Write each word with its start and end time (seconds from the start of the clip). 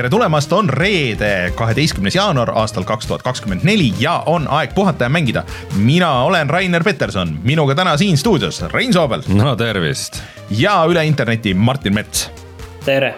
tere 0.00 0.08
tulemast, 0.08 0.52
on 0.56 0.68
reede, 0.72 1.52
kaheteistkümnes 1.54 2.14
jaanuar 2.16 2.54
aastal 2.56 2.86
kaks 2.88 3.04
tuhat 3.04 3.20
kakskümmend 3.22 3.66
neli 3.68 3.90
ja 4.00 4.14
on 4.32 4.46
aeg 4.48 4.72
puhata 4.72 5.04
ja 5.04 5.12
mängida. 5.12 5.42
mina 5.76 6.22
olen 6.24 6.50
Rainer 6.50 6.84
Peterson, 6.84 7.34
minuga 7.44 7.74
täna 7.74 7.96
siin 7.96 8.16
stuudios 8.18 8.62
Rein 8.72 8.92
Soobel. 8.92 9.22
no 9.28 9.56
tervist. 9.56 10.22
ja 10.50 10.84
üle 10.88 11.04
interneti 11.04 11.54
Martin 11.54 11.94
Mets. 11.94 12.30
tere. 12.84 13.14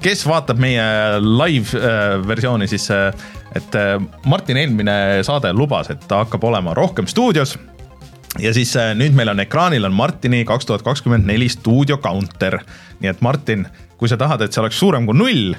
kes 0.00 0.26
vaatab 0.28 0.62
meie 0.62 0.84
live 1.18 1.82
versiooni, 2.28 2.68
siis 2.70 2.90
et 3.54 3.74
Martin 4.26 4.56
eelmine 4.56 4.96
saade 5.26 5.52
lubas, 5.52 5.90
et 5.90 6.06
ta 6.08 6.22
hakkab 6.22 6.44
olema 6.44 6.74
rohkem 6.74 7.06
stuudios 7.06 7.58
ja 8.38 8.54
siis 8.54 8.76
nüüd 8.94 9.18
meil 9.18 9.34
on 9.34 9.40
ekraanil 9.40 9.90
on 9.90 9.92
Martini 9.92 10.44
kaks 10.44 10.70
tuhat 10.70 10.82
kakskümmend 10.82 11.26
neli 11.26 11.48
stuudio 11.48 11.98
counter. 11.98 12.60
nii 13.00 13.10
et 13.10 13.20
Martin, 13.20 13.66
kui 14.02 14.10
sa 14.10 14.18
tahad, 14.18 14.42
et 14.42 14.54
see 14.54 14.62
oleks 14.64 14.82
suurem 14.82 15.06
kui 15.06 15.14
null, 15.14 15.52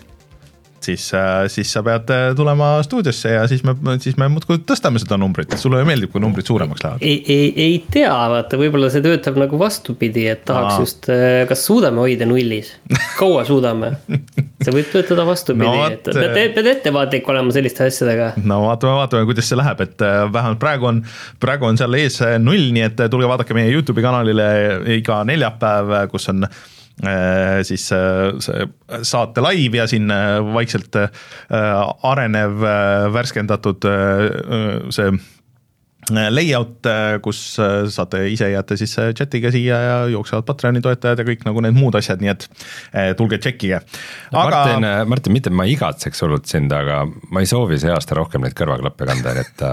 siis, 0.83 1.13
äh, 1.15 1.45
siis 1.47 1.71
sa 1.73 1.83
pead 1.85 2.09
äh, 2.11 2.23
tulema 2.35 2.75
stuudiosse 2.83 3.31
ja 3.37 3.45
siis 3.47 3.63
me, 3.63 3.75
siis 4.03 4.17
me 4.19 4.27
muudkui 4.31 4.59
tõstame 4.67 4.99
seda 5.01 5.17
numbrit, 5.21 5.55
sulle 5.59 5.83
meeldib, 5.87 6.11
kui 6.11 6.19
numbrid 6.23 6.47
suuremaks 6.49 6.83
lähevad? 6.83 7.05
ei, 7.07 7.21
ei, 7.31 7.53
ei 7.65 7.77
tea, 7.93 8.11
vaata, 8.33 8.59
võib-olla 8.59 8.89
see 8.91 9.03
töötab 9.05 9.39
nagu 9.39 9.59
vastupidi, 9.61 10.25
et 10.31 10.43
tahaks 10.49 10.73
Aa. 10.73 10.83
just, 10.83 11.07
äh, 11.13 11.43
kas 11.49 11.63
suudame 11.69 12.03
hoida 12.03 12.27
nullis, 12.27 12.73
kaua 13.21 13.45
suudame? 13.47 13.93
see 14.63 14.75
võib 14.75 14.91
töötada 14.91 15.27
vastupidi 15.27 15.71
no,, 15.71 15.87
et 15.87 16.11
pead, 16.11 16.53
pead 16.57 16.71
ettevaatlik 16.75 17.31
olema 17.31 17.55
selliste 17.55 17.87
asjadega. 17.87 18.33
no 18.43 18.61
vaatame, 18.67 18.99
vaatame, 18.99 19.29
kuidas 19.31 19.49
see 19.49 19.59
läheb, 19.59 19.87
et 19.87 20.03
vähemalt 20.03 20.61
praegu 20.61 20.91
on, 20.91 21.01
praegu 21.39 21.71
on 21.71 21.79
seal 21.79 21.99
ees 21.99 22.19
null, 22.43 22.69
nii 22.75 22.87
et 22.89 23.07
tulge 23.07 23.31
vaadake 23.31 23.55
meie 23.57 23.71
Youtube'i 23.71 24.05
kanalile 24.05 24.47
iga 24.99 25.23
neljapäev, 25.27 25.97
kus 26.11 26.31
on 26.33 26.47
siis 27.65 27.87
äh, 27.91 28.33
see 28.43 28.65
saate 29.01 29.41
live 29.41 29.79
ja 29.81 29.87
siin 29.89 30.11
äh, 30.13 30.39
vaikselt 30.53 30.95
arenev 32.03 32.65
värskendatud 33.13 33.87
see 34.93 35.13
layout, 36.13 36.83
kus 37.23 37.37
saate 37.95 38.19
ise 38.27 38.49
jääte 38.51 38.75
siis 38.75 38.91
chat'iga 39.15 39.53
siia 39.55 39.77
ja 39.79 39.93
jooksevad 40.11 40.43
Patreoni 40.49 40.81
toetajad 40.83 41.21
ja 41.21 41.25
kõik 41.29 41.45
nagu 41.47 41.63
need 41.63 41.77
muud 41.77 41.95
asjad, 41.95 42.19
nii 42.19 42.33
et 42.33 42.43
tulge 43.15 43.39
tšekkige. 43.39 43.79
aga. 43.79 44.43
Martin, 44.43 44.89
Martin, 45.07 45.35
mitte 45.37 45.53
ma 45.55 45.63
igatseks 45.71 46.25
hullult 46.25 46.51
sind, 46.51 46.75
aga 46.75 47.05
ma 47.07 47.39
ei 47.39 47.47
soovi 47.47 47.79
see 47.79 47.95
aasta 47.95 48.19
rohkem 48.19 48.43
neid 48.43 48.57
kõrvaklappe 48.59 49.07
kanda, 49.07 49.37
nii 49.39 49.47
et 49.47 49.65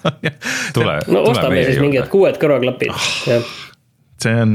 tule. 0.76 0.98
no 1.06 1.22
ostame 1.30 1.62
siis 1.70 1.78
mingid 1.86 2.10
kuued 2.10 2.42
kõrvaklapid 2.42 2.90
oh., 2.90 3.10
jah 3.30 3.58
see 4.24 4.42
on, 4.44 4.54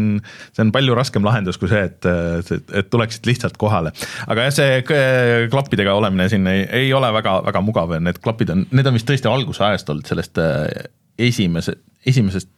see 0.55 0.65
on 0.65 0.73
palju 0.75 0.97
raskem 0.97 1.25
lahendus 1.25 1.59
kui 1.61 1.71
see, 1.71 1.83
et, 1.89 2.09
et, 2.51 2.89
tuleksid 2.91 3.27
lihtsalt 3.29 3.59
kohale. 3.61 3.93
aga 4.27 4.49
jah, 4.49 4.57
see 4.59 4.81
klappidega 5.51 5.95
olemine 5.97 6.29
siin 6.31 6.47
ei, 6.51 6.65
ei 6.83 6.93
ole 6.95 7.11
väga, 7.15 7.39
väga 7.49 7.63
mugav 7.65 7.95
ja 7.97 8.01
need 8.03 8.21
klapid 8.23 8.53
on, 8.53 8.67
need 8.75 8.89
on 8.89 8.97
vist 8.97 9.09
tõesti 9.09 9.31
algusajast 9.31 9.89
olnud 9.93 10.11
sellest 10.11 10.41
äh, 10.41 10.67
esimese, 11.29 11.79
esimesest 12.05 12.51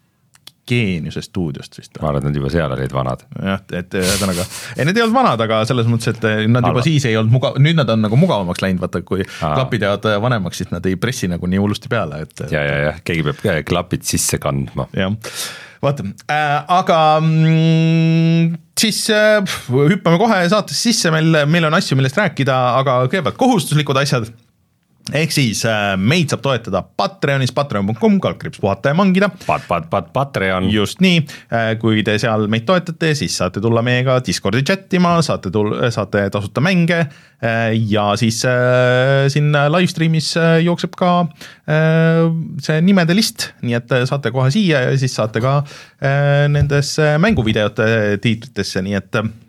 geeniuse 0.67 1.21
stuudiost 1.23 1.77
vist. 1.79 1.99
ma 2.01 2.09
arvan, 2.09 2.25
et 2.25 2.27
nad 2.27 2.39
juba 2.39 2.49
seal 2.51 2.73
olid 2.75 2.93
vanad. 2.93 3.23
jah, 3.39 3.61
et 3.79 3.95
ühesõnaga, 4.01 4.45
ei 4.75 4.87
need 4.87 4.99
ei 4.99 5.05
olnud 5.05 5.15
vanad, 5.15 5.43
aga 5.45 5.61
selles 5.69 5.87
mõttes, 5.89 6.11
et 6.11 6.49
nad 6.49 6.59
Halva. 6.59 6.73
juba 6.73 6.83
siis 6.87 7.05
ei 7.07 7.15
olnud 7.19 7.35
mugav, 7.37 7.59
nüüd 7.63 7.79
nad 7.79 7.91
on 7.93 8.03
nagu 8.03 8.19
mugavamaks 8.19 8.63
läinud, 8.63 8.81
vaata 8.83 9.01
kui 9.07 9.23
Aa. 9.23 9.53
klapid 9.53 9.87
jäävad 9.87 10.09
vanemaks, 10.23 10.63
siis 10.63 10.73
nad 10.73 10.85
ei 10.89 10.99
pressi 10.99 11.31
nagu 11.31 11.47
nii 11.47 11.61
hullusti 11.63 11.91
peale, 11.91 12.25
et. 12.27 12.43
ja, 12.51 12.63
ja, 12.63 12.75
ja 12.89 12.97
keegi 13.07 13.29
peab 13.29 13.63
klapid 13.69 14.03
sisse 14.07 14.41
kandma. 14.43 14.89
jah 14.97 15.15
vaata 15.83 16.05
äh,, 16.07 16.57
aga 16.79 16.99
mm, 17.21 18.57
siis 18.79 19.03
äh, 19.13 19.41
hüppame 19.69 20.19
kohe 20.21 20.41
saatesse 20.49 20.89
sisse, 20.89 21.13
meil, 21.13 21.43
meil 21.49 21.69
on 21.69 21.77
asju, 21.77 21.97
millest 21.99 22.19
rääkida, 22.19 22.57
aga 22.81 22.99
kõigepealt 23.07 23.39
kohustuslikud 23.39 24.01
asjad 24.01 24.29
ehk 25.15 25.33
siis 25.33 25.61
äh, 25.67 25.93
meid 25.99 26.31
saab 26.31 26.43
toetada 26.45 26.81
Patreonis, 26.83 27.53
patreon.com, 27.55 28.17
kaldkriips 28.23 28.59
puhata 28.63 28.91
ja 28.91 28.97
mangida. 28.97 29.29
Pat-, 29.45 29.67
pat-, 29.69 29.89
pat-, 29.91 30.11
Patreon. 30.15 30.69
just 30.73 31.01
nii, 31.03 31.21
äh, 31.53 31.71
kui 31.81 32.03
te 32.07 32.17
seal 32.21 32.47
meid 32.51 32.67
toetate, 32.67 33.13
siis 33.17 33.37
saate 33.39 33.63
tulla 33.63 33.83
meiega 33.85 34.19
Discordi 34.25 34.63
chat 34.67 34.93
ima, 34.97 35.17
saate 35.25 35.51
tulla, 35.53 35.91
saate 35.93 36.27
tasuta 36.33 36.63
mänge 36.63 36.99
äh, 36.99 37.71
ja 37.89 38.09
siis 38.19 38.43
siin 39.33 39.51
live 39.73 39.91
stream'is 39.91 40.33
jookseb 40.63 40.95
ka 40.97 41.11
see 42.63 42.77
nimede 42.85 43.15
list, 43.17 43.51
nii 43.65 43.75
et 43.77 43.97
saate 44.09 44.31
kohe 44.35 44.51
siia 44.53 44.85
ja 44.87 44.93
siis 44.99 45.15
saate 45.17 45.41
ka 45.43 45.59
nendesse 46.51 47.15
mänguvideote 47.21 47.89
tiitritesse, 48.23 48.83
nii 48.85 48.97
et 48.97 49.19
Äh, 49.21 49.46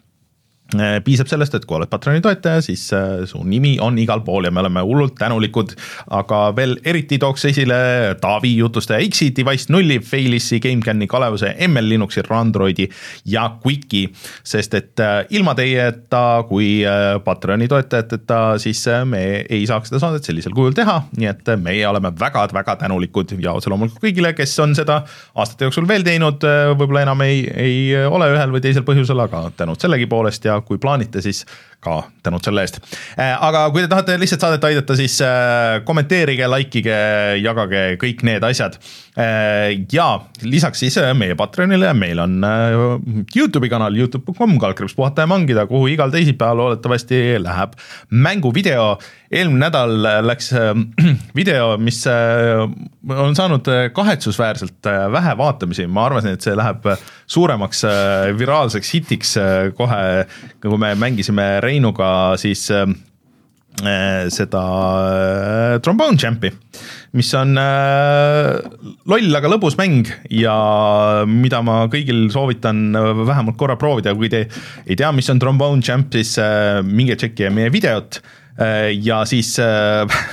piisab 0.77 1.31
sellest, 1.31 1.55
et 1.56 1.65
kui 1.65 1.79
oled 1.79 1.89
Patreoni 1.89 2.21
toetaja, 2.21 2.61
siis 2.61 2.83
äh, 2.93 3.23
su 3.29 3.41
nimi 3.49 3.79
on 3.81 3.97
igal 3.99 4.21
pool 4.25 4.45
ja 4.45 4.51
me 4.53 4.61
oleme 4.61 4.83
hullult 4.84 5.15
tänulikud. 5.17 5.73
aga 6.12 6.41
veel 6.56 6.77
eriti 6.84 7.19
tooks 7.19 7.47
esile 7.49 7.79
Taavi 8.21 8.51
jutustaja 8.59 9.01
X-i, 9.09 9.31
Device 9.37 9.73
nulli, 9.73 9.99
Failissi, 10.05 10.61
GameCami, 10.61 11.06
Kalevuse, 11.09 11.55
ML 11.69 11.89
Linuxi, 11.89 12.21
Androidi 12.29 12.89
ja 13.25 13.51
Quicki. 13.65 14.12
sest 14.45 14.75
et 14.75 15.01
äh, 15.01 15.25
ilma 15.31 15.55
teieta 15.55 16.45
kui 16.49 16.83
Patreoni 17.25 17.69
toetajateta, 17.69 18.59
siis 18.59 18.85
me 19.05 19.45
ei 19.49 19.65
saaks 19.67 19.89
seda 19.89 20.03
saadet 20.03 20.25
sellisel 20.25 20.53
kujul 20.53 20.77
teha, 20.77 21.00
nii 21.17 21.31
et 21.31 21.49
meie 21.62 21.87
oleme 21.89 22.12
väga-väga 22.21 22.77
tänulikud 22.83 23.33
ja 23.41 23.55
otse 23.56 23.73
loomulikult 23.73 24.05
kõigile, 24.05 24.35
kes 24.37 24.53
on 24.61 24.77
seda 24.77 25.00
aastate 25.35 25.65
jooksul 25.65 25.89
veel 25.89 26.05
teinud, 26.05 26.45
võib-olla 26.77 27.06
enam 27.06 27.25
ei, 27.25 27.43
ei 27.56 27.81
ole 28.05 28.29
ühel 28.35 28.53
või 28.53 28.62
teisel 28.65 28.85
põhjusel, 28.87 29.25
aga 29.25 29.47
tänud 29.56 29.81
sellegipoolest 29.81 30.45
ja 30.45 30.57
kui 30.66 30.78
plaanite, 30.78 31.22
siis 31.22 31.44
ka 31.84 31.99
tänud 32.27 32.43
selle 32.43 32.65
eest. 32.66 32.81
Äh, 33.19 33.34
aga 33.34 33.66
kui 33.71 33.84
te 33.84 33.91
tahate 33.91 34.16
lihtsalt 34.19 34.43
saadet 34.43 34.65
aidata, 34.66 34.97
siis 34.99 35.19
äh, 35.25 35.78
kommenteerige, 35.87 36.49
like 36.50 36.81
ige, 36.81 36.97
jagage 37.39 37.83
kõik 38.03 38.25
need 38.27 38.47
asjad. 38.47 38.78
Äh, 39.19 39.78
ja 39.94 40.09
lisaks 40.43 40.83
siis 40.83 40.99
meie 41.19 41.37
Patreonile 41.38 41.93
meil 41.94 42.19
on 42.22 42.41
Youtube'i 43.34 43.71
kanal, 43.71 43.94
Youtube.com, 43.99 44.56
kaldkriips 44.62 44.97
puhata 44.99 45.25
ja 45.25 45.31
mangida, 45.31 45.67
kuhu 45.71 45.87
igal 45.94 46.11
teisipäeval 46.15 46.59
loodetavasti 46.65 47.38
läheb 47.43 47.78
mänguvideo. 48.11 48.91
eelmine 49.31 49.67
nädal 49.67 49.93
läks 50.25 50.50
video, 51.38 51.77
mis 51.78 52.00
on 52.09 53.37
saanud 53.37 53.67
kahetsusväärselt 53.93 54.88
vähe 55.12 55.37
vaatamisi, 55.38 55.87
ma 55.87 56.06
arvasin, 56.09 56.34
et 56.34 56.43
see 56.43 56.56
läheb 56.56 56.87
suuremaks 57.28 57.84
viraalseks 58.38 58.94
hitiks 58.94 59.34
kohe, 59.77 60.00
kui 60.65 60.81
me 60.81 60.94
mängisime 60.99 61.49
Reinuga 61.69 62.09
siis 62.41 62.65
äh, 62.75 62.87
äh, 63.84 64.29
seda 64.33 64.62
äh, 65.05 65.79
Trombone 65.84 66.19
Champi, 66.19 66.51
mis 67.12 67.31
on 67.37 67.55
äh, 67.61 68.56
loll, 69.11 69.29
aga 69.39 69.53
lõbus 69.53 69.79
mäng 69.81 70.09
ja 70.33 70.56
mida 71.29 71.62
ma 71.67 71.84
kõigil 71.93 72.27
soovitan 72.34 72.91
vähemalt 73.29 73.61
korra 73.61 73.79
proovida, 73.81 74.17
kui 74.17 74.33
te 74.33 74.47
ei 74.87 74.99
tea, 74.99 75.12
mis 75.12 75.29
on 75.33 75.41
Trombone 75.43 75.84
Champ, 75.84 76.12
siis 76.17 76.37
minge 76.89 77.19
tšekkige 77.19 77.53
meie 77.55 77.73
videot 77.75 78.21
ja 78.99 79.21
siis 79.31 79.53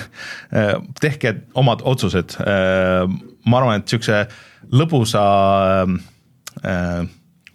tehke 1.06 1.34
omad 1.62 1.84
otsused 1.85 2.34
ma 3.46 3.59
arvan, 3.59 3.81
et 3.81 3.91
siukse 3.91 4.23
lõbusa 4.73 5.25
äh, 6.66 7.06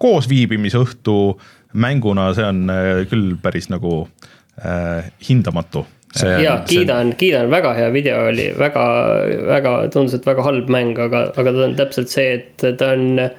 koosviibimisõhtu 0.01 1.17
äh, 1.35 1.49
mänguna 1.73 2.31
see 2.35 2.47
on 2.47 2.71
äh, 2.71 3.05
küll 3.11 3.35
päris 3.43 3.71
nagu 3.71 4.09
äh, 4.65 5.11
hindamatu. 5.29 5.87
ja 6.43 6.57
kiidan, 6.67 7.15
kiidan, 7.15 7.51
väga 7.51 7.75
hea 7.77 7.93
video 7.93 8.25
oli, 8.27 8.49
väga, 8.59 8.87
väga, 9.47 9.75
tundus, 9.95 10.17
et 10.19 10.27
väga 10.27 10.43
halb 10.43 10.73
mäng, 10.73 10.99
aga, 10.99 11.29
aga 11.39 11.53
ta 11.55 11.63
on 11.69 11.77
täpselt 11.79 12.11
see, 12.11 12.33
et 12.41 12.65
ta 12.79 12.89
on 12.97 13.31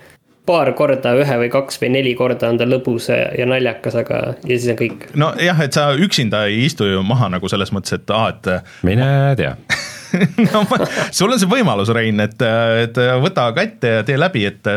paar 0.47 0.71
korda, 0.77 1.11
ühe 1.19 1.37
või 1.43 1.49
kaks 1.51 1.81
või 1.81 1.91
neli 1.97 2.13
korda 2.17 2.49
on 2.49 2.61
ta 2.61 2.65
lõbus 2.65 3.09
ja 3.11 3.45
naljakas, 3.45 3.97
aga 4.01 4.21
ja 4.39 4.55
siis 4.55 4.71
on 4.71 4.79
kõik. 4.79 5.05
nojah, 5.19 5.61
et 5.67 5.75
sa 5.75 5.91
üksinda 5.99 6.45
ei 6.47 6.63
istu 6.69 6.87
ju 6.87 7.03
maha 7.03 7.29
nagu 7.35 7.51
selles 7.51 7.73
mõttes, 7.75 7.99
et 7.99 8.15
aa, 8.15 8.31
et. 8.31 8.51
mine 8.87 9.11
tea 9.39 9.55
no 10.53 10.63
sul 11.11 11.31
on 11.31 11.39
see 11.39 11.51
võimalus, 11.51 11.91
Rein, 11.95 12.19
et, 12.23 12.39
et 12.85 12.99
võta 13.23 13.51
kätte 13.55 13.97
ja 13.99 14.03
tee 14.07 14.17
läbi, 14.19 14.47
et 14.47 14.67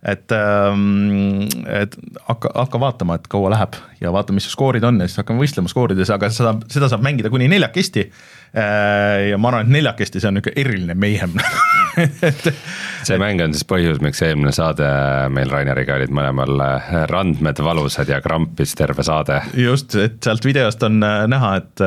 et, 0.00 0.32
ähm, 0.32 1.42
et 1.68 1.96
hakka, 2.24 2.50
hakka 2.54 2.80
vaatama, 2.80 3.18
et 3.20 3.26
kaua 3.28 3.50
läheb 3.52 3.76
ja 4.00 4.12
vaata, 4.14 4.32
mis 4.32 4.46
su 4.48 4.52
skoorid 4.54 4.84
on 4.88 5.00
ja 5.02 5.08
siis 5.08 5.20
hakkame 5.20 5.42
võistlema 5.44 5.68
skoorides, 5.68 6.12
aga 6.14 6.30
seda, 6.32 6.54
seda 6.72 6.88
saab 6.88 7.04
mängida 7.04 7.32
kuni 7.32 7.50
neljakesti. 7.52 8.06
Äh, 8.56 9.28
ja 9.30 9.38
ma 9.38 9.50
arvan, 9.50 9.68
et 9.68 9.74
neljakesti 9.76 10.22
see 10.22 10.30
on 10.30 10.38
niisugune 10.38 10.56
eriline 10.58 10.96
meihem 10.98 11.36
et 12.28 12.48
see 13.06 13.18
mäng 13.20 13.42
on 13.44 13.52
siis 13.54 13.68
põhjus, 13.68 14.00
miks 14.02 14.24
eelmine 14.26 14.50
saade 14.56 14.88
meil 15.30 15.52
Raineriga 15.52 16.00
olid 16.00 16.14
mõlemal 16.16 16.64
äh, 16.64 16.88
randmed 17.12 17.60
valusad 17.62 18.10
ja 18.10 18.18
krampis 18.24 18.74
terve 18.78 19.04
saade. 19.06 19.42
just, 19.54 19.94
et 20.00 20.18
sealt 20.24 20.48
videost 20.48 20.82
on 20.88 20.98
äh, 21.04 21.22
näha, 21.30 21.52
et 21.60 21.84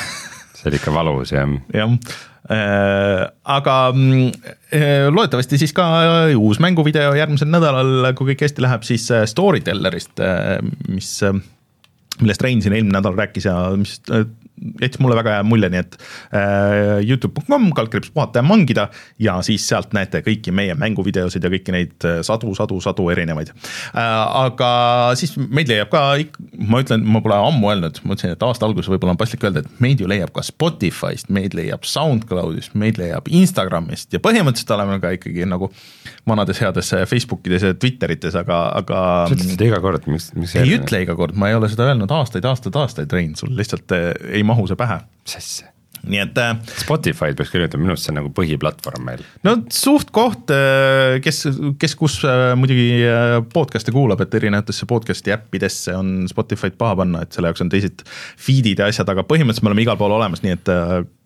see 0.56 0.70
oli 0.70 0.80
ikka 0.80 0.94
valus 0.94 1.34
jah. 1.34 1.58
jah 1.74 1.98
aga 2.46 3.74
mm, 3.90 4.54
loodetavasti 5.10 5.60
siis 5.60 5.70
ka 5.76 5.84
uus 6.34 6.58
mänguvideo 6.58 7.12
järgmisel 7.14 7.50
nädalal, 7.52 8.08
kui 8.18 8.32
kõik 8.32 8.46
hästi 8.48 8.64
läheb, 8.64 8.82
siis 8.88 9.04
äh, 9.14 9.22
Storytellerist, 9.30 10.18
mis 10.90 11.12
millest 12.22 12.42
Rein 12.44 12.62
siin 12.62 12.76
eelmine 12.76 12.96
nädal 12.98 13.16
rääkis 13.16 13.48
ja 13.48 13.56
mis 13.76 13.98
äh, 14.10 14.26
jättis 14.80 15.00
mulle 15.02 15.16
väga 15.18 15.36
hea 15.36 15.44
mulje, 15.46 15.68
nii 15.72 15.82
et 15.82 15.96
äh, 15.98 17.08
Youtube.com, 17.08 17.68
kaldkriips 17.76 18.10
puhata 18.14 18.40
ja 18.40 18.46
mangida 18.46 18.88
ja 19.22 19.36
siis 19.46 19.66
sealt 19.68 19.92
näete 19.96 20.22
kõiki 20.24 20.54
meie 20.54 20.74
mänguvideosid 20.78 21.44
ja 21.44 21.50
kõiki 21.52 21.74
neid 21.74 22.06
äh, 22.08 22.20
sadu, 22.26 22.54
sadu, 22.56 22.78
sadu 22.84 23.08
erinevaid 23.12 23.52
äh,. 23.52 24.04
aga 24.46 24.70
siis 25.18 25.36
meid 25.36 25.70
leiab 25.70 25.90
ka, 25.92 26.04
ma 26.56 26.80
ütlen, 26.84 27.04
ma 27.04 27.22
pole 27.24 27.36
ammu 27.36 27.72
öelnud, 27.72 28.00
mõtlesin, 28.04 28.36
et 28.36 28.46
aasta 28.46 28.68
alguses 28.68 28.90
võib-olla 28.92 29.16
on 29.16 29.20
paslik 29.20 29.44
öelda, 29.46 29.64
et 29.64 29.82
meid 29.82 30.00
ju 30.00 30.08
leiab 30.10 30.32
ka 30.36 30.44
Spotify'st, 30.46 31.30
meid 31.32 31.56
leiab 31.56 31.84
SoundCloud'ist, 31.88 32.76
meid 32.78 33.00
leiab 33.00 33.28
Instagramist 33.28 34.16
ja 34.16 34.22
põhimõtteliselt 34.24 34.74
oleme 34.76 34.98
ka 35.02 35.12
ikkagi 35.18 35.46
nagu 35.48 35.70
vanades 36.26 36.60
heades 36.62 36.90
Facebookides 37.06 37.68
ja 37.68 37.76
Twitterites, 37.76 38.34
aga, 38.38 38.62
aga. 38.80 39.02
sa 39.28 39.36
ütled 39.36 39.52
seda 39.52 39.68
iga 39.68 39.82
kord, 39.84 40.08
miks, 40.10 40.30
miks? 40.38 40.56
ei 40.58 40.74
ütle 40.78 41.04
iga 41.04 41.16
kord, 41.18 41.36
ma 41.38 41.50
ei 41.50 41.58
ole 41.58 41.68
seda 41.70 41.90
öelnud 41.90 42.12
aastaid, 42.16 42.46
aastaid, 42.48 42.78
aastaid, 42.80 43.12
Rein, 43.12 43.36
sul 43.38 43.52
lihtsalt 43.56 43.92
äh, 43.94 44.08
ei 44.32 44.45
mahu 44.48 44.68
see 44.70 44.78
pähe. 44.78 45.00
asja? 45.26 45.72
nii 46.06 46.20
et 46.22 46.38
äh,. 46.38 46.52
Spotify'd 46.82 47.34
peaks 47.38 47.50
küll 47.50 47.64
ütlema, 47.66 47.82
minu 47.82 47.94
arust 47.94 48.06
see 48.06 48.12
on 48.12 48.18
nagu 48.20 48.30
põhiplatvorm 48.36 49.06
meil. 49.08 49.24
no 49.46 49.56
suht 49.74 50.12
koht, 50.14 50.52
äh, 50.54 51.16
kes, 51.24 51.42
kes 51.82 51.96
kus 51.98 52.18
äh, 52.28 52.52
muidugi 52.58 53.02
podcast'e 53.52 53.94
kuulab, 53.94 54.22
et 54.22 54.36
erinevatesse 54.38 54.86
podcast'i 54.90 55.34
äppidesse 55.34 55.96
on 55.98 56.28
Spotify'd 56.30 56.78
paha 56.78 57.00
panna, 57.02 57.24
et 57.26 57.34
selle 57.34 57.50
jaoks 57.50 57.64
on 57.64 57.72
teised 57.72 58.04
feed'id 58.48 58.82
ja 58.82 58.90
asjad, 58.92 59.10
aga 59.12 59.26
põhimõtteliselt 59.26 59.66
me 59.66 59.72
oleme 59.72 59.86
igal 59.86 59.98
pool 60.00 60.14
olemas, 60.14 60.44
nii 60.46 60.54
et 60.54 60.74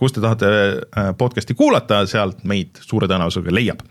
kus 0.00 0.16
te 0.16 0.24
tahate 0.24 0.52
podcast'i 1.20 1.58
kuulata, 1.58 2.04
sealt 2.10 2.46
meid 2.48 2.80
suure 2.86 3.10
tõenäosusega 3.10 3.52
leiab 3.52 3.84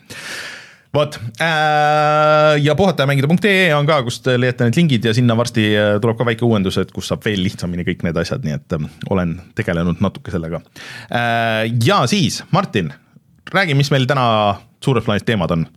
vot 0.94 1.20
äh, 1.42 2.58
ja 2.64 2.76
puhatajamängida.ee 2.76 3.74
on 3.76 3.88
ka, 3.90 4.02
kust 4.06 4.28
leiate 4.38 4.66
need 4.66 4.80
lingid 4.80 5.06
ja 5.06 5.14
sinna 5.14 5.38
varsti 5.38 5.68
äh, 5.78 5.90
tuleb 6.02 6.18
ka 6.18 6.26
väike 6.28 6.46
uuendus, 6.48 6.80
et 6.82 6.94
kus 6.96 7.12
saab 7.12 7.26
veel 7.26 7.44
lihtsamini 7.46 7.86
kõik 7.88 8.06
need 8.08 8.18
asjad, 8.18 8.46
nii 8.46 8.58
et 8.58 8.78
äh, 8.78 8.88
olen 9.14 9.38
tegelenud 9.58 10.02
natuke 10.02 10.34
sellega. 10.34 10.62
ja 11.86 12.00
siis 12.10 12.44
Martin, 12.52 12.94
räägi, 13.54 13.78
mis 13.78 13.92
meil 13.94 14.08
täna 14.10 14.56
suures 14.84 15.06
plaanis 15.06 15.28
teemad 15.28 15.54
on 15.54 15.68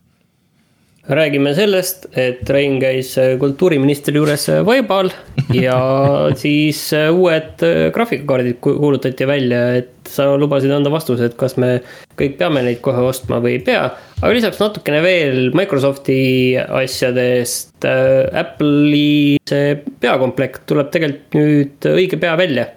räägime 1.03 1.51
sellest, 1.55 2.07
et 2.15 2.51
Rein 2.51 2.77
käis 2.81 3.17
kultuuriministri 3.39 4.15
juures 4.17 4.47
Vaibal 4.65 5.11
ja 5.65 5.79
siis 6.39 6.85
uued 6.95 7.65
graafikakaardid 7.93 8.61
kuulutati 8.63 9.27
välja, 9.27 9.65
et 9.83 9.91
sa 10.09 10.31
lubasid 10.39 10.71
anda 10.71 10.93
vastuse, 10.95 11.27
et 11.27 11.37
kas 11.37 11.59
me 11.59 11.81
kõik 12.17 12.39
peame 12.39 12.63
neid 12.63 12.81
kohe 12.85 13.03
ostma 13.11 13.43
või 13.43 13.59
ei 13.59 13.65
pea. 13.67 13.91
Aga 14.23 14.33
lisaks 14.37 14.61
natukene 14.63 15.03
veel 15.05 15.51
Microsofti 15.59 16.55
asjadest. 16.63 17.83
Apple'i 17.83 19.41
see 19.49 19.75
peakomplekt 20.03 20.65
tuleb 20.71 20.93
tegelikult 20.95 21.35
nüüd 21.35 21.91
õige 21.91 22.21
pea 22.23 22.37
välja, 22.39 22.69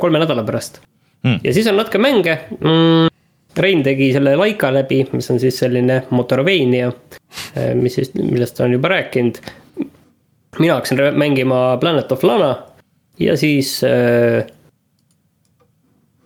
kolme 0.00 0.22
nädala 0.22 0.46
pärast 0.46 0.80
mm.. 1.26 1.42
ja 1.44 1.52
siis 1.52 1.68
on 1.68 1.76
natuke 1.78 2.00
mänge 2.00 2.40
mm 2.56 3.12
Rein 3.56 3.80
tegi 3.82 4.10
selle 4.12 4.34
Laika 4.36 4.68
läbi, 4.72 5.00
mis 5.16 5.30
on 5.32 5.38
siis 5.40 5.56
selline 5.62 6.02
Motorvania, 6.12 6.90
eh, 7.56 7.72
mis 7.74 7.94
siis, 7.96 8.10
millest 8.18 8.58
ta 8.58 8.66
on 8.66 8.76
juba 8.76 8.90
rääkinud. 8.92 9.40
mina 10.58 10.74
hakkasin 10.74 10.98
mängima 11.14 11.76
Planet 11.80 12.12
of 12.12 12.24
Lana 12.24 12.56
ja 13.18 13.36
siis 13.36 13.84
äh, 13.84 14.44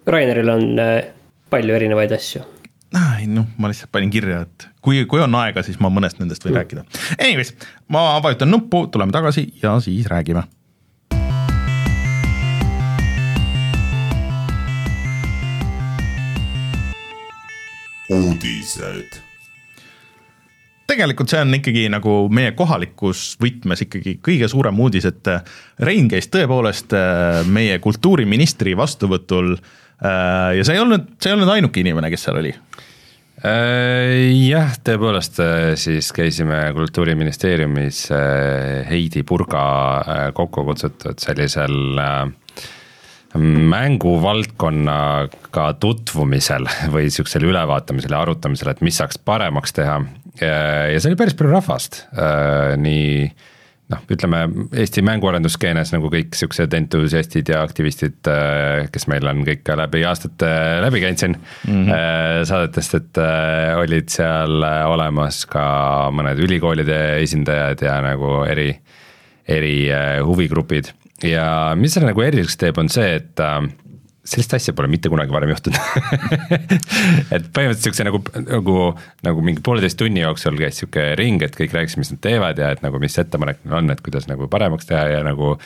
Raineril 0.06 0.48
on 0.48 0.78
äh, 0.78 1.04
palju 1.50 1.74
erinevaid 1.74 2.12
asju 2.12 2.42
ei 3.20 3.26
noh, 3.30 3.46
ma 3.58 3.70
lihtsalt 3.70 3.92
panin 3.92 4.10
kirja, 4.10 4.40
et 4.46 4.68
kui, 4.82 5.04
kui 5.06 5.20
on 5.22 5.34
aega, 5.38 5.62
siis 5.62 5.78
ma 5.82 5.92
mõnest 5.92 6.18
nendest 6.22 6.46
võin 6.46 6.54
mm. 6.54 6.62
rääkida. 6.62 6.86
Anyways, 7.18 7.54
ma 7.88 8.06
vajutan 8.22 8.50
nuppu, 8.50 8.86
tuleme 8.90 9.14
tagasi 9.14 9.46
ja 9.62 9.76
siis 9.84 10.08
räägime 10.10 10.46
uudised. 18.10 19.20
tegelikult 20.90 21.30
see 21.30 21.38
on 21.38 21.54
ikkagi 21.54 21.84
nagu 21.92 22.12
meie 22.34 22.50
kohalikus 22.58 23.36
võtmes 23.38 23.84
ikkagi 23.84 24.16
kõige 24.26 24.48
suurem 24.50 24.80
uudis, 24.82 25.06
et 25.06 25.28
Rein 25.78 26.08
käis 26.10 26.26
tõepoolest 26.34 26.96
äh, 26.98 27.44
meie 27.46 27.78
kultuuriministri 27.78 28.74
vastuvõtul. 28.74 29.54
Äh, 29.54 29.78
ja 30.00 30.64
see 30.64 30.76
ei 30.76 30.80
olnud, 30.80 31.16
see 31.20 31.32
ei 31.32 31.36
olnud 31.36 31.52
ainuke 31.52 31.82
inimene, 31.82 32.08
kes 32.12 32.28
seal 32.28 32.40
oli 32.40 32.54
jah, 33.40 34.74
tõepoolest 34.84 35.40
siis 35.80 36.10
käisime 36.12 36.58
kultuuriministeeriumis 36.76 38.02
Heidi 38.90 39.22
Purga 39.24 39.62
kokku 40.36 40.66
kutsutud 40.68 41.20
sellisel 41.20 41.96
mänguvaldkonnaga 43.38 45.66
tutvumisel 45.80 46.66
või 46.94 47.10
sihukesel 47.10 47.44
ülevaatamisel 47.50 48.12
ja 48.14 48.20
arutamisel, 48.24 48.68
et 48.72 48.80
mis 48.84 48.96
saaks 48.98 49.18
paremaks 49.18 49.72
teha. 49.76 50.00
ja 50.40 50.98
see 50.98 51.10
oli 51.12 51.20
päris 51.20 51.36
palju 51.38 51.52
rahvast, 51.52 51.92
äh, 52.14 52.76
nii 52.80 53.30
noh, 53.90 54.04
ütleme 54.12 54.42
Eesti 54.82 55.02
mänguarendusskeenes 55.06 55.92
nagu 55.94 56.10
kõik 56.12 56.36
siuksed 56.38 56.74
entusiastid 56.78 57.50
ja 57.52 57.62
aktivistid, 57.66 58.20
äh, 58.30 58.86
kes 58.92 59.08
meil 59.10 59.26
on 59.30 59.42
kõik 59.46 59.66
läbi 59.80 60.04
aastate 60.08 60.52
läbi 60.84 61.02
käinud 61.04 61.24
siin 61.24 61.36
mm 61.36 61.82
-hmm. 61.84 62.46
saadetest, 62.48 62.94
et 62.94 63.20
olid 63.80 64.08
seal 64.08 64.64
olemas 64.86 65.44
ka 65.50 65.64
mõned 66.14 66.38
ülikoolide 66.40 67.20
esindajad 67.24 67.82
ja 67.82 68.00
nagu 68.04 68.40
eri, 68.48 68.72
eri 69.48 69.76
huvigrupid 70.24 70.94
ja 71.26 71.74
mis 71.76 71.94
selle 71.94 72.10
nagu 72.10 72.24
eriliseks 72.24 72.58
teeb, 72.60 72.80
on 72.80 72.90
see, 72.92 73.14
et 73.20 73.42
äh, 73.44 73.60
sellist 74.30 74.54
asja 74.56 74.74
pole 74.76 74.90
mitte 74.90 75.10
kunagi 75.12 75.34
varem 75.34 75.52
juhtunud 75.54 75.78
et 77.34 77.46
põhimõtteliselt 77.50 77.86
siukse 77.88 78.06
nagu, 78.06 78.22
nagu, 78.46 78.76
nagu 79.26 79.44
mingi 79.46 79.62
pooleteist 79.66 79.98
tunni 80.00 80.22
jooksul 80.22 80.58
käis 80.60 80.80
sihuke 80.80 81.12
ring, 81.18 81.42
et 81.42 81.56
kõik 81.58 81.74
rääkisid, 81.76 82.02
mis 82.02 82.12
nad 82.14 82.22
teevad 82.24 82.60
ja 82.60 82.72
et 82.74 82.84
nagu, 82.84 83.00
mis 83.02 83.18
ettepanek 83.20 83.64
neil 83.64 83.80
on, 83.80 83.94
et 83.94 84.02
kuidas 84.04 84.28
nagu 84.30 84.50
paremaks 84.52 84.90
teha 84.90 85.06
ja 85.16 85.24
nagu. 85.26 85.56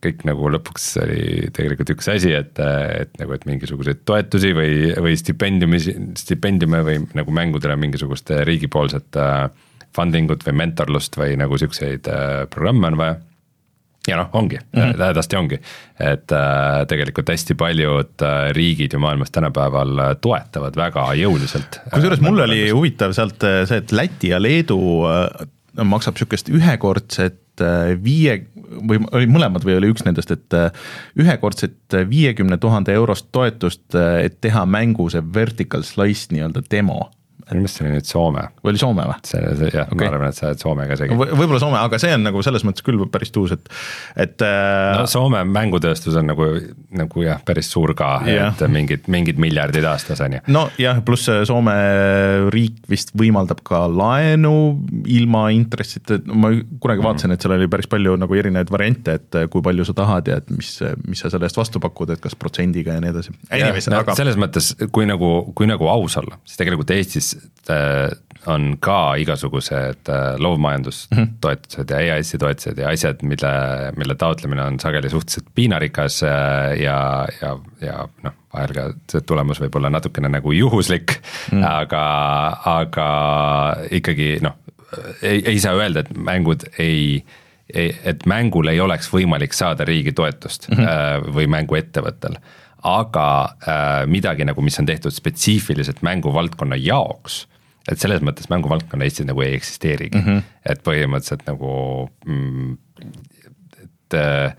kõik 0.00 0.22
nagu 0.24 0.48
lõpuks 0.48 0.84
oli 1.02 1.50
tegelikult 1.52 1.90
üks 1.92 2.06
asi, 2.08 2.30
et, 2.32 2.56
et 2.56 3.18
nagu, 3.20 3.34
et 3.36 3.42
mingisuguseid 3.44 4.00
toetusi 4.08 4.54
või, 4.56 4.94
või 4.96 5.12
stipendiumi, 5.20 5.80
stipendiume 6.16 6.80
või 6.86 7.02
nagu 7.12 7.34
mängudele 7.36 7.76
mingisugust 7.76 8.32
riigipoolset 8.48 9.18
äh, 9.20 9.50
funding 9.94 10.32
ut 10.32 10.46
või 10.46 10.56
mentorlust 10.62 11.20
või 11.20 11.36
nagu 11.36 11.60
siukseid 11.60 12.08
äh, 12.08 12.46
programme 12.54 12.88
on 12.88 12.98
vaja 13.02 13.18
ja 14.08 14.16
noh, 14.16 14.28
ongi 14.32 14.58
mm 14.58 14.82
-hmm., 14.82 15.02
hädasti 15.02 15.36
ongi, 15.36 15.58
et 16.00 16.32
äh, 16.32 16.86
tegelikult 16.88 17.28
hästi 17.28 17.54
paljud 17.54 18.22
äh, 18.22 18.50
riigid 18.56 18.92
ju 18.92 18.98
maailmas 18.98 19.30
tänapäeval 19.30 19.98
äh, 19.98 20.16
toetavad 20.20 20.76
väga 20.76 21.06
jõuliselt. 21.14 21.80
kusjuures 21.94 22.18
äh, 22.18 22.26
mul 22.28 22.44
oli 22.44 22.70
huvitav 22.70 23.12
sealt 23.12 23.44
äh, 23.44 23.62
see, 23.68 23.78
et 23.78 23.92
Läti 23.92 24.28
ja 24.28 24.42
Leedu 24.42 24.80
äh, 25.08 25.46
maksab 25.84 26.16
sihukest 26.16 26.48
ühekordset 26.48 27.40
viie 28.02 28.46
või 28.88 28.98
oli 29.14 29.26
mõlemad 29.30 29.62
või 29.62 29.76
oli 29.78 29.92
üks 29.92 30.02
nendest, 30.02 30.30
et 30.30 30.54
ühekordset 31.18 31.94
viiekümne 32.10 32.56
tuhande 32.58 32.92
eurost 32.92 33.28
toetust, 33.32 33.94
et 33.94 34.40
teha 34.40 34.64
mängu 34.66 35.06
see 35.10 35.22
vertical 35.34 35.82
slice 35.86 36.34
nii-öelda 36.34 36.64
demo 36.70 37.10
meelest 37.52 37.78
see 37.78 37.84
oli 37.84 37.98
nüüd 37.98 38.08
Soome. 38.08 38.44
või 38.62 38.72
oli 38.72 38.80
Soome 38.80 39.04
või? 39.08 39.16
see, 39.28 39.40
see 39.58 39.70
jah 39.74 39.90
okay., 39.90 40.08
ma 40.08 40.16
arvan, 40.16 40.32
et 40.32 40.38
sa 40.38 40.48
oled 40.48 40.62
Soomega 40.62 40.96
segi 40.96 41.16
v. 41.16 41.26
võib-olla 41.36 41.60
Soome, 41.60 41.78
aga 41.80 41.98
see 42.00 42.14
on 42.16 42.24
nagu 42.24 42.42
selles 42.46 42.64
mõttes 42.64 42.84
küll 42.86 43.02
päris 43.12 43.32
tuus, 43.34 43.52
et, 43.56 43.68
et 44.24 44.44
äh.... 44.44 44.94
no 44.96 45.04
Soome 45.10 45.42
mängutööstus 45.48 46.16
on 46.20 46.30
nagu, 46.30 46.48
nagu 46.96 47.24
jah, 47.26 47.42
päris 47.44 47.68
suur 47.72 47.92
ka 47.98 48.10
yeah., 48.24 48.54
et 48.54 48.64
mingid, 48.72 49.08
mingid 49.12 49.40
miljardid 49.42 49.84
aastas 49.88 50.22
on 50.24 50.38
ju. 50.38 50.44
nojah, 50.56 51.02
pluss 51.04 51.28
Soome 51.50 51.74
riik 52.54 52.88
vist 52.90 53.12
võimaldab 53.18 53.60
ka 53.66 53.84
laenu 53.90 54.54
ilma 55.12 55.46
intressita, 55.54 56.20
ma 56.32 56.54
kunagi 56.54 57.02
mm. 57.02 57.08
vaatasin, 57.10 57.36
et 57.36 57.44
seal 57.44 57.56
oli 57.58 57.68
päris 57.70 57.90
palju 57.92 58.16
nagu 58.20 58.40
erinevaid 58.40 58.72
variante, 58.72 59.18
et 59.20 59.40
kui 59.52 59.64
palju 59.64 59.88
sa 59.90 59.96
tahad 60.00 60.32
ja 60.32 60.40
et 60.40 60.48
mis, 60.54 60.72
mis 61.04 61.20
sa 61.20 61.32
selle 61.32 61.48
eest 61.50 61.60
vastu 61.60 61.82
pakud, 61.82 62.14
et 62.14 62.24
kas 62.24 62.36
protsendiga 62.38 62.96
ja 62.96 63.04
nii 63.04 63.12
edasi. 63.12 63.36
No, 63.92 64.00
aga... 64.00 64.16
selles 64.16 64.38
mõttes, 64.40 64.72
kui 64.94 65.04
nagu, 65.08 65.30
kui 65.56 65.68
nagu 65.68 65.88
aus 65.92 66.16
olla, 66.20 66.38
siis 66.48 66.60
tegelikult 66.60 66.92
Eestis 66.94 67.33
Äh, 67.33 67.33
on 68.46 68.74
ka 68.82 69.14
igasugused 69.20 70.10
äh, 70.10 70.24
loovmajandustoetused 70.38 71.90
ja 71.90 72.00
EAS-i 72.00 72.38
toetused 72.38 72.78
ja 72.78 72.90
asjad, 72.92 73.22
mille, 73.22 73.52
mille 73.96 74.16
taotlemine 74.20 74.62
on 74.62 74.80
sageli 74.80 75.10
suhteliselt 75.10 75.48
piinarikas 75.54 76.22
äh, 76.22 76.74
ja, 76.82 76.98
ja, 77.40 77.54
ja 77.80 78.08
noh, 78.22 78.36
vahel 78.54 78.74
ka 78.76 78.88
see 79.10 79.24
tulemus 79.26 79.62
võib 79.64 79.78
olla 79.80 79.92
natukene 79.92 80.30
nagu 80.32 80.52
juhuslik 80.52 81.16
mm., 81.52 81.64
aga, 81.68 82.04
aga 82.74 83.08
ikkagi 83.94 84.36
noh, 84.44 84.58
ei, 85.22 85.40
ei 85.54 85.58
saa 85.62 85.78
öelda, 85.78 86.04
et 86.04 86.12
mängud 86.16 86.68
ei 86.78 87.24
et 87.74 88.26
mängul 88.28 88.68
ei 88.68 88.76
oleks 88.84 89.08
võimalik 89.08 89.54
saada 89.56 89.86
riigi 89.88 90.12
toetust 90.12 90.68
mm 90.68 90.76
-hmm. 90.76 91.30
või 91.34 91.46
mänguettevõttel 91.48 92.36
aga 92.84 93.26
äh, 93.64 94.04
midagi 94.10 94.44
nagu, 94.44 94.62
mis 94.62 94.78
on 94.80 94.86
tehtud 94.86 95.14
spetsiifiliselt 95.14 96.02
mänguvaldkonna 96.04 96.76
jaoks 96.80 97.44
et 97.90 98.00
selles 98.00 98.22
mõttes 98.24 98.48
mänguvaldkonna 98.52 99.04
Eestis 99.04 99.28
nagu 99.28 99.42
ei 99.44 99.56
eksisteerigi 99.58 100.18
mm, 100.18 100.26
-hmm. 100.26 100.54
et 100.72 100.80
põhimõtteliselt 100.86 101.44
nagu 101.48 101.72
mm, 102.24 102.76
et 103.84 104.18
äh, 104.20 104.56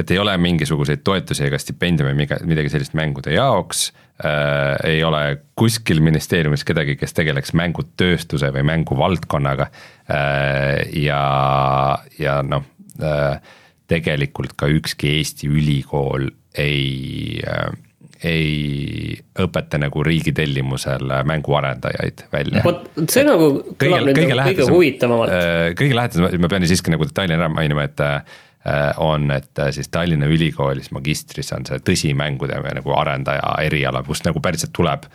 et 0.00 0.10
ei 0.10 0.18
ole 0.18 0.36
mingisuguseid 0.40 1.02
toetusi 1.04 1.44
ega 1.44 1.58
stipendiume 1.60 2.14
midagi 2.16 2.72
sellist 2.72 2.94
mängude 2.96 3.34
jaoks 3.34 3.90
äh,. 4.24 4.76
ei 4.84 5.04
ole 5.04 5.40
kuskil 5.54 6.00
ministeeriumis 6.00 6.64
kedagi, 6.64 6.96
kes 6.96 7.12
tegeleks 7.16 7.52
mängutööstuse 7.52 8.52
või 8.54 8.64
mänguvaldkonnaga 8.70 9.66
äh,. 9.70 10.86
ja, 11.02 11.24
ja 12.18 12.40
noh 12.46 12.64
äh,, 13.02 13.40
tegelikult 13.90 14.54
ka 14.58 14.70
ükski 14.70 15.16
Eesti 15.18 15.50
ülikool 15.50 16.30
ei 16.58 17.40
äh, 17.46 17.70
ei 18.24 19.16
õpeta 19.40 19.78
nagu 19.80 20.02
riigi 20.04 20.32
tellimusel 20.36 21.08
mänguarendajaid 21.28 22.26
välja. 22.32 22.62
vot 22.64 22.84
see 23.08 23.24
nagu 23.24 23.48
kõlab 23.80 24.10
nüüd 24.10 24.20
nagu 24.28 24.44
kõige 24.50 24.68
huvitavamalt. 24.68 25.32
Äh, 25.32 25.64
kõige 25.78 25.96
lähedasem, 25.96 26.42
ma 26.42 26.52
pean 26.52 26.68
siiski 26.68 26.92
nagu 26.92 27.08
detaili 27.08 27.36
ära 27.38 27.48
mainima, 27.52 27.86
et 27.88 28.04
äh, 28.04 28.20
on, 29.00 29.30
et 29.32 29.62
äh, 29.62 29.72
siis 29.76 29.88
Tallinna 29.92 30.28
Ülikoolis 30.28 30.92
magistris 30.92 31.52
on 31.56 31.64
see 31.68 31.80
tõsimängude 31.86 32.60
nagu 32.60 32.96
arendaja 32.98 33.54
eriala, 33.64 34.04
kust 34.04 34.28
nagu 34.28 34.42
päriselt 34.44 34.74
tuleb 34.76 35.08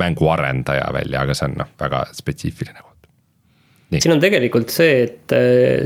mänguarendaja 0.00 0.88
välja, 0.96 1.26
aga 1.26 1.36
see 1.36 1.50
on 1.50 1.60
noh, 1.60 1.72
väga 1.80 2.06
spetsiifiline 2.16 2.80
koht. 2.80 3.10
siin 3.98 4.16
on 4.16 4.22
tegelikult 4.22 4.72
see, 4.72 5.02
et 5.04 5.40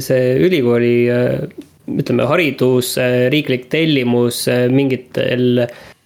see 0.07 0.35
ülikooli 0.47 0.97
ütleme, 1.91 2.29
haridus, 2.31 2.95
riiklik 3.33 3.69
tellimus 3.73 4.45
mingitel 4.73 5.65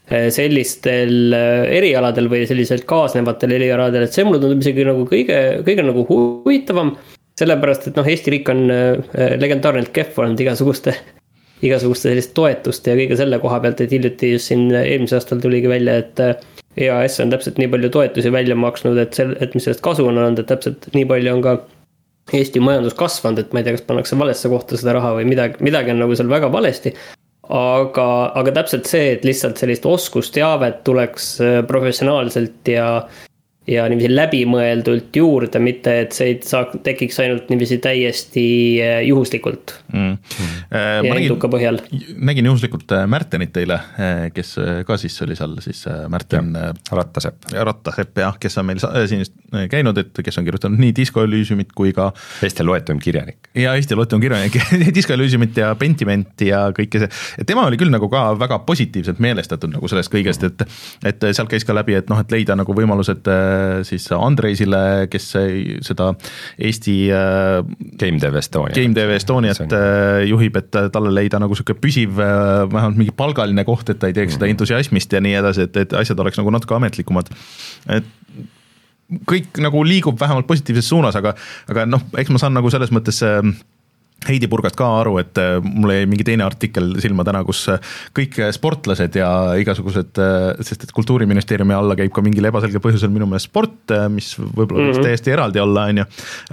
Eh, 0.08 0.30
sellistel 0.32 1.34
erialadel 1.36 2.30
või 2.32 2.46
sellisel 2.48 2.80
kaasnevatel 2.88 3.52
erialadel, 3.58 4.06
et 4.06 4.14
see 4.16 4.24
mulle 4.24 4.40
tundub 4.40 4.62
isegi 4.64 4.86
nagu 4.88 5.02
kõige, 5.08 5.36
kõige 5.66 5.84
nagu 5.84 6.04
huvitavam. 6.08 6.96
sellepärast, 7.38 7.84
et 7.86 7.98
noh, 8.00 8.06
Eesti 8.08 8.32
riik 8.34 8.48
on 8.50 8.64
legendaarselt 9.38 9.92
kehv 9.94 10.16
olnud 10.18 10.40
igasuguste, 10.42 10.94
igasuguste 11.68 12.08
selliste 12.08 12.34
toetuste 12.34 12.90
ja 12.90 12.98
kõige 12.98 13.18
selle 13.20 13.38
koha 13.38 13.60
pealt, 13.60 13.82
et 13.84 13.92
hiljuti 13.92 14.32
just 14.32 14.48
siin 14.50 14.72
eelmisel 14.72 15.20
aastal 15.20 15.44
tuligi 15.44 15.68
välja, 15.70 16.00
et. 16.04 16.46
EAS 16.78 17.16
on 17.18 17.32
täpselt 17.32 17.56
nii 17.58 17.66
palju 17.72 17.88
toetusi 17.90 18.30
välja 18.30 18.54
maksnud, 18.54 18.98
et 19.02 19.16
sel-, 19.16 19.34
et 19.42 19.54
mis 19.56 19.64
sellest 19.66 19.82
kasu 19.82 20.04
on 20.06 20.18
olnud, 20.20 20.38
et 20.38 20.46
täpselt 20.46 20.84
nii 20.94 21.08
palju 21.10 21.32
on 21.32 21.40
ka 21.42 21.56
Eesti 22.36 22.60
majandus 22.60 22.96
kasvanud, 22.98 23.40
et 23.40 23.54
ma 23.54 23.62
ei 23.62 23.66
tea, 23.66 23.76
kas 23.78 23.86
pannakse 23.88 24.18
valesse 24.20 24.50
kohta 24.52 24.76
seda 24.76 24.98
raha 24.98 25.14
või 25.16 25.28
midagi, 25.30 25.62
midagi 25.64 25.94
on 25.94 26.02
nagu 26.02 26.16
seal 26.18 26.28
väga 26.30 26.50
valesti. 26.52 26.92
Aga, 27.48 28.08
aga 28.36 28.52
täpselt 28.58 28.88
see, 28.90 29.14
et 29.14 29.22
lihtsalt 29.24 29.56
sellist 29.56 29.86
oskusteavet 29.88 30.82
tuleks 30.84 31.30
äh, 31.40 31.54
professionaalselt 31.68 32.68
ja 32.68 32.88
ja 33.68 33.84
niiviisi 33.90 34.10
läbimõeldult 34.14 35.16
juurde, 35.16 35.60
mitte 35.62 35.94
et 36.04 36.16
see 36.16 36.32
ei 36.32 36.36
saa, 36.44 36.66
tekiks 36.84 37.20
ainult 37.22 37.50
niiviisi 37.52 37.78
täiesti 37.84 38.44
äh, 38.82 39.00
juhuslikult 39.06 39.74
mm.. 39.92 40.16
ja 40.72 41.02
nägin, 41.04 41.26
eduka 41.28 41.50
põhjal. 41.52 41.80
nägin 42.16 42.50
juhuslikult 42.50 42.92
äh, 42.96 43.06
Märtenit 43.08 43.56
eile, 43.60 43.78
kes 44.34 44.54
ka 44.86 44.98
siis 45.00 45.16
oli 45.24 45.36
seal 45.38 45.56
siis 45.64 45.84
Märten. 46.08 46.50
Rattasepp. 46.92 47.48
Rattasepp 47.52 48.18
jah, 48.20 48.36
kes 48.40 48.58
on 48.60 48.66
meil 48.68 48.80
siin 48.80 49.24
käinud, 49.70 49.98
et 50.00 50.20
kes 50.24 50.38
on 50.40 50.46
kirjutanud 50.46 50.80
nii 50.80 50.92
Disco 50.96 51.22
Elysiumit 51.24 51.72
kui 51.76 51.92
ka. 51.96 52.10
Eesti 52.44 52.66
loetum 52.66 53.00
kirjanik. 53.02 53.50
ja 53.56 53.74
Eesti 53.78 53.96
loetum 53.98 54.20
kirjanik 54.20 54.58
Disco 54.96 55.16
Elysiumit 55.16 55.56
ja 55.56 55.72
Pentimenti 55.78 56.50
ja 56.52 56.66
kõike 56.76 57.02
see, 57.02 57.10
et 57.38 57.48
tema 57.48 57.66
oli 57.68 57.80
küll 57.80 57.92
nagu 57.92 58.10
ka 58.12 58.30
väga 58.38 58.60
positiivselt 58.68 59.22
meelestatud 59.22 59.72
nagu 59.72 59.88
sellest 59.90 60.12
kõigest, 60.12 60.44
et 60.48 60.66
et 61.08 61.28
sealt 61.32 61.50
käis 61.50 61.64
ka 61.64 61.76
läbi, 61.76 61.96
et 61.98 62.10
noh, 62.10 62.20
et 62.20 62.32
leida 62.32 62.56
nagu 62.58 62.74
võimalused 62.74 63.28
Äh, 63.28 63.57
siis 63.86 64.06
Andreisile, 64.16 65.06
kes 65.12 65.28
seda 65.86 66.10
Eesti 66.58 66.96
äh, 67.14 67.62
Game 68.00 68.20
Dev 68.22 68.38
Estonia. 68.40 68.74
Game 68.76 68.96
Dev 68.96 69.12
Estoniat 69.16 69.60
on... 69.64 69.72
Äh, 69.76 70.24
juhib, 70.30 70.58
et 70.60 70.70
talle 70.94 71.12
leida 71.14 71.40
nagu 71.42 71.56
sihuke 71.58 71.76
püsiv, 71.78 72.16
vähemalt 72.18 72.98
mingi 73.00 73.14
palgaline 73.16 73.64
koht, 73.68 73.88
et 73.92 74.00
ta 74.00 74.10
ei 74.10 74.16
teeks 74.16 74.32
mm 74.32 74.36
seda 74.38 74.48
entusiasmist 74.52 75.12
ja 75.12 75.22
nii 75.24 75.34
edasi, 75.40 75.64
et, 75.66 75.76
et 75.80 75.94
asjad 75.96 76.20
oleks 76.22 76.38
nagu 76.38 76.52
natuke 76.54 76.76
ametlikumad. 76.76 77.30
et 77.90 78.06
kõik 79.28 79.58
nagu 79.64 79.82
liigub 79.86 80.20
vähemalt 80.20 80.46
positiivses 80.46 80.88
suunas, 80.92 81.16
aga, 81.16 81.32
aga 81.72 81.86
noh, 81.88 82.04
eks 82.20 82.32
ma 82.32 82.40
saan 82.42 82.54
nagu 82.56 82.70
selles 82.72 82.92
mõttes 82.94 83.22
äh, 83.24 83.40
Heidi 84.26 84.48
Purgat 84.50 84.74
ka 84.74 84.86
aru, 84.98 85.12
et 85.22 85.38
äh, 85.38 85.60
mul 85.62 85.92
jäi 85.94 86.06
mingi 86.10 86.24
teine 86.26 86.42
artikkel 86.42 86.96
silma 86.98 87.22
täna, 87.26 87.44
kus 87.46 87.60
äh, 87.70 87.78
kõik 88.16 88.34
äh, 88.42 88.50
sportlased 88.54 89.14
ja 89.14 89.28
igasugused, 89.60 90.18
sest 90.66 90.86
et 90.88 90.92
kultuuriministeeriumi 90.96 91.76
alla 91.76 91.94
käib 91.98 92.10
ka 92.16 92.24
mingil 92.26 92.48
ebaselgel 92.50 92.82
põhjusel 92.82 93.12
minu 93.14 93.28
meelest 93.30 93.46
sport, 93.46 93.94
mis 94.10 94.32
võib-olla 94.40 94.88
võiks 94.88 94.98
mm 94.98 94.98
-hmm. 94.98 95.06
täiesti 95.06 95.34
eraldi 95.36 95.62
olla, 95.62 95.86
on 95.92 96.02
ju. 96.02 96.06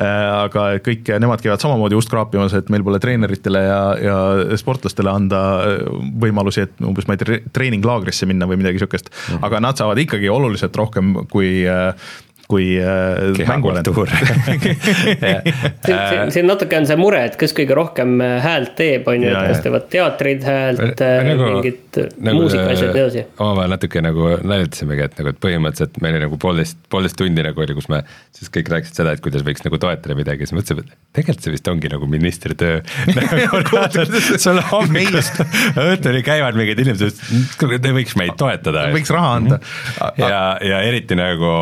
aga 0.06 0.66
kõik 0.86 1.10
nemad 1.20 1.42
käivad 1.42 1.64
samamoodi 1.64 1.98
ust 1.98 2.12
kraapimas, 2.12 2.54
et 2.54 2.70
meil 2.70 2.86
pole 2.86 3.00
treeneritele 3.02 3.64
ja, 3.66 3.82
ja 4.02 4.18
sportlastele 4.62 5.10
anda 5.10 5.42
võimalusi, 6.22 6.68
et 6.68 6.86
umbes 6.86 7.10
ma 7.10 7.18
ei 7.18 7.24
tea, 7.24 7.40
treeninglaagrisse 7.56 8.30
minna 8.30 8.46
või 8.46 8.62
midagi 8.62 8.84
sihukest 8.84 9.10
mm. 9.10 9.18
-hmm. 9.26 9.46
aga 9.50 9.64
nad 9.66 9.82
saavad 9.82 10.06
ikkagi 10.06 10.30
oluliselt 10.30 10.76
rohkem 10.76 11.16
kui 11.34 11.66
kui 12.48 12.78
äh, 12.78 13.48
mängukultuur 13.48 14.10
siin 16.30 16.46
natuke 16.52 16.78
on 16.78 16.86
see 16.86 16.98
mure, 17.00 17.24
et 17.26 17.38
kes 17.42 17.56
kõige 17.58 17.74
rohkem 17.78 18.20
äh, 18.22 18.36
häält 18.44 18.76
teeb, 18.78 19.08
on 19.10 19.24
ju, 19.26 19.32
et 19.32 19.50
kas 19.50 19.64
teevad 19.66 19.88
teatrid 19.90 20.46
häält, 20.46 21.02
äh, 21.02 21.16
nagu, 21.26 21.48
mingid 21.50 22.00
nagu, 22.20 22.44
muusikaasjad 22.44 22.92
ja 22.92 22.94
nii 22.94 23.02
edasi. 23.02 23.24
omavahel 23.40 23.74
natuke 23.74 24.04
nagu 24.06 24.30
naljatasimegi, 24.46 25.08
et 25.08 25.18
nagu, 25.22 25.34
et 25.34 25.42
põhimõtteliselt 25.42 25.98
meil 26.06 26.20
oli 26.20 26.28
nagu 26.28 26.40
poolteist, 26.42 26.78
poolteist 26.94 27.18
tundi 27.18 27.46
nagu 27.46 27.66
oli, 27.66 27.78
kus 27.80 27.90
me 27.90 28.04
siis 28.36 28.54
kõik 28.54 28.70
rääkisid 28.76 29.02
seda, 29.02 29.16
et 29.16 29.26
kuidas 29.26 29.46
võiks 29.48 29.66
nagu 29.66 29.82
toetada 29.82 30.18
midagi, 30.18 30.46
siis 30.46 30.54
mõtlesime, 30.60 30.86
et 30.86 31.18
tegelikult 31.18 31.48
see 31.48 31.56
vist 31.56 31.74
ongi 31.74 31.92
nagu 31.96 32.10
ministri 32.12 32.58
töö 32.60 32.82
sul 34.46 34.62
hommikust 34.70 35.42
õhtuni 35.82 36.22
käivad 36.26 36.62
mingid 36.62 36.86
inimesed, 36.86 37.26
te 37.58 37.96
võiks 37.96 38.14
meid 38.20 38.38
toetada. 38.38 38.86
võiks 38.94 39.14
raha 39.16 39.34
anda. 39.40 39.60
ja, 40.20 40.42
ja 40.62 40.82
eriti 40.86 41.18
nagu 41.18 41.56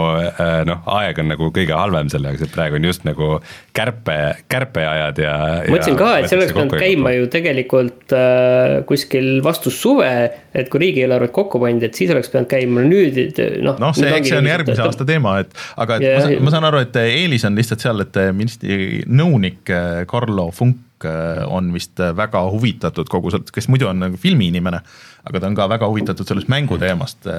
noh, 0.67 0.72
noh, 0.73 0.83
aeg 0.97 1.19
on 1.21 1.29
nagu 1.31 1.49
kõige 1.53 1.75
halvem 1.77 2.09
selle 2.11 2.31
jaoks, 2.31 2.45
et 2.47 2.53
praegu 2.53 2.77
on 2.79 2.87
just 2.87 3.05
nagu 3.07 3.29
kärpe, 3.75 4.17
kärpeajad 4.51 5.21
ja. 5.21 5.33
ma 5.63 5.75
mõtlesin 5.75 5.97
ka, 5.99 6.09
et 6.19 6.29
see 6.29 6.39
oleks 6.39 6.53
pidanud 6.55 6.75
käima 6.81 7.13
ju 7.15 7.27
tegelikult 7.33 8.15
äh, 8.17 8.75
kuskil 8.89 9.29
vastu 9.45 9.73
suve, 9.73 10.09
et 10.53 10.71
kui 10.71 10.83
riigieelarvet 10.83 11.33
kokku 11.35 11.61
pandi, 11.63 11.89
et 11.89 11.99
siis 11.99 12.11
oleks 12.13 12.31
pidanud 12.33 12.49
käima, 12.51 12.85
nüüd 12.87 13.19
noh. 13.65 13.77
noh, 13.81 13.93
see, 13.97 14.09
eks 14.17 14.33
see 14.33 14.41
on 14.41 14.49
järgmise 14.49 14.79
et, 14.79 14.87
aasta 14.87 15.07
teema, 15.09 15.37
et 15.43 15.53
aga 15.83 15.99
et 15.99 16.07
yeah, 16.07 16.17
ma, 16.17 16.25
saan, 16.25 16.47
ma 16.47 16.55
saan 16.55 16.69
aru, 16.71 16.81
et 16.87 16.99
eelis 17.03 17.47
on 17.49 17.59
lihtsalt 17.59 17.85
seal, 17.85 18.03
et 18.05 18.19
ministri 18.35 19.03
nõunik 19.07 19.63
Carlo 20.09 20.49
äh, 20.49 20.57
Funk 20.57 21.07
äh, 21.07 21.45
on 21.47 21.71
vist 21.75 22.01
väga 22.17 22.43
huvitatud 22.51 23.09
kogu 23.11 23.33
sellest, 23.33 23.53
kes 23.55 23.69
muidu 23.71 23.89
on 23.91 24.05
nagu 24.07 24.19
filmiinimene, 24.19 24.83
aga 25.29 25.39
ta 25.39 25.49
on 25.49 25.57
ka 25.57 25.69
väga 25.71 25.89
huvitatud 25.89 26.27
sellest 26.27 26.51
mänguteemast 26.51 27.29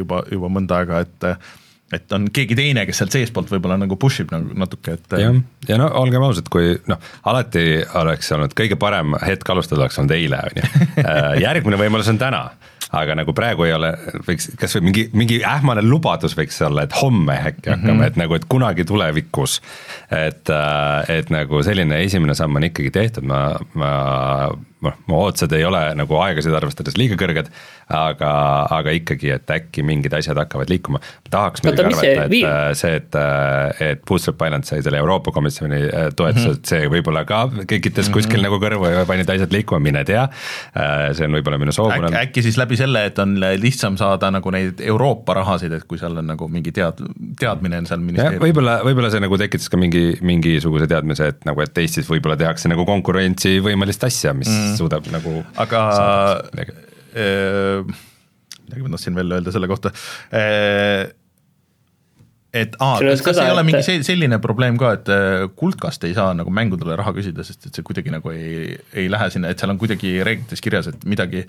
juba, 0.00 0.24
juba 0.32 0.52
mõnda 0.52 0.82
aega, 0.82 1.02
et 1.06 1.32
et 1.92 2.12
on 2.12 2.28
keegi 2.32 2.56
teine, 2.58 2.84
kes 2.88 3.00
sealt 3.00 3.14
seestpoolt 3.16 3.52
võib-olla 3.52 3.78
nagu 3.80 3.96
push 4.00 4.24
ib 4.24 4.32
nagu 4.34 4.56
natuke, 4.60 4.98
et. 4.98 5.18
jah, 5.22 5.36
ja 5.68 5.78
no 5.80 5.88
olgem 6.00 6.24
ausad, 6.26 6.50
kui 6.52 6.74
noh, 6.90 7.00
alati 7.28 7.84
oleks 8.00 8.32
olnud 8.36 8.56
kõige 8.58 8.78
parem 8.80 9.16
hetk 9.24 9.54
alustada 9.54 9.86
oleks 9.86 10.00
olnud 10.00 10.16
eile, 10.16 10.42
on 10.50 10.62
ju. 10.62 10.66
Äh, 10.98 11.38
järgmine 11.40 11.78
võimalus 11.78 12.08
on 12.10 12.18
täna 12.20 12.40
aga 12.96 13.14
nagu 13.18 13.32
praegu 13.36 13.66
ei 13.66 13.74
ole, 13.76 13.90
võiks 14.26 14.48
kasvõi 14.58 14.86
mingi, 14.88 15.04
mingi 15.16 15.38
ähmane 15.46 15.82
lubadus 15.84 16.34
võiks 16.38 16.56
olla, 16.64 16.86
et 16.86 16.96
homme 16.96 17.36
äkki 17.50 17.70
hakkame 17.70 17.92
mm, 17.92 18.00
-hmm. 18.00 18.06
et 18.06 18.20
nagu, 18.20 18.34
et 18.34 18.46
kunagi 18.48 18.84
tulevikus. 18.88 19.60
et, 20.10 20.50
äh, 20.50 21.10
et 21.18 21.30
nagu 21.30 21.62
selline 21.62 22.00
esimene 22.04 22.34
samm 22.34 22.56
on 22.56 22.64
ikkagi 22.64 22.90
tehtud, 22.90 23.28
ma, 23.28 23.42
ma 23.74 23.92
noh, 24.84 24.94
mu 25.10 25.18
ootused 25.24 25.52
ei 25.56 25.64
ole 25.66 25.80
nagu 25.98 26.18
aegasid 26.22 26.54
arvestades 26.54 26.96
liiga 26.98 27.16
kõrged, 27.18 27.48
aga, 27.94 28.30
aga 28.76 28.92
ikkagi, 28.94 29.32
et 29.34 29.50
äkki 29.50 29.82
mingid 29.86 30.14
asjad 30.14 30.38
hakkavad 30.38 30.70
liikuma. 30.70 31.00
tahaks 31.30 31.64
muidugi 31.64 31.88
arvata, 31.88 32.26
et 32.26 32.32
viib? 32.32 32.46
Äh, 32.46 32.70
see, 32.78 32.98
et, 33.00 33.18
äh, 33.18 33.82
et 33.92 34.04
Bootstrap 34.08 34.44
Island 34.46 34.68
sai 34.68 34.82
selle 34.86 35.00
Euroopa 35.02 35.32
Komisjoni 35.34 35.80
äh, 35.86 36.08
toetuse 36.14 36.46
mm, 36.46 36.54
-hmm. 36.54 36.68
see 36.70 36.90
võib-olla 36.92 37.24
ka 37.26 37.40
kekitas 37.66 38.06
mm 38.06 38.10
-hmm. 38.10 38.14
kuskil 38.14 38.44
nagu 38.44 38.60
kõrvu 38.62 38.92
ja 38.92 39.04
panid 39.08 39.30
asjad 39.34 39.52
liikuma, 39.52 39.80
mine 39.82 40.04
tea. 40.04 40.28
see 41.12 41.26
on 41.26 41.34
võib-olla 41.34 41.58
minu 41.58 41.72
soov. 41.72 41.92
äkki, 41.92 42.14
äkki 42.22 42.42
siis 42.42 42.58
läbi 42.58 42.76
selle, 42.76 43.04
et 43.10 43.18
on 43.18 43.34
lihtsam 43.40 43.96
saada 43.96 44.30
nagu 44.30 44.50
neid 44.50 44.80
Euroopa 44.80 45.34
rahasid, 45.34 45.72
et 45.72 45.84
kui 45.84 45.98
seal 45.98 46.16
on 46.16 46.26
nagu 46.26 46.48
mingi 46.48 46.70
tead-, 46.72 47.02
teadmine 47.40 47.78
on 47.82 47.86
seal 47.86 48.00
ministeeriumis. 48.00 48.44
võib-olla, 48.46 48.78
võib-olla 48.84 49.10
see 49.10 49.20
nagu 49.20 49.38
tekitas 49.38 49.68
ka 49.68 49.76
mingi, 49.76 50.18
mingisuguse 50.22 50.86
teadmise, 50.86 51.32
et 51.34 51.44
nagu, 51.44 51.60
et 51.60 51.78
Eestis 51.78 52.08
võib-olla 52.10 52.36
tehakse 52.36 52.68
nagu 52.68 52.84
konkurentsivõimelist 52.86 54.04
asja, 54.04 54.34
mis 54.34 54.48
mm 54.48 54.67
mm. 54.68 54.78
suudab 54.80 55.08
nagu. 55.12 55.40
aga 55.64 55.84
äh, 56.58 57.96
midagi 58.66 58.84
ma 58.84 58.92
tahtsin 58.94 59.16
veel 59.18 59.38
öelda 59.38 59.54
selle 59.54 59.70
kohta 59.70 59.92
äh, 60.32 61.08
et 62.58 62.76
aa, 62.80 62.98
kas, 63.04 63.22
kas 63.24 63.40
ei 63.42 63.52
ole 63.52 63.64
mingi 63.68 64.00
selline 64.06 64.40
probleem 64.44 64.78
ka, 64.80 64.94
et 64.98 65.12
äh, 65.12 65.46
kuldkast 65.58 66.04
ei 66.08 66.16
saa 66.16 66.32
nagu 66.36 66.52
mängudele 66.54 66.96
raha 66.98 67.14
küsida, 67.16 67.44
sest 67.46 67.68
et 67.68 67.78
see 67.78 67.86
kuidagi 67.86 68.12
nagu 68.14 68.32
ei, 68.34 68.76
ei 68.96 69.08
lähe 69.12 69.30
sinna, 69.34 69.52
et 69.52 69.60
seal 69.60 69.74
on 69.74 69.80
kuidagi 69.80 70.18
reeglites 70.26 70.64
kirjas, 70.64 70.90
et 70.92 71.08
midagi 71.08 71.44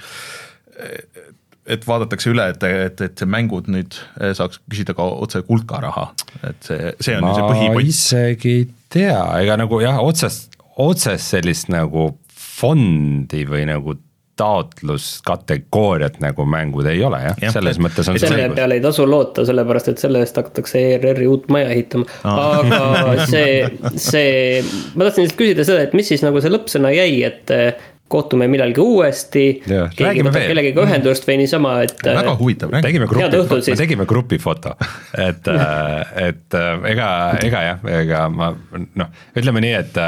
et 1.70 1.86
vaadatakse 1.86 2.32
üle, 2.32 2.46
et, 2.54 2.64
et, 2.64 3.02
et 3.06 3.22
see 3.22 3.30
mängud 3.30 3.68
nüüd 3.72 3.98
saaks 4.38 4.62
küsida 4.72 4.96
ka 4.98 5.06
otse 5.24 5.42
kuldka 5.48 5.82
raha, 5.84 6.08
et 6.48 6.66
see, 6.66 6.94
see 7.04 7.18
on 7.20 7.28
ma 7.28 7.34
see 7.36 7.46
põhipõhi. 7.46 7.76
ma 7.76 7.84
isegi 7.94 8.54
ei 8.56 8.68
tea, 8.92 9.20
ega 9.44 9.58
nagu 9.60 9.82
jah, 9.84 10.00
otsest, 10.02 10.58
otsest 10.80 11.36
sellist 11.36 11.70
nagu 11.72 12.12
fondi 12.60 13.46
või 13.50 13.66
nagu 13.70 13.96
taotluskategooriat 14.40 16.20
nagu 16.24 16.46
mängud 16.48 16.88
ei 16.88 17.04
ole 17.04 17.20
jah 17.26 17.42
ja,, 17.44 17.52
selles 17.52 17.80
mõttes 17.84 18.08
on 18.08 18.20
selle 18.20 18.46
õigus. 18.46 18.56
peale 18.56 18.80
ei 18.80 18.84
tasu 18.84 19.08
loota, 19.10 19.44
sellepärast 19.48 19.92
et 19.94 20.04
selle 20.04 20.24
eest 20.24 20.40
hakatakse 20.40 20.84
ERR-i 20.96 21.28
uut 21.28 21.50
maja 21.52 21.72
ehitama 21.74 22.08
ah.. 22.24 22.64
aga 23.04 23.28
see, 23.28 23.68
see, 24.00 24.64
ma 24.96 25.08
tahtsin 25.08 25.28
lihtsalt 25.28 25.40
küsida 25.44 25.68
seda, 25.68 25.88
et 25.88 25.96
mis 25.98 26.08
siis 26.14 26.24
nagu 26.24 26.40
see 26.44 26.54
lõppsõna 26.54 26.94
jäi, 26.96 27.18
et 27.28 27.56
eh, 27.56 27.74
kohtume 28.10 28.48
millalgi 28.50 28.82
uuesti. 28.82 29.44
Keegi 29.62 30.02
räägime 30.02 30.32
võtab 30.32 30.48
kellegagi 30.50 30.82
ühendust 30.82 31.28
või 31.30 31.36
niisama, 31.44 31.76
et. 31.86 32.00
väga 32.02 32.34
huvitav, 32.40 32.74
tegime 32.82 33.06
grupi, 33.12 33.76
tegime 33.78 34.08
grupifoto, 34.10 34.74
et, 35.14 35.52
et 36.30 36.58
äh, 36.58 36.88
ega, 36.90 37.12
ega 37.44 37.62
jah, 37.68 37.86
ega 38.00 38.24
ma 38.34 38.50
noh, 38.74 39.14
ütleme 39.38 39.62
nii, 39.68 39.76
et 39.84 40.02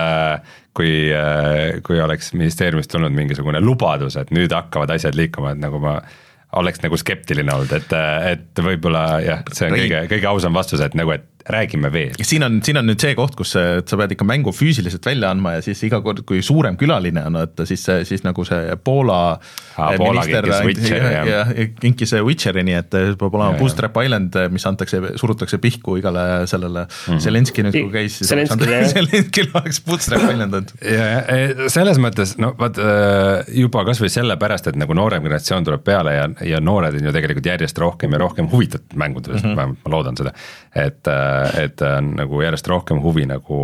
kui, 0.77 0.91
kui 1.83 2.01
oleks 2.01 2.33
ministeeriumist 2.33 2.91
tulnud 2.93 3.13
mingisugune 3.15 3.59
lubadus, 3.63 4.17
et 4.21 4.31
nüüd 4.35 4.53
hakkavad 4.55 4.93
asjad 4.95 5.17
liikuma, 5.19 5.55
et 5.55 5.63
nagu 5.63 5.81
ma 5.83 5.97
oleks 6.59 6.81
nagu 6.83 6.97
skeptiline 6.99 7.53
olnud, 7.53 7.71
et, 7.75 7.93
et 8.31 8.61
võib-olla 8.63 9.03
jah, 9.23 9.43
see 9.55 9.69
on 9.69 9.77
kõige, 9.77 10.01
kõige 10.11 10.29
ausam 10.31 10.55
vastus, 10.57 10.83
et 10.83 10.95
nagu, 10.99 11.13
et 11.15 11.27
räägime 11.49 11.91
veel. 11.93 12.13
siin 12.21 12.43
on, 12.43 12.59
siin 12.63 12.77
on 12.77 12.87
nüüd 12.89 13.01
see 13.01 13.15
koht, 13.17 13.35
kus 13.39 13.55
äh, 13.59 13.79
sa 13.87 13.99
pead 13.99 14.15
ikka 14.15 14.27
mängu 14.27 14.53
füüsiliselt 14.55 15.05
välja 15.05 15.31
andma 15.33 15.55
ja 15.57 15.65
siis 15.65 15.81
iga 15.87 16.01
kord, 16.05 16.23
kui 16.27 16.41
suurem 16.45 16.77
külaline 16.79 17.23
on, 17.27 17.39
vaata 17.39 17.65
siis, 17.69 17.85
siis 18.07 18.25
nagu 18.25 18.45
see 18.47 18.75
Poola 18.83 19.19
äh, 19.33 19.95
Poola 19.97 20.21
minister 20.21 20.47
kinkis 20.47 20.67
Witcheri, 20.67 21.13
ja, 21.13 21.23
ja, 21.25 21.67
kinkis 21.81 22.15
Witcheri, 22.27 22.65
nii 22.67 22.77
et 22.79 22.97
äh, 22.97 23.11
peab 23.19 23.37
olema. 23.37 23.57
Bootstrap 23.59 23.97
Island, 24.03 24.37
mis 24.53 24.65
antakse, 24.69 25.01
surutakse 25.21 25.59
pihku 25.61 25.97
igale 26.01 26.25
sellele 26.49 26.85
mm. 26.87 27.21
Zelenski 27.23 27.65
nüüd, 27.65 27.77
kui 27.77 27.93
käis, 27.95 28.19
siis. 28.21 28.31
Zelenskil 28.31 29.51
oleks 29.57 29.81
Bootstrap 29.85 30.27
Island 30.29 30.61
antud. 30.61 30.85
ja 30.85 31.69
selles 31.71 31.99
mõttes 32.01 32.35
no 32.41 32.53
vot 32.59 32.77
äh, 32.81 33.51
juba 33.61 33.85
kasvõi 33.87 34.11
sellepärast, 34.11 34.71
et 34.71 34.79
nagu 34.79 34.95
noorem 34.97 35.23
generatsioon 35.25 35.67
tuleb 35.67 35.83
peale 35.85 36.15
ja, 36.15 36.27
ja 36.53 36.61
noored 36.63 36.97
on 36.99 37.09
ju 37.09 37.15
tegelikult 37.15 37.49
järjest 37.51 37.81
rohkem 37.81 38.15
ja 38.15 38.21
rohkem 38.21 38.49
huvitatud 38.51 38.97
mängudest 38.99 39.43
mm, 39.45 39.55
-hmm. 39.55 39.75
ma 39.83 39.95
loodan 39.95 40.17
seda. 40.17 40.33
et, 40.75 41.07
et 41.59 41.81
on 41.85 42.13
nagu 42.17 42.41
järjest 42.43 42.67
rohkem 42.71 43.01
huvi 43.03 43.25
nagu, 43.29 43.59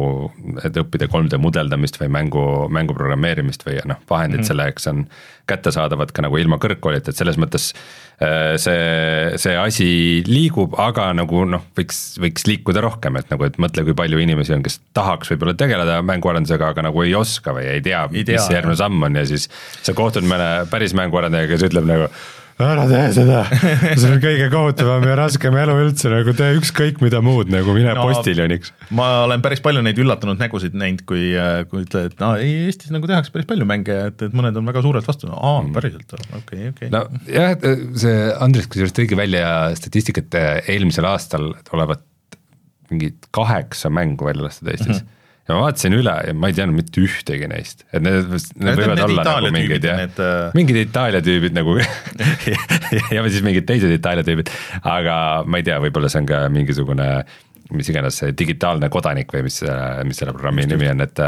et 0.65 0.77
õppida 0.77 1.09
3D 1.11 1.39
mudeldamist 1.41 1.99
või 2.01 2.11
mängu, 2.13 2.43
mängu 2.73 2.95
programmeerimist 2.97 3.65
või 3.67 3.79
noh, 3.85 3.99
vahendid 4.09 4.39
mm 4.39 4.43
-hmm. 4.43 4.51
selleks 4.53 4.87
on 4.91 5.07
kättesaadavad 5.47 6.11
ka 6.11 6.25
nagu 6.25 6.37
ilma 6.37 6.59
kõrgkoolita, 6.59 7.11
et 7.11 7.19
selles 7.19 7.37
mõttes 7.39 7.69
äh, 8.21 8.55
see, 8.59 9.37
see 9.39 9.55
asi 9.57 9.89
liigub, 10.27 10.75
aga 10.79 11.09
nagu 11.15 11.45
noh, 11.47 11.63
võiks, 11.77 12.17
võiks 12.19 12.47
liikuda 12.49 12.83
rohkem, 12.83 13.19
et 13.21 13.31
nagu, 13.31 13.47
et 13.47 13.59
mõtle, 13.61 13.85
kui 13.87 13.95
palju 13.97 14.19
inimesi 14.19 14.53
on, 14.57 14.65
kes 14.65 14.81
tahaks 14.97 15.31
võib-olla 15.31 15.55
tegeleda 15.57 16.01
mänguarendusega, 16.01 16.73
aga 16.73 16.89
nagu 16.89 17.05
ei 17.05 17.15
oska 17.15 17.55
või 17.55 17.69
ei 17.69 17.81
tea, 17.81 18.07
Ei 18.11 18.23
tea, 18.23 18.35
mis 18.35 18.47
see 18.47 18.55
järgmine 18.55 18.77
samm 18.79 19.03
on 19.03 19.15
ja 19.15 19.23
siis 19.25 19.49
sa 19.81 19.93
kohtud 19.93 20.27
mõne 20.27 20.67
päris 20.71 20.93
mänguarendajaga, 20.97 21.55
kes 21.55 21.69
ütleb 21.69 21.87
nagu 21.87 22.11
ära 22.65 22.85
tee 22.89 23.03
seda, 23.13 23.43
see 23.99 24.09
on 24.09 24.21
kõige 24.23 24.47
kohutavam 24.49 25.03
ja 25.05 25.17
raskem 25.19 25.57
elu 25.61 25.75
üldse, 25.83 26.09
nagu 26.09 26.33
tee 26.37 26.55
ükskõik 26.57 27.01
mida 27.03 27.21
muud 27.25 27.51
nagu 27.53 27.75
mine 27.75 27.93
No, 27.97 28.05
postiljoniks. 28.09 28.73
ma 28.97 29.07
olen 29.27 29.43
päris 29.45 29.61
palju 29.65 29.83
neid 29.85 29.99
üllatunud 30.01 30.41
nägusid 30.41 30.77
näinud, 30.77 31.03
kui, 31.09 31.29
kui 31.71 31.85
ütled, 31.85 32.13
et 32.13 32.23
no 32.23 32.33
ei, 32.41 32.67
Eestis 32.67 32.93
nagu 32.93 33.09
tehakse 33.09 33.33
päris 33.33 33.49
palju 33.49 33.67
mänge 33.69 33.93
ja 33.93 34.09
et, 34.11 34.25
et 34.25 34.37
mõned 34.37 34.57
on 34.57 34.69
väga 34.69 34.83
suurelt 34.85 35.07
vastu, 35.07 35.29
aa 35.33 35.59
mm., 35.61 35.75
päriselt, 35.77 36.17
okei, 36.41 36.71
okei. 36.73 36.89
nojah, 36.93 37.53
see 38.01 38.15
Andres 38.43 38.69
kusjuures 38.71 38.95
tõigi 38.97 39.19
välja 39.19 39.51
statistikat 39.77 40.39
eelmisel 40.65 41.07
aastal 41.09 41.51
olevat 41.75 42.05
mingid 42.89 43.29
kaheksa 43.35 43.91
mängu 43.93 44.25
välja 44.29 44.47
lastud 44.47 44.73
Eestis 44.73 44.95
mm. 44.95 44.97
-hmm 44.97 45.13
ja 45.47 45.55
ma 45.55 45.63
vaatasin 45.63 45.95
üle 45.95 46.13
ja 46.27 46.35
ma 46.35 46.51
ei 46.51 46.55
teadnud 46.57 46.77
mitte 46.81 47.01
ühtegi 47.03 47.47
neist, 47.49 47.85
et 47.95 48.03
need, 48.03 48.27
need 48.59 48.79
võivad 48.81 48.99
need 48.99 49.03
olla 49.07 49.23
Itaalia 49.23 49.47
nagu 49.47 49.55
mingid 49.55 49.73
tüübid, 49.73 49.89
jah. 49.89 49.99
need, 50.03 50.21
äh,, 50.23 50.55
mingid 50.57 50.79
Itaalia 50.83 51.23
tüübid 51.23 51.55
nagu 51.55 51.75
ja 53.15 53.25
siis 53.29 53.43
mingid 53.45 53.67
teised 53.69 53.93
Itaalia 53.95 54.27
tüübid, 54.27 54.51
aga 54.83 55.17
ma 55.47 55.61
ei 55.61 55.67
tea, 55.67 55.77
võib-olla 55.83 56.11
see 56.11 56.23
on 56.23 56.31
ka 56.31 56.41
mingisugune 56.53 57.11
mis 57.75 57.89
iganes 57.91 58.19
see 58.21 58.33
digitaalne 58.37 58.87
kodanik 58.91 59.31
või 59.33 59.45
mis, 59.47 59.59
mis 60.07 60.19
selle 60.19 60.33
programmi 60.35 60.63
nimi 60.69 60.87
on, 60.91 61.03
et, 61.03 61.21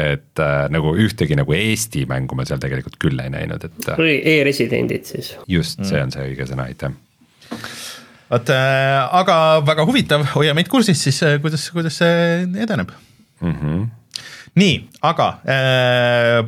et 0.00 0.40
äh, 0.40 0.52
nagu 0.72 0.94
ühtegi 1.00 1.36
nagu 1.36 1.56
Eesti 1.56 2.06
mängu 2.08 2.36
ma 2.38 2.46
seal 2.48 2.60
tegelikult 2.62 2.96
küll 3.02 3.20
ei 3.20 3.32
näinud, 3.32 3.64
et 3.68 3.90
äh, 3.92 4.04
e-residendid 4.34 5.08
siis. 5.08 5.34
just 5.50 5.84
see 5.84 6.00
on 6.00 6.12
see 6.14 6.30
õige 6.30 6.48
sõna, 6.48 6.68
aitäh. 6.72 6.94
vot 8.32 8.54
aga 8.54 9.40
väga 9.66 9.88
huvitav, 9.88 10.28
hoia 10.36 10.56
meid 10.56 10.72
kursis 10.72 11.04
siis, 11.04 11.20
kuidas, 11.44 11.68
kuidas 11.74 12.00
see 12.00 12.44
edeneb 12.64 12.92
Mm 13.44 13.54
-hmm. 13.60 13.86
nii, 14.54 14.74
aga 15.02 15.28
äh, 15.44 16.44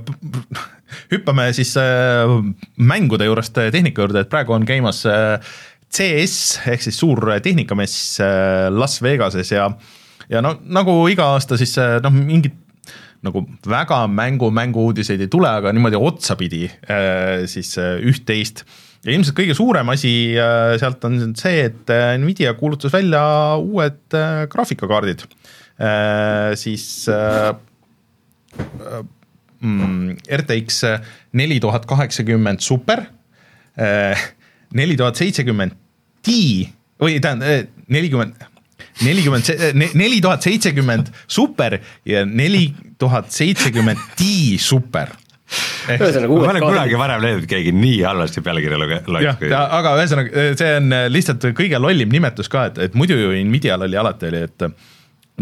hüppame 1.12 1.52
siis 1.52 1.76
äh, 1.76 2.30
mängude 2.76 3.24
juurest 3.28 3.52
tehnika 3.52 4.02
juurde, 4.02 4.20
et 4.24 4.32
praegu 4.32 4.54
on 4.56 4.66
käimas 4.66 5.04
äh, 5.06 5.40
CS 5.92 6.60
ehk 6.66 6.82
siis 6.82 6.98
suur 6.98 7.28
tehnikamess 7.42 8.20
äh, 8.20 8.68
Las 8.70 9.02
Vegases 9.02 9.52
ja 9.52 9.70
ja 10.28 10.42
no 10.42 10.56
nagu 10.62 11.08
iga 11.08 11.32
aasta 11.34 11.58
siis 11.58 11.76
äh, 11.78 11.98
noh, 12.02 12.12
mingit 12.12 12.54
nagu 13.26 13.42
väga 13.66 14.04
mängu, 14.06 14.50
mängu-uudiseid 14.54 15.22
ei 15.24 15.30
tule, 15.32 15.48
aga 15.48 15.72
niimoodi 15.74 15.98
otsapidi 15.98 16.66
äh, 16.66 17.46
siis 17.50 17.72
äh, 17.78 17.96
üht-teist 18.06 18.64
ja 19.06 19.14
ilmselt 19.14 19.36
kõige 19.38 19.56
suurem 19.56 19.90
asi 19.94 20.12
äh, 20.38 20.76
sealt 20.80 21.04
on 21.08 21.34
see, 21.38 21.66
et 21.70 21.92
äh, 21.94 22.14
Nvidia 22.20 22.54
kuulutas 22.58 22.94
välja 22.94 23.22
uued 23.62 24.16
äh, 24.16 24.44
graafikakaardid 24.52 25.26
äh,, 25.26 25.35
siis 26.56 27.06
äh, 27.12 27.52
mm, 29.60 30.16
RTX 30.40 30.82
neli 31.36 31.60
tuhat 31.60 31.86
kaheksakümmend 31.86 32.64
super, 32.64 33.04
neli 34.72 34.96
tuhat 34.96 35.20
seitsekümmend 35.20 35.76
Ti 36.26 36.64
või 36.98 37.20
tähendab 37.22 37.68
nelikümmend, 37.92 38.40
nelikümmend, 39.04 39.50
neli 39.94 40.18
tuhat 40.24 40.42
seitsekümmend 40.42 41.12
super 41.28 41.78
ja 42.08 42.24
neli 42.26 42.70
tuhat 42.98 43.30
seitsekümmend 43.34 44.00
Ti 44.18 44.56
super. 44.58 45.12
ühesõnaga 45.86 46.26
ma 46.26 46.34
uued 46.34 46.48
olen 46.50 46.64
kunagi 46.64 46.98
varem 46.98 47.20
näinud, 47.22 47.44
et 47.44 47.50
keegi 47.52 47.70
nii 47.76 48.00
halvasti 48.02 48.42
pealkirja 48.42 48.80
loeks,. 48.80 49.44
aga 49.52 49.92
ühesõnaga 50.00 50.46
see 50.58 50.72
on 50.80 50.96
lihtsalt 51.12 51.46
kõige 51.54 51.78
lollim 51.78 52.10
nimetus 52.10 52.50
ka, 52.50 52.64
et, 52.72 52.80
et 52.88 52.96
muidu 52.98 53.14
ju 53.20 53.30
Nvidial 53.46 53.86
oli 53.86 54.00
alati 54.00 54.32
oli, 54.32 54.42
et 54.48 54.66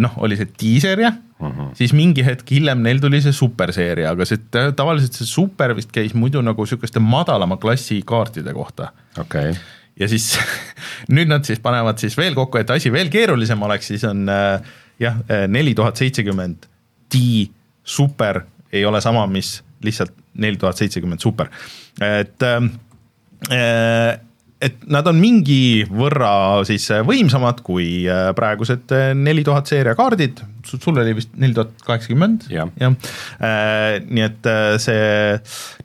noh, 0.02 0.16
oli 0.26 0.36
see 0.38 0.48
T-seeria 0.58 1.12
uh, 1.12 1.48
-huh. 1.48 1.70
siis 1.78 1.92
mingi 1.92 2.24
hetk 2.26 2.50
hiljem 2.50 2.82
neil 2.82 3.00
tuli 3.02 3.20
see 3.22 3.32
superseeria, 3.32 4.10
aga 4.10 4.26
see 4.28 4.40
ta- 4.50 4.72
tavaliselt 4.76 5.18
see 5.18 5.28
super 5.28 5.74
vist 5.76 5.92
käis 5.94 6.14
muidu 6.14 6.42
nagu 6.42 6.66
sihukeste 6.66 7.00
madalama 7.00 7.56
klassi 7.56 8.02
kaartide 8.06 8.52
kohta. 8.52 8.90
Okei, 9.18 9.54
ja 10.00 10.08
siis 10.08 10.38
nüüd 11.14 11.30
nad 11.30 11.44
siis 11.44 11.62
panevad 11.62 11.98
siis 12.02 12.16
veel 12.18 12.34
kokku, 12.34 12.58
et 12.58 12.70
asi 12.70 12.92
veel 12.92 13.10
keerulisem 13.10 13.62
oleks, 13.62 13.92
siis 13.92 14.04
on 14.04 14.28
äh, 14.28 14.60
jah, 14.98 15.20
neli 15.48 15.74
tuhat 15.74 15.96
seitsekümmend 15.96 16.70
Ti 17.08 17.50
super 17.84 18.40
ei 18.72 18.84
ole 18.84 19.00
sama, 19.00 19.26
mis 19.30 19.62
lihtsalt 19.84 20.12
neli 20.34 20.56
tuhat 20.56 20.76
seitsekümmend 20.76 21.20
super, 21.22 21.50
et 22.02 22.42
ähm, 22.42 22.72
äh, 23.52 24.18
et 24.64 24.84
nad 24.88 25.06
on 25.10 25.18
mingi 25.20 25.84
võrra 25.88 26.62
siis 26.68 26.86
võimsamad 27.06 27.60
kui 27.66 28.04
äh, 28.08 28.30
praegused 28.36 28.92
neli 29.18 29.44
tuhat 29.46 29.68
seeria 29.70 29.96
kaardid, 29.98 30.42
sul 30.64 30.96
oli 30.96 31.16
vist 31.16 31.34
neli 31.40 31.56
tuhat 31.56 31.74
kaheksakümmend 31.84 32.48
Jah. 32.52 32.70
nii 34.08 34.24
et 34.24 34.48
äh, 34.50 34.76
see 34.82 35.34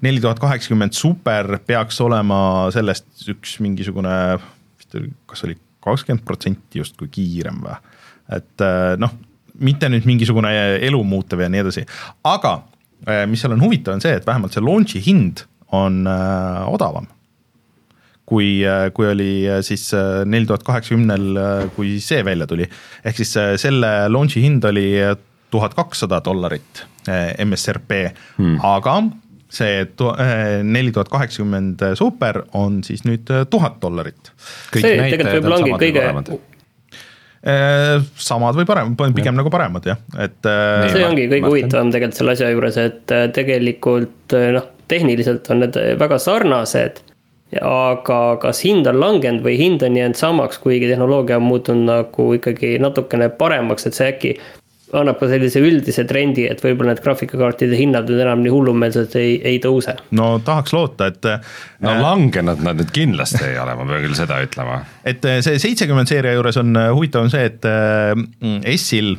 neli 0.06 0.24
tuhat 0.24 0.40
kaheksakümmend 0.42 0.96
super 0.98 1.58
peaks 1.66 2.00
olema 2.06 2.42
sellest 2.76 3.28
üks 3.32 3.58
mingisugune, 3.64 4.14
vist 4.80 4.96
oli, 5.00 5.12
kas 5.30 5.44
oli 5.48 5.60
kakskümmend 5.84 6.26
protsenti 6.28 6.82
justkui 6.82 7.10
kiirem 7.12 7.62
või, 7.64 7.78
et 8.36 8.66
äh, 8.66 8.96
noh, 9.02 9.14
mitte 9.60 9.90
nüüd 9.92 10.08
mingisugune 10.08 10.52
elu 10.88 11.04
muutev 11.08 11.44
ja 11.44 11.52
nii 11.52 11.64
edasi, 11.66 11.86
aga 12.28 12.56
äh, 13.08 13.24
mis 13.30 13.44
seal 13.44 13.56
on 13.56 13.64
huvitav, 13.64 13.98
on 13.98 14.04
see, 14.04 14.16
et 14.20 14.28
vähemalt 14.28 14.56
see 14.56 14.64
launch'i 14.64 15.04
hind 15.04 15.46
on 15.76 16.04
äh, 16.10 16.68
odavam 16.72 17.10
kui, 18.30 18.50
kui 18.96 19.10
oli 19.10 19.32
äh, 19.50 19.62
siis 19.66 19.90
neli 20.30 20.48
tuhat 20.50 20.66
kaheksakümnel, 20.68 21.42
kui 21.76 21.98
see 22.04 22.22
välja 22.26 22.48
tuli. 22.50 22.68
ehk 23.04 23.22
siis 23.22 23.34
äh, 23.40 23.56
selle 23.62 23.94
launch'i 24.12 24.44
hind 24.46 24.66
oli 24.70 24.92
tuhat 25.50 25.74
kakssada 25.78 26.22
dollarit 26.26 26.86
äh, 27.10 27.34
MSRP 27.46 28.04
hmm., 28.38 28.60
aga 28.66 29.02
see 29.50 29.82
neli 30.62 30.92
tuhat 30.94 31.10
kaheksakümmend 31.10 31.82
super 31.98 32.44
on 32.54 32.84
siis 32.86 33.02
nüüd 33.08 33.26
tuhat 33.50 33.80
dollarit. 33.82 34.30
see 34.76 34.94
tegelikult 34.94 35.40
võib-olla 35.40 35.58
ongi 35.64 35.80
kõige, 35.82 36.40
samad 38.20 38.58
või 38.58 38.68
parem, 38.68 38.96
pigem 39.16 39.38
nagu 39.38 39.52
paremad 39.52 39.86
jah, 39.88 40.00
et. 40.20 40.42
äh, 40.44 40.90
see 40.92 41.06
ongi 41.08 41.28
kõige 41.32 41.48
huvitavam 41.48 41.92
tegelikult 41.94 42.20
selle 42.20 42.36
asja 42.36 42.50
juures, 42.52 42.80
et 42.82 43.14
äh, 43.16 43.28
tegelikult 43.36 44.36
äh, 44.36 44.50
noh, 44.56 44.68
tehniliselt 44.92 45.48
on 45.54 45.64
need 45.64 45.78
väga 46.02 46.20
sarnased. 46.20 47.00
Aga 47.58 48.20
kas 48.42 48.62
hind 48.66 48.88
on 48.90 49.00
langenud 49.02 49.42
või 49.46 49.58
hind 49.58 49.82
on 49.86 49.98
jäänud 49.98 50.20
samaks, 50.20 50.62
kuigi 50.62 50.90
tehnoloogia 50.92 51.40
on 51.40 51.48
muutunud 51.50 51.90
nagu 51.90 52.30
ikkagi 52.38 52.76
natukene 52.82 53.32
paremaks, 53.40 53.88
et 53.90 53.98
see 53.98 54.10
äkki 54.12 54.36
annab 54.98 55.20
ka 55.20 55.30
sellise 55.30 55.62
üldise 55.62 56.04
trendi, 56.10 56.46
et 56.50 56.62
võib-olla 56.64 56.94
need 56.94 57.02
graafikakaartide 57.06 57.78
hinnad 57.78 58.10
nüüd 58.10 58.22
enam 58.24 58.42
nii 58.42 58.54
hullumeelselt 58.54 59.16
ei, 59.20 59.36
ei 59.46 59.60
tõuse. 59.62 59.96
no 60.18 60.32
tahaks 60.46 60.74
loota, 60.74 61.10
et. 61.12 61.30
no 61.86 61.94
äh, 61.94 62.02
langenud 62.02 62.64
nad 62.66 62.80
nüüd 62.80 62.94
kindlasti 62.96 63.44
ei 63.52 63.58
ole, 63.62 63.76
ma 63.78 63.86
pean 63.90 64.06
küll 64.08 64.18
seda 64.18 64.40
ütlema. 64.46 64.82
et 65.08 65.26
äh, 65.30 65.42
see 65.46 65.62
seitsekümmend 65.62 66.10
seeria 66.10 66.34
juures 66.38 66.58
on 66.62 66.74
äh, 66.80 66.90
huvitav 66.96 67.28
on 67.28 67.34
see, 67.34 67.46
et 67.50 68.78
S-il 68.78 69.16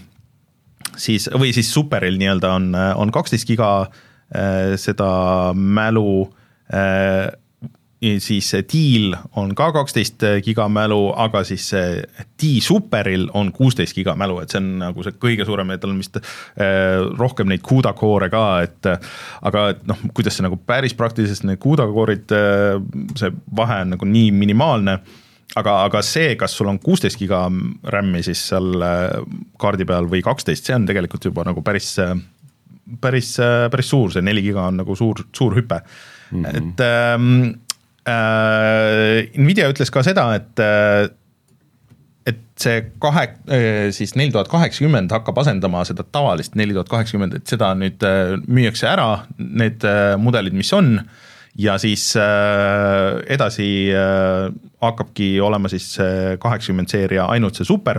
siis 0.99 1.29
või 1.39 1.55
siis 1.55 1.71
Superil 1.73 2.19
nii-öelda 2.21 2.55
on, 2.59 2.73
on 2.75 3.13
kaksteist 3.15 3.49
giga 3.49 3.71
seda 4.79 5.11
mälu 5.55 6.27
siis 8.01 8.49
T-l 8.69 9.13
on 9.37 9.53
ka 9.57 9.67
kaksteist 9.77 10.25
giga 10.45 10.67
mälu, 10.73 11.11
aga 11.21 11.43
siis 11.45 11.67
see 11.73 12.01
T-Superil 12.41 13.27
on 13.37 13.53
kuusteist 13.53 13.97
giga 13.97 14.15
mälu, 14.17 14.39
et 14.41 14.53
see 14.53 14.61
on 14.63 14.71
nagu 14.81 15.05
see 15.05 15.19
kõige 15.21 15.45
suurem 15.49 15.75
ja 15.75 15.81
tal 15.81 15.93
on 15.93 16.01
vist 16.01 16.17
äh, 16.17 17.03
rohkem 17.21 17.51
neid 17.53 17.65
CUDA 17.67 17.93
core'e 17.99 18.31
ka, 18.33 18.45
et 18.65 18.89
aga 18.89 19.67
et 19.75 19.85
noh, 19.89 20.01
kuidas 20.17 20.39
see 20.39 20.47
nagu 20.47 20.57
päris 20.57 20.97
praktiliselt 20.97 21.45
need 21.51 21.61
CUDA 21.61 21.89
core'id, 21.93 22.33
äh, 22.33 22.81
see 23.21 23.35
vahe 23.61 23.83
on 23.85 23.95
nagu 23.99 24.09
nii 24.09 24.33
minimaalne, 24.33 24.97
aga, 25.61 25.79
aga 25.85 26.05
see, 26.07 26.35
kas 26.41 26.57
sul 26.57 26.73
on 26.73 26.81
kuusteist 26.81 27.21
giga 27.21 27.45
RAM-i 27.93 28.25
siis 28.25 28.49
seal 28.49 28.81
äh, 28.81 29.09
kaardi 29.61 29.85
peal 29.89 30.09
või 30.09 30.25
kaksteist, 30.25 30.65
see 30.65 30.79
on 30.79 30.89
tegelikult 30.89 31.29
juba 31.29 31.45
nagu 31.53 31.61
päris, 31.67 31.99
päris, 33.01 33.37
päris 33.69 33.93
suur, 33.93 34.15
see 34.15 34.25
neli 34.25 34.49
giga 34.49 34.71
on 34.71 34.81
nagu 34.87 34.97
suur, 34.97 35.27
suur 35.37 35.61
hüpe 35.61 35.85
mm. 35.85 36.45
-hmm. 36.45 36.57
et 36.57 36.89
ähm, 36.89 37.43
Äh, 37.51 37.70
Nvidia 38.09 39.69
ütles 39.71 39.91
ka 39.93 40.03
seda, 40.07 40.31
et 40.39 40.61
äh, 40.65 41.09
et 42.31 42.41
see 42.61 42.83
kahe, 43.03 43.25
äh, 43.51 43.89
siis 43.97 44.15
neli 44.17 44.33
tuhat 44.33 44.49
kaheksakümmend 44.53 45.13
hakkab 45.13 45.41
asendama 45.43 45.83
seda 45.89 46.05
tavalist 46.05 46.55
neli 46.57 46.77
tuhat 46.77 46.91
kaheksakümmend, 46.93 47.41
et 47.41 47.51
seda 47.51 47.73
nüüd 47.77 48.05
müüakse 48.47 48.89
ära, 48.91 49.25
need 49.41 49.85
mudelid, 50.21 50.57
mis 50.57 50.71
on, 50.77 50.95
ja 51.61 51.75
siis 51.83 52.13
edasi 52.15 53.67
hakkabki 54.85 55.33
olema 55.43 55.69
siis 55.73 55.97
kaheksakümmend 56.41 56.93
seeria 56.93 57.27
ainult 57.33 57.59
see 57.59 57.67
super. 57.67 57.99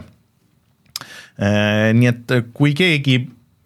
nii 1.42 2.08
et 2.08 2.32
kui 2.56 2.72
keegi 2.78 3.18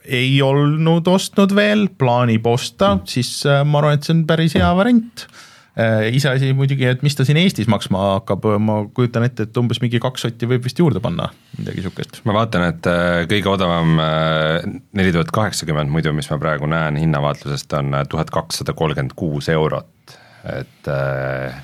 ei 0.05 0.39
olnud 0.41 1.07
ostnud 1.07 1.53
veel, 1.55 1.87
plaanib 1.99 2.47
osta, 2.47 2.95
siis 3.05 3.43
ma 3.45 3.83
arvan, 3.83 3.99
et 3.99 4.07
see 4.07 4.15
on 4.15 4.25
päris 4.29 4.57
hea 4.57 4.71
variant 4.77 5.27
Äh, 5.27 5.53
iseasi 5.75 6.53
muidugi, 6.55 6.85
et 6.87 7.01
mis 7.03 7.17
ta 7.17 7.25
siin 7.27 7.39
Eestis 7.41 7.67
maksma 7.71 8.01
hakkab, 8.15 8.45
ma 8.63 8.77
kujutan 8.95 9.25
ette, 9.27 9.47
et 9.47 9.57
umbes 9.59 9.81
mingi 9.83 9.99
kaks 10.03 10.23
sotti 10.23 10.47
võib 10.47 10.63
vist 10.63 10.79
juurde 10.79 11.01
panna, 11.03 11.27
midagi 11.59 11.83
sihukest. 11.83 12.21
ma 12.27 12.35
vaatan, 12.37 12.67
et 12.71 12.87
äh, 12.87 13.23
kõige 13.31 13.51
odavam 13.51 13.99
äh, 13.99 14.67
neli 14.95 15.11
tuhat 15.15 15.33
kaheksakümmend 15.35 15.91
muidu, 15.91 16.13
mis 16.15 16.29
ma 16.31 16.39
praegu 16.39 16.69
näen 16.71 16.99
hinnavaatlusest, 17.01 17.75
on 17.79 17.99
tuhat 18.11 18.31
kakssada 18.33 18.75
kolmkümmend 18.77 19.17
kuus 19.19 19.51
eurot, 19.51 20.15
et 20.55 20.91
äh, 20.91 21.59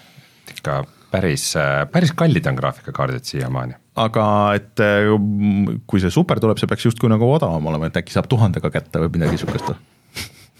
ikka 0.57 0.81
päris, 1.11 1.53
päris 1.91 2.11
kallid 2.15 2.51
on 2.51 2.59
graafikakaardid 2.59 3.27
siiamaani 3.27 3.79
aga 3.99 4.25
et 4.55 4.79
kui 5.87 5.99
see 6.03 6.11
super 6.11 6.39
tuleb, 6.39 6.59
see 6.59 6.69
peaks 6.71 6.87
justkui 6.87 7.11
nagu 7.11 7.27
odavam 7.27 7.65
olema, 7.71 7.87
et 7.87 7.99
äkki 7.99 8.15
saab 8.15 8.29
tuhandega 8.31 8.71
kätte 8.71 9.03
või 9.03 9.17
midagi 9.17 9.41
sihukest 9.41 9.71
või? 9.71 9.81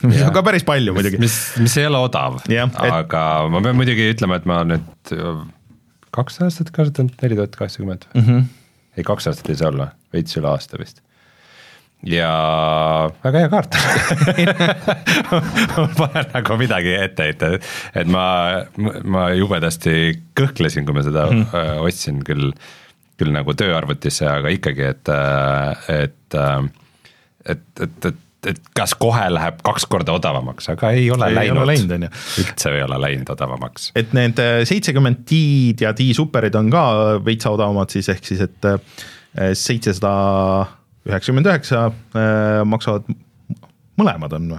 Mis 0.07 0.21
on 0.25 0.33
ka 0.35 0.43
päris 0.45 0.65
palju 0.67 0.95
muidugi. 0.95 1.19
mis, 1.21 1.37
mis 1.61 1.77
ei 1.81 1.87
ole 1.89 2.01
odav, 2.07 2.41
aga 2.47 2.73
et... 2.87 3.53
ma 3.53 3.61
pean 3.61 3.77
muidugi 3.79 4.09
ütlema, 4.13 4.39
et 4.41 4.49
ma 4.49 4.61
nüüd 4.67 5.13
kaks 6.15 6.41
aastat 6.45 6.73
kasutanud 6.75 7.15
neli 7.21 7.37
tuhat 7.39 7.55
kaheksakümmend 7.59 8.09
mm. 8.13 8.25
-hmm. 8.25 8.43
ei, 8.97 9.05
kaks 9.07 9.29
aastat 9.31 9.49
ei 9.49 9.61
saa 9.61 9.71
olla, 9.71 9.91
veits 10.13 10.37
üle 10.39 10.51
aasta 10.51 10.79
vist 10.81 11.03
ja 12.07 12.31
väga 13.23 13.43
hea 13.43 13.51
kaart 13.51 13.77
mul 15.75 15.91
pole 15.97 16.25
nagu 16.33 16.57
midagi 16.57 16.95
ette 16.97 17.29
heita, 17.29 17.51
et 17.93 18.09
ma, 18.09 18.25
ma 19.03 19.27
jubedasti 19.37 20.15
kõhklesin, 20.37 20.87
kui 20.87 20.97
ma 20.97 21.05
seda 21.05 21.27
mm 21.29 21.45
-hmm. 21.45 21.85
ostsin 21.85 22.23
küll, 22.25 22.51
küll 23.21 23.35
nagu 23.35 23.53
tööarvutisse, 23.53 24.25
aga 24.27 24.49
ikkagi, 24.49 24.89
et, 24.95 25.13
et, 25.93 26.39
et, 27.45 27.63
et, 27.85 27.85
et 27.85 28.13
et 28.13 28.21
kas 28.77 28.93
kohe 28.99 29.25
läheb 29.31 29.59
kaks 29.65 29.85
korda 29.89 30.15
odavamaks, 30.17 30.69
aga 30.73 30.91
ei 30.97 31.05
ole 31.13 31.29
ei 31.29 31.37
läinud, 31.37 31.65
läinud, 31.69 32.07
üldse 32.41 32.73
ei 32.73 32.83
ole 32.83 32.97
läinud 33.01 33.29
odavamaks. 33.33 33.91
et 33.97 34.15
need 34.17 34.41
äh, 34.41 34.61
seitsekümmend 34.67 35.23
T-d 35.29 35.85
ja 35.85 35.93
T-superid 35.97 36.57
on 36.57 36.71
ka 36.73 36.85
veitsa 37.25 37.53
odavamad 37.53 37.93
siis, 37.93 38.09
ehk 38.09 38.25
siis 38.25 38.41
et 38.47 38.69
äh, 38.69 38.79
seitsesada 39.57 40.13
üheksakümmend 41.09 41.51
üheksa 41.51 41.85
äh, 41.91 42.63
maksavad, 42.65 43.05
mõlemad 44.01 44.35
on 44.39 44.51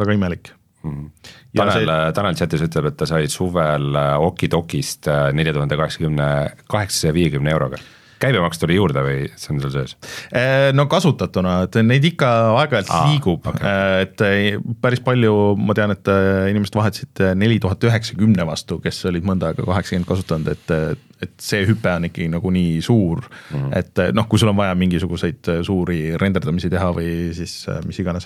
väga 0.00 0.16
imelik. 0.16 0.54
Mm. 0.80 1.10
Tanel 1.56 1.76
see..., 1.76 2.02
Tanel 2.16 2.36
chatis 2.40 2.64
ütleb, 2.64 2.88
et 2.88 2.96
ta 2.96 3.08
sai 3.08 3.28
suvel 3.28 3.92
Okidokist 4.24 5.10
nelja 5.36 5.52
tuhande 5.52 5.76
kaheksakümne, 5.76 6.28
kaheksasaja 6.72 7.12
viiekümne 7.12 7.52
euroga 7.52 7.80
käibemaks 8.20 8.60
tuli 8.60 8.76
juurde 8.76 9.02
või 9.04 9.18
see 9.40 9.54
on 9.54 9.60
sul 9.62 9.72
sees? 9.74 9.96
Äh, 10.36 10.70
no 10.76 10.86
kasutatuna, 10.90 11.56
et 11.66 11.78
neid 11.86 12.06
ikka 12.12 12.30
aeg-ajalt 12.60 12.92
liigub 13.10 13.46
okay., 13.50 13.66
äh, 13.66 13.94
et 14.06 14.24
äh, 14.26 14.72
päris 14.82 15.02
palju, 15.04 15.34
ma 15.60 15.76
tean, 15.76 15.94
et 15.94 16.10
inimesed 16.52 16.76
vahetasid 16.76 17.24
neli 17.40 17.60
tuhat 17.62 17.84
üheksakümne 17.88 18.46
vastu, 18.48 18.80
kes 18.84 19.02
olid 19.10 19.26
mõnda 19.26 19.50
aega 19.50 19.66
kaheksakümmend 19.68 20.10
kasutanud, 20.10 20.52
et 20.56 21.06
et 21.20 21.34
see 21.44 21.66
hüpe 21.68 21.90
on 21.92 22.06
ikkagi 22.08 22.30
nagu 22.32 22.48
nii 22.48 22.78
suur 22.80 23.18
mm, 23.20 23.56
-hmm. 23.58 23.72
et 23.76 24.14
noh, 24.16 24.24
kui 24.24 24.40
sul 24.40 24.48
on 24.48 24.56
vaja 24.56 24.72
mingisuguseid 24.74 25.50
suuri 25.68 26.16
renderdamisi 26.16 26.70
teha 26.72 26.86
või 26.96 27.10
siis 27.36 27.66
mis 27.84 27.98
iganes 28.00 28.24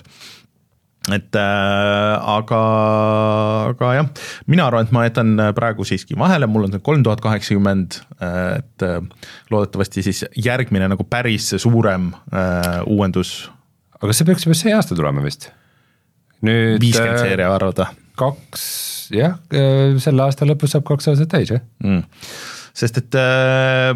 et 1.13 1.37
äh, 1.37 2.29
aga, 2.35 2.61
aga 3.73 3.91
jah, 3.99 4.07
mina 4.49 4.65
arvan, 4.69 4.87
et 4.87 4.93
ma 4.95 5.03
jätan 5.05 5.35
praegu 5.57 5.85
siiski 5.85 6.17
vahele, 6.17 6.49
mul 6.49 6.65
on 6.65 6.73
see 6.73 6.85
kolm 6.85 7.03
tuhat 7.05 7.21
kaheksakümmend, 7.25 7.99
et 8.21 8.85
äh, 8.85 9.27
loodetavasti 9.53 10.05
siis 10.05 10.23
järgmine 10.39 10.89
nagu 10.95 11.05
päris 11.09 11.51
suurem 11.61 12.09
äh, 12.33 12.81
uuendus. 12.89 13.51
aga 14.01 14.15
see 14.15 14.27
peaks 14.27 14.47
juba 14.47 14.57
see 14.57 14.73
aasta 14.73 14.97
tulema 14.97 15.23
vist? 15.25 15.51
nüüd 16.45 16.81
viiskümmend 16.83 17.19
äh, 17.19 17.23
seeria 17.29 17.53
arvad 17.53 17.79
või? 17.81 18.01
kaks, 18.19 18.65
jah, 19.15 19.37
äh, 19.53 19.95
selle 20.03 20.25
aasta 20.25 20.47
lõpus 20.47 20.75
saab 20.75 20.85
kaks 20.87 21.11
aastat 21.11 21.31
täis, 21.35 21.51
jah 21.53 21.63
mm.. 21.83 22.05
sest 22.75 23.01
et 23.01 23.17
äh, 23.19 23.91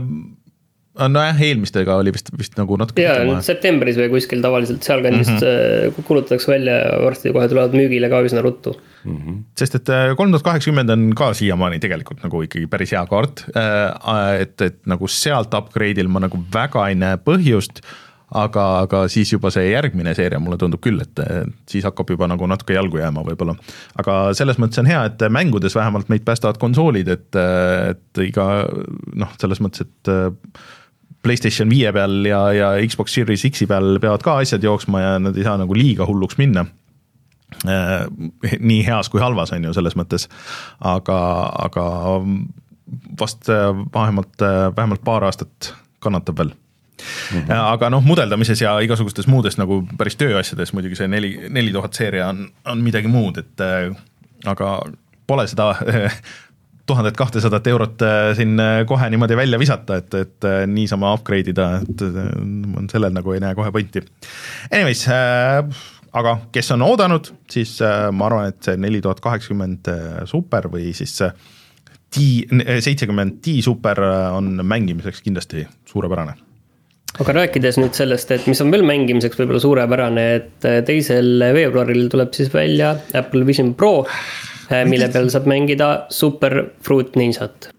nojah, 0.97 1.41
eelmistega 1.45 1.95
oli 2.01 2.11
vist, 2.13 2.31
vist 2.37 2.57
nagu 2.59 2.77
natuke. 2.79 3.03
jaa, 3.03 3.37
septembris 3.45 3.99
või 3.99 4.09
kuskil 4.15 4.41
tavaliselt 4.43 4.83
sealkandist 4.85 5.35
mm 5.35 5.45
-hmm. 5.45 6.07
kulutatakse 6.07 6.51
välja 6.51 6.79
ja 6.81 6.97
varsti 7.03 7.33
kohe 7.35 7.47
tulevad 7.51 7.77
müügile 7.77 8.09
ka 8.09 8.21
üsna 8.25 8.41
ruttu 8.41 8.73
mm. 9.03 9.15
-hmm. 9.15 9.39
sest 9.59 9.75
et 9.75 9.89
äh, 9.89 10.15
kolm 10.17 10.33
tuhat 10.33 10.47
kaheksakümmend 10.49 10.89
on 10.89 11.13
ka 11.15 11.33
siiamaani 11.33 11.79
tegelikult 11.79 12.23
nagu 12.23 12.41
ikkagi 12.41 12.67
päris 12.67 12.91
hea 12.91 13.05
kaart. 13.05 13.45
Äh, 13.55 14.41
et, 14.41 14.61
et 14.61 14.79
nagu 14.85 15.07
sealt 15.07 15.53
upgrade'il 15.53 16.07
ma 16.07 16.19
nagu 16.25 16.43
väga 16.53 16.89
ei 16.89 16.95
näe 16.95 17.17
põhjust 17.17 17.83
aga, 18.29 18.65
aga 18.85 19.03
siis 19.09 19.31
juba 19.33 19.51
see 19.53 19.71
järgmine 19.71 20.13
seeria 20.17 20.39
mulle 20.39 20.57
tundub 20.57 20.81
küll, 20.83 21.01
et 21.01 21.21
siis 21.69 21.85
hakkab 21.87 22.09
juba 22.13 22.27
nagu 22.29 22.47
natuke 22.49 22.73
jalgu 22.73 23.01
jääma 23.01 23.23
võib-olla. 23.25 23.55
aga 23.97 24.17
selles 24.37 24.59
mõttes 24.61 24.81
on 24.81 24.85
hea, 24.85 25.05
et 25.09 25.25
mängudes 25.33 25.75
vähemalt 25.75 26.09
meid 26.09 26.25
päästavad 26.27 26.59
konsoolid, 26.61 27.07
et, 27.07 27.39
et 27.89 28.21
iga 28.27 28.49
noh, 29.15 29.33
selles 29.41 29.61
mõttes, 29.65 29.87
et 29.87 30.13
Playstation 31.23 31.69
viie 31.71 31.91
peal 31.91 32.21
ja, 32.27 32.41
ja 32.55 32.67
Xbox 32.87 33.13
Series 33.13 33.43
X-i 33.49 33.67
peal 33.67 33.97
peavad 33.99 34.23
ka 34.23 34.37
asjad 34.39 34.63
jooksma 34.63 35.01
ja 35.01 35.17
nad 35.19 35.37
ei 35.37 35.43
saa 35.43 35.57
nagu 35.59 35.75
liiga 35.75 36.07
hulluks 36.07 36.39
minna 36.39 36.63
äh, 37.67 38.05
nii 38.59 38.79
heas 38.87 39.11
kui 39.11 39.21
halvas, 39.21 39.51
on 39.55 39.67
ju, 39.67 39.73
selles 39.75 39.97
mõttes. 39.99 40.29
aga, 40.79 41.19
aga 41.65 41.85
vast 43.19 43.51
äh, 43.51 43.69
vähemalt, 43.93 44.39
äh, 44.41 44.69
vähemalt 44.75 45.03
paar 45.03 45.27
aastat 45.27 45.73
kannatab 45.99 46.39
veel 46.39 46.53
mm. 46.53 47.41
-hmm. 47.41 47.53
aga 47.57 47.89
noh, 47.89 48.03
mudeldamises 48.03 48.61
ja 48.61 48.77
igasugustes 48.79 49.27
muudes 49.27 49.57
nagu 49.57 49.83
päris 49.97 50.15
tööasjades 50.15 50.73
muidugi 50.73 50.95
see 50.95 51.07
neli, 51.07 51.35
neli 51.49 51.75
tuhat 51.75 51.93
seeria 51.93 52.29
on, 52.29 52.47
on 52.65 52.81
midagi 52.83 53.07
muud, 53.07 53.37
et 53.37 53.67
aga 54.45 54.79
pole 55.27 55.47
seda 55.47 55.75
tuhandet 56.89 57.17
kahtesadat 57.17 57.67
eurot 57.71 58.03
äh, 58.05 58.31
siin 58.37 58.57
äh, 58.61 58.81
kohe 58.89 59.09
niimoodi 59.11 59.37
välja 59.37 59.59
visata, 59.61 59.99
et, 60.01 60.13
et 60.17 60.47
äh, 60.47 60.63
niisama 60.69 61.13
upgrade 61.17 61.53
ida, 61.53 61.69
et 61.83 62.03
sellel 62.91 63.15
nagu 63.15 63.35
ei 63.35 63.43
näe 63.43 63.57
kohe 63.57 63.71
pointi. 63.75 64.03
Anyways 64.71 65.05
äh,, 65.13 65.61
aga 66.19 66.35
kes 66.55 66.73
on 66.75 66.85
oodanud, 66.87 67.31
siis 67.51 67.77
äh, 67.85 68.09
ma 68.11 68.29
arvan, 68.29 68.51
et 68.53 68.61
see 68.65 68.81
neli 68.81 69.01
tuhat 69.05 69.21
kaheksakümmend 69.23 69.93
super 70.29 70.69
või 70.73 70.91
siis 70.97 71.15
T, 72.09 72.21
seitsekümmend 72.81 73.37
T 73.45 73.59
super 73.61 73.99
on 74.33 74.55
mängimiseks 74.65 75.21
kindlasti 75.21 75.67
suurepärane 75.89 76.33
aga 77.19 77.33
rääkides 77.35 77.77
nüüd 77.81 77.97
sellest, 77.97 78.31
et 78.31 78.45
mis 78.47 78.59
on 78.63 78.69
veel 78.73 78.85
mängimiseks 78.85 79.37
võib-olla 79.37 79.59
suurepärane, 79.61 80.25
et 80.37 80.67
teisel 80.87 81.41
veebruaril 81.57 82.05
tuleb 82.13 82.33
siis 82.37 82.51
välja 82.53 82.93
Apple 83.17 83.45
Vision 83.49 83.73
Pro 83.77 84.05
mille 84.89 85.07
peal 85.13 85.29
saab 85.33 85.47
mängida 85.49 85.89
Super 86.13 86.55
Fruit 86.85 87.15
Ninjat 87.19 87.69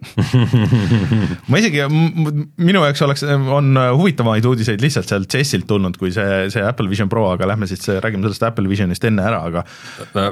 ma 1.50 1.60
isegi, 1.60 1.84
minu 1.90 2.82
jaoks 2.84 3.04
oleks, 3.06 3.24
on 3.26 3.78
huvitavamaid 3.96 4.46
uudiseid 4.50 4.82
lihtsalt 4.82 5.10
sealt 5.10 5.30
CES-ilt 5.30 5.68
tulnud, 5.70 5.98
kui 6.00 6.12
see, 6.14 6.48
see 6.52 6.64
Apple 6.66 6.90
Vision 6.90 7.10
Pro, 7.12 7.28
aga 7.34 7.48
lähme 7.50 7.68
siis 7.70 7.86
räägime 8.02 8.24
sellest 8.26 8.46
Apple 8.48 8.70
Visionist 8.70 9.04
enne 9.06 9.26
ära, 9.26 9.42
aga. 9.50 9.64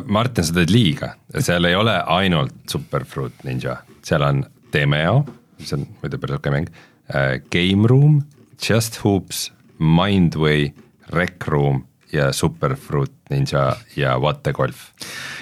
Martin, 0.07 0.47
sa 0.47 0.57
teed 0.57 0.73
liiga, 0.75 1.13
seal 1.39 1.69
ei 1.69 1.77
ole 1.79 1.99
ainult 2.19 2.57
Super 2.71 3.07
Fruit 3.09 3.45
Ninja, 3.47 3.79
seal 4.07 4.25
on 4.27 4.43
Demeo, 4.75 5.23
mis 5.61 5.75
on 5.77 5.87
muidu 6.03 6.21
päris 6.21 6.41
okei 6.41 6.55
mäng 6.55 6.73
uh,, 6.73 7.37
Game 7.55 7.89
Room, 7.91 8.23
Just 8.63 9.01
Hoops, 9.05 9.49
Mindway, 9.79 10.73
Rec 11.15 11.47
Room 11.47 11.85
ja 12.13 12.33
Superfruit 12.33 13.13
Ninja 13.31 13.77
ja 13.97 14.19
What 14.19 14.43
the 14.43 14.53
Golf. 14.53 14.77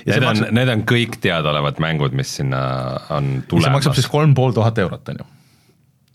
Need 0.07 0.23
on 0.23 0.29
maksab..., 0.31 0.53
need 0.55 0.71
on 0.73 0.85
kõik 0.89 1.17
teadaolevad 1.23 1.81
mängud, 1.83 2.15
mis 2.17 2.37
sinna 2.39 2.61
on 3.11 3.41
tulemas. 3.49 3.67
see 3.67 3.79
maksab 3.79 3.99
siis 3.99 4.11
kolm 4.11 4.37
pool 4.39 4.55
tuhat 4.57 4.79
eurot, 4.79 5.09
on 5.15 5.23
ju 5.23 5.27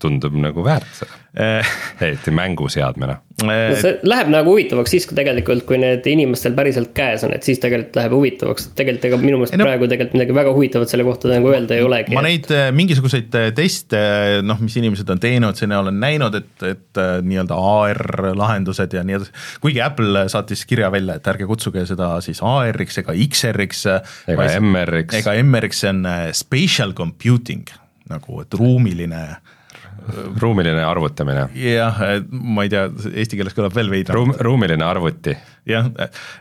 tundub 0.02 0.36
nagu 0.38 0.64
väärt 0.66 0.90
seda 0.98 1.22
eh. 1.34 1.66
eriti 2.00 2.30
mänguseadmena. 2.30 3.16
no 3.42 3.54
see 3.80 3.94
läheb 4.06 4.28
nagu 4.32 4.52
huvitavaks 4.52 4.92
siis, 4.92 5.06
kui 5.08 5.16
tegelikult, 5.16 5.64
kui 5.68 5.78
need 5.80 6.06
inimestel 6.10 6.54
päriselt 6.56 6.92
käes 6.96 7.24
on, 7.26 7.32
et 7.36 7.46
siis 7.46 7.60
tegelikult 7.62 7.96
läheb 7.98 8.16
huvitavaks, 8.16 8.68
tegelikult 8.76 9.06
ega 9.08 9.18
minu 9.22 9.40
meelest 9.40 9.56
no, 9.56 9.66
praegu 9.66 9.88
tegelikult 9.88 10.18
midagi 10.18 10.36
väga 10.36 10.54
huvitavat 10.56 10.92
selle 10.92 11.06
kohta 11.06 11.30
nagu 11.32 11.52
öelda 11.52 11.78
ei 11.78 11.86
olegi. 11.86 12.16
ma 12.16 12.24
neid 12.26 12.50
eh, 12.52 12.68
mingisuguseid 12.76 13.38
teste, 13.56 14.02
noh, 14.44 14.60
mis 14.62 14.76
inimesed 14.80 15.14
on 15.14 15.22
teinud, 15.22 15.58
sinna 15.58 15.80
olen 15.82 15.98
näinud, 16.02 16.36
et, 16.42 16.66
et 16.68 17.02
nii-öelda 17.28 17.56
AR 17.56 18.32
lahendused 18.38 18.98
ja 18.98 19.04
nii 19.06 19.20
edasi. 19.20 19.34
kuigi 19.64 19.80
Apple 19.84 20.26
saatis 20.32 20.66
kirja 20.68 20.92
välja, 20.92 21.16
et 21.16 21.32
ärge 21.32 21.48
kutsuge 21.48 21.86
seda 21.88 22.14
siis 22.24 22.42
AR-iks 22.44 23.00
ega 23.02 23.16
XR-iks. 23.16 23.86
ega 24.34 24.50
MR-iks. 24.60 25.22
ega 25.22 25.38
MR-iks, 25.40 25.82
see 25.82 25.94
on 25.94 26.04
spatial 26.36 26.92
computing 26.98 27.64
nagu, 28.12 28.42
et 28.42 28.54
ruumiline 28.58 29.24
ruumiline 30.42 30.84
arvutamine. 30.84 31.48
jah, 31.58 32.02
ma 32.30 32.66
ei 32.66 32.72
tea, 32.72 32.88
eesti 33.12 33.38
keeles 33.38 33.56
kõlab 33.56 33.74
veel 33.76 33.90
veidram 33.92 34.18
Ruum,. 34.18 34.36
ruumiline 34.40 34.84
arvuti. 34.86 35.36
jah, 35.68 35.90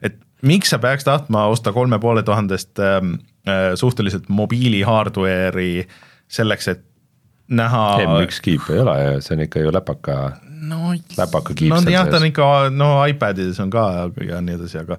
et 0.01 0.19
miks 0.47 0.73
sa 0.73 0.79
peaks 0.81 1.05
tahtma 1.07 1.45
osta 1.51 1.73
kolme 1.75 1.99
poole 1.99 2.23
tuhandest 2.27 2.79
ähm, 2.79 3.15
äh, 3.47 3.71
suhteliselt 3.79 4.29
mobiili 4.29 4.81
hardware'i 4.87 5.85
selleks, 6.31 6.67
et 6.71 6.85
näha. 7.51 7.83
M1 8.05 8.39
kiip 8.45 8.69
ei 8.71 8.79
ole 8.83 8.95
ju, 9.01 9.19
see 9.25 9.35
on 9.35 9.45
ikka 9.47 9.65
ju 9.65 9.73
läpaka 9.75 10.17
no, 10.67 10.93
läpaka 11.17 11.55
kiip 11.57 11.73
no 11.73 11.81
jah, 11.91 12.07
ta 12.09 12.19
on 12.19 12.27
ikka, 12.29 12.47
no 12.75 12.93
iPadides 13.09 13.59
on 13.63 13.71
ka 13.73 13.85
ja 14.27 14.41
nii 14.43 14.57
edasi, 14.59 14.79
aga 14.81 14.97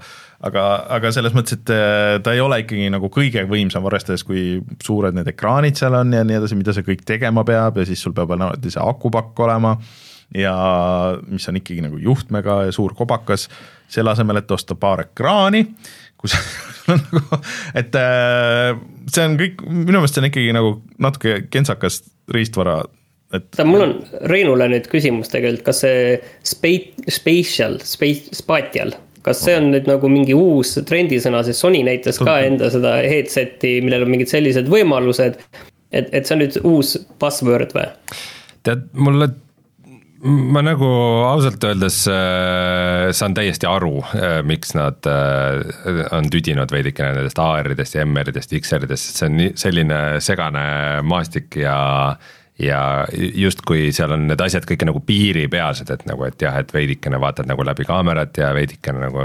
aga, 0.48 0.64
aga 0.98 1.12
selles 1.14 1.34
mõttes, 1.36 1.58
et 1.58 1.72
äh, 1.74 2.16
ta 2.24 2.34
ei 2.34 2.42
ole 2.42 2.62
ikkagi 2.64 2.88
nagu 2.92 3.10
kõige 3.12 3.44
võimsam, 3.50 3.86
arvestades, 3.88 4.24
kui 4.26 4.60
suured 4.84 5.16
need 5.16 5.30
ekraanid 5.32 5.78
seal 5.78 5.96
on 5.98 6.14
ja 6.16 6.24
nii 6.26 6.40
edasi, 6.40 6.58
mida 6.58 6.74
see 6.76 6.86
kõik 6.86 7.04
tegema 7.08 7.46
peab 7.48 7.78
ja 7.80 7.86
siis 7.88 8.02
sul 8.02 8.16
peab 8.16 8.34
alati 8.36 8.72
see 8.72 8.82
akupakk 8.82 9.44
olema 9.46 9.76
ja 10.36 10.54
mis 11.28 11.48
on 11.48 11.60
ikkagi 11.60 11.84
nagu 11.84 12.00
juhtmega 12.00 12.62
ja 12.68 12.74
suur 12.74 12.96
kobakas, 12.96 13.48
selle 13.92 14.14
asemel, 14.14 14.40
et 14.40 14.54
osta 14.54 14.76
paar 14.78 15.04
ekraani, 15.04 15.66
kus 16.20 16.34
nagu, 16.90 17.22
et 17.78 17.94
äh, 18.00 18.72
see 19.12 19.28
on 19.28 19.38
kõik, 19.40 19.62
minu 19.68 20.00
meelest 20.00 20.18
see 20.18 20.24
on 20.24 20.30
ikkagi 20.32 20.56
nagu 20.56 20.74
natuke 21.02 21.42
kentsakas 21.52 22.02
riistvara 22.34 22.80
et. 23.36 23.62
mul 23.64 23.86
on 23.86 23.94
Reinule 24.30 24.68
nüüd 24.72 24.88
küsimus 24.92 25.32
tegelikult, 25.32 25.64
kas 25.70 25.82
see 25.84 26.18
spa-, 26.46 27.08
spatial, 27.12 27.78
space, 27.86 28.32
spatial, 28.36 28.94
kas 29.26 29.44
see 29.46 29.56
on 29.58 29.70
nüüd 29.74 29.88
nagu 29.90 30.10
mingi 30.12 30.36
uus 30.36 30.74
trendisõna, 30.88 31.44
sest 31.46 31.64
Sony 31.64 31.82
näitas 31.86 32.20
ka 32.22 32.40
enda 32.46 32.70
seda 32.74 32.98
headset'i, 33.04 33.78
millel 33.84 34.06
on 34.06 34.12
mingid 34.14 34.32
sellised 34.32 34.70
võimalused. 34.72 35.40
et, 35.92 36.12
et 36.12 36.26
see 36.26 36.36
on 36.36 36.44
nüüd 36.44 36.60
uus 36.64 36.96
buzzword 37.22 37.74
või? 37.76 37.88
tead, 38.66 38.86
mulle 38.94 39.32
ma 40.22 40.60
nagu 40.62 40.88
ausalt 41.26 41.64
öeldes 41.66 42.04
äh, 42.10 43.08
saan 43.16 43.34
täiesti 43.34 43.66
aru 43.66 43.96
äh,, 44.14 44.38
miks 44.46 44.76
nad 44.78 45.02
äh, 45.10 46.04
on 46.14 46.30
tüdinud 46.30 46.70
veidikene 46.70 47.16
nendest 47.16 47.40
AR-idest 47.42 47.98
ja 47.98 48.04
MR-idest, 48.06 48.54
XR-idest, 48.60 49.18
see 49.18 49.26
on 49.26 49.40
nii 49.40 49.50
selline 49.58 49.98
segane 50.22 50.62
maastik 51.06 51.58
ja 51.62 51.74
ja 52.62 53.06
justkui 53.34 53.90
seal 53.96 54.12
on 54.14 54.26
need 54.28 54.40
asjad 54.44 54.66
kõik 54.68 54.84
nagu 54.86 55.00
piiripealsed, 55.06 55.88
et 55.90 56.04
nagu, 56.06 56.24
et 56.28 56.42
jah, 56.44 56.58
et 56.60 56.72
veidikene 56.74 57.18
vaatad 57.22 57.48
nagu 57.50 57.64
läbi 57.66 57.86
kaamerat 57.88 58.38
ja 58.38 58.52
veidikene 58.54 59.06
nagu, 59.06 59.24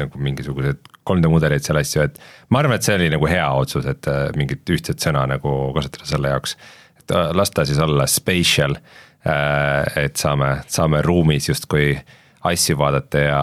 nagu 0.00 0.22
mingisugused 0.26 0.82
3D 1.08 1.30
mudeleid 1.32 1.64
seal 1.64 1.80
asju, 1.80 2.04
et. 2.04 2.18
ma 2.50 2.60
arvan, 2.60 2.76
et 2.76 2.84
see 2.84 2.98
oli 2.98 3.08
nagu 3.14 3.30
hea 3.30 3.46
otsus, 3.62 3.86
et 3.88 4.10
äh, 4.10 4.26
mingit 4.36 4.68
ühtset 4.74 5.00
sõna 5.00 5.24
nagu 5.30 5.54
kasutada 5.76 6.10
selle 6.10 6.34
jaoks. 6.34 6.56
et 7.00 7.14
äh, 7.14 7.30
las 7.32 7.54
ta 7.54 7.64
siis 7.64 7.80
olla 7.80 8.06
spatial, 8.10 8.76
et 9.24 10.16
saame, 10.16 10.60
saame 10.70 11.02
ruumis 11.02 11.48
justkui 11.48 11.90
asju 12.48 12.76
vaadata 12.78 13.18
ja, 13.18 13.40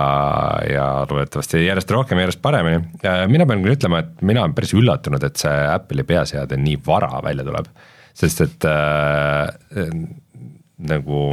ja 0.71 0.85
loodetavasti 1.09 1.65
järjest 1.65 1.91
rohkem, 1.91 2.21
järjest 2.23 2.41
paremini. 2.41 2.79
mina 3.27 3.45
pean 3.45 3.61
küll 3.61 3.75
ütlema, 3.75 3.99
et 3.99 4.23
mina 4.25 4.45
olen 4.45 4.55
päris 4.55 4.73
üllatunud, 4.73 5.23
et 5.27 5.35
see 5.37 5.57
Apple'i 5.73 6.07
peaseade 6.07 6.57
nii 6.57 6.79
vara 6.85 7.19
välja 7.25 7.43
tuleb 7.45 7.67
sest 8.15 8.45
et 8.45 8.69
äh, 8.69 9.91
nagu 10.91 11.27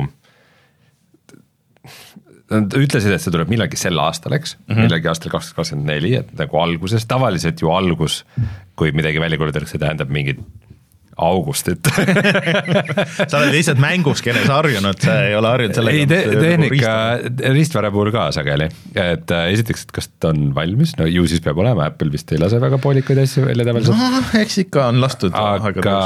Nad 2.52 2.74
ütlesid, 2.76 3.08
et 3.14 3.22
see 3.22 3.32
tuleb 3.32 3.48
millalgi 3.48 3.78
sel 3.80 3.96
aastal, 4.02 4.34
eks 4.36 4.58
mm, 4.58 4.64
-hmm. 4.66 4.84
millalgi 4.84 5.08
aastal 5.08 5.30
kaks 5.32 5.46
tuhat 5.48 5.62
kakskümmend 5.62 5.88
neli, 5.88 6.10
et 6.18 6.34
nagu 6.36 6.58
alguses, 6.60 7.06
tavaliselt 7.08 7.62
ju 7.64 7.70
algus, 7.72 8.18
kui 8.76 8.92
midagi 8.92 9.22
välja 9.22 9.38
kuulutatakse, 9.40 9.80
tähendab 9.80 10.12
mingit 10.12 10.42
augustit 11.20 11.88
sa 13.30 13.40
oled 13.40 13.52
lihtsalt 13.52 13.80
mänguskenes 13.82 14.48
harjunud, 14.48 14.98
sa 15.02 15.18
ei 15.26 15.36
ole 15.36 15.50
harjunud 15.52 15.76
sellega. 15.76 15.98
ei 15.98 16.08
te,, 16.08 16.20
tehnika 16.40 16.94
nagu 17.28 17.52
riistvara 17.56 17.90
puhul 17.94 18.12
ka 18.14 18.28
sageli, 18.34 18.68
et 18.96 19.34
äh, 19.34 19.50
esiteks, 19.52 19.86
et 19.86 19.94
kas 19.98 20.10
ta 20.22 20.32
on 20.32 20.50
valmis, 20.56 20.94
no 21.00 21.08
ju 21.08 21.26
siis 21.30 21.42
peab 21.44 21.60
olema, 21.62 21.90
Apple 21.92 22.12
vist 22.12 22.32
ei 22.32 22.40
lase 22.40 22.60
väga 22.62 22.80
poolikuid 22.82 23.22
asju 23.24 23.46
välja 23.48 23.68
tavaliselt. 23.68 24.00
no 24.00 24.40
eks 24.40 24.58
ikka 24.64 24.88
on 24.92 25.02
lastud. 25.02 25.36
aga, 25.36 25.96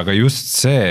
aga 0.00 0.16
just 0.16 0.54
see, 0.62 0.88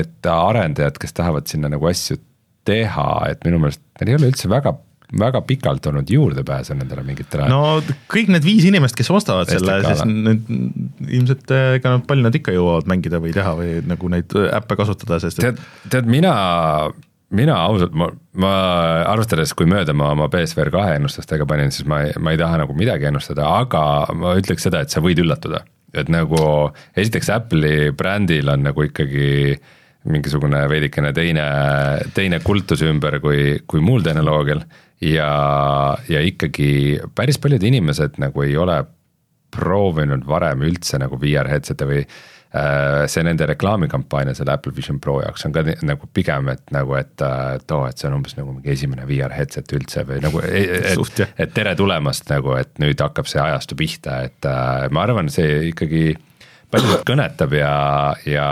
et 0.00 0.30
arendajad, 0.30 1.00
kes 1.00 1.16
tahavad 1.16 1.48
sinna 1.50 1.72
nagu 1.72 1.88
asju 1.90 2.20
teha, 2.64 3.08
et 3.32 3.44
minu 3.46 3.60
meelest 3.62 3.82
neil 4.00 4.14
ei 4.14 4.18
ole 4.18 4.32
üldse 4.32 4.50
väga 4.50 4.74
väga 5.20 5.40
pikalt 5.46 5.86
olnud 5.86 6.10
juurdepääsu 6.10 6.76
nendele 6.78 7.04
mingitele. 7.06 7.48
no 7.50 7.80
kõik 8.10 8.30
need 8.34 8.44
viis 8.46 8.66
inimest, 8.68 8.96
kes 8.98 9.10
ostavad 9.14 9.50
selle, 9.50 9.78
siis 9.86 10.04
nüüd 10.08 10.48
ilmselt 11.08 11.54
eh, 11.54 11.70
ega 11.78 11.96
nad 11.96 12.06
palju 12.08 12.26
nad 12.26 12.38
ikka 12.38 12.54
jõuavad 12.54 12.88
mängida 12.90 13.20
või 13.22 13.34
teha 13.36 13.54
või 13.58 13.74
nagu 13.88 14.10
neid 14.12 14.34
äppe 14.44 14.78
kasutada, 14.80 15.20
sest 15.22 15.40
et. 15.40 15.50
tead, 15.50 15.92
tead 15.92 16.10
mina, 16.10 16.34
mina 17.34 17.60
ausalt, 17.68 17.94
ma, 17.98 18.10
ma 18.40 18.54
arvestades, 19.12 19.54
kui 19.56 19.68
mööda 19.70 19.94
ma 19.96 20.12
oma 20.16 20.30
BSVR 20.32 20.72
kahe 20.74 20.98
ennustustega 20.98 21.46
panin, 21.50 21.72
siis 21.74 21.88
ma 21.90 22.04
ei, 22.06 22.16
ma 22.18 22.34
ei 22.34 22.40
taha 22.40 22.64
nagu 22.64 22.76
midagi 22.78 23.10
ennustada, 23.10 23.46
aga 23.60 23.84
ma 24.18 24.34
ütleks 24.40 24.66
seda, 24.68 24.84
et 24.84 24.94
sa 24.94 25.04
võid 25.04 25.22
üllatuda. 25.24 25.64
et 25.94 26.08
nagu 26.10 26.38
esiteks 26.98 27.28
Apple'i 27.30 27.92
brändil 27.94 28.48
on 28.50 28.64
nagu 28.66 28.82
ikkagi 28.82 29.28
mingisugune 30.10 30.64
veidikene 30.68 31.12
teine, 31.16 31.44
teine 32.16 32.40
kultus 32.44 32.82
ümber 32.84 33.20
kui, 33.24 33.60
kui 33.66 33.80
muul 33.80 34.04
tehnoloogial 34.04 34.64
ja, 35.04 35.96
ja 36.08 36.22
ikkagi 36.24 37.00
päris 37.14 37.40
paljud 37.42 37.62
inimesed 37.62 38.20
nagu 38.22 38.44
ei 38.44 38.56
ole 38.56 38.82
proovinud 39.54 40.24
varem 40.26 40.64
üldse 40.66 40.98
nagu 40.98 41.18
VR 41.20 41.48
headset'e 41.52 41.86
või 41.86 42.00
äh, 42.02 43.04
see 43.10 43.22
nende 43.26 43.46
reklaamikampaania 43.50 44.34
selle 44.34 44.56
Apple 44.56 44.74
Vision 44.76 44.98
Pro 45.02 45.20
jaoks 45.22 45.46
on 45.46 45.54
ka 45.54 45.64
nagu 45.86 46.08
pigem, 46.16 46.50
et 46.54 46.74
nagu, 46.74 46.96
et, 46.98 47.14
et 47.22 47.74
oo, 47.76 47.84
et 47.86 48.00
see 48.00 48.10
on 48.10 48.18
umbes 48.18 48.36
nagu 48.38 48.54
mingi 48.54 48.74
esimene 48.74 49.06
VR 49.08 49.34
headset 49.36 49.76
üldse 49.76 50.06
või 50.08 50.20
nagu, 50.24 50.42
e, 50.42 50.64
e, 50.64 50.94
et, 50.94 51.24
et 51.46 51.54
tere 51.54 51.76
tulemast 51.78 52.30
nagu, 52.32 52.56
et 52.58 52.74
nüüd 52.82 53.00
hakkab 53.04 53.30
see 53.30 53.42
ajastu 53.42 53.78
pihta, 53.78 54.22
et 54.30 54.50
äh, 54.50 54.86
ma 54.94 55.06
arvan, 55.06 55.30
see 55.32 55.70
ikkagi 55.70 56.14
paljusid 56.72 57.04
kõnetab 57.08 57.56
ja, 57.56 57.74
ja 58.28 58.46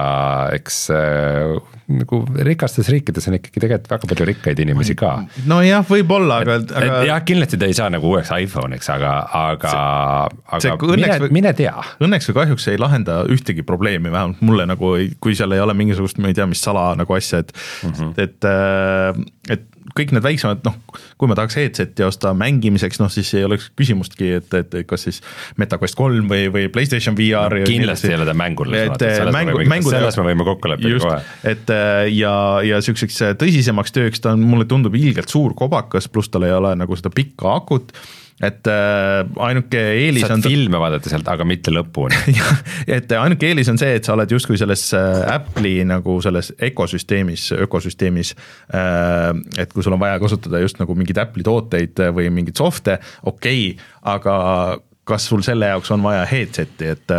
eks 0.57 0.79
äh, 0.95 1.57
nagu 1.93 2.21
rikastes 2.47 2.89
riikides 2.93 3.27
on 3.29 3.37
ikkagi 3.39 3.63
tegelikult 3.63 3.91
väga 3.93 4.11
palju 4.13 4.27
rikkaid 4.31 4.63
inimesi 4.65 4.97
ka. 4.99 5.13
nojah, 5.51 5.85
võib-olla, 5.89 6.41
aga, 6.45 6.59
aga. 6.79 7.01
jah, 7.09 7.23
kindlasti 7.27 7.59
ta 7.61 7.69
ei 7.71 7.77
saa 7.77 7.91
nagu 7.93 8.13
uueks 8.13 8.33
iPhone'iks, 8.37 8.89
aga, 8.95 9.13
aga, 9.41 9.75
aga 10.59 10.77
mine, 10.93 11.19
mine 11.35 11.55
tea. 11.59 11.75
õnneks 12.03 12.31
või 12.31 12.39
kahjuks 12.43 12.69
ei 12.73 12.81
lahenda 12.81 13.23
ühtegi 13.33 13.67
probleemi, 13.67 14.13
vähemalt 14.13 14.43
mulle 14.45 14.69
nagu, 14.71 14.95
kui 15.23 15.37
seal 15.39 15.57
ei 15.57 15.65
ole 15.65 15.77
mingisugust, 15.79 16.21
ma 16.23 16.33
ei 16.33 16.39
tea, 16.39 16.49
mis 16.51 16.63
sala 16.63 16.93
nagu 16.99 17.19
asja, 17.19 17.43
et 17.43 17.53
mm, 17.53 17.93
-hmm. 17.93 18.15
et, 18.23 18.39
äh, 18.49 19.57
et 19.57 19.69
kõik 19.97 20.15
need 20.17 20.25
väiksemad, 20.25 20.63
noh, 20.67 20.77
kui 21.21 21.31
ma 21.31 21.37
tahaks 21.39 21.59
headset'i 21.61 22.07
osta 22.07 22.33
mängimiseks, 22.37 23.01
noh 23.03 23.11
siis 23.13 23.33
ei 23.39 23.47
oleks 23.49 23.71
küsimustki, 23.79 24.31
et, 24.39 24.55
et 24.59 24.79
kas 24.89 25.07
siis 25.09 25.21
MetaQuest 25.61 25.99
kolm 25.99 26.31
või, 26.31 26.47
või 26.55 26.69
Playstation 26.73 27.17
VR 27.19 27.59
no,. 27.61 27.69
kindlasti 27.69 28.13
ei 28.13 28.19
ole 28.19 28.29
ta 28.29 28.37
suunatud, 28.37 29.07
selles, 29.19 29.37
mängu, 29.37 29.59
mängude, 29.75 29.97
selles 29.99 30.19
me 30.21 30.27
võime 30.31 30.49
kokku 30.49 30.73
leppida 30.73 31.03
kohe. 31.03 31.21
et 31.53 31.75
ja, 32.15 32.35
ja 32.67 32.81
niisuguseks 32.81 33.21
tõsisemaks 33.41 33.95
tööks 33.95 34.25
ta 34.25 34.35
on, 34.37 34.43
mulle 34.47 34.69
tundub 34.71 34.97
ilgelt 34.99 35.33
suur 35.33 35.57
kobakas, 35.59 36.09
pluss 36.13 36.33
tal 36.33 36.49
ei 36.49 36.55
ole 36.57 36.75
nagu 36.79 36.99
seda 36.99 37.13
pikka 37.15 37.57
akut 37.61 37.95
et 38.43 38.69
äh, 38.71 39.45
ainuke 39.45 39.81
eelis 39.97 40.25
saad 40.25 40.39
on 40.39 40.45
filme 40.47 40.81
vaadata 40.81 41.11
sealt, 41.13 41.29
aga 41.31 41.47
mitte 41.49 41.73
lõpuni 41.75 42.17
et 42.97 43.13
ainuke 43.19 43.51
eelis 43.51 43.71
on 43.73 43.81
see, 43.81 43.97
et 43.99 44.09
sa 44.09 44.17
oled 44.17 44.33
justkui 44.33 44.59
selles 44.61 44.89
äh, 44.99 45.21
Apple'i 45.35 45.85
nagu 45.89 46.17
selles 46.25 46.53
ökosüsteemis, 46.63 47.51
ökosüsteemis. 47.67 48.35
et 49.59 49.73
kui 49.73 49.85
sul 49.85 49.95
on 49.97 50.03
vaja 50.03 50.19
kasutada 50.23 50.63
just 50.63 50.81
nagu 50.83 50.97
mingeid 50.99 51.21
Apple'i 51.23 51.47
tooteid 51.47 52.03
või 52.17 52.31
mingeid 52.35 52.59
soft'e, 52.59 52.99
okei 53.23 53.73
okay,, 53.75 53.89
aga 54.15 54.37
kas 55.09 55.27
sul 55.29 55.43
selle 55.47 55.71
jaoks 55.73 55.91
on 55.95 56.05
vaja 56.05 56.27
headset'i, 56.31 56.93
et 56.97 57.17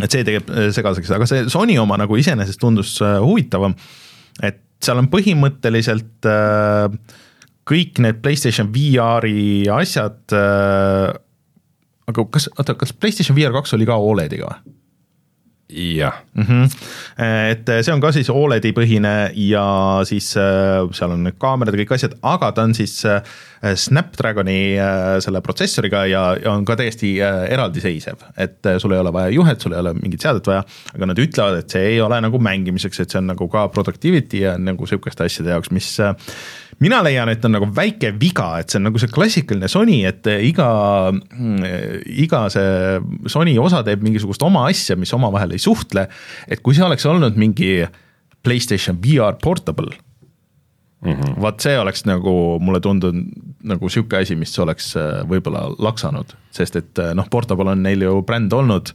et 0.00 0.14
see 0.14 0.24
teeb 0.24 0.48
segaseks, 0.72 1.10
aga 1.12 1.26
see 1.28 1.46
Sony 1.52 1.76
oma 1.78 1.98
nagu 2.00 2.16
iseenesest 2.16 2.60
tundus 2.60 2.98
huvitavam. 3.00 3.74
et 4.42 4.62
seal 4.84 5.00
on 5.00 5.08
põhimõtteliselt 5.12 6.28
äh, 6.28 6.88
kõik 7.70 8.02
need 8.02 8.20
PlayStation 8.24 8.72
VR-i 8.74 9.68
asjad 9.70 10.34
äh,. 10.36 11.14
aga 12.10 12.26
kas, 12.34 12.50
oota, 12.56 12.74
kas 12.78 12.92
PlayStation 12.96 13.38
VR 13.38 13.54
kaks 13.54 13.78
oli 13.78 13.88
ka 13.88 13.98
Olediga 14.02 14.50
või? 14.50 14.76
jah 15.70 16.14
mm. 16.34 16.44
-hmm. 16.44 16.70
et 17.50 17.70
see 17.84 17.94
on 17.94 18.00
ka 18.00 18.12
siis 18.12 18.30
Oledi 18.30 18.72
põhine 18.72 19.30
ja 19.34 20.00
siis 20.04 20.36
äh, 20.36 20.82
seal 20.92 21.14
on 21.14 21.24
need 21.24 21.38
kaamerad 21.38 21.74
ja 21.74 21.84
kõik 21.84 21.94
asjad, 21.94 22.16
aga 22.22 22.52
ta 22.52 22.64
on 22.66 22.74
siis 22.74 23.04
äh, 23.06 23.22
Snapdragoni 23.74 24.78
äh, 24.78 25.18
selle 25.20 25.40
protsessoriga 25.40 26.04
ja, 26.06 26.24
ja 26.42 26.52
on 26.52 26.64
ka 26.64 26.76
täiesti 26.76 27.16
eraldiseisev, 27.20 28.24
et 28.36 28.70
sul 28.78 28.92
ei 28.96 29.02
ole 29.02 29.12
vaja 29.12 29.34
juhet, 29.34 29.60
sul 29.60 29.76
ei 29.76 29.82
ole 29.84 29.94
mingit 29.94 30.22
seadet 30.22 30.46
vaja, 30.46 30.64
aga 30.94 31.10
nad 31.12 31.18
ütlevad, 31.18 31.60
et 31.62 31.76
see 31.76 31.92
ei 31.94 32.00
ole 32.00 32.20
nagu 32.20 32.38
mängimiseks, 32.38 33.00
et 33.00 33.10
see 33.10 33.20
on 33.22 33.30
nagu 33.34 33.48
ka 33.48 33.68
productivity 33.68 34.44
ja 34.46 34.56
nagu 34.58 34.86
sihukeste 34.86 35.28
asjade 35.28 35.54
jaoks, 35.54 35.70
mis 35.70 35.92
mina 36.80 37.00
leian, 37.04 37.28
et 37.32 37.44
on 37.44 37.54
nagu 37.56 37.68
väike 37.76 38.12
viga, 38.20 38.52
et 38.60 38.72
see 38.72 38.80
on 38.80 38.88
nagu 38.88 39.00
see 39.00 39.12
klassikaline 39.12 39.68
Sony, 39.70 40.00
et 40.08 40.26
iga, 40.46 40.68
iga 42.24 42.44
see 42.52 43.00
Sony 43.32 43.56
osa 43.60 43.82
teeb 43.86 44.04
mingisugust 44.06 44.42
oma 44.46 44.66
asja, 44.70 44.96
mis 44.96 45.12
omavahel 45.16 45.56
ei 45.56 45.62
suhtle. 45.62 46.08
et 46.48 46.62
kui 46.64 46.76
see 46.76 46.86
oleks 46.86 47.06
olnud 47.06 47.36
mingi 47.40 47.84
Playstation 48.40 48.96
VR 49.04 49.36
portable 49.42 49.92
mm 51.04 51.12
-hmm., 51.12 51.40
vaat 51.40 51.60
see 51.60 51.78
oleks 51.78 52.04
nagu 52.04 52.58
mulle 52.60 52.80
tundunud 52.80 53.24
nagu 53.62 53.88
sihuke 53.88 54.16
asi, 54.16 54.36
mis 54.36 54.58
oleks 54.58 54.96
äh, 54.96 55.20
võib-olla 55.28 55.68
laksanud, 55.78 56.32
sest 56.50 56.76
et 56.76 56.98
äh, 56.98 57.14
noh, 57.14 57.28
portable 57.30 57.70
on 57.70 57.82
neil 57.82 58.02
ju 58.02 58.22
bränd 58.22 58.52
olnud. 58.52 58.92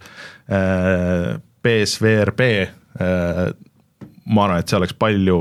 BSVRB 1.65 2.41
äh, 2.41 3.53
ma 4.25 4.45
arvan, 4.45 4.61
et 4.61 4.71
see 4.71 4.79
oleks 4.79 4.95
palju 4.97 5.39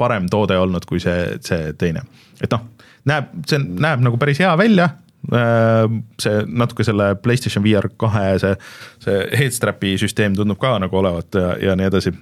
parem 0.00 0.26
toode 0.32 0.58
olnud 0.60 0.84
kui 0.88 1.00
see, 1.02 1.38
see 1.44 1.72
teine. 1.80 2.02
et 2.40 2.50
noh, 2.52 2.66
näeb, 3.08 3.30
see 3.48 3.60
näeb 3.60 4.04
nagu 4.04 4.20
päris 4.20 4.42
hea 4.42 4.50
välja, 4.60 4.90
äh, 5.32 5.84
see 6.20 6.42
natuke 6.46 6.86
selle 6.86 7.14
PlayStation 7.22 7.64
VR 7.64 7.88
kahe 8.00 8.34
see, 8.42 8.56
see 9.04 9.22
headstrap'i 9.40 9.96
süsteem 10.00 10.36
tundub 10.38 10.60
ka 10.60 10.76
nagu 10.82 11.00
olevat 11.00 11.40
ja, 11.40 11.54
ja 11.70 11.76
nii 11.78 11.88
edasi. 11.90 12.14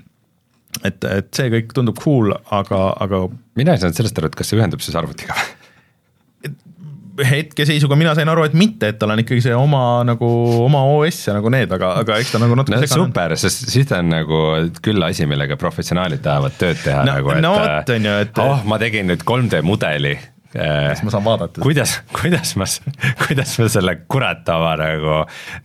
et, 0.84 1.04
et 1.04 1.30
see 1.34 1.50
kõik 1.56 1.74
tundub 1.74 1.98
cool, 2.02 2.34
aga, 2.54 2.88
aga. 3.02 3.24
mina 3.58 3.74
ei 3.74 3.82
saanud 3.82 3.98
sellest 3.98 4.22
aru, 4.22 4.30
et 4.30 4.38
kas 4.38 4.52
see 4.52 4.61
ühendub 4.61 4.84
siis 4.84 4.98
arvutiga 4.98 5.38
või? 5.38 5.57
Hetkeseisuga 7.26 7.96
mina 7.98 8.14
sain 8.16 8.28
aru, 8.31 8.44
et 8.48 8.57
mitte, 8.59 8.92
et 8.92 8.98
tal 9.00 9.12
on 9.14 9.22
ikkagi 9.22 9.42
see 9.48 9.57
oma 9.57 10.02
nagu 10.07 10.28
oma 10.64 10.85
OS 10.94 11.20
ja 11.28 11.37
nagu 11.37 11.50
need, 11.52 11.72
aga, 11.74 11.94
aga 12.02 12.18
eks 12.22 12.35
ta 12.35 12.42
nagu 12.42 12.57
natuke 12.59 12.81
no, 12.81 12.88
super, 12.92 13.37
sest 13.40 13.68
siis 13.72 13.88
ta 13.90 14.00
on 14.02 14.12
nagu 14.12 14.42
küll 14.85 15.02
asi, 15.07 15.26
millega 15.31 15.59
professionaalid 15.61 16.22
tahavad 16.24 16.59
tööd 16.61 16.83
teha 16.85 17.04
no, 17.04 17.14
nagu, 17.18 17.35
et 17.35 17.44
no, 17.44 17.54
vot, 17.59 17.94
on 17.96 18.11
ju, 18.11 18.16
et 18.26 18.42
oh, 18.44 18.66
ma 18.68 18.81
tegin 18.83 19.11
nüüd 19.11 19.24
3D 19.26 19.62
mudeli 19.66 20.16
siis 20.52 21.02
ma 21.04 21.12
saan 21.12 21.24
vaadata. 21.26 21.61
kuidas, 21.61 21.98
kuidas 22.16 22.54
ma, 22.56 22.64
kuidas 23.26 23.52
ma 23.61 23.66
selle 23.72 23.94
kurat 24.08 24.48
oma 24.54 24.74
nagu, 24.80 25.16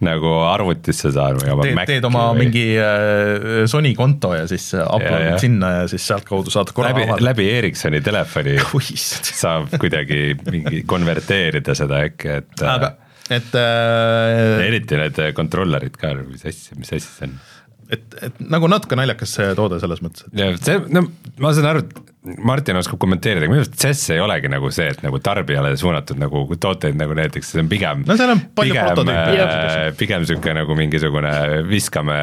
nagu 0.03 0.33
arvutisse 0.49 1.11
saan 1.15 1.39
või 1.39 1.53
oma 1.53 1.67
Maci 1.79 1.93
teed 1.93 2.07
oma 2.09 2.25
või... 2.31 2.45
mingi 2.45 2.65
äh, 2.81 3.63
Sony 3.71 3.93
konto 3.95 4.33
ja 4.35 4.43
siis 4.49 4.73
upload'id 4.81 5.39
sinna 5.43 5.71
ja 5.77 5.85
siis 5.91 6.03
sealtkaudu 6.11 6.51
saad 6.53 6.73
korra 6.75 6.91
läbi, 6.91 7.07
läbi 7.23 7.47
Ericssoni 7.53 8.03
telefoni 8.03 8.57
Kuist. 8.71 9.31
saab 9.39 9.71
kuidagi 9.79 10.35
mingi 10.49 10.83
konverteerida 10.89 11.77
seda 11.77 12.03
äkki, 12.09 12.37
et 12.41 12.67
aga, 12.67 12.93
et 13.31 13.55
äh, 13.55 14.67
eriti 14.67 14.99
need 14.99 15.23
controller'id 15.37 15.95
ka, 15.99 16.11
mis 16.27 16.43
asja, 16.49 16.75
mis 16.79 16.91
asi 16.91 17.07
see 17.07 17.31
on? 17.31 17.39
Et, 17.93 18.17
et 18.27 18.41
nagu 18.53 18.69
natuke 18.71 18.97
naljakas 18.99 19.35
see 19.37 19.51
toode 19.57 19.79
selles 19.83 20.01
mõttes. 20.03 20.25
ja 20.37 20.49
see, 20.57 20.79
no 20.93 21.05
ma 21.41 21.53
saan 21.55 21.69
aru, 21.73 21.83
et 21.85 22.13
Martin 22.43 22.79
oskab 22.79 23.01
kommenteerida, 23.03 23.49
minu 23.51 23.63
arust 23.63 23.75
CES 23.81 24.15
ei 24.15 24.23
olegi 24.23 24.51
nagu 24.51 24.71
see, 24.71 24.87
et 24.93 25.01
nagu 25.03 25.19
tarbijale 25.23 25.73
suunatud 25.79 26.19
nagu 26.21 26.45
tooteid 26.55 26.97
nagu 26.99 27.15
näiteks, 27.19 27.53
see 27.53 27.63
on 27.63 27.71
pigem. 27.71 28.03
no 28.07 28.17
seal 28.19 28.35
on 28.35 28.43
palju 28.55 28.79
prototüüpe. 28.79 29.47
Äh, 29.47 29.87
pigem 29.99 30.27
sihuke 30.29 30.55
nagu 30.55 30.77
mingisugune 30.79 31.33
viskame 31.67 32.19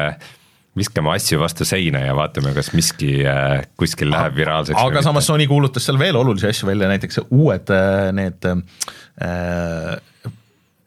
viskame 0.77 1.11
asju 1.11 1.39
vastu 1.41 1.65
seina 1.67 1.99
ja 2.05 2.13
vaatame, 2.15 2.53
kas 2.55 2.71
miski 2.75 3.25
äh, 3.27 3.65
kuskil 3.79 4.11
läheb 4.13 4.37
viraalseks. 4.39 4.79
aga 4.79 5.03
samas 5.03 5.27
Sony 5.27 5.47
kuulutas 5.49 5.85
seal 5.87 5.99
veel 5.99 6.15
olulisi 6.19 6.47
asju 6.47 6.69
välja, 6.69 6.87
näiteks 6.91 7.21
uued 7.27 7.73
äh, 7.75 8.07
need 8.15 8.47
äh, 8.47 9.97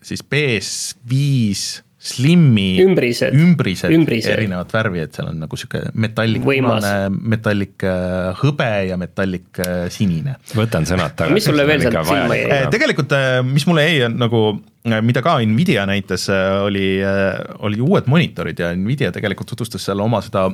siis 0.04 0.24
PS5 0.24 1.82
Slimmi 2.04 2.82
ümbrised, 2.82 3.32
ümbrised, 3.32 3.92
ümbrised., 3.94 4.28
erinevat 4.34 4.72
värvi, 4.74 5.00
et 5.06 5.16
seal 5.16 5.30
on 5.30 5.38
nagu 5.40 5.56
sihuke 5.56 5.80
metallik 5.96 6.44
punane, 6.44 6.90
metallik 7.32 7.80
äh, 7.88 8.34
hõbe 8.42 8.68
ja 8.90 8.98
metallik 9.00 9.60
äh, 9.64 9.86
sinine. 9.92 10.34
võtan 10.52 10.84
sõnad 10.84 11.16
tagasi. 11.16 11.38
mis 11.38 11.48
sulle 11.48 11.64
veel 11.64 11.86
sealt 11.86 12.04
silma 12.10 12.36
jäi? 12.36 12.50
Äh, 12.58 12.66
tegelikult, 12.74 13.16
mis 13.48 13.64
mulle 13.70 13.86
jäi, 13.88 13.96
on 14.10 14.20
nagu, 14.20 14.44
mida 15.08 15.24
ka 15.24 15.38
Nvidia 15.48 15.88
näitas, 15.88 16.28
oli, 16.66 16.86
oli 17.64 17.80
uued 17.80 18.12
monitorid 18.12 18.60
ja 18.60 18.74
Nvidia 18.76 19.08
tegelikult 19.14 19.54
tutvustas 19.54 19.88
seal 19.88 20.04
oma 20.04 20.20
seda 20.26 20.50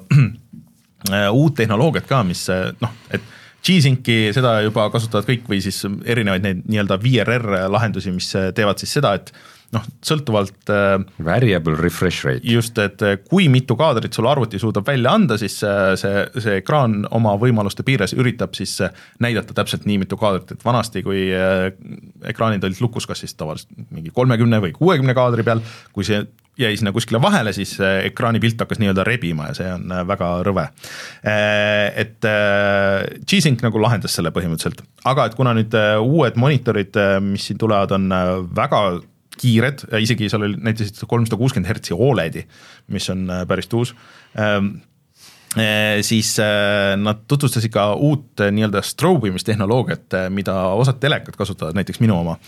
uut 1.35 1.59
tehnoloogiat 1.59 2.07
ka, 2.07 2.23
mis 2.31 2.47
noh, 2.79 2.99
et 3.11 3.27
G-Synci 3.61 4.21
seda 4.37 4.61
juba 4.63 4.87
kasutavad 4.95 5.27
kõik 5.27 5.51
või 5.51 5.59
siis 5.65 5.83
erinevaid 5.83 6.47
neid 6.47 6.63
nii-öelda 6.71 7.03
VRR 7.03 7.65
lahendusi, 7.75 8.15
mis 8.15 8.31
teevad 8.55 8.79
siis 8.79 8.95
seda, 9.01 9.19
et 9.19 9.35
noh, 9.75 9.87
sõltuvalt 10.05 10.73
äh, 10.73 10.97
Variable 11.25 11.77
refresh 11.79 12.27
rate. 12.27 12.43
just, 12.47 12.79
et 12.83 13.03
äh, 13.07 13.19
kui 13.23 13.49
mitu 13.53 13.77
kaadrit 13.79 14.17
sul 14.17 14.29
arvuti 14.31 14.59
suudab 14.63 14.89
välja 14.89 15.15
anda, 15.15 15.39
siis 15.41 15.61
äh, 15.67 15.93
see, 16.01 16.25
see 16.43 16.59
ekraan 16.63 17.05
oma 17.17 17.37
võimaluste 17.41 17.87
piires 17.87 18.15
üritab 18.17 18.57
siis 18.59 18.79
näidata 19.23 19.55
täpselt 19.57 19.87
nii 19.89 20.01
mitu 20.03 20.19
kaadrit, 20.21 20.57
et 20.57 20.67
vanasti, 20.67 21.05
kui 21.07 21.29
ekraanid 22.27 22.65
olid 22.67 22.83
lukus, 22.83 23.07
kas 23.09 23.23
siis 23.23 23.35
tavaliselt 23.39 23.71
mingi 23.95 24.13
kolmekümne 24.15 24.61
või 24.63 24.75
kuuekümne 24.77 25.15
kaadri 25.17 25.47
peal, 25.47 25.63
kui 25.95 26.07
see 26.07 26.23
jäi 26.61 26.75
sinna 26.77 26.93
kuskile 26.93 27.21
vahele, 27.23 27.55
siis 27.57 27.77
ekraani 27.81 28.41
pilt 28.43 28.61
hakkas 28.61 28.81
nii-öelda 28.83 29.05
rebima 29.07 29.47
ja 29.49 29.55
see 29.57 29.69
on 29.73 29.95
väga 30.09 30.29
rõve. 30.45 30.67
Et 32.03 32.27
G-Sync 33.25 33.65
nagu 33.65 33.81
lahendas 33.81 34.19
selle 34.19 34.33
põhimõtteliselt, 34.35 34.83
aga 35.09 35.31
et 35.31 35.39
kuna 35.39 35.55
nüüd 35.57 35.77
uued 36.03 36.37
monitorid, 36.41 37.01
mis 37.25 37.49
siin 37.49 37.61
tulevad, 37.63 37.95
on 37.97 38.13
väga 38.59 38.83
kiired, 39.41 39.87
isegi 40.01 40.29
seal 40.31 40.45
oli 40.47 40.61
näiteks 40.61 41.05
kolmsada 41.09 41.39
kuuskümmend 41.41 41.71
hertsi 41.71 41.97
Oledi, 41.97 42.45
mis 42.93 43.09
on 43.13 43.27
äh, 43.31 43.43
päris 43.49 43.71
uus 43.77 43.95
ähm, 44.39 44.75
äh, 45.57 46.01
siis 46.07 46.35
äh, 46.43 46.95
nad 47.01 47.25
tutvustasid 47.31 47.73
ka 47.75 47.91
uut 47.95 48.45
nii-öelda 48.51 48.83
strobe 48.87 49.31
imistehnoloogiat, 49.31 50.19
mida 50.35 50.57
osad 50.77 51.01
telekad 51.03 51.39
kasutavad, 51.39 51.79
näiteks 51.79 52.01
minu 52.05 52.19
oma. 52.21 52.39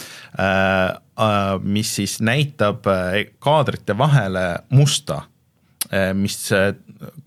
mis 1.62 1.94
siis 1.96 2.20
näitab 2.24 2.86
kaadrite 3.38 3.98
vahele 3.98 4.46
musta, 4.70 5.22
mis 6.16 6.36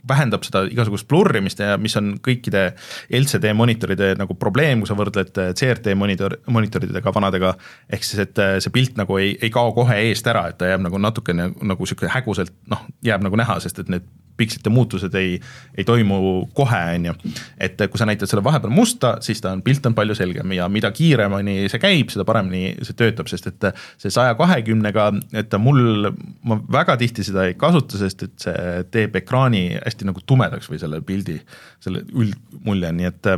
vähendab 0.08 0.46
seda 0.48 0.62
igasugust 0.72 1.08
blurrimist 1.12 1.60
ja 1.60 1.76
mis 1.82 1.96
on 2.00 2.14
kõikide 2.24 2.70
LCD 3.14 3.52
monitoride 3.58 4.14
nagu 4.18 4.38
probleem, 4.40 4.82
kui 4.82 4.90
sa 4.90 4.98
võrdled 4.98 5.36
CRT 5.60 5.96
monitor, 6.00 6.38
monitoridega 6.48 7.14
vanadega, 7.16 7.52
ehk 7.92 8.08
siis, 8.08 8.24
et 8.24 8.44
see 8.64 8.74
pilt 8.74 8.96
nagu 9.00 9.20
ei, 9.22 9.36
ei 9.44 9.52
kao 9.54 9.74
kohe 9.76 10.00
eest 10.08 10.28
ära, 10.32 10.48
et 10.50 10.60
ta 10.62 10.72
jääb 10.72 10.86
nagu 10.88 11.02
natukene 11.02 11.52
nagu 11.52 11.84
niisugune 11.84 12.14
häguselt 12.16 12.56
noh, 12.72 12.88
jääb 13.06 13.26
nagu 13.28 13.44
näha, 13.44 13.60
sest 13.64 13.84
et 13.84 13.92
need 13.92 14.08
pikslite 14.38 14.72
muutused 14.74 15.14
ei, 15.16 15.38
ei 15.78 15.86
toimu 15.88 16.18
kohe, 16.56 16.82
on 16.96 17.08
ju. 17.10 17.16
et 17.62 17.80
kui 17.90 18.00
sa 18.00 18.08
näitad 18.10 18.30
selle 18.30 18.44
vahepeal 18.46 18.74
musta, 18.74 19.16
siis 19.26 19.42
ta 19.44 19.54
on, 19.56 19.64
pilt 19.66 19.86
on 19.88 19.96
palju 19.98 20.18
selgem 20.18 20.52
ja 20.58 20.68
mida 20.72 20.92
kiiremini 20.96 21.70
see 21.72 21.82
käib, 21.82 22.12
seda 22.14 22.26
paremini 22.28 22.74
see 22.86 22.98
töötab, 22.98 23.30
sest 23.32 23.50
et 23.52 23.70
see 24.02 24.14
saja 24.14 24.36
kahekümnega, 24.40 25.08
et 25.42 25.56
mul, 25.62 26.12
ma 26.48 26.60
väga 26.80 26.98
tihti 27.02 27.26
seda 27.28 27.48
ei 27.50 27.56
kasuta, 27.60 28.00
sest 28.02 28.28
et 28.28 28.48
see 28.48 28.76
teeb 28.94 29.16
ekraani 29.22 29.66
hästi 29.78 30.10
nagu 30.10 30.24
tumedaks 30.26 30.70
või 30.72 30.82
selle 30.82 31.02
pildi, 31.06 31.40
selle 31.84 32.04
üldmulje, 32.12 32.92
nii 33.00 33.10
et, 33.12 33.32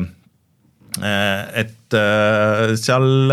et 1.64 2.02
seal 2.82 3.32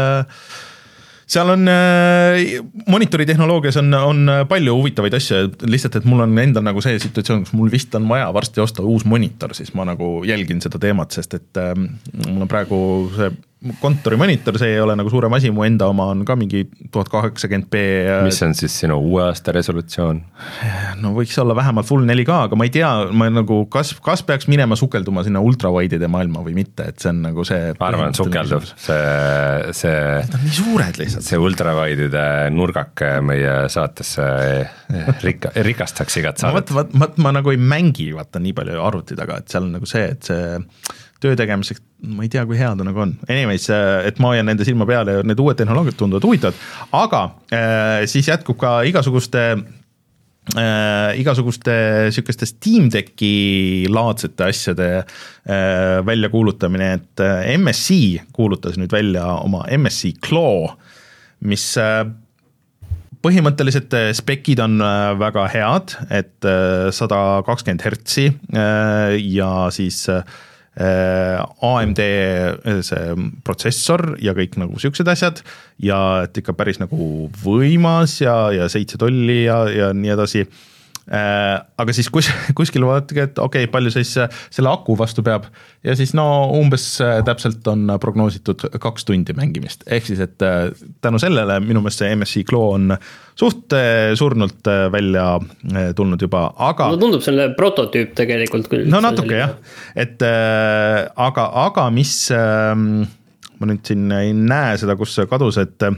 seal 1.27 1.55
on 1.55 1.69
äh,, 1.71 2.59
monitori 2.91 3.27
tehnoloogias 3.27 3.79
on, 3.81 3.95
on 3.95 4.31
palju 4.49 4.77
huvitavaid 4.79 5.17
asju, 5.19 5.41
lihtsalt, 5.71 6.01
et 6.01 6.09
mul 6.09 6.25
on 6.27 6.39
endal 6.43 6.67
nagu 6.67 6.83
see 6.85 6.99
situatsioon, 7.03 7.47
kus 7.47 7.57
mul 7.57 7.73
vist 7.73 7.95
on 7.99 8.09
vaja 8.11 8.29
varsti 8.35 8.63
osta 8.65 8.85
uus 8.85 9.07
monitor, 9.09 9.55
siis 9.57 9.75
ma 9.75 9.87
nagu 9.89 10.17
jälgin 10.29 10.63
seda 10.65 10.81
teemat, 10.83 11.17
sest 11.17 11.39
et 11.41 11.61
äh, 11.61 11.75
mul 12.27 12.47
on 12.47 12.51
praegu 12.51 12.79
see 13.17 13.33
kontorimonitor, 13.81 14.59
see 14.61 14.75
ei 14.75 14.81
ole 14.83 14.97
nagu 14.99 15.11
suurem 15.13 15.33
asi, 15.37 15.51
mu 15.55 15.65
enda 15.65 15.87
oma 15.89 16.11
on 16.13 16.25
ka 16.29 16.37
mingi 16.37 16.65
tuhat 16.93 17.09
kaheksakümmend 17.13 17.69
B. 17.73 17.83
mis 18.27 18.41
on 18.45 18.55
siis 18.57 18.75
sinu 18.83 18.99
uue 19.01 19.23
aasta 19.25 19.55
resolutsioon? 19.57 20.21
no 21.01 21.13
võiks 21.17 21.37
olla 21.41 21.57
vähemalt 21.57 21.89
full 21.89 22.05
4K, 22.05 22.39
aga 22.49 22.59
ma 22.61 22.69
ei 22.69 22.73
tea, 22.75 22.91
ma 23.17 23.31
nagu 23.33 23.63
kas, 23.73 23.95
kas 24.05 24.25
peaks 24.27 24.49
minema 24.53 24.77
sukelduma 24.79 25.25
sinna 25.25 25.41
ultrawide'ide 25.45 26.11
maailma 26.13 26.45
või 26.45 26.57
mitte, 26.59 26.91
et 26.93 27.01
see 27.01 27.13
on 27.15 27.23
nagu 27.25 27.47
see. 27.49 27.73
ma 27.81 27.91
arvan, 27.91 28.17
sukelduv, 28.17 28.69
see, 28.75 28.99
see. 29.81 30.03
Need 30.25 30.39
on 30.39 30.45
nii 30.45 30.59
suured 30.59 31.01
lihtsalt. 31.01 31.29
see 31.29 31.41
ultrawide'ide 31.41 32.27
nurgake 32.55 33.15
meie 33.25 33.57
saatesse 33.73 34.29
rikka, 35.25 35.55
rikastaks 35.65 36.21
igat 36.21 36.43
saadet. 36.43 36.75
vot, 36.75 36.77
vot, 36.83 36.99
vot 37.07 37.23
ma 37.25 37.33
nagu 37.39 37.55
ei 37.55 37.61
mängi 37.61 38.11
vaata 38.17 38.43
nii 38.43 38.53
palju 38.57 38.85
arvuti 38.85 39.17
taga, 39.19 39.41
et 39.41 39.49
seal 39.53 39.69
on 39.69 39.79
nagu 39.79 39.89
see, 39.89 40.05
et 40.13 40.29
see 40.29 40.61
töö 41.23 41.37
tegemiseks, 41.39 41.83
ma 42.15 42.25
ei 42.25 42.33
tea, 42.33 42.45
kui 42.49 42.59
hea 42.59 42.73
ta 42.77 42.87
nagu 42.87 43.05
on. 43.05 43.15
Anyways, 43.29 43.69
äh, 43.73 44.03
et 44.09 44.21
ma 44.23 44.33
hoian 44.33 44.49
nende 44.51 44.67
silma 44.67 44.87
peal 44.89 45.11
ja 45.11 45.23
need 45.27 45.41
uued 45.41 45.59
tehnoloogiad 45.61 45.97
tunduvad 46.01 46.27
huvitavad, 46.27 46.59
aga 46.97 47.23
äh, 47.55 48.03
siis 48.11 48.29
jätkub 48.29 48.59
ka 48.61 48.77
igasuguste 48.89 49.45
äh, 49.55 51.15
igasuguste 51.21 51.77
sihukeste 52.15 52.49
Steam 52.51 52.91
Decki 52.93 53.87
laadsete 53.93 54.51
asjade 54.51 54.91
äh, 54.99 56.03
väljakuulutamine, 56.07 56.93
et 56.99 57.25
äh, 57.25 57.55
MSC 57.57 58.27
kuulutas 58.37 58.79
nüüd 58.81 58.93
välja 58.93 59.27
oma 59.39 59.65
MSC 59.79 60.17
Claw, 60.25 60.75
mis 61.47 61.71
äh, 61.81 62.03
põhimõtteliselt 63.25 63.95
spekid 64.19 64.61
on 64.61 64.83
väga 65.17 65.47
head, 65.49 65.95
et 66.13 66.45
sada 66.93 67.21
kakskümmend 67.47 67.81
hertsi 67.81 68.27
ja 69.33 69.53
siis 69.73 70.03
Äh, 70.13 70.21
AMD 70.75 72.01
äh, 72.03 72.81
see 72.83 73.17
protsessor 73.47 74.17
ja 74.23 74.35
kõik 74.35 74.59
nagu 74.59 74.81
siuksed 74.83 75.09
asjad 75.11 75.43
ja 75.79 75.99
et 76.27 76.43
ikka 76.43 76.57
päris 76.59 76.81
nagu 76.83 77.29
võimas 77.45 78.19
ja, 78.25 78.51
ja 78.55 78.67
seitse 78.73 78.99
tolli 78.99 79.45
ja, 79.45 79.65
ja 79.71 79.93
nii 79.95 80.15
edasi. 80.17 80.47
Äh, 80.49 80.74
aga 81.05 81.93
siis 81.93 82.09
kus, 82.13 82.31
kuskil 82.59 82.87
vaadake, 82.89 83.27
et 83.29 83.39
okei 83.39 83.67
okay,, 83.67 83.73
palju 83.73 83.93
siis 83.93 84.15
äh, 84.23 84.31
selle 84.53 84.71
aku 84.73 84.97
vastu 84.97 85.25
peab 85.27 85.51
ja 85.85 85.93
siis 85.99 86.15
no 86.17 86.25
umbes 86.57 86.87
äh, 87.05 87.19
täpselt 87.27 87.67
on 87.69 87.93
prognoositud 88.01 88.65
kaks 88.81 89.05
tundi 89.09 89.37
mängimist, 89.37 89.85
ehk 89.85 90.09
siis, 90.09 90.23
et 90.25 90.41
tänu 91.05 91.21
sellele 91.21 91.59
minu 91.65 91.83
meelest 91.85 92.01
see 92.01 92.15
MSI 92.17 92.45
Claw 92.49 92.73
on 92.79 92.97
suht 93.37 93.75
surnult 94.17 94.71
välja 94.95 95.27
tulnud 95.97 96.23
juba, 96.25 96.47
aga. 96.71 96.89
no 96.95 97.01
tundub 97.03 97.25
selline 97.25 97.53
prototüüp 97.59 98.17
tegelikult 98.17 98.71
küll. 98.73 98.89
no 98.89 99.03
natuke 99.05 99.43
jah, 99.43 99.55
et 99.99 100.25
aga, 100.25 101.47
aga 101.67 101.89
mis, 101.93 102.17
ähm, 102.33 103.05
ma 103.61 103.69
nüüd 103.69 103.85
siin 103.85 104.09
ei 104.17 104.33
näe 104.33 104.79
seda, 104.81 104.97
kus 104.97 105.19
see 105.19 105.29
kadus, 105.29 105.61
et 105.61 105.89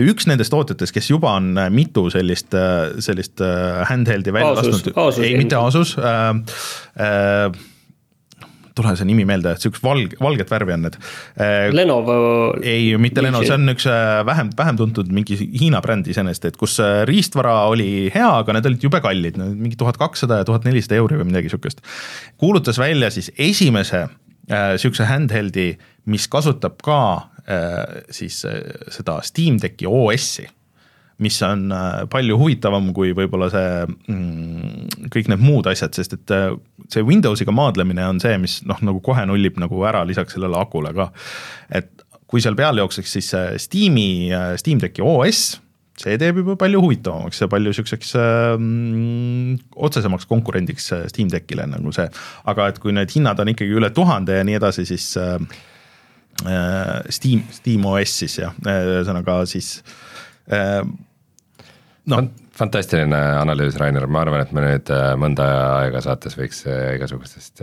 üks 0.00 0.28
nendest 0.30 0.52
tootjatest, 0.54 0.94
kes 0.94 1.10
juba 1.12 1.34
on 1.38 1.52
äh, 1.58 1.72
mitu 1.72 2.06
sellist, 2.12 2.54
äh, 2.56 2.94
sellist 3.02 3.42
äh, 3.44 3.82
handheld'i 3.90 4.32
välja 4.34 4.54
lasknud, 4.58 5.20
ei 5.24 5.36
mitte 5.40 5.58
Asus 5.60 5.96
äh,, 5.98 6.30
äh, 7.00 7.66
tule 8.80 8.92
see 8.96 9.08
nimi 9.08 9.26
meelde, 9.28 9.56
siukest 9.60 9.82
valg, 9.84 10.14
valget 10.22 10.48
värvi 10.48 10.72
on 10.72 10.84
need. 10.86 10.94
Lenovo. 11.74 12.14
ei, 12.62 12.94
mitte 13.02 13.20
Lenovo, 13.20 13.42
see 13.44 13.56
on 13.56 13.72
üks 13.72 13.84
vähem, 14.24 14.52
vähem 14.56 14.78
tuntud 14.78 15.10
mingi 15.12 15.36
Hiina 15.36 15.82
bränd 15.84 16.08
iseenesest, 16.08 16.46
et 16.52 16.56
kus 16.56 16.78
riistvara 17.10 17.56
oli 17.68 18.06
hea, 18.14 18.30
aga 18.30 18.54
need 18.56 18.70
olid 18.70 18.86
jube 18.86 19.02
kallid, 19.04 19.36
mingi 19.42 19.76
tuhat 19.76 19.98
kakssada 20.00 20.38
ja 20.40 20.48
tuhat 20.48 20.64
nelisada 20.68 21.00
euri 21.02 21.18
või 21.18 21.28
midagi 21.32 21.50
sihukest. 21.52 21.82
kuulutas 22.40 22.78
välja 22.80 23.10
siis 23.12 23.32
esimese 23.36 24.06
sihukese 24.50 25.10
handheld'i, 25.10 25.68
mis 26.10 26.30
kasutab 26.30 26.78
ka 26.86 27.00
siis 28.10 28.44
äh, 28.48 28.58
seda 28.92 29.20
Steam 29.26 29.58
Decki 29.60 29.88
OS-i, 29.88 30.46
mis 31.20 31.36
on 31.44 31.68
äh, 31.72 32.02
palju 32.10 32.38
huvitavam 32.40 32.90
kui 32.96 33.14
võib-olla 33.16 33.50
see 33.52 33.70
mm, 33.86 35.08
kõik 35.12 35.30
need 35.32 35.44
muud 35.44 35.68
asjad, 35.70 35.94
sest 35.96 36.16
et 36.16 36.34
see 36.90 37.06
Windowsiga 37.06 37.54
maadlemine 37.54 38.06
on 38.08 38.20
see, 38.22 38.36
mis 38.40 38.60
noh, 38.68 38.80
nagu 38.86 39.02
kohe 39.04 39.24
nullib 39.28 39.60
nagu 39.60 39.82
ära 39.88 40.04
lisaks 40.08 40.36
sellele 40.36 40.60
akule 40.60 40.94
ka. 40.96 41.10
et 41.68 41.90
kui 42.30 42.42
seal 42.42 42.54
peal 42.54 42.78
jookseks 42.78 43.16
siis 43.18 43.32
Steam'i, 43.58 44.30
Steam 44.60 44.78
Decki 44.78 45.02
OS, 45.02 45.58
see 46.00 46.14
teeb 46.16 46.38
juba 46.40 46.54
palju 46.56 46.80
huvitavamaks 46.80 47.42
ja 47.42 47.48
palju 47.50 47.72
niisuguseks 47.72 48.14
mm, 48.14 49.56
otsesemaks 49.88 50.28
konkurendiks 50.30 50.92
Steam 51.10 51.28
Deckile 51.32 51.66
nagu 51.68 51.92
see, 51.92 52.06
aga 52.48 52.70
et 52.70 52.78
kui 52.80 52.94
need 52.96 53.10
hinnad 53.12 53.42
on 53.42 53.50
ikkagi 53.52 53.76
üle 53.76 53.90
tuhande 53.92 54.38
ja 54.38 54.46
nii 54.46 54.56
edasi, 54.60 54.86
siis 54.88 55.10
äh, 55.20 55.36
Äh, 55.36 55.69
Steam, 57.12 57.44
Steam 57.54 57.86
OS 57.90 58.18
siis 58.24 58.38
jah, 58.40 58.54
äh, 58.66 58.82
ühesõnaga 58.96 59.40
siis 59.50 59.80
äh, 60.52 60.80
noh. 62.10 62.30
fantastiline 62.60 63.16
analüüs, 63.40 63.78
Rainer, 63.80 64.04
ma 64.10 64.24
arvan, 64.24 64.42
et 64.44 64.50
me 64.56 64.64
nüüd 64.64 64.90
mõnda 65.20 65.46
aega 65.80 66.02
saates 66.04 66.36
võiks 66.36 66.62
igasugustest 66.68 67.62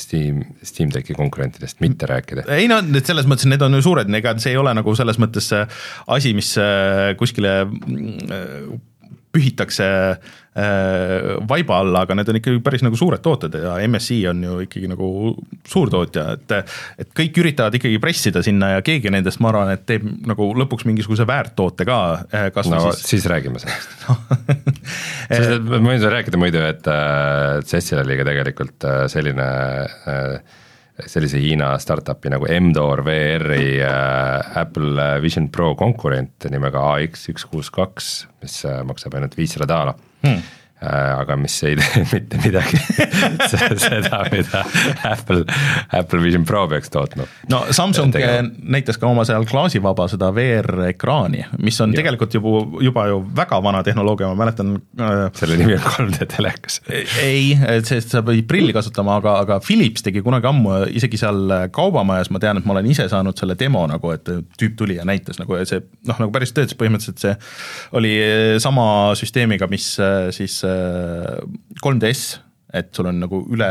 Steam, 0.00 0.42
Steam 0.64 0.92
Decki 0.94 1.16
konkurentidest 1.18 1.82
mitte 1.84 2.08
rääkida. 2.08 2.46
ei 2.56 2.68
no 2.70 2.80
nüüd 2.84 3.08
selles 3.08 3.28
mõttes, 3.28 3.48
need 3.50 3.64
on 3.66 3.76
ju 3.76 3.84
suured, 3.84 4.12
ega 4.20 4.36
see 4.40 4.54
ei 4.54 4.60
ole 4.60 4.72
nagu 4.76 4.94
selles 4.96 5.20
mõttes 5.20 5.50
asi, 5.52 6.32
mis 6.36 6.54
kuskile 7.20 7.58
pühitakse 9.34 9.86
äh, 9.86 10.30
vaiba 10.50 11.76
alla, 11.78 12.00
aga 12.02 12.16
need 12.18 12.30
on 12.32 12.38
ikkagi 12.40 12.58
päris 12.64 12.82
nagu 12.82 12.98
suured 12.98 13.22
tooted 13.22 13.54
ja 13.62 13.76
MSI 13.86 14.16
on 14.32 14.40
ju 14.42 14.56
ikkagi 14.64 14.88
nagu 14.90 15.10
suurtootja, 15.70 16.24
et 16.34 16.54
et 17.04 17.12
kõik 17.16 17.38
üritavad 17.38 17.76
ikkagi 17.78 18.00
pressida 18.02 18.42
sinna 18.42 18.72
ja 18.74 18.80
keegi 18.84 19.12
nendest, 19.14 19.38
ma 19.40 19.52
arvan, 19.52 19.70
et 19.76 19.84
teeb 19.86 20.08
nagu 20.26 20.50
lõpuks 20.58 20.88
mingisuguse 20.88 21.26
väärttoote 21.28 21.86
ka. 21.88 22.00
Äh, 22.34 22.48
no 22.66 22.80
siis, 22.88 23.04
siis 23.12 23.28
räägime 23.30 23.62
sellest 23.62 24.08
sest 25.30 25.68
ma 25.70 25.78
võin 25.84 26.00
sulle 26.00 26.16
rääkida 26.16 26.40
muidu, 26.40 26.64
et 26.66 26.90
äh, 26.90 27.60
CES-il 27.66 28.02
oli 28.02 28.18
ka 28.18 28.26
tegelikult 28.32 28.88
äh, 28.88 29.04
selline 29.12 29.46
äh, 29.86 30.58
sellise 31.06 31.40
Hiina 31.40 31.72
startup'i 31.80 32.32
nagu 32.32 32.48
M-Door 32.50 33.04
VR-i 33.06 33.78
äh, 33.86 34.60
Apple 34.60 35.10
Vision 35.22 35.48
Pro 35.52 35.72
konkurent 35.78 36.50
nimega 36.52 36.82
AX 36.96 37.28
üks 37.32 37.46
kuus 37.48 37.70
kaks, 37.74 38.12
mis 38.42 38.60
äh, 38.68 38.82
maksab 38.86 39.16
ainult 39.16 39.38
viissada 39.38 39.68
daala 39.70 39.96
hmm. 40.22 40.28
Äh, 40.28 40.40
aga 40.80 41.36
mis 41.36 41.58
ei 41.68 41.74
tee 41.76 42.04
mitte 42.14 42.38
midagi 42.40 42.78
seda, 43.50 44.22
mida 44.32 44.62
Apple, 45.10 45.44
Apple 45.92 46.22
Vision 46.22 46.46
Pro 46.48 46.62
peaks 46.70 46.90
tootma. 46.92 47.26
no 47.52 47.62
Samsung 47.76 48.14
näitas 48.62 48.96
ka 49.00 49.08
oma 49.10 49.26
seal 49.28 49.44
klaasivaba 49.48 50.06
seda 50.08 50.30
VR-ekraani, 50.36 51.44
mis 51.60 51.80
on 51.84 51.92
ja. 51.92 52.00
tegelikult 52.00 52.36
juba, 52.38 52.62
juba 52.86 53.06
ju 53.10 53.20
väga 53.36 53.60
vana 53.62 53.82
tehnoloogia, 53.84 54.30
ma 54.32 54.44
mäletan 54.44 54.78
äh,. 55.00 55.26
selle 55.36 55.58
nimi 55.60 55.76
on 55.76 55.84
3D 55.84 56.30
telekas. 56.32 56.80
ei, 57.20 57.52
sest 57.84 58.16
sa 58.16 58.24
pidid 58.24 58.48
prilli 58.48 58.72
kasutama, 58.76 59.18
aga, 59.20 59.36
aga 59.44 59.60
Philips 59.64 60.06
tegi 60.06 60.24
kunagi 60.24 60.48
ammu 60.48 60.78
isegi 60.96 61.20
seal 61.20 61.68
kaubamajas, 61.76 62.32
ma 62.32 62.40
tean, 62.40 62.60
et 62.60 62.68
ma 62.68 62.78
olen 62.78 62.88
ise 62.88 63.04
saanud 63.12 63.36
selle 63.36 63.58
demo 63.60 63.84
nagu, 63.90 64.14
et 64.16 64.32
tüüp 64.56 64.80
tuli 64.80 64.96
ja 64.96 65.04
näitas 65.08 65.42
nagu 65.42 65.60
ja 65.60 65.68
see 65.68 65.84
noh, 66.08 66.16
nagu 66.16 66.32
päris 66.32 66.56
töötas, 66.56 66.78
põhimõtteliselt 66.80 67.20
see 67.20 67.36
oli 68.00 68.16
sama 68.64 68.88
süsteemiga, 69.18 69.68
mis 69.70 69.92
äh, 70.00 70.30
siis 70.34 70.62
3DS, 71.80 72.22
et 72.74 72.90
sul 72.94 73.08
on 73.10 73.20
nagu 73.24 73.42
üle, 73.50 73.70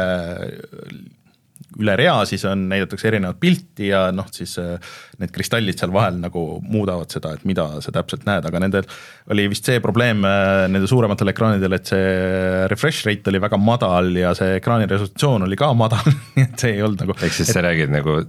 üle 1.80 1.96
rea, 2.00 2.16
siis 2.30 2.44
on, 2.50 2.68
näidatakse 2.72 3.08
erinevat 3.10 3.40
pilti 3.42 3.90
ja 3.90 4.10
noh, 4.16 4.28
siis 4.34 4.56
äh, 4.62 4.76
need 5.22 5.32
kristallid 5.36 5.80
seal 5.80 5.94
vahel 5.96 6.20
nagu 6.22 6.44
muudavad 6.66 7.12
seda, 7.12 7.34
et 7.36 7.46
mida 7.50 7.68
sa 7.84 7.94
täpselt 7.96 8.26
näed, 8.28 8.46
aga 8.50 8.62
nendel 8.64 8.88
oli 9.32 9.48
vist 9.52 9.68
see 9.70 9.82
probleem 9.84 10.26
äh, 10.28 10.66
nende 10.72 10.90
suurematel 10.90 11.34
ekraanidel, 11.34 11.78
et 11.78 11.92
see 11.92 12.68
refresh 12.72 13.08
rate 13.08 13.32
oli 13.32 13.42
väga 13.44 13.60
madal 13.62 14.12
ja 14.20 14.34
see 14.38 14.58
ekraani 14.60 14.90
resolutsioon 14.92 15.48
oli 15.48 15.60
ka 15.60 15.72
madal 15.84 16.12
nii 16.12 16.46
et 16.46 16.66
see 16.66 16.76
ei 16.78 16.86
olnud 16.86 17.06
nagu. 17.06 17.18
ehk 17.20 17.36
siis 17.36 17.50
et... 17.50 17.56
sa 17.56 17.66
räägid 17.66 17.94
nagu 17.94 18.20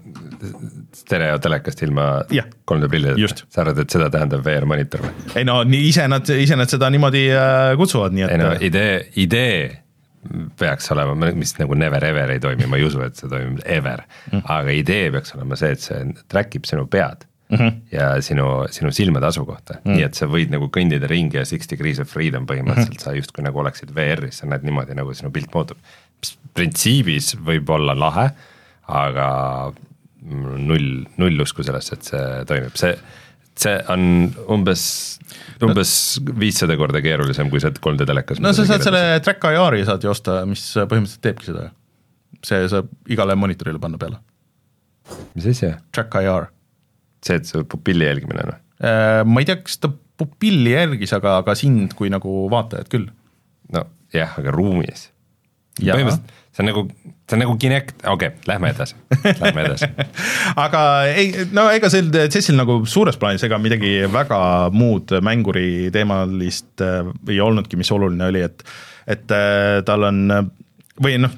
stereotelekast 0.96 1.82
ilma 1.84 2.08
3D 2.30 2.88
prillideta, 2.88 3.44
sa 3.50 3.64
arvad, 3.64 3.82
et 3.82 3.92
seda 3.92 4.08
tähendab 4.12 4.44
VR 4.46 4.66
monitor 4.68 5.04
või? 5.04 5.14
ei 5.34 5.46
no 5.48 5.60
nii 5.66 5.90
ise 5.90 6.06
nad, 6.10 6.26
ise 6.46 6.58
nad 6.58 6.70
seda 6.70 6.90
niimoodi 6.92 7.26
äh, 7.34 7.74
kutsuvad, 7.80 8.14
nii 8.16 8.26
et. 8.26 8.34
ei 8.36 8.42
no 8.42 8.52
idee, 8.70 8.96
idee 9.20 9.60
peaks 10.60 10.90
olema, 10.92 11.32
mis 11.36 11.54
nagu 11.58 11.76
never 11.78 12.04
ever 12.04 12.34
ei 12.34 12.40
toimi, 12.42 12.68
ma 12.68 12.76
ei 12.76 12.84
usu, 12.84 13.00
et 13.06 13.16
see 13.16 13.30
toimib 13.30 13.62
ever 13.64 14.02
mm., 14.30 14.44
aga 14.52 14.76
idee 14.76 15.10
peaks 15.14 15.34
olema 15.36 15.56
see, 15.56 15.72
et 15.76 15.84
see 15.84 16.00
track 16.28 16.58
ib 16.58 16.68
sinu 16.68 16.86
pead 16.92 17.24
mm 17.50 17.58
-hmm. 17.58 17.72
ja 17.92 18.22
sinu, 18.22 18.44
sinu 18.70 18.92
silmade 18.92 19.26
asukohta 19.26 19.74
mm, 19.74 19.80
-hmm. 19.80 19.96
nii 19.96 20.02
et 20.02 20.14
sa 20.14 20.26
võid 20.26 20.52
nagu 20.52 20.68
kõndida 20.76 21.08
ringi 21.08 21.36
ja 21.36 21.44
six 21.44 21.70
degrees 21.70 21.98
of 21.98 22.08
freedom 22.08 22.46
põhimõtteliselt 22.46 22.90
mm, 22.90 22.96
-hmm. 22.96 23.04
sa 23.04 23.16
justkui 23.16 23.44
nagu 23.44 23.58
oleksid 23.58 23.94
VR-is, 23.94 24.38
sa 24.38 24.46
näed 24.46 24.62
niimoodi, 24.62 24.94
nagu 24.94 25.14
sinu 25.14 25.30
pilt 25.30 25.54
muutub. 25.54 25.78
printsiibis 26.54 27.36
võib 27.36 27.70
olla 27.70 27.94
lahe, 27.98 28.30
aga 28.86 29.72
null, 30.56 31.04
null 31.16 31.40
usku 31.40 31.62
sellesse, 31.62 31.94
et 31.94 32.02
see 32.02 32.44
toimib, 32.46 32.76
see, 32.76 32.96
see 33.60 33.76
on 33.92 34.02
umbes, 34.50 34.82
umbes 35.64 35.92
viissada 36.40 36.76
korda 36.80 37.02
keerulisem, 37.04 37.50
kui 37.52 37.60
see 37.62 37.74
3D 37.76 38.08
telekas. 38.08 38.40
no 38.40 38.54
sa 38.56 38.64
saad 38.68 38.86
selle 38.86 39.04
track 39.24 39.44
IR-i 39.50 39.84
saad 39.88 40.06
ju 40.06 40.12
osta, 40.12 40.40
mis 40.48 40.64
põhimõtteliselt 40.80 41.24
teebki 41.26 41.50
seda. 41.50 41.68
see 42.46 42.66
saab 42.72 42.88
igale 43.12 43.36
monitorile 43.36 43.82
panna 43.82 44.00
peale 44.00 44.22
mis 45.34 45.46
asi? 45.46 45.70
Track 45.92 46.14
IR. 46.22 46.48
see, 47.24 47.36
et 47.36 47.48
see 47.48 47.64
pupilli 47.68 48.06
jälgimine 48.06 48.46
või? 48.48 48.58
Äh, 48.80 49.22
ma 49.28 49.42
ei 49.42 49.48
tea, 49.48 49.58
kas 49.60 49.80
ta 49.82 49.90
pupilli 50.20 50.72
jälgis, 50.72 51.12
aga, 51.16 51.38
aga 51.42 51.54
sind 51.58 51.94
kui 51.98 52.12
nagu 52.12 52.44
vaatajat 52.52 52.88
küll. 52.92 53.08
nojah, 53.74 54.38
aga 54.40 54.54
ruumis. 54.54 55.08
põhimõtteliselt 55.80 56.38
see 56.60 56.64
on 56.64 56.68
nagu, 56.70 56.84
see 57.28 57.36
on 57.36 57.42
nagu 57.44 57.56
Kinect, 57.60 58.02
okei 58.04 58.28
okay,, 58.28 58.44
lähme 58.46 58.70
edasi, 58.74 58.96
lähme 59.40 59.64
edasi. 59.64 59.88
Aga 60.64 60.82
ei, 61.08 61.46
no 61.56 61.68
ega 61.72 61.90
sel 61.92 62.10
CES-il 62.12 62.58
nagu 62.60 62.80
suures 62.90 63.18
plaanis 63.20 63.44
ega 63.46 63.58
midagi 63.62 63.94
väga 64.12 64.40
muud 64.74 65.14
mänguri 65.24 65.88
teemalist 65.94 66.84
äh, 66.84 67.08
ei 67.28 67.40
olnudki, 67.40 67.80
mis 67.80 67.92
oluline 67.94 68.28
oli, 68.30 68.44
et 68.44 68.64
et 69.10 69.32
äh, 69.34 69.80
tal 69.86 70.04
on 70.10 70.20
või 71.00 71.16
noh, 71.22 71.32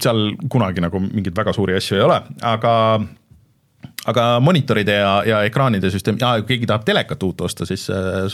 seal 0.00 0.30
kunagi 0.52 0.84
nagu 0.84 1.02
mingeid 1.02 1.36
väga 1.36 1.54
suuri 1.56 1.76
asju 1.76 1.98
ei 1.98 2.06
ole, 2.06 2.20
aga 2.46 2.74
aga 4.10 4.24
monitoride 4.42 4.94
ja, 4.98 5.12
ja 5.26 5.40
ekraanide 5.46 5.90
süsteem, 5.92 6.18
ja 6.20 6.34
kui 6.40 6.48
keegi 6.54 6.68
tahab 6.70 6.84
telekat 6.86 7.22
uut 7.22 7.44
osta, 7.46 7.66
siis 7.68 7.86
äh, 7.92 8.26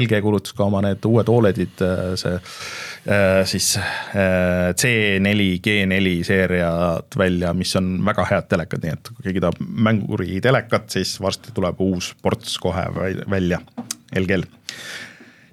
LG 0.00 0.20
kuulutas 0.24 0.54
ka 0.56 0.66
oma 0.66 0.82
need 0.84 1.04
uued 1.06 1.30
Oledid, 1.30 1.82
äh, 1.84 2.12
see 2.18 2.34
äh, 2.34 3.40
siis 3.46 3.72
C4, 3.76 5.48
G4 5.62 6.14
seeriad 6.26 7.18
välja, 7.18 7.54
mis 7.54 7.74
on 7.78 7.96
väga 8.06 8.26
head 8.32 8.48
telekad, 8.50 8.82
nii 8.82 8.94
et 8.96 9.12
kui 9.12 9.28
keegi 9.28 9.44
tahab 9.44 9.60
mänguri 9.88 10.40
telekat, 10.44 10.88
siis 10.96 11.16
varsti 11.22 11.54
tuleb 11.54 11.82
uus 11.86 12.12
ports 12.22 12.58
kohe 12.62 12.86
välja 13.30 13.60
LG-l. 14.16 14.48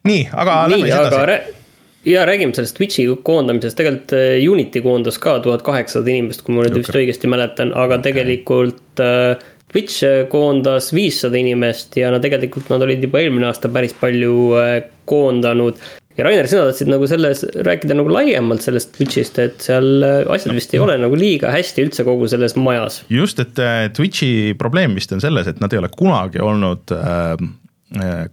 nii, 0.10 0.24
aga 0.34 0.64
nii, 0.72 0.82
lähme 0.82 0.90
siis 0.90 1.20
edasi 1.20 1.63
ja 2.06 2.26
räägime 2.26 2.56
sellest 2.56 2.78
Twitch'i 2.78 3.08
koondamisest, 3.24 3.78
tegelikult 3.80 4.14
äh, 4.18 4.52
Unity 4.52 4.84
koondas 4.84 5.20
ka 5.24 5.40
tuhat 5.44 5.66
kaheksasada 5.66 6.12
inimest, 6.14 6.44
kui 6.46 6.56
ma 6.56 6.68
nüüd 6.68 6.82
vist 6.82 6.96
õigesti 6.96 7.32
mäletan, 7.32 7.74
aga 7.74 8.00
okay. 8.00 8.12
tegelikult 8.12 9.04
äh, 9.04 9.42
Twitch 9.72 10.06
äh, 10.06 10.22
koondas 10.30 10.92
viissada 10.96 11.40
inimest 11.40 11.98
ja 11.98 12.12
no 12.14 12.22
tegelikult 12.24 12.72
nad 12.74 12.86
olid 12.86 13.04
juba 13.04 13.24
eelmine 13.24 13.50
aasta 13.50 13.72
päris 13.74 13.96
palju 14.00 14.38
äh, 14.60 14.74
koondanud. 15.10 15.80
ja 16.18 16.28
Rainer, 16.28 16.48
sina 16.48 16.68
tahtsid 16.68 16.92
nagu 16.92 17.08
selles, 17.10 17.42
rääkida 17.66 17.98
nagu 17.98 18.12
laiemalt 18.14 18.62
sellest 18.66 18.94
Twitch'ist, 18.98 19.40
et 19.42 19.64
seal 19.66 20.06
äh, 20.06 20.20
asjad 20.36 20.54
vist 20.56 20.76
ei 20.76 20.84
ole 20.84 21.00
nagu 21.02 21.18
liiga 21.18 21.52
hästi 21.56 21.88
üldse 21.88 22.06
kogu 22.08 22.28
selles 22.32 22.58
majas. 22.60 23.02
just, 23.10 23.40
et 23.40 23.64
Twitch'i 23.98 24.54
probleem 24.60 24.94
vist 25.00 25.16
on 25.16 25.24
selles, 25.24 25.50
et 25.50 25.64
nad 25.64 25.74
ei 25.74 25.82
ole 25.82 25.90
kunagi 25.96 26.44
olnud 26.44 26.94
Äh, 26.94 27.38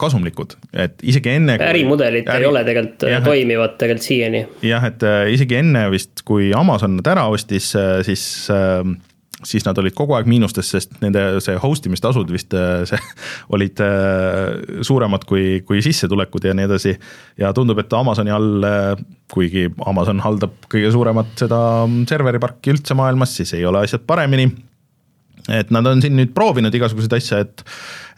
kasumlikud, 0.00 0.56
et 0.72 1.02
isegi 1.04 1.34
enne. 1.34 1.58
ärimudelid 1.60 2.28
äri... 2.28 2.44
ei 2.44 2.48
ole 2.48 2.64
tegelikult 2.64 3.04
äh, 3.04 3.14
jah, 3.16 3.24
toimivad 3.24 3.76
tegelikult 3.80 4.06
siiani. 4.06 4.42
jah, 4.64 4.88
et 4.88 5.04
äh, 5.06 5.28
isegi 5.34 5.58
enne 5.60 5.86
vist, 5.92 6.24
kui 6.28 6.50
Amazon 6.56 6.96
nad 6.98 7.10
ära 7.12 7.26
ostis, 7.32 7.72
siis 8.06 8.24
siis 9.40 9.64
nad 9.64 9.78
olid 9.80 9.94
kogu 9.96 10.12
aeg 10.12 10.26
miinustes, 10.28 10.68
sest 10.74 10.98
nende 11.00 11.22
see 11.40 11.56
host 11.60 11.86
imistasud 11.88 12.28
vist 12.32 12.52
see, 12.90 13.00
olid 13.56 13.80
suuremad 14.84 15.24
kui, 15.28 15.60
kui 15.68 15.80
sissetulekud 15.84 16.44
ja 16.48 16.56
nii 16.56 16.68
edasi. 16.68 16.96
ja 17.40 17.52
tundub, 17.56 17.80
et 17.80 17.92
Amazoni 17.96 18.32
all, 18.36 18.66
kuigi 19.32 19.68
Amazon 19.88 20.20
haldab 20.24 20.56
kõige 20.72 20.92
suuremat 20.92 21.36
seda 21.40 21.60
serveriparki 22.08 22.74
üldse 22.74 22.96
maailmas, 22.98 23.36
siis 23.40 23.56
ei 23.56 23.64
ole 23.68 23.84
asjad 23.84 24.04
paremini 24.08 24.50
et 25.54 25.72
nad 25.74 25.86
on 25.86 26.02
siin 26.02 26.16
nüüd 26.18 26.34
proovinud 26.36 26.74
igasuguseid 26.74 27.16
asju, 27.18 27.40
et 27.44 27.64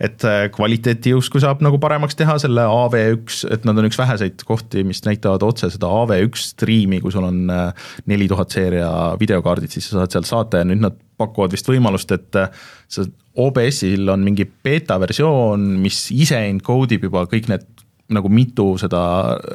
et 0.03 0.25
kvaliteeti 0.51 1.13
justkui 1.13 1.39
saab 1.43 1.61
nagu 1.63 1.79
paremaks 1.79 2.17
teha 2.19 2.35
selle 2.43 2.65
AV1, 2.67 3.45
et 3.55 3.67
nad 3.69 3.79
on 3.79 3.87
üks 3.87 3.99
väheseid 4.01 4.43
kohti, 4.49 4.83
mis 4.87 4.99
näitavad 5.07 5.45
otse 5.47 5.71
seda 5.71 5.87
AV1 5.87 6.41
striimi, 6.43 6.99
kui 7.05 7.15
sul 7.15 7.29
on 7.29 7.45
äh, 7.53 7.87
neli 8.11 8.27
tuhat 8.31 8.51
seeria 8.51 8.91
videokaardid, 9.21 9.71
siis 9.71 9.87
sa 9.91 10.01
saad 10.01 10.17
sealt 10.17 10.31
saata 10.31 10.63
ja 10.63 10.67
nüüd 10.67 10.83
nad 10.83 10.99
pakuvad 11.23 11.55
vist 11.55 11.71
võimalust, 11.71 12.11
et 12.17 12.41
äh, 12.41 12.51
sa 12.91 13.07
OBS-il 13.39 14.11
on 14.13 14.27
mingi 14.27 14.45
beeta 14.45 14.99
versioon, 15.01 15.71
mis 15.85 16.05
ise 16.13 16.41
encode 16.51 16.99
ib 16.99 17.07
juba 17.09 17.25
kõik 17.31 17.49
need 17.53 17.69
nagu 18.15 18.31
mitu 18.33 18.73
seda 18.81 19.03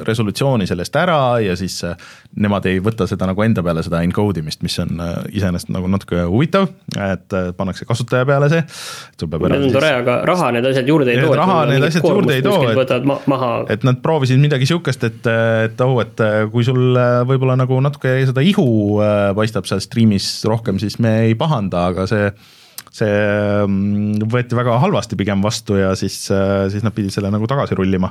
resolutsiooni 0.06 0.66
sellest 0.68 0.96
ära 0.98 1.38
ja 1.42 1.54
siis 1.58 1.78
äh, 1.86 1.96
nemad 2.38 2.66
ei 2.70 2.80
võta 2.84 3.06
seda 3.08 3.28
nagu 3.30 3.42
enda 3.44 3.62
peale, 3.64 3.82
seda 3.86 4.02
encode 4.06 4.42
imist, 4.42 4.62
mis 4.66 4.78
on 4.82 5.00
äh, 5.02 5.14
iseenesest 5.38 5.72
nagu 5.74 5.90
natuke 5.90 6.24
huvitav, 6.28 6.68
et 6.94 7.36
äh, 7.36 7.50
pannakse 7.56 7.88
kasutaja 7.88 8.26
peale 8.28 8.50
see. 8.52 8.64
see 9.18 9.28
on 9.28 9.66
tore, 9.74 9.92
aga 10.02 10.18
raha 10.28 10.50
need 10.56 10.68
asjad 10.72 10.90
juurde 10.90 11.14
ei 11.14 11.22
too. 11.22 11.34
raha 11.38 11.58
need 11.70 11.88
asjad 11.88 12.06
juurde 12.08 12.38
ei 12.38 12.44
too, 12.44 12.60
et, 12.74 13.74
et 13.76 13.88
nad 13.88 14.02
proovisid 14.04 14.40
midagi 14.42 14.68
sihukest, 14.70 15.08
et, 15.08 15.32
et 15.68 15.82
oh, 15.86 15.98
et 16.04 16.22
kui 16.52 16.66
sul 16.66 16.98
võib-olla 17.28 17.58
nagu 17.58 17.80
natuke 17.84 18.18
seda 18.28 18.44
ihu 18.44 18.68
paistab 19.38 19.68
seal 19.70 19.82
striimis 19.84 20.30
rohkem, 20.48 20.80
siis 20.82 20.98
me 21.02 21.20
ei 21.28 21.36
pahanda, 21.38 21.88
aga 21.92 22.08
see 22.10 22.30
see 22.94 23.18
mm, 23.66 24.24
võeti 24.30 24.56
väga 24.58 24.78
halvasti 24.82 25.18
pigem 25.18 25.42
vastu 25.44 25.78
ja 25.78 25.92
siis, 25.98 26.24
äh, 26.34 26.66
siis 26.72 26.86
nad 26.86 26.94
pidid 26.96 27.14
selle 27.14 27.30
nagu 27.32 27.48
tagasi 27.50 27.76
rullima. 27.78 28.10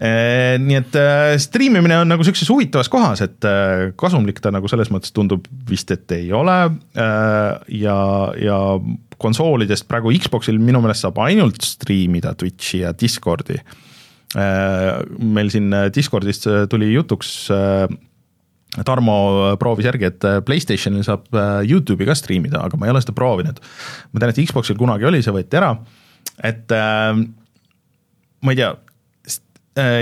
Äh, 0.00 0.56
nii 0.62 0.78
et 0.78 0.96
äh, 0.96 1.34
striimimine 1.42 2.00
on 2.00 2.10
nagu 2.14 2.24
sihukeses 2.24 2.50
huvitavas 2.52 2.90
kohas, 2.92 3.24
et 3.26 3.48
kasumlik 4.00 4.40
ta 4.42 4.52
nagu 4.54 4.70
selles 4.70 4.92
mõttes 4.92 5.14
tundub 5.16 5.46
vist, 5.68 5.92
et 5.92 6.16
ei 6.16 6.32
ole. 6.32 6.58
ja, 6.96 7.98
ja 8.40 8.58
konsoolidest 9.20 9.86
praegu 9.88 10.12
Xbox'il 10.16 10.58
minu 10.60 10.80
meelest 10.80 11.04
saab 11.04 11.20
ainult 11.26 11.60
striimida 11.66 12.32
Twitch'i 12.38 12.84
ja 12.84 12.94
Discordi. 12.96 13.58
meil 15.18 15.50
siin 15.50 15.74
Discordist 15.92 16.46
tuli 16.70 16.92
jutuks 16.94 17.50
Tarmo 18.86 19.14
proovis 19.58 19.88
järgi, 19.88 20.06
et 20.12 20.26
Playstationil 20.46 21.02
saab 21.06 21.26
äh, 21.34 21.56
Youtube'i 21.66 22.06
ka 22.06 22.14
striimida, 22.14 22.60
aga 22.62 22.78
ma 22.78 22.86
ei 22.86 22.92
ole 22.94 23.02
seda 23.02 23.16
proovinud. 23.16 23.58
ma 24.12 24.22
tean, 24.22 24.30
et 24.30 24.42
Xbox'il 24.44 24.78
kunagi 24.78 25.08
oli, 25.10 25.24
see 25.26 25.34
võeti 25.34 25.58
ära, 25.58 25.72
et 26.46 26.70
äh, 26.76 27.10
ma 28.40 28.54
ei 28.54 28.60
tea, 28.62 28.70
Äh, 28.72 28.89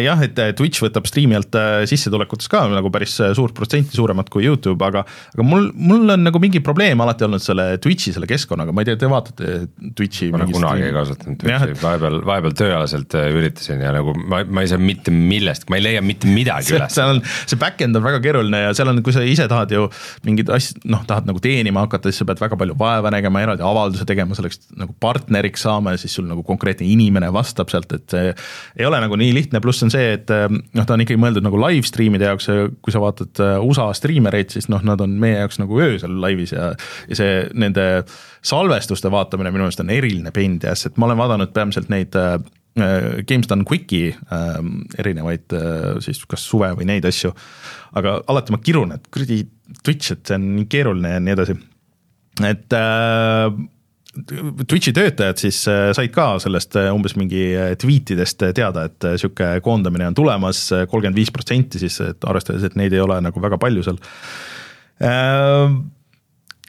jah, 0.05 0.23
et 0.25 0.39
äh, 0.43 0.53
Twitch 0.57 0.83
võtab 0.85 1.09
striimi 1.09 1.37
alt 1.39 1.57
äh, 1.59 1.83
sissetulekutest 1.89 2.51
ka 2.53 2.65
nagu 2.73 2.91
päris 2.95 3.17
suurt 3.37 3.55
protsenti 3.57 3.97
suuremat 3.99 4.31
kui 4.33 4.47
Youtube, 4.47 4.79
aga 4.85 5.05
aga 5.07 5.47
mul, 5.47 5.71
mul 5.75 6.15
on 6.15 6.25
nagu 6.27 6.41
mingi 6.43 6.63
probleem 6.65 7.01
alati 7.05 7.27
olnud 7.27 7.43
selle 7.45 7.69
Twitch'i, 7.83 8.15
selle 8.17 8.29
keskkonnaga, 8.31 8.75
ma 8.75 8.85
ei 8.85 8.91
tea, 8.91 9.01
te 9.01 9.11
vaatate 9.11 9.55
Twitch'i? 9.99 10.31
ma 10.35 10.43
olen 10.43 10.55
kunagi 10.55 10.87
ei 10.89 10.95
kasutanud 10.97 11.43
Twitch'i, 11.43 11.79
vahepeal, 11.83 12.21
vahepeal 12.29 12.57
tööalaselt 12.59 13.19
üritasin 13.19 13.85
ja 13.85 13.93
nagu 13.97 14.15
ma, 14.19 14.43
ma 14.45 14.65
ei 14.65 14.73
saa 14.73 14.83
mitte 14.83 15.15
millestki, 15.15 15.73
ma 15.73 15.81
ei 15.81 15.87
leia 15.89 16.05
mitte 16.05 16.31
midagi 16.31 16.75
üles. 16.77 16.95
seal 16.95 17.15
on, 17.17 17.23
see 17.45 17.61
back-end 17.61 17.99
on 17.99 18.07
väga 18.07 18.23
keeruline 18.25 18.63
ja 18.67 18.75
seal 18.77 18.93
on, 18.93 19.03
kui 19.07 19.15
sa 19.17 19.25
ise 19.27 19.49
tahad 19.51 19.73
ju 19.75 19.89
mingeid 20.27 20.53
asju, 20.55 20.83
noh, 20.93 21.05
tahad 21.09 21.29
nagu 21.29 21.43
teenima 21.43 21.85
hakata, 21.87 22.11
siis 22.13 22.23
sa 22.23 22.29
pead 22.29 22.43
väga 22.43 22.59
palju 22.61 22.77
vaeva 22.79 23.13
nägema, 23.15 23.43
eraldi 23.45 23.65
avalduse 23.67 24.07
tegema, 24.09 24.37
selleks 24.39 24.63
nagu 24.79 24.95
partneriks 25.03 25.65
saama 25.67 25.95
ja 25.95 26.01
siis 26.01 26.17
sul 26.19 26.29
nagu 26.29 26.45
konkreetne 26.47 26.87
inimene 26.89 27.31
vastab 27.35 27.71
sealt, 27.73 27.93
et 27.97 28.07
see 28.13 28.33
ei 28.79 28.89
ole 28.89 29.01
nagu 29.03 29.19
nii 29.19 29.35
lihtne, 29.37 29.63
pluss 29.69 29.85
on 29.85 29.93
see, 29.93 30.15
et 30.17 30.33
eh, 30.33 30.49
noh, 30.49 30.87
ta 30.89 30.97
on 30.97 31.05
ikkagi 31.05 31.21
mõeldud 31.21 31.45
nagu 31.45 31.61
live 31.61 31.87
stream'ide 31.87 32.31
jaoks 32.31 32.49
ja 32.49 32.67
kui 32.85 32.95
sa 32.95 33.03
vaatad 33.05 33.43
eh, 33.45 33.55
USA 33.65 33.91
striimereid, 33.97 34.55
siis 34.57 34.71
noh, 34.73 34.83
nad 34.87 35.05
on 35.05 35.19
meie 35.21 35.43
jaoks 35.43 35.61
nagu 35.61 35.83
öösel 35.85 36.17
laivis 36.23 36.57
ja 36.57 36.73
ja 37.09 37.19
see 37.19 37.33
nende 37.59 37.85
salvestuste 38.47 39.11
vaatamine 39.13 39.53
minu 39.53 39.67
meelest 39.67 39.85
on 39.85 39.93
eriline 39.93 40.33
pain 40.35 40.57
in 40.57 40.63
the 40.63 40.73
ass, 40.73 40.89
et 40.89 40.97
ma 40.97 41.09
olen 41.09 41.21
vaadanud 41.21 41.53
peamiselt 41.55 41.93
neid 41.93 42.17
äh, 42.19 42.39
Games 43.29 43.49
Done 43.51 43.65
Quicki 43.69 44.09
äh, 44.13 44.59
erinevaid 44.99 45.53
äh, 45.57 45.99
siis 46.05 46.23
kas 46.31 46.45
suve 46.49 46.71
või 46.79 46.89
neid 46.89 47.07
asju, 47.09 47.33
aga 47.99 48.21
alati 48.31 48.55
ma 48.55 48.63
kirun, 48.63 48.95
et 48.97 49.09
kuradi 49.13 49.43
Twitch, 49.85 50.15
et 50.15 50.25
see 50.25 50.39
on 50.39 50.47
nii 50.57 50.69
keeruline 50.71 51.17
ja 51.17 51.21
nii 51.23 51.35
edasi. 51.37 51.59
et 52.49 52.79
äh, 52.79 53.51
Twitch'i 54.69 54.95
töötajad 54.97 55.41
siis 55.41 55.61
äh, 55.71 55.91
said 55.97 56.13
ka 56.15 56.31
sellest 56.43 56.77
äh, 56.81 56.89
umbes 56.95 57.15
mingi 57.19 57.43
äh, 57.55 57.75
tweetidest 57.81 58.43
teada, 58.57 58.89
et 58.89 59.11
sihuke 59.21 59.59
koondamine 59.65 60.09
on 60.11 60.17
tulemas, 60.19 60.65
kolmkümmend 60.91 61.19
viis 61.19 61.31
protsenti 61.35 61.81
siis, 61.83 62.01
et 62.05 62.27
arvestades, 62.29 62.67
et 62.67 62.79
neid 62.79 62.97
ei 62.97 63.05
ole 63.05 63.21
nagu 63.25 63.43
väga 63.43 63.61
palju 63.61 63.87
seal 63.87 64.03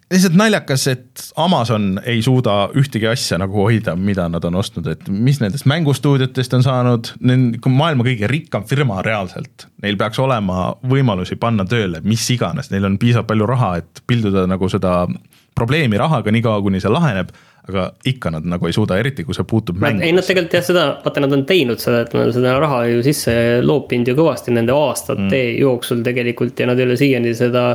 lihtsalt 0.09 0.35
naljakas, 0.37 0.85
et 0.89 1.23
Amazon 1.37 1.99
ei 2.05 2.21
suuda 2.25 2.69
ühtegi 2.77 3.07
asja 3.09 3.37
nagu 3.41 3.61
hoida, 3.65 3.93
mida 3.97 4.25
nad 4.31 4.45
on 4.45 4.57
ostnud, 4.61 4.87
et 4.89 5.09
mis 5.09 5.39
nendest 5.41 5.67
mängustuudiotest 5.69 6.55
on 6.57 6.65
saanud, 6.65 7.11
maailma 7.69 8.05
kõige 8.07 8.29
rikkam 8.29 8.65
firma 8.69 9.03
reaalselt. 9.05 9.67
Neil 9.83 9.97
peaks 9.99 10.21
olema 10.21 10.71
võimalusi 10.89 11.37
panna 11.41 11.65
tööle 11.69 12.01
mis 12.05 12.25
iganes, 12.33 12.71
neil 12.73 12.89
on 12.89 12.97
piisavalt 13.01 13.29
palju 13.29 13.49
raha, 13.49 13.75
et 13.83 14.03
pilduda 14.09 14.47
nagu 14.49 14.69
seda 14.71 15.03
probleemi 15.55 15.97
rahaga 15.97 16.31
niikaua, 16.31 16.61
kuni 16.65 16.81
see 16.81 16.91
laheneb 16.91 17.31
aga 17.69 17.83
ikka 18.07 18.31
nad 18.33 18.47
nagu 18.49 18.67
ei 18.67 18.73
suuda, 18.73 18.97
eriti 18.99 19.25
kui 19.27 19.35
see 19.37 19.45
puutub 19.47 19.77
mängu. 19.81 20.03
ei, 20.05 20.13
nad 20.15 20.25
tegelikult 20.25 20.55
jah, 20.57 20.65
seda, 20.65 20.85
vaata, 21.03 21.21
nad 21.25 21.35
on 21.35 21.45
teinud 21.49 21.81
seda, 21.81 22.01
et 22.05 22.15
nad 22.17 22.31
seda 22.35 22.55
raha 22.61 22.81
ju 22.89 23.03
sisse 23.05 23.35
loopinud 23.65 24.09
ju 24.09 24.17
kõvasti 24.17 24.55
nende 24.55 24.73
aastate 24.75 25.27
mm. 25.27 25.59
jooksul 25.61 26.01
tegelikult 26.05 26.59
ja 26.59 26.69
nad 26.71 26.79
ei 26.79 26.87
ole 26.89 26.97
siiani 26.99 27.35
seda 27.37 27.67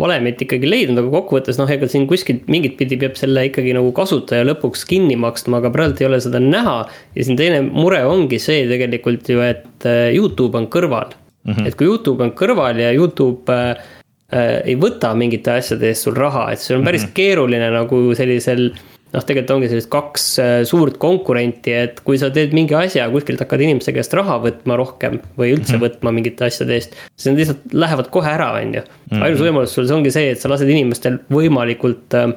valemit 0.00 0.40
ikkagi 0.40 0.68
leidnud, 0.68 1.02
aga 1.02 1.12
kokkuvõttes 1.12 1.58
noh, 1.60 1.70
ega 1.70 1.86
siin 1.90 2.06
kuskilt 2.10 2.46
mingit 2.50 2.78
pidi 2.78 2.96
peab 3.00 3.18
selle 3.20 3.44
ikkagi 3.50 3.74
nagu 3.76 3.90
kasutaja 3.94 4.46
lõpuks 4.48 4.86
kinni 4.88 5.18
maksma, 5.20 5.60
aga 5.60 5.70
praegu 5.74 6.00
ei 6.00 6.08
ole 6.08 6.20
seda 6.24 6.40
näha. 6.42 6.78
ja 7.16 7.26
siin 7.26 7.38
teine 7.38 7.60
mure 7.66 8.00
ongi 8.08 8.40
see 8.42 8.64
tegelikult 8.70 9.28
ju, 9.28 9.42
et 9.44 9.88
äh, 9.88 10.08
Youtube 10.16 10.58
on 10.58 10.70
kõrval 10.72 11.12
mm. 11.12 11.52
-hmm. 11.52 11.66
et 11.68 11.76
kui 11.76 11.90
Youtube 11.90 12.24
on 12.24 12.32
kõrval 12.38 12.80
ja 12.80 12.94
Youtube 12.96 13.52
äh, 13.52 13.90
ei 14.32 14.76
võta 14.80 15.12
mingite 15.18 15.58
asjade 15.58 15.90
eest 15.90 16.08
sul 16.08 16.16
raha, 16.16 16.46
et 16.52 16.62
see 16.62 16.76
on 16.76 16.84
päris 16.86 17.02
mm 17.02 17.08
-hmm. 17.08 17.18
keeruline 17.18 17.70
nagu 17.74 18.00
sellisel 18.16 18.70
noh, 19.12 19.24
tegelikult 19.26 19.54
ongi 19.56 19.70
sellised 19.70 19.90
kaks 19.92 20.26
äh, 20.40 20.52
suurt 20.68 20.98
konkurenti, 21.02 21.74
et 21.84 22.00
kui 22.06 22.18
sa 22.20 22.30
teed 22.34 22.54
mingi 22.56 22.76
asja, 22.78 23.08
kuskilt 23.12 23.42
hakkad 23.44 23.64
inimeste 23.64 23.94
käest 23.96 24.14
raha 24.16 24.38
võtma 24.42 24.78
rohkem 24.80 25.18
või 25.38 25.52
üldse 25.56 25.76
mm 25.76 25.80
-hmm. 25.80 25.86
võtma 25.86 26.14
mingite 26.16 26.48
asjade 26.48 26.78
eest, 26.78 26.96
siis 27.16 27.30
nad 27.30 27.42
lihtsalt 27.42 27.74
lähevad 27.84 28.12
kohe 28.14 28.30
ära, 28.32 28.52
on 28.60 28.76
ju. 28.78 28.84
Mhm. 29.10 29.22
ainus 29.22 29.44
võimalus 29.44 29.74
sul 29.76 29.90
ongi 29.92 30.10
see, 30.14 30.30
et 30.32 30.40
sa 30.40 30.48
lased 30.52 30.68
inimestel 30.68 31.20
võimalikult, 31.30 32.08
äh, 32.16 32.32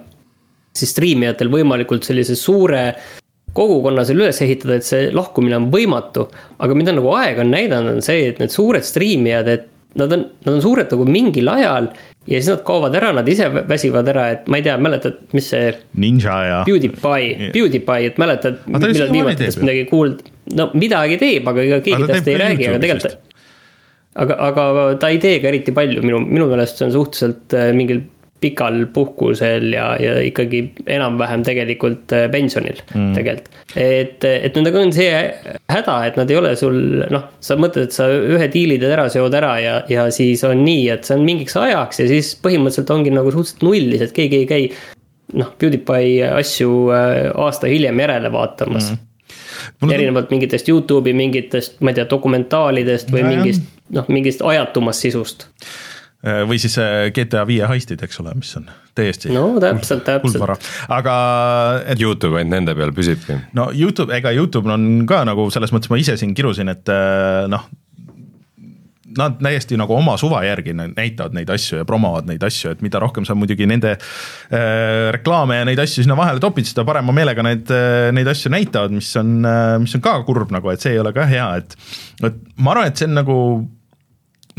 siis 0.76 0.92
striimijatel 0.92 1.52
võimalikult 1.52 2.04
sellise 2.04 2.36
suure 2.36 2.96
kogukonna 3.56 4.04
seal 4.04 4.20
üles 4.20 4.42
ehitada, 4.44 4.76
et 4.76 4.84
see 4.84 5.12
lahkumine 5.16 5.56
on 5.56 5.72
võimatu. 5.72 6.28
aga 6.60 6.76
mida 6.76 6.92
nagu 6.92 7.08
aeg 7.16 7.40
on 7.40 7.52
näidanud, 7.52 7.96
on 7.96 8.02
see, 8.02 8.28
et 8.28 8.40
need 8.40 8.52
suured 8.52 8.84
striimijad, 8.84 9.48
et 9.48 9.70
nad 10.00 10.12
on, 10.12 10.26
nad 10.46 10.54
on 10.54 10.62
suured 10.64 10.92
nagu 10.92 11.06
mingil 11.08 11.50
ajal 11.52 11.90
ja 12.26 12.40
siis 12.40 12.50
nad 12.52 12.64
kaovad 12.68 12.96
ära, 12.98 13.12
nad 13.16 13.30
ise 13.30 13.48
väsivad 13.70 14.10
ära, 14.12 14.26
et 14.36 14.50
ma 14.50 14.60
ei 14.60 14.66
tea, 14.66 14.76
mäletad, 14.82 15.20
mis 15.36 15.52
see. 15.54 15.70
Ninja 16.02 16.40
ja. 16.48 16.58
PewDiePie, 16.68 17.52
PewDiePie, 17.54 18.10
et 18.10 18.20
mäletad, 18.22 18.64
millal 18.72 19.14
viimati 19.14 19.46
tast 19.46 19.62
midagi 19.62 19.86
kuuld-, 19.92 20.26
no 20.58 20.72
midagi 20.78 21.20
teeb, 21.22 21.48
aga 21.52 21.64
ega 21.68 21.80
keegi 21.86 22.10
tast 22.10 22.32
ei 22.32 22.42
räägi, 22.42 22.70
aga 22.72 22.82
tegelikult. 22.82 23.22
aga, 24.26 24.40
aga 24.50 24.66
ta 25.00 25.12
ei 25.14 25.22
tee 25.22 25.40
ka 25.44 25.52
eriti 25.52 25.76
palju, 25.76 26.04
minu, 26.06 26.24
minu 26.26 26.50
meelest 26.52 26.80
see 26.80 26.88
on 26.88 26.96
suhteliselt 26.96 27.56
äh, 27.58 27.70
mingil 27.78 28.06
pikal 28.44 28.82
puhkusel 28.94 29.70
ja, 29.74 29.86
ja 30.02 30.16
ikkagi 30.26 30.62
enam-vähem 30.92 31.44
tegelikult 31.48 32.12
äh, 32.14 32.26
pensionil 32.32 32.82
mm. 32.92 33.14
tegelikult. 33.16 33.62
et, 33.80 34.26
et 34.28 34.58
nendega 34.58 34.82
on 34.82 34.92
see 34.96 35.14
häda, 35.72 35.96
et 36.10 36.20
nad 36.20 36.32
ei 36.32 36.40
ole 36.40 36.52
sul 36.60 36.78
noh, 37.12 37.30
sa 37.44 37.58
mõtled, 37.60 37.88
et 37.88 37.96
sa 37.96 38.10
ühe 38.12 38.50
diili 38.52 38.78
teed 38.82 38.92
ära, 38.98 39.08
seod 39.14 39.38
ära 39.40 39.56
ja, 39.64 39.78
ja 39.92 40.06
siis 40.14 40.44
on 40.48 40.66
nii, 40.68 40.90
et 40.98 41.08
see 41.08 41.18
on 41.18 41.26
mingiks 41.28 41.56
ajaks 41.62 42.04
ja 42.04 42.10
siis 42.12 42.34
põhimõtteliselt 42.44 42.94
ongi 42.98 43.16
nagu 43.16 43.32
suhteliselt 43.32 43.66
nullis, 43.66 44.04
et 44.04 44.14
keegi 44.16 44.44
ei 44.44 44.52
käi. 44.52 44.70
noh, 45.40 45.56
PewDiePie 45.58 46.28
asju 46.36 46.72
äh, 46.94 47.18
aasta 47.48 47.72
hiljem 47.72 48.06
järele 48.06 48.32
vaatamas 48.36 48.92
mm. 48.94 49.04
Mulle 49.82 49.96
erinevalt 49.96 50.30
mingitest 50.30 50.68
Youtube'i 50.70 51.16
mingitest, 51.18 51.80
ma 51.82 51.90
ei 51.90 51.98
tea, 51.98 52.06
dokumentaalidest 52.10 53.10
või 53.10 53.24
ja, 53.24 53.30
mingist, 53.32 53.64
noh, 53.96 54.06
mingist 54.12 54.44
ajatumast 54.46 55.08
sisust 55.08 55.48
või 56.24 56.58
siis 56.62 56.78
äh, 56.82 57.12
GTA 57.14 57.46
viie 57.48 57.68
heistid, 57.70 58.02
eks 58.06 58.20
ole, 58.24 58.34
mis 58.40 58.56
on 58.58 58.68
täiesti. 58.98 59.30
no 59.34 59.60
täpselt, 59.62 60.06
täpselt. 60.08 60.70
aga 60.90 61.16
et.... 61.86 62.02
Youtube 62.02 62.40
ainult 62.40 62.56
nende 62.56 62.76
peal 62.78 62.94
püsibki. 62.96 63.38
no 63.58 63.70
Youtube, 63.76 64.16
ega 64.16 64.34
Youtube 64.34 64.72
on 64.72 65.06
ka 65.10 65.24
nagu 65.28 65.50
selles 65.54 65.74
mõttes 65.76 65.92
ma 65.92 66.00
ise 66.02 66.18
siin 66.22 66.36
kirusin, 66.38 66.72
et 66.74 66.94
äh, 66.94 67.46
noh. 67.52 67.68
Nad 69.16 69.38
täiesti 69.40 69.78
nagu 69.80 69.94
oma 69.96 70.18
suva 70.20 70.42
järgi 70.44 70.74
näitavad 70.76 71.32
neid 71.38 71.48
asju 71.54 71.78
ja 71.80 71.86
promovad 71.88 72.26
neid 72.28 72.42
asju, 72.44 72.74
et 72.74 72.82
mida 72.84 73.00
rohkem 73.00 73.24
sa 73.24 73.32
muidugi 73.38 73.64
nende 73.70 73.94
äh, 73.94 75.06
reklaame 75.16 75.62
ja 75.62 75.68
neid 75.70 75.80
asju 75.80 76.04
sinna 76.04 76.18
vahele 76.20 76.44
topid, 76.44 76.68
seda 76.68 76.84
parema 76.84 77.16
meelega 77.16 77.46
need, 77.46 77.72
neid 78.18 78.28
asju 78.28 78.52
näitavad, 78.52 78.92
mis 78.92 79.14
on, 79.22 79.38
mis 79.86 79.96
on 79.96 80.04
ka 80.04 80.18
kurb 80.28 80.52
nagu, 80.52 80.68
et 80.74 80.84
see 80.84 80.98
ei 80.98 81.00
ole 81.00 81.14
ka 81.16 81.30
hea, 81.32 81.48
et. 81.62 81.78
et 82.28 82.44
ma 82.58 82.74
arvan, 82.74 82.92
et 82.92 83.00
see 83.00 83.08
on 83.08 83.16
nagu 83.22 83.38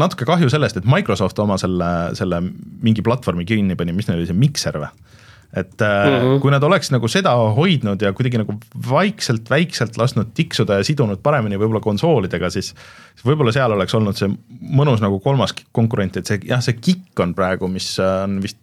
natuke 0.00 0.28
kahju 0.28 0.50
sellest, 0.52 0.80
et 0.80 0.88
Microsoft 0.88 1.38
oma 1.42 1.58
selle, 1.60 1.90
selle 2.18 2.42
mingi 2.84 3.04
platvormi 3.04 3.46
kinni 3.48 3.76
pani, 3.78 3.94
mis 3.96 4.08
neil 4.08 4.20
oli 4.20 4.28
see 4.28 4.38
Mixer 4.38 4.80
või? 4.82 4.90
et 5.56 5.80
mm 5.80 6.14
-hmm. 6.14 6.40
kui 6.42 6.50
nad 6.50 6.62
oleks 6.62 6.90
nagu 6.90 7.08
seda 7.08 7.32
hoidnud 7.56 8.02
ja 8.02 8.12
kuidagi 8.12 8.38
nagu 8.38 8.56
vaikselt, 8.90 9.50
väikselt 9.50 9.96
lasknud 9.96 10.34
tiksuda 10.34 10.80
ja 10.80 10.84
sidunud 10.84 11.22
paremini 11.22 11.56
võib-olla 11.56 11.80
konsoolidega, 11.80 12.50
siis 12.50 12.74
võib-olla 13.24 13.52
seal 13.52 13.72
oleks 13.72 13.94
olnud 13.94 14.18
see 14.18 14.28
mõnus 14.60 15.00
nagu 15.00 15.20
kolmas 15.20 15.54
konkurent, 15.72 16.16
et 16.16 16.26
see 16.26 16.40
jah, 16.48 16.60
see 16.60 16.76
KIK 16.80 17.20
on 17.20 17.34
praegu, 17.34 17.68
mis 17.68 17.88
on 18.02 18.40
vist, 18.42 18.58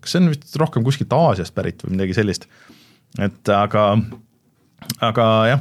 kas 0.00 0.16
see 0.16 0.22
on 0.22 0.32
vist 0.32 0.56
rohkem 0.56 0.84
kuskilt 0.84 1.12
Aasiast 1.12 1.54
pärit 1.54 1.84
või 1.84 1.98
midagi 1.98 2.14
sellist. 2.14 2.48
et 3.18 3.48
aga, 3.48 3.98
aga 5.00 5.28
jah, 5.52 5.60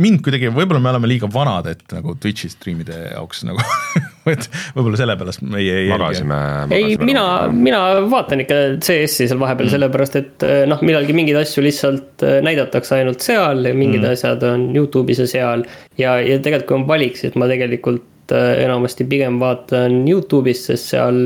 mind 0.00 0.22
kuidagi, 0.24 0.50
võib-olla 0.54 0.80
me 0.82 0.90
oleme 0.92 1.08
liiga 1.10 1.28
vanad, 1.30 1.68
et 1.70 1.94
nagu 1.94 2.14
Twitch'i 2.20 2.50
striimide 2.52 2.96
jaoks 3.12 3.44
nagu 3.46 3.62
et 4.32 4.46
võib-olla 4.76 4.98
sellepärast 5.00 5.44
meie 5.46 5.76
ei 5.84 5.90
magasime, 5.90 6.34
magasime. 6.34 6.78
ei, 6.78 6.96
mina, 7.00 7.24
mina 7.54 7.80
vaatan 8.10 8.44
ikka 8.44 8.60
CS-i 8.78 9.28
seal 9.28 9.40
vahepeal 9.40 9.68
mm. 9.68 9.74
sellepärast, 9.76 10.18
et 10.20 10.46
eh, 10.46 10.62
noh, 10.70 10.80
millalgi 10.86 11.16
mingeid 11.16 11.38
asju 11.42 11.64
lihtsalt 11.66 12.24
eh, 12.26 12.40
näidatakse 12.44 12.98
ainult 12.98 13.24
seal 13.24 13.62
ja 13.68 13.74
mingid 13.76 14.02
mm. 14.02 14.16
asjad 14.16 14.46
on 14.48 14.70
Youtube'is 14.76 15.22
ja 15.24 15.28
seal. 15.30 15.66
ja, 16.00 16.16
ja 16.22 16.40
tegelikult, 16.40 16.70
kui 16.70 16.80
on 16.80 16.88
valik, 16.90 17.20
siis 17.20 17.36
ma 17.40 17.50
tegelikult 17.50 18.34
eh, 18.34 18.64
enamasti 18.64 19.06
pigem 19.10 19.38
vaatan 19.42 20.02
Youtube'is, 20.08 20.66
sest 20.70 20.94
seal 20.94 21.22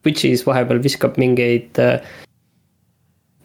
Twitch'is 0.00 0.46
vahepeal 0.48 0.80
viskab 0.82 1.18
mingeid 1.20 1.76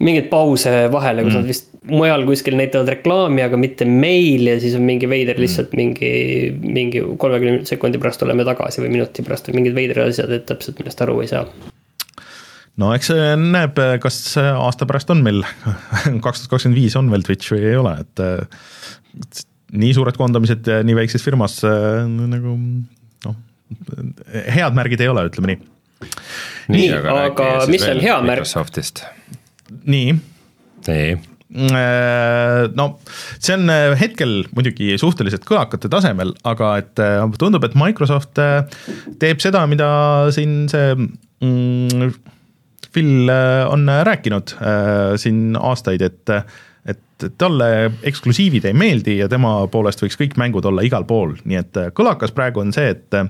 mingeid 0.04 0.28
pause 0.32 0.72
vahele, 0.92 1.24
kus 1.24 1.36
mm. 1.36 1.42
nad 1.42 1.50
vist 1.52 1.75
mujal 1.90 2.26
kuskil 2.28 2.58
näitavad 2.58 2.90
reklaami, 2.96 3.44
aga 3.46 3.58
mitte 3.60 3.86
meil 3.90 4.48
ja 4.50 4.58
siis 4.62 4.76
on 4.78 4.86
mingi 4.88 5.10
veider 5.10 5.40
lihtsalt 5.42 5.74
mm. 5.74 5.80
mingi, 5.80 6.12
mingi 6.80 7.04
kolmekümne 7.22 7.66
sekundi 7.68 8.02
pärast 8.02 8.24
oleme 8.26 8.46
tagasi 8.48 8.84
või 8.84 8.94
minuti 8.98 9.26
pärast 9.26 9.50
või 9.50 9.60
mingid 9.60 9.78
veidrad 9.78 10.12
asjad, 10.12 10.34
et 10.36 10.48
täpselt 10.50 10.80
millest 10.82 11.04
aru 11.06 11.20
ei 11.24 11.30
saa. 11.32 11.46
no 12.82 12.92
eks 12.96 13.12
näeb, 13.42 13.82
kas 14.04 14.20
aasta 14.42 14.88
pärast 14.90 15.14
on 15.14 15.24
meil, 15.26 15.44
kaks 16.26 16.46
tuhat 16.46 16.56
kakskümmend 16.56 16.80
viis 16.80 16.98
on 17.00 17.12
veel 17.14 17.26
Twitch 17.28 17.54
või 17.54 17.70
ei 17.70 17.78
ole, 17.82 17.98
et 18.06 19.46
nii 19.76 19.94
suured 19.98 20.18
koondamised 20.18 20.72
nii 20.88 20.98
väikses 20.98 21.24
firmas 21.26 21.60
nagu 21.66 22.58
noh, 23.28 23.38
head 24.32 24.78
märgid 24.78 25.06
ei 25.06 25.12
ole, 25.12 25.28
ütleme 25.30 25.54
nii. 25.54 25.62
nii, 26.74 26.90
aga, 26.98 27.22
aga 27.30 27.54
mis 27.72 27.86
on 27.90 28.02
hea 28.04 28.18
märk? 28.26 28.46
Microsoftist 28.46 29.06
nii. 29.86 30.18
nii 30.90 31.35
no 31.50 32.88
see 33.38 33.54
on 33.54 33.70
äh, 33.70 33.94
hetkel 34.00 34.46
muidugi 34.58 34.96
suhteliselt 35.02 35.46
kõlakate 35.46 35.92
tasemel, 35.94 36.34
aga 36.48 36.72
et 36.82 37.02
äh, 37.04 37.22
tundub, 37.40 37.68
et 37.68 37.78
Microsoft 37.78 38.42
teeb 39.22 39.44
seda, 39.44 39.66
mida 39.70 39.90
siin 40.36 40.66
see 40.72 40.96
mm, 40.98 42.16
Phil 42.96 43.28
on 43.28 43.90
rääkinud 44.08 44.54
siin 45.20 45.58
aastaid, 45.60 46.06
et 46.06 46.32
et 47.16 47.34
talle 47.40 47.68
eksklusiivid 48.06 48.68
ei 48.68 48.76
meeldi 48.78 49.18
ja 49.22 49.30
tema 49.32 49.54
poolest 49.72 50.04
võiks 50.04 50.18
kõik 50.20 50.36
mängud 50.40 50.66
olla 50.68 50.84
igal 50.86 51.06
pool, 51.08 51.34
nii 51.48 51.60
et 51.62 51.80
äh, 51.80 51.90
kõlakas 51.96 52.34
praegu 52.36 52.62
on 52.62 52.74
see, 52.76 52.92
et 52.94 53.18
äh, 53.18 53.30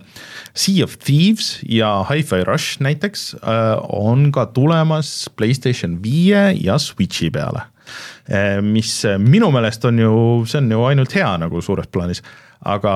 Sea 0.58 0.84
of 0.86 0.98
Thieves 1.04 1.60
ja 1.70 2.00
Hi-Fi 2.10 2.44
Rush 2.48 2.82
näiteks 2.84 3.28
äh, 3.40 3.76
on 3.94 4.32
ka 4.36 4.48
tulemas 4.56 5.30
Playstation 5.38 6.00
viie 6.04 6.50
ja 6.58 6.80
Switchi 6.82 7.30
peale. 7.34 7.68
Mis 8.66 8.92
minu 9.22 9.52
meelest 9.54 9.86
on 9.86 10.00
ju, 10.02 10.18
see 10.50 10.62
on 10.64 10.72
ju 10.72 10.84
ainult 10.90 11.16
hea 11.16 11.32
nagu 11.42 11.62
suures 11.64 11.88
plaanis, 11.92 12.24
aga 12.66 12.96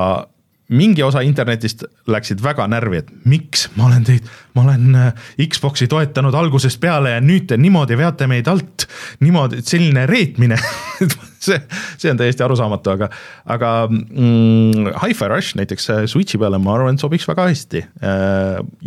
mingi 0.69 1.03
osa 1.03 1.21
internetist 1.25 1.83
läksid 2.09 2.41
väga 2.43 2.67
närvi, 2.69 3.01
et 3.01 3.09
miks 3.29 3.65
ma 3.77 3.87
olen 3.87 4.03
teid, 4.05 4.27
ma 4.53 4.67
olen 4.67 4.97
äh, 4.99 5.29
Xbox'i 5.49 5.87
toetanud 5.89 6.35
algusest 6.37 6.79
peale 6.81 7.15
ja 7.15 7.23
nüüd 7.23 7.47
te 7.49 7.57
niimoodi 7.57 7.97
veate 7.97 8.27
meid 8.29 8.47
alt. 8.51 8.85
niimoodi, 9.23 9.63
selline 9.65 10.05
reetmine 10.09 10.59
see, 11.39 11.57
see 11.97 12.11
on 12.11 12.19
täiesti 12.21 12.45
arusaamatu, 12.45 12.93
aga, 12.93 13.09
aga 13.49 13.71
mm, 13.89 14.91
Hi-Fi 15.01 15.31
Rush 15.31 15.57
näiteks 15.57 15.89
Switch'i 16.11 16.39
peale 16.41 16.61
ma 16.61 16.75
arvan, 16.75 16.97
et 16.97 17.03
sobiks 17.03 17.25
väga 17.29 17.47
hästi. 17.49 17.83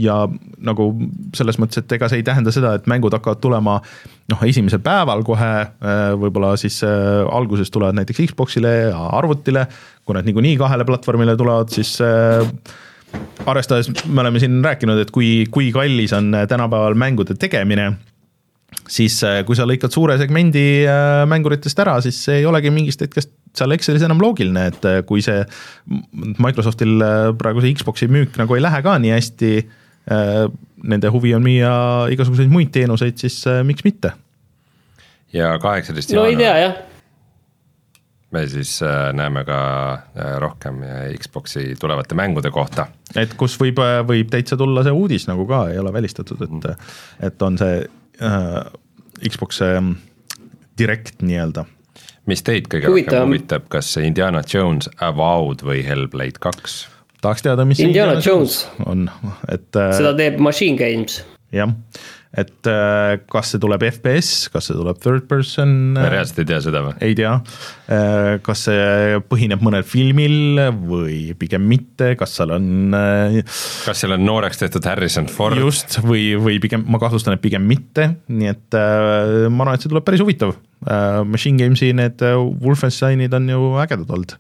Ja 0.07 0.17
nagu 0.63 0.89
selles 1.37 1.59
mõttes, 1.63 1.83
et 1.83 1.97
ega 1.97 2.11
see 2.11 2.23
ei 2.23 2.27
tähenda 2.27 2.55
seda, 2.55 2.77
et 2.79 2.87
mängud 2.91 3.15
hakkavad 3.17 3.43
tulema 3.43 3.81
noh, 4.33 4.45
esimesel 4.49 4.80
päeval 4.85 5.22
kohe, 5.26 5.53
võib-olla 6.20 6.55
siis 6.61 6.80
alguses 6.83 7.70
tulevad 7.72 7.99
näiteks 8.01 8.24
Xbox'ile 8.33 8.72
ja 8.91 9.03
arvutile. 9.18 9.66
Kui 10.03 10.16
nad 10.16 10.26
niikuinii 10.26 10.57
kahele 10.59 10.87
platvormile 10.87 11.37
tulevad, 11.39 11.70
siis 11.70 11.95
äh, 12.03 12.41
arvestades, 13.47 13.91
me 14.07 14.24
oleme 14.24 14.41
siin 14.43 14.59
rääkinud, 14.64 14.99
et 15.05 15.12
kui, 15.14 15.45
kui 15.53 15.70
kallis 15.74 16.14
on 16.16 16.33
äh, 16.35 16.47
tänapäeval 16.51 16.97
mängude 16.99 17.37
tegemine, 17.39 17.93
siis 18.91 19.20
äh, 19.26 19.43
kui 19.47 19.59
sa 19.59 19.66
lõikad 19.68 19.95
suure 19.95 20.16
segmendi 20.18 20.64
mänguritest 21.30 21.85
ära, 21.85 22.01
siis 22.03 22.18
ei 22.35 22.47
olegi 22.49 22.72
mingist 22.74 23.07
hetkest 23.07 23.30
seal 23.55 23.76
Excelis 23.76 24.03
enam 24.03 24.18
loogiline, 24.22 24.64
et 24.72 24.87
kui 25.07 25.22
see 25.22 25.43
Microsoftil 26.41 27.05
praegu 27.39 27.62
see 27.62 27.76
Xbox'i 27.76 28.09
müük 28.11 28.39
nagu 28.41 28.57
ei 28.57 28.64
lähe 28.64 28.80
ka 28.83 28.97
nii 28.99 29.12
hästi, 29.12 29.51
nende 30.11 31.11
huvi 31.15 31.31
on 31.37 31.45
müüa 31.45 31.75
igasuguseid 32.11 32.51
muid 32.51 32.73
teenuseid, 32.75 33.15
siis 33.23 33.37
miks 33.63 33.85
mitte? 33.87 34.11
ja 35.33 35.53
kaheksateist 35.63 36.11
no 36.17 36.25
ei 36.27 36.37
tea 36.37 36.57
jah 36.59 36.81
me 38.33 38.47
siis 38.49 38.83
äh, 38.83 39.13
näeme 39.13 39.45
ka 39.45 39.59
äh, 39.93 40.37
rohkem 40.39 40.83
äh, 40.83 41.13
Xbox'i 41.19 41.75
tulevate 41.81 42.15
mängude 42.15 42.51
kohta. 42.51 42.87
et 43.17 43.35
kus 43.37 43.59
võib, 43.61 43.81
võib 44.09 44.31
täitsa 44.33 44.57
tulla 44.57 44.85
see 44.87 44.95
uudis 44.97 45.29
nagu 45.29 45.47
ka, 45.49 45.67
ei 45.73 45.79
ole 45.79 45.93
välistatud, 45.93 46.41
et, 46.41 46.51
mhm. 46.51 46.89
et 47.29 47.43
on 47.43 47.59
see 47.61 47.85
äh, 48.23 48.57
Xbox 49.29 49.63
ähm, 49.63 49.95
Direct 50.79 51.21
nii-öelda. 51.23 51.67
mis 52.27 52.43
teid 52.43 52.71
kõige 52.73 52.89
rohkem 52.89 53.29
huvitab, 53.29 53.69
kas 53.69 53.97
Indiana 54.01 54.43
Jones 54.55 54.89
Avowed 55.01 55.65
või 55.67 55.85
Hellblade 55.87 56.41
kaks? 56.41 56.87
Tahaks 57.23 57.45
teada, 57.47 57.64
mis 57.68 57.81
Indiana 57.83 58.18
Jones. 58.20 58.62
on, 58.87 59.07
et 59.53 59.68
seda 59.73 60.12
teeb 60.18 60.41
Machine 60.43 60.77
Games. 60.81 61.20
jah, 61.55 61.73
et 62.33 62.68
äh, 62.70 63.18
kas 63.28 63.51
see 63.53 63.61
tuleb 63.61 63.83
FPS, 63.85 64.49
kas 64.53 64.70
see 64.70 64.76
tuleb 64.78 64.97
third 65.03 65.26
person 65.28 65.93
ma 65.99 66.07
reaalselt 66.12 66.41
ei 66.41 66.49
tea 66.49 66.61
seda 66.64 66.80
või? 66.87 66.95
ei 67.05 67.16
tea, 67.18 67.35
kas 68.47 68.64
see 68.68 69.20
põhineb 69.28 69.61
mõnel 69.64 69.85
filmil 69.85 70.62
või 70.89 71.18
pigem 71.39 71.66
mitte, 71.68 72.14
kas 72.20 72.39
seal 72.39 72.55
on 72.57 72.97
kas 73.43 74.01
seal 74.01 74.16
on 74.16 74.24
nooreks 74.24 74.62
tehtud 74.62 74.89
Harrison 74.89 75.28
Ford? 75.28 75.61
just, 75.61 76.01
või, 76.01 76.33
või 76.41 76.57
pigem, 76.62 76.87
ma 76.89 77.01
kahtlustan, 77.03 77.37
et 77.37 77.45
pigem 77.45 77.66
mitte, 77.68 78.14
nii 78.33 78.53
et 78.55 78.78
ma 78.78 79.66
arvan, 79.66 79.76
et 79.76 79.85
see 79.85 79.93
tuleb 79.93 80.07
päris 80.07 80.24
huvitav. 80.24 80.57
Machine 81.28 81.61
Games'i 81.61 81.93
need 81.95 82.24
Wolfensteinid 82.64 83.35
on 83.39 83.45
ju 83.53 83.68
ägedad 83.78 84.09
olnud 84.11 84.33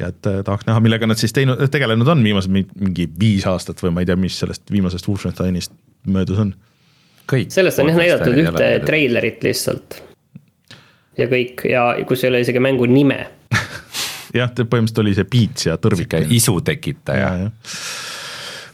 ja 0.00 0.08
et 0.08 0.24
tahaks 0.24 0.64
näha, 0.64 0.80
millega 0.80 1.10
nad 1.10 1.20
siis 1.20 1.34
teinud, 1.36 1.60
tegelenud 1.74 2.08
on 2.08 2.22
viimased 2.24 2.54
mingi 2.54 3.10
viis 3.20 3.44
aastat 3.50 3.82
või 3.82 3.92
ma 3.92 4.04
ei 4.04 4.08
tea, 4.08 4.16
mis 4.16 4.38
sellest 4.40 4.70
viimasest 4.72 5.10
Wolfensteinist 5.10 5.74
möödas 6.06 6.40
on. 6.40 6.54
Sellest 7.48 7.82
on 7.82 7.90
jah 7.90 8.00
näidatud 8.00 8.40
ühte 8.42 8.72
treilerit 8.86 9.44
lihtsalt. 9.44 10.02
ja 11.18 11.28
kõik 11.30 11.64
ja 11.68 11.86
kus 12.08 12.24
ei 12.24 12.32
ole 12.32 12.42
isegi 12.44 12.62
mängu 12.62 12.88
nime 12.90 13.20
jah, 14.38 14.50
põhimõtteliselt 14.52 15.02
oli 15.04 15.14
see 15.16 15.28
Beats 15.28 15.68
ja 15.68 15.78
tõrvik. 15.80 16.16
isu 16.32 16.58
tekitaja. 16.64 17.32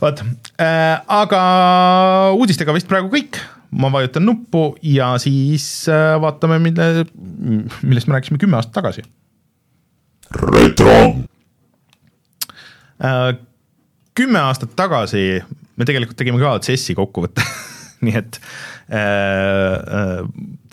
vot 0.01 0.25
äh,, 0.61 0.99
aga 1.07 1.43
uudistega 2.39 2.75
vist 2.77 2.91
praegu 2.91 3.11
kõik, 3.13 3.41
ma 3.71 3.91
vajutan 3.95 4.27
nuppu 4.27 4.71
ja 4.83 5.15
siis 5.23 5.89
äh, 5.93 6.15
vaatame, 6.23 6.61
mille, 6.63 7.07
millest 7.83 8.09
me 8.09 8.19
rääkisime 8.19 8.41
kümme 8.43 8.61
aastat 8.61 8.79
tagasi. 8.81 9.07
retro 10.53 10.99
äh,. 13.03 13.33
kümme 14.15 14.41
aastat 14.47 14.77
tagasi 14.77 15.43
me 15.79 15.87
tegelikult 15.87 16.19
tegime 16.19 16.41
ka 16.43 16.59
CS-i 16.63 16.97
kokkuvõtte 16.99 17.45
nii 18.07 18.17
et 18.21 18.39
äh, 18.39 18.99
äh, 18.99 20.23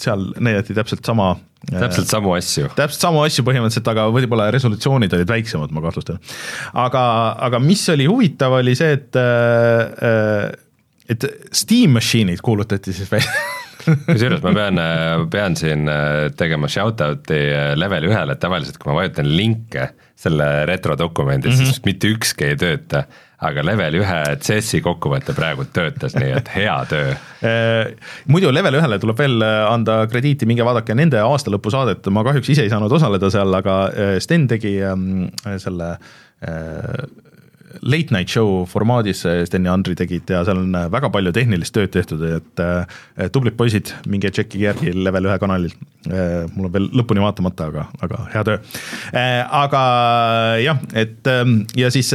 seal 0.01 0.29
näidati 0.37 0.75
täpselt 0.77 1.05
sama 1.07 1.31
äh, 1.71 1.79
täpselt 1.79 2.11
samu 2.11 2.35
asju. 2.37 2.69
täpselt 2.77 3.07
samu 3.07 3.23
asju 3.25 3.45
põhimõtteliselt, 3.47 3.89
aga 3.93 4.07
võib-olla 4.13 4.49
resolutsioonid 4.55 5.15
olid 5.17 5.33
väiksemad, 5.33 5.73
ma 5.75 5.83
kahtlustan. 5.85 6.21
aga, 6.85 7.03
aga 7.49 7.61
mis 7.63 7.83
oli 7.93 8.07
huvitav, 8.11 8.59
oli 8.61 8.77
see, 8.77 8.95
et 8.99 9.19
äh, 9.19 10.49
et 11.09 11.27
Steam 11.53 11.93
Machine'id 11.99 12.41
kuulutati 12.45 12.93
siis 12.95 13.11
välja 13.11 13.29
kusjuures 14.07 14.41
ma 14.41 14.55
pean, 14.55 14.79
pean 15.29 15.53
siin 15.59 15.85
tegema 16.37 16.65
shout-out'i 16.71 17.43
level 17.77 18.07
ühele, 18.09 18.33
et 18.33 18.41
tavaliselt 18.41 18.79
kui 18.81 18.89
ma 18.89 19.03
vajutan 19.03 19.29
linke 19.29 19.91
selle 20.17 20.65
retrodokumendi 20.65 21.51
mm, 21.51 21.53
-hmm. 21.53 21.69
siis 21.69 21.85
mitte 21.85 22.09
ükski 22.09 22.47
ei 22.49 22.57
tööta 22.57 23.03
aga 23.43 23.63
level 23.65 23.99
ühe 23.99 24.19
CS-i 24.39 24.79
kokkuvõte 24.85 25.35
praegu 25.35 25.65
töötas, 25.75 26.15
nii 26.15 26.31
et 26.37 26.51
hea 26.55 26.75
töö. 26.89 27.11
Äh, 27.43 27.91
muidu 28.31 28.51
level 28.53 28.79
ühele 28.79 28.99
tuleb 29.01 29.19
veel 29.19 29.43
äh, 29.43 29.57
anda 29.67 30.01
krediiti, 30.11 30.47
minge 30.49 30.65
vaadake 30.67 30.95
nende 30.97 31.19
aastalõpusaadet, 31.23 32.07
ma 32.15 32.23
kahjuks 32.27 32.53
ise 32.55 32.65
ei 32.65 32.71
saanud 32.73 32.95
osaleda 32.95 33.31
seal, 33.33 33.59
aga 33.59 33.77
äh, 33.91 34.15
Sten 34.23 34.47
tegi 34.51 34.77
ähm, 34.85 35.27
selle 35.61 35.95
late 37.81 38.13
night 38.13 38.31
show 38.31 38.63
formaadis 38.69 39.23
Sten 39.47 39.67
ja 39.67 39.73
Andri 39.75 39.95
tegid 39.97 40.29
ja 40.29 40.43
seal 40.47 40.61
on 40.61 40.77
väga 40.93 41.09
palju 41.13 41.33
tehnilist 41.35 41.75
tööd 41.75 41.93
tehtud, 41.95 42.23
et 42.37 42.63
äh, 42.63 43.01
tublid 43.33 43.57
poisid, 43.59 43.93
minge 44.11 44.31
tšekkige 44.31 44.69
järgi 44.69 44.95
level 44.95 45.29
ühe 45.31 45.37
kanalil. 45.41 45.75
Mul 46.05 46.67
on 46.67 46.73
veel 46.73 46.91
lõpuni 46.93 47.23
vaatamata, 47.23 47.65
aga, 47.71 47.87
aga 48.05 48.19
hea 48.29 48.43
töö. 48.45 48.57
Aga 49.63 49.81
jah, 50.61 50.83
et 50.93 51.29
ja 51.79 51.89
siis 51.93 52.13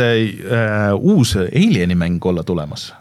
uus 0.95 1.35
Alieni 1.43 1.99
mäng 1.99 2.31
olla 2.31 2.47
tulemas 2.47 2.93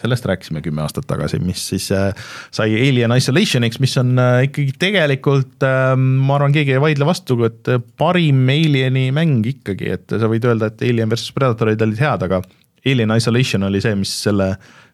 sellest 0.00 0.26
rääkisime 0.26 0.62
kümme 0.62 0.82
aastat 0.84 1.06
tagasi, 1.10 1.40
mis 1.42 1.62
siis 1.72 1.88
äh, 1.94 2.10
sai 2.54 2.74
Alien 2.76 3.14
Isolationiks, 3.16 3.80
mis 3.82 3.96
on 3.98 4.14
äh, 4.18 4.44
ikkagi 4.46 4.76
tegelikult, 4.78 5.56
ähm, 5.66 6.04
ma 6.26 6.36
arvan, 6.38 6.54
keegi 6.54 6.76
ei 6.76 6.82
vaidle 6.82 7.08
vastu, 7.08 7.38
et 7.48 7.72
parim 7.98 8.44
Alieni 8.52 9.08
mäng 9.14 9.46
ikkagi, 9.50 9.90
et 9.98 10.14
sa 10.14 10.30
võid 10.30 10.46
öelda, 10.46 10.70
et 10.70 10.86
Alien 10.86 11.10
versus 11.10 11.34
Predatorid 11.34 11.82
olid 11.82 11.98
head, 12.02 12.28
aga 12.28 12.42
Alien 12.86 13.16
Isolation 13.16 13.66
oli 13.66 13.82
see, 13.82 13.96
mis 13.98 14.14
selle 14.28 14.52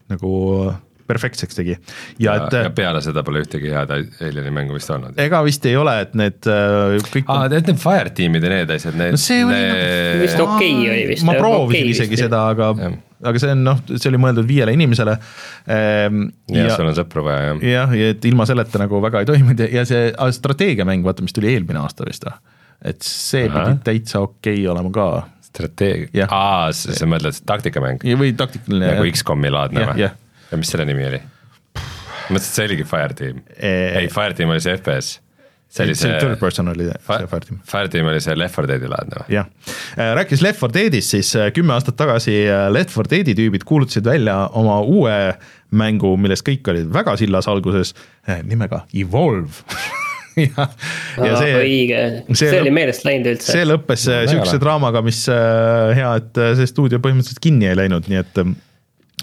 nagu 0.09 0.33
perfektseks 1.03 1.57
tegi. 1.57 1.77
ja 2.23 2.37
et. 2.39 2.53
peale 2.73 3.01
seda 3.03 3.21
pole 3.27 3.43
ühtegi 3.43 3.69
head 3.75 3.91
Alieni 3.93 4.53
mängu 4.55 4.73
vist 4.73 4.89
olnud. 4.89 5.13
ega 5.21 5.43
vist 5.45 5.65
ei 5.69 5.77
ole, 5.77 5.99
et 6.07 6.17
need 6.17 6.41
kõik. 6.41 7.29
aa, 7.29 7.45
need 7.51 7.69
on 7.75 7.81
Fireteamid 7.85 8.49
ja 8.49 8.57
need 8.57 8.77
asjad, 8.79 8.97
need. 8.97 9.13
no 9.13 9.21
see 9.21 9.45
oli 9.45 9.53
need... 9.53 9.73
nagu. 9.77 10.21
vist 10.25 10.45
okei 10.47 10.75
okay 10.79 10.93
oli 10.95 11.09
vist. 11.13 11.29
ma 11.29 11.37
proovisin 11.37 11.83
okay 11.83 11.97
isegi 11.97 12.15
vist. 12.17 12.25
seda, 12.25 12.47
aga 12.55 12.73
ja 12.79 12.95
aga 13.29 13.41
see 13.41 13.53
on 13.55 13.63
noh, 13.65 13.81
see 13.91 14.09
oli 14.11 14.21
mõeldud 14.21 14.47
viiele 14.49 14.73
inimesele 14.75 15.15
ehm,. 15.17 16.25
jah 16.51 16.69
ja,, 16.69 16.77
sul 16.77 16.89
on 16.91 16.97
sõpru 16.97 17.25
vaja, 17.27 17.51
jah. 17.51 17.63
jah, 17.73 17.95
ja 17.99 18.09
et 18.15 18.27
ilma 18.29 18.47
selleta 18.49 18.81
nagu 18.81 19.01
väga 19.03 19.23
ei 19.23 19.29
toiminud 19.29 19.63
ja 19.73 19.85
see 19.89 20.09
strateegiamäng, 20.39 21.05
vaata, 21.05 21.25
mis 21.25 21.35
tuli 21.35 21.53
eelmine 21.53 21.81
aasta 21.83 22.07
vist 22.07 22.27
või? 22.27 22.37
et 22.93 23.05
see 23.07 23.47
Aha. 23.47 23.67
pidi 23.69 23.85
täitsa 23.89 24.23
okei 24.23 24.59
okay 24.59 24.71
olema 24.73 24.91
ka. 24.93 25.07
strateegia, 25.49 26.27
aa, 26.29 26.71
sa 26.73 27.09
mõtled 27.09 27.43
taktikamäng? 27.47 28.03
või 28.19 28.33
taktikaline. 28.37 28.93
nagu 28.93 29.07
X-komi 29.11 29.53
laadne 29.53 29.87
või? 29.93 30.07
ja 30.07 30.59
mis 30.59 30.73
selle 30.73 30.87
nimi 30.89 31.07
oli? 31.09 31.21
mõtlesin, 32.29 32.39
et 32.39 32.55
see 32.55 32.69
oligi 32.69 32.87
Fireteam 32.87 33.43
ei, 33.57 34.09
Fireteam 34.11 34.53
oli 34.55 34.63
see 34.63 34.75
FPS 34.77 35.22
see 35.73 35.87
oli 35.87 35.95
see 35.97 36.19
third 36.19 36.37
person 36.39 36.69
oli 36.69 36.85
see 36.89 36.99
Fireteam. 37.07 37.59
Fireteam 37.69 38.09
oli 38.11 38.21
see 38.21 38.35
Left 38.37 38.59
4 38.59 38.69
Deadi 38.69 38.91
laadne 38.91 39.21
või? 39.21 39.33
jah, 39.37 39.49
äh, 39.97 40.13
rääkis 40.19 40.43
Left 40.45 40.61
4 40.61 40.75
Deadist, 40.77 41.15
siis 41.15 41.33
äh, 41.39 41.49
kümme 41.55 41.73
aastat 41.77 41.97
tagasi 41.99 42.35
äh, 42.45 42.67
Left 42.73 42.95
4 42.99 43.09
Deadi 43.15 43.35
tüübid 43.39 43.65
kuulutasid 43.69 44.05
välja 44.07 44.37
oma 44.59 44.79
uue 44.85 45.17
mängu, 45.73 46.13
millest 46.21 46.45
kõik 46.45 46.69
olid 46.69 46.91
väga 46.93 47.15
sillas 47.17 47.49
alguses, 47.49 47.95
nimega 48.45 48.83
Evolve 48.93 49.63
ja, 50.45 50.67
ja 51.17 51.39
see 51.39 51.55
õige, 51.57 52.03
see, 52.29 52.51
see 52.51 52.59
oli 52.61 52.73
meelest 52.73 53.07
läinud 53.07 53.31
üldse. 53.33 53.55
see 53.55 53.65
lõppes 53.65 54.05
sihukese 54.05 54.61
draamaga, 54.61 55.01
mis 55.05 55.23
hea, 55.29 56.13
et 56.21 56.43
see 56.59 56.69
stuudio 56.69 57.01
põhimõtteliselt 57.01 57.41
kinni 57.41 57.71
ei 57.71 57.79
läinud, 57.81 58.09
nii 58.11 58.21
et 58.21 58.43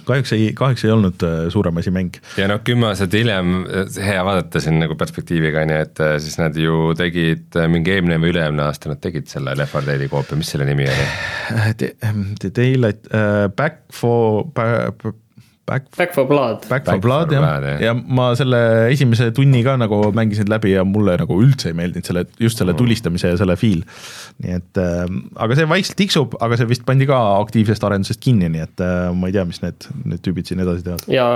kahjuks 0.07 0.35
ei, 0.37 0.51
kahjuks 0.57 0.85
ei 0.87 0.93
olnud 0.95 1.25
äh, 1.27 1.39
suurem 1.53 1.81
asi 1.81 1.93
mäng. 1.95 2.19
ja 2.41 2.49
noh, 2.51 2.61
kümme 2.67 2.91
aastat 2.91 3.15
hiljem, 3.17 3.63
äh, 3.65 3.97
hea 4.07 4.25
vaadata 4.27 4.63
siin 4.63 4.81
nagu 4.83 4.97
perspektiiviga 5.01 5.65
on 5.65 5.75
ju, 5.75 5.81
et 5.87 6.05
äh, 6.05 6.17
siis 6.23 6.37
nad 6.41 6.57
ju 6.57 6.93
tegid 6.99 7.59
mingi 7.73 7.97
eelmine 7.97 8.21
või 8.23 8.35
üle-eelmine 8.35 8.67
aasta 8.67 8.93
nad 8.93 9.03
tegid 9.03 9.31
selle 9.31 9.57
Left 9.59 9.77
4 9.77 9.89
Deadi 9.91 10.11
koopia, 10.13 10.39
mis 10.41 10.53
selle 10.53 10.69
nimi 10.69 10.89
oli? 10.91 11.09
The 12.41 12.53
Daylight 12.55 13.11
uh,, 13.13 13.49
Back 13.57 13.85
for 13.95 14.47
Back, 15.71 15.85
Back 15.97 16.15
for 16.15 16.27
Blood. 16.27 16.67
Back 16.69 16.85
for 16.85 16.93
Back 16.93 17.03
Blood 17.03 17.33
jah, 17.33 17.63
ja. 17.63 17.75
ja 17.79 17.93
ma 17.95 18.33
selle 18.39 18.59
esimese 18.91 19.29
tunni 19.35 19.61
ka 19.63 19.77
nagu 19.79 20.01
mängisin 20.17 20.51
läbi 20.51 20.73
ja 20.73 20.83
mulle 20.83 21.15
nagu 21.21 21.37
üldse 21.45 21.71
ei 21.71 21.77
meeldinud 21.79 22.09
selle, 22.09 22.25
just 22.43 22.59
selle 22.59 22.75
mm. 22.75 22.81
tulistamise 22.81 23.31
ja 23.31 23.39
selle 23.39 23.55
feel. 23.61 23.85
Nii 24.41 24.57
et 24.57 24.81
äh, 24.81 25.05
aga 25.45 25.57
see 25.59 25.69
vaikselt 25.69 25.99
tiksub, 26.01 26.37
aga 26.43 26.59
see 26.59 26.69
vist 26.71 26.85
pandi 26.89 27.09
ka 27.09 27.19
aktiivsest 27.41 27.85
arendusest 27.87 28.23
kinni, 28.25 28.49
nii 28.53 28.65
et 28.65 28.85
äh, 28.85 29.11
ma 29.17 29.29
ei 29.29 29.37
tea, 29.37 29.45
mis 29.49 29.61
need, 29.65 29.89
need 30.09 30.23
tüübid 30.25 30.49
siin 30.49 30.63
edasi 30.65 30.87
teevad. 30.87 31.07
ja 31.13 31.27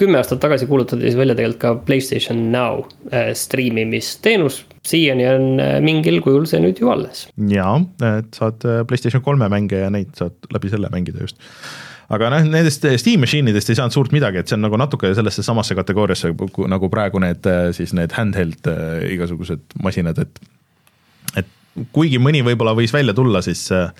kümme 0.00 0.20
aastat 0.20 0.40
tagasi 0.44 0.68
kuulutati 0.70 1.04
siis 1.04 1.18
välja 1.18 1.36
tegelikult 1.38 1.62
ka 1.64 1.74
Playstation 1.86 2.46
Now 2.54 2.86
äh, 3.12 3.32
striimimisteenus 3.36 4.62
siiani 4.84 5.28
on 5.28 5.48
äh, 5.60 5.78
mingil 5.84 6.20
kujul 6.24 6.48
see 6.48 6.62
nüüd 6.64 6.80
ju 6.80 6.92
alles. 6.92 7.26
jaa, 7.52 7.78
et 8.14 8.40
saad 8.40 8.64
äh, 8.68 8.84
Playstation 8.88 9.24
kolme 9.24 9.50
mänge 9.52 9.84
ja 9.84 9.92
neid 9.92 10.14
saad 10.18 10.54
läbi 10.54 10.72
selle 10.72 10.92
mängida 10.94 11.24
just 11.24 11.40
aga 12.12 12.32
noh, 12.32 12.48
nendest 12.48 12.84
Steam 13.00 13.24
machine 13.24 13.52
idest 13.52 13.70
ei 13.72 13.78
saanud 13.78 13.94
suurt 13.96 14.12
midagi, 14.16 14.40
et 14.40 14.48
see 14.50 14.58
on 14.58 14.64
nagu 14.66 14.80
natuke 14.80 15.12
sellesse 15.16 15.44
samasse 15.44 15.76
kategooriasse 15.76 16.32
nagu 16.72 16.92
praegu 16.92 17.20
need 17.22 17.48
siis 17.76 17.92
need 17.96 18.16
handheld 18.16 18.72
äh, 18.72 19.04
igasugused 19.14 19.80
masinad, 19.84 20.20
et 20.24 20.44
kuigi 21.94 22.20
mõni 22.22 22.44
võib-olla 22.46 22.74
võis 22.76 22.94
välja 22.94 23.14
tulla, 23.16 23.42
siis 23.44 23.66
äh, 23.74 23.90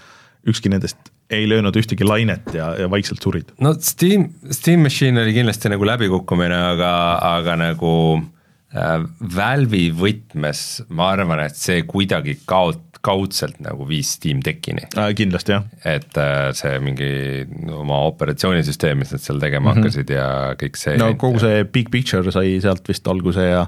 ükski 0.48 0.72
nendest 0.72 1.12
ei 1.32 1.48
löönud 1.48 1.76
ühtegi 1.80 2.04
lainet 2.06 2.52
ja, 2.54 2.74
ja 2.78 2.88
vaikselt 2.90 3.22
surid. 3.24 3.50
no 3.64 3.74
Steam, 3.80 4.28
Steam 4.52 4.84
Machine 4.84 5.22
oli 5.22 5.34
kindlasti 5.36 5.72
nagu 5.72 5.86
läbikukkumine, 5.88 6.58
aga, 6.74 6.90
aga 7.38 7.56
nagu 7.60 7.92
äh, 8.74 8.98
Valve'i 9.36 9.88
võtmes 9.96 10.64
ma 10.94 11.12
arvan, 11.14 11.46
et 11.46 11.56
see 11.58 11.82
kuidagi 11.88 12.36
kaot-, 12.48 13.00
kaudselt 13.04 13.58
nagu 13.64 13.88
viis 13.88 14.14
Steam 14.18 14.42
Deckini 14.44 14.86
äh,. 14.92 15.10
kindlasti 15.16 15.56
jah. 15.56 15.66
et 15.88 16.20
äh, 16.20 16.50
see 16.56 16.76
mingi 16.84 17.10
oma 17.72 18.04
operatsioonisüsteem, 18.12 19.00
mis 19.00 19.16
nad 19.16 19.24
seal 19.24 19.40
tegema 19.42 19.70
mm 19.70 19.72
-hmm. 19.72 19.84
hakkasid 19.88 20.14
ja 20.14 20.28
kõik 20.60 20.80
see. 20.80 20.96
no 21.00 21.14
kogu 21.20 21.42
see 21.42 21.64
big 21.64 21.90
picture 21.94 22.32
sai 22.32 22.58
sealt 22.64 22.88
vist 22.88 23.08
alguse 23.08 23.48
ja 23.48 23.66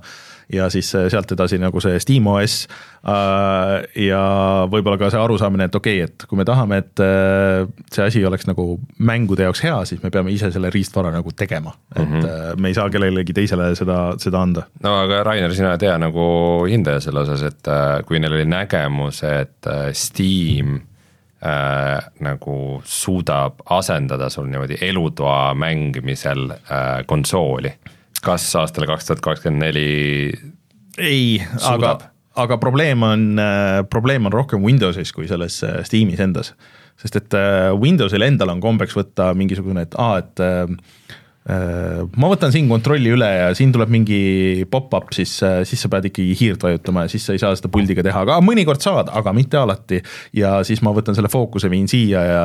ja 0.53 0.71
siis 0.71 0.95
äh, 0.95 1.09
sealt 1.13 1.33
edasi 1.33 1.59
nagu 1.59 1.81
see 1.83 1.99
SteamOS 2.03 2.57
äh, 2.67 3.87
ja 4.07 4.23
võib-olla 4.71 4.99
ka 5.01 5.11
see 5.13 5.21
arusaamine, 5.21 5.69
et 5.71 5.79
okei 5.79 6.01
okay,, 6.03 6.11
et 6.11 6.27
kui 6.29 6.39
me 6.39 6.47
tahame, 6.49 6.81
et 6.85 7.05
äh, 7.05 7.67
see 7.93 8.07
asi 8.07 8.25
oleks 8.27 8.49
nagu 8.49 8.69
mängude 8.99 9.47
jaoks 9.47 9.63
hea, 9.67 9.79
siis 9.91 10.03
me 10.05 10.11
peame 10.15 10.35
ise 10.35 10.51
selle 10.55 10.71
riistvara 10.75 11.13
nagu 11.15 11.33
tegema, 11.37 11.75
et 11.95 12.03
mm 12.03 12.21
-hmm. 12.21 12.61
me 12.61 12.69
ei 12.69 12.75
saa 12.75 12.91
kellelegi 12.91 13.33
teisele 13.33 13.75
seda, 13.75 14.01
seda 14.19 14.43
anda. 14.43 14.67
no 14.83 14.99
aga 15.05 15.23
Rainer, 15.23 15.55
sina 15.55 15.75
oled 15.75 15.83
hea 15.83 15.99
nagu 15.99 16.27
hindaja 16.71 17.01
selle 17.01 17.21
osas, 17.27 17.43
et 17.43 17.73
kui 18.07 18.19
neil 18.21 18.33
oli 18.33 18.45
nägemus, 18.45 19.23
et 19.25 19.67
Steam 19.93 20.81
äh, 21.47 22.05
nagu 22.21 22.83
suudab 22.85 23.61
asendada 23.71 24.29
sul 24.31 24.47
niimoodi 24.51 24.79
elutoa 24.81 25.55
mängimisel 25.55 26.51
äh, 26.51 27.05
konsooli. 27.07 27.73
Kas 28.27 28.49
aastal 28.59 28.89
kaks 28.91 29.09
tuhat 29.09 29.23
kakskümmend 29.25 29.63
neli 29.63 29.89
ei, 30.99 31.39
aga, 31.69 31.97
aga 32.35 32.59
probleem 32.63 33.05
on, 33.07 33.29
probleem 33.93 34.27
on 34.27 34.35
rohkem 34.35 34.65
Windowsis 34.65 35.13
kui 35.15 35.29
selles 35.31 35.61
Steamis 35.87 36.23
endas. 36.25 36.55
sest 36.99 37.21
et 37.21 37.37
Windowsil 37.77 38.25
endal 38.27 38.55
on 38.55 38.63
kombeks 38.65 38.97
võtta 38.97 39.31
mingisugune, 39.37 39.85
et 39.85 39.97
aa, 40.01 40.19
et 40.25 40.45
Äh, 40.47 41.23
ma 41.47 42.29
võtan 42.31 42.51
siin 42.51 42.67
kontrolli 42.67 43.13
üle 43.15 43.27
ja 43.29 43.51
siin 43.55 43.71
tuleb 43.75 43.91
mingi 43.95 44.65
pop-up, 44.71 45.13
siis, 45.15 45.37
äh, 45.47 45.61
siis 45.69 45.85
sa 45.85 45.91
pead 45.93 46.09
ikkagi 46.11 46.35
hiirt 46.41 46.65
vajutama 46.67 47.05
ja 47.05 47.13
siis 47.13 47.27
sa 47.29 47.37
ei 47.37 47.43
saa 47.43 47.55
seda 47.59 47.71
puldiga 47.71 48.03
teha, 48.03 48.25
aga 48.27 48.41
mõnikord 48.43 48.83
saad, 48.83 49.13
aga 49.15 49.35
mitte 49.37 49.61
alati. 49.61 50.01
ja 50.35 50.57
siis 50.67 50.83
ma 50.83 50.91
võtan 50.97 51.15
selle 51.15 51.31
fookuse, 51.31 51.71
viin 51.71 51.87
siia 51.91 52.23
ja 52.27 52.41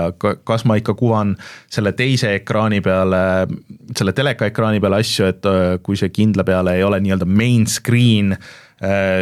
kas 0.45 0.65
ma 0.69 0.77
ikka 0.77 0.93
kuvan 0.99 1.33
selle 1.71 1.95
teise 1.97 2.35
ekraani 2.37 2.81
peale, 2.85 3.23
selle 3.97 4.13
teleka 4.13 4.51
ekraani 4.51 4.81
peale 4.83 5.01
asju, 5.01 5.31
et 5.33 5.49
äh, 5.49 5.63
kui 5.81 5.97
see 5.97 6.13
kindla 6.13 6.45
peale 6.45 6.77
ei 6.77 6.85
ole 6.85 7.01
nii-öelda 7.01 7.25
main 7.29 7.65
screen, 7.69 8.35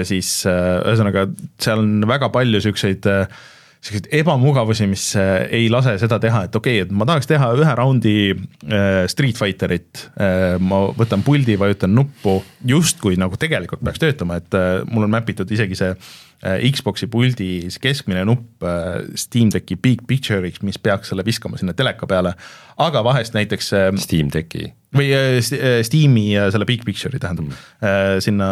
siis 0.08 0.28
ühesõnaga, 0.48 1.26
seal 1.60 1.82
on 1.82 2.06
väga 2.08 2.30
palju 2.32 2.62
siukseid 2.64 3.08
äh, 3.12 3.42
selliseid 3.80 4.10
ebamugavusi, 4.20 4.88
mis 4.92 5.04
äh, 5.16 5.46
ei 5.56 5.70
lase 5.72 5.96
seda 6.02 6.20
teha, 6.20 6.44
et 6.48 6.56
okei 6.56 6.80
okay,, 6.82 6.88
et 6.88 6.96
ma 6.96 7.08
tahaks 7.08 7.30
teha 7.30 7.52
ühe 7.56 7.76
raundi 7.80 8.16
äh, 8.34 9.06
Street 9.12 9.40
Fighterit 9.40 10.04
äh,. 10.20 10.58
ma 10.60 10.82
võtan 10.98 11.24
puldi, 11.26 11.56
vajutan 11.60 11.94
nuppu 11.96 12.40
justkui 12.68 13.20
nagu 13.20 13.40
tegelikult 13.40 13.84
peaks 13.86 14.02
töötama, 14.04 14.42
et 14.42 14.58
äh, 14.58 14.82
mul 14.92 15.08
on 15.08 15.14
map 15.16 15.32
itud 15.32 15.52
isegi 15.56 15.80
see 15.80 15.94
äh, 15.94 16.66
Xbox'i 16.68 17.08
puldi 17.12 17.52
keskmine 17.82 18.26
nupp 18.28 18.68
äh, 18.68 19.06
Steam 19.20 19.54
Decki 19.54 19.80
big 19.80 20.04
picture'iks, 20.10 20.64
mis 20.68 20.82
peaks 20.82 21.14
selle 21.14 21.24
viskama 21.28 21.62
sinna 21.62 21.78
teleka 21.78 22.10
peale. 22.10 22.36
aga 22.78 23.04
vahest 23.08 23.38
näiteks 23.38 23.74
äh,. 23.74 23.90
Steam 24.04 24.34
Decki 24.34 24.74
või 24.96 25.10
äh, 25.14 25.40
Steam'i 25.86 26.28
selle 26.52 26.68
big 26.70 26.86
picture'i 26.88 27.22
tähendab 27.22 27.50
mm., 27.50 28.22
sinna 28.24 28.48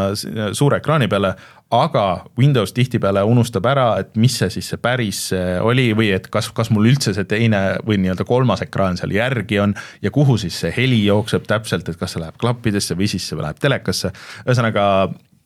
suure 0.56 0.80
ekraani 0.82 1.10
peale, 1.12 1.34
aga 1.74 2.04
Windows 2.40 2.72
tihtipeale 2.76 3.24
unustab 3.28 3.66
ära, 3.68 3.88
et 4.02 4.14
mis 4.20 4.38
see 4.40 4.50
siis 4.54 4.70
see 4.72 4.80
päris 4.82 5.22
oli 5.66 5.90
või 5.98 6.12
et 6.16 6.30
kas, 6.32 6.50
kas 6.56 6.72
mul 6.72 6.88
üldse 6.94 7.14
see 7.18 7.28
teine 7.28 7.62
või 7.88 8.00
nii-öelda 8.04 8.26
kolmas 8.28 8.64
ekraan 8.64 9.00
seal 9.00 9.16
järgi 9.16 9.60
on 9.64 9.76
ja 10.02 10.14
kuhu 10.14 10.38
siis 10.40 10.60
see 10.64 10.72
heli 10.78 11.02
jookseb 11.06 11.48
täpselt, 11.50 11.90
et 11.90 12.00
kas 12.00 12.16
see 12.16 12.24
läheb 12.24 12.40
klappidesse 12.40 12.96
või 12.98 13.10
siis 13.12 13.28
see 13.28 13.40
läheb 13.40 13.60
telekasse. 13.60 14.14
ühesõnaga, 14.46 14.86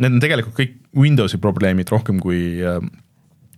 need 0.04 0.18
on 0.18 0.24
tegelikult 0.24 0.60
kõik 0.60 0.78
Windowsi 0.98 1.40
probleemid 1.42 1.90
rohkem 1.90 2.20
kui 2.22 2.62
Äh, 2.62 2.82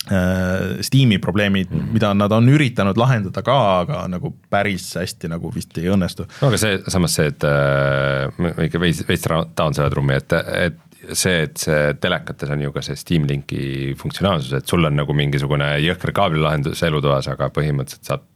Steam'i 0.03 1.15
probleemid, 1.23 1.69
mida 1.93 2.09
nad 2.17 2.31
on 2.35 2.49
üritanud 2.51 2.97
lahendada 2.99 3.39
ka, 3.45 3.57
aga 3.83 4.01
nagu 4.11 4.33
päris 4.51 4.89
hästi 4.99 5.29
nagu 5.31 5.51
vist 5.53 5.77
ei 5.79 5.87
õnnestu. 5.93 6.25
no 6.41 6.49
aga 6.49 6.59
see, 6.59 6.79
samas 6.91 7.15
see, 7.15 7.29
et 7.31 7.45
äh, 7.47 8.27
ma 8.35 8.51
ikka 8.65 8.81
veits, 8.83 8.99
veits 9.07 9.29
taon 9.55 9.77
selle 9.77 9.87
trummi, 9.93 10.17
et, 10.19 10.35
et 10.65 10.81
see, 11.15 11.45
et 11.45 11.55
see 11.59 11.93
telekates 12.03 12.51
on 12.51 12.65
ju 12.65 12.73
ka 12.75 12.83
see 12.83 12.99
Steam 12.99 13.29
Linki 13.29 13.93
funktsionaalsus, 13.99 14.51
et 14.59 14.67
sul 14.67 14.83
on 14.83 14.99
nagu 14.99 15.15
mingisugune 15.15 15.71
jõhker 15.85 16.11
kaablilahendus 16.19 16.83
elutoas, 16.83 17.31
aga 17.31 17.47
põhimõtteliselt 17.55 18.11
saab 18.11 18.27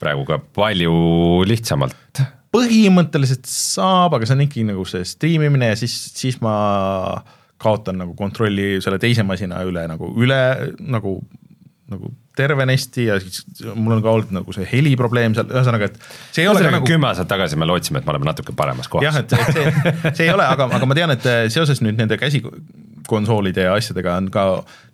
praegu 0.00 0.28
ka 0.28 0.40
palju 0.56 0.92
lihtsamalt. 1.48 2.24
põhimõtteliselt 2.52 3.48
saab, 3.48 4.18
aga 4.18 4.28
see 4.28 4.36
on 4.36 4.46
ikkagi 4.46 4.68
nagu 4.68 4.84
see 4.88 5.08
striimimine 5.08 5.72
ja 5.72 5.80
siis, 5.80 5.96
siis 6.12 6.40
ma 6.44 6.54
äh, 7.16 7.36
kaotan 7.60 8.00
nagu 8.00 8.16
kontrolli 8.18 8.80
selle 8.84 8.98
teise 9.02 9.24
masina 9.26 9.62
üle 9.68 9.84
nagu 9.90 10.10
üle 10.20 10.40
nagu, 10.80 11.16
nagu 11.92 12.12
tervenesti 12.36 13.06
ja 13.08 13.18
siis 13.20 13.44
mul 13.74 13.98
on 13.98 14.04
ka 14.04 14.12
olnud 14.16 14.34
nagu 14.40 14.54
see 14.56 14.66
heliprobleem 14.70 15.34
seal, 15.36 15.48
ühesõnaga, 15.52 15.90
et 15.90 15.98
see 16.32 16.44
ei 16.44 16.50
ole 16.50 16.62
ka 16.64 16.74
nagu 16.76 16.88
kümme 16.88 17.10
aastat 17.10 17.28
tagasi 17.30 17.58
me 17.60 17.68
lootsime, 17.68 18.00
et 18.00 18.08
me 18.08 18.14
oleme 18.14 18.30
natuke 18.30 18.54
paremas 18.56 18.88
kohas. 18.88 19.08
jah, 19.08 19.18
et, 19.20 19.34
et 19.34 19.56
see, 19.56 20.12
see 20.12 20.28
ei 20.28 20.34
ole, 20.34 20.46
aga, 20.46 20.70
aga 20.78 20.88
ma 20.88 20.96
tean, 20.98 21.12
et 21.16 21.26
seoses 21.52 21.82
nüüd 21.84 22.00
nende 22.00 22.18
käsikonsoolide 22.20 23.68
ja 23.68 23.74
asjadega 23.78 24.16
on 24.22 24.30
ka 24.34 24.46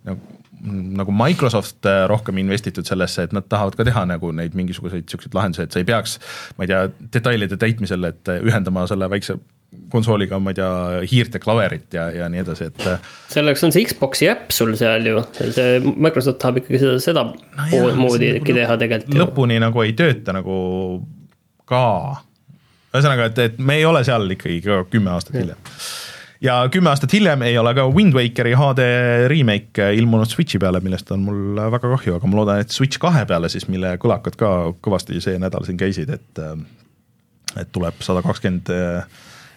nagu 0.07 0.35
nagu 0.57 1.13
Microsoft 1.13 1.85
rohkem 2.09 2.39
investitud 2.41 2.87
sellesse, 2.87 3.27
et 3.27 3.33
nad 3.35 3.45
tahavad 3.49 3.77
ka 3.77 3.85
teha 3.85 4.05
nagu 4.09 4.31
neid 4.35 4.55
mingisuguseid 4.57 5.05
siukseid 5.09 5.35
lahendusi, 5.37 5.67
et 5.67 5.75
sa 5.75 5.81
ei 5.81 5.85
peaks, 5.87 6.17
ma 6.57 6.65
ei 6.65 6.71
tea, 6.71 6.79
detailide 7.13 7.59
täitmisel, 7.61 8.07
et 8.09 8.31
ühendama 8.41 8.87
selle 8.89 9.09
väikse 9.11 9.37
konsooliga, 9.91 10.39
ma 10.39 10.51
ei 10.53 10.57
tea, 10.57 10.69
hiirt 11.11 11.35
ja 11.35 11.41
klaverit 11.43 11.95
ja, 11.95 12.07
ja 12.13 12.29
nii 12.31 12.39
edasi, 12.43 12.69
et. 12.71 12.85
selleks 13.31 13.65
on 13.67 13.73
see 13.75 13.83
Xbox'i 13.87 14.29
äpp 14.31 14.53
sul 14.55 14.73
seal 14.79 15.05
ju, 15.09 15.21
see 15.35 15.77
Microsoft 15.83 16.39
tahab 16.43 16.61
ikkagi 16.61 16.79
seda, 16.81 16.95
seda 17.03 17.25
no 17.27 17.67
jah, 17.71 17.99
moodi 17.99 18.31
äkki 18.37 18.55
nagu 18.55 18.61
teha 18.61 18.79
tegelikult. 18.83 19.19
lõpuni 19.21 19.59
nagu 19.63 19.83
ei 19.83 19.93
tööta 19.97 20.35
nagu 20.35 20.57
ka. 21.67 21.83
ühesõnaga, 22.93 23.29
et, 23.31 23.43
et 23.43 23.59
me 23.59 23.79
ei 23.81 23.85
ole 23.87 24.03
seal 24.07 24.27
ikkagi 24.37 24.61
ka 24.65 24.81
kümme 24.91 25.11
aastat 25.17 25.35
hiljem. 25.35 25.59
ja 26.47 26.57
kümme 26.71 26.93
aastat 26.93 27.17
hiljem 27.19 27.43
ei 27.49 27.59
ole 27.59 27.75
ka 27.75 27.89
Wind 27.91 28.15
Wakeri 28.15 28.55
HD 28.55 28.89
remake 29.31 29.91
ilmunud 29.99 30.31
Switch'i 30.31 30.63
peale, 30.63 30.79
millest 30.85 31.11
on 31.11 31.27
mul 31.27 31.59
väga 31.59 31.83
kahju, 31.91 32.17
aga 32.17 32.31
ma 32.31 32.39
loodan, 32.39 32.63
et 32.63 32.71
Switch 32.75 33.03
kahe 33.03 33.27
peale 33.27 33.51
siis, 33.51 33.67
mille 33.71 33.97
kõlakad 33.99 34.39
ka 34.39 34.57
kõvasti 34.79 35.19
see 35.23 35.39
nädal 35.43 35.67
siin 35.67 35.79
käisid, 35.79 36.15
et 36.15 36.45
et 37.57 37.71
tuleb 37.73 38.03
sada 38.05 38.21
kakskümmend 38.23 38.69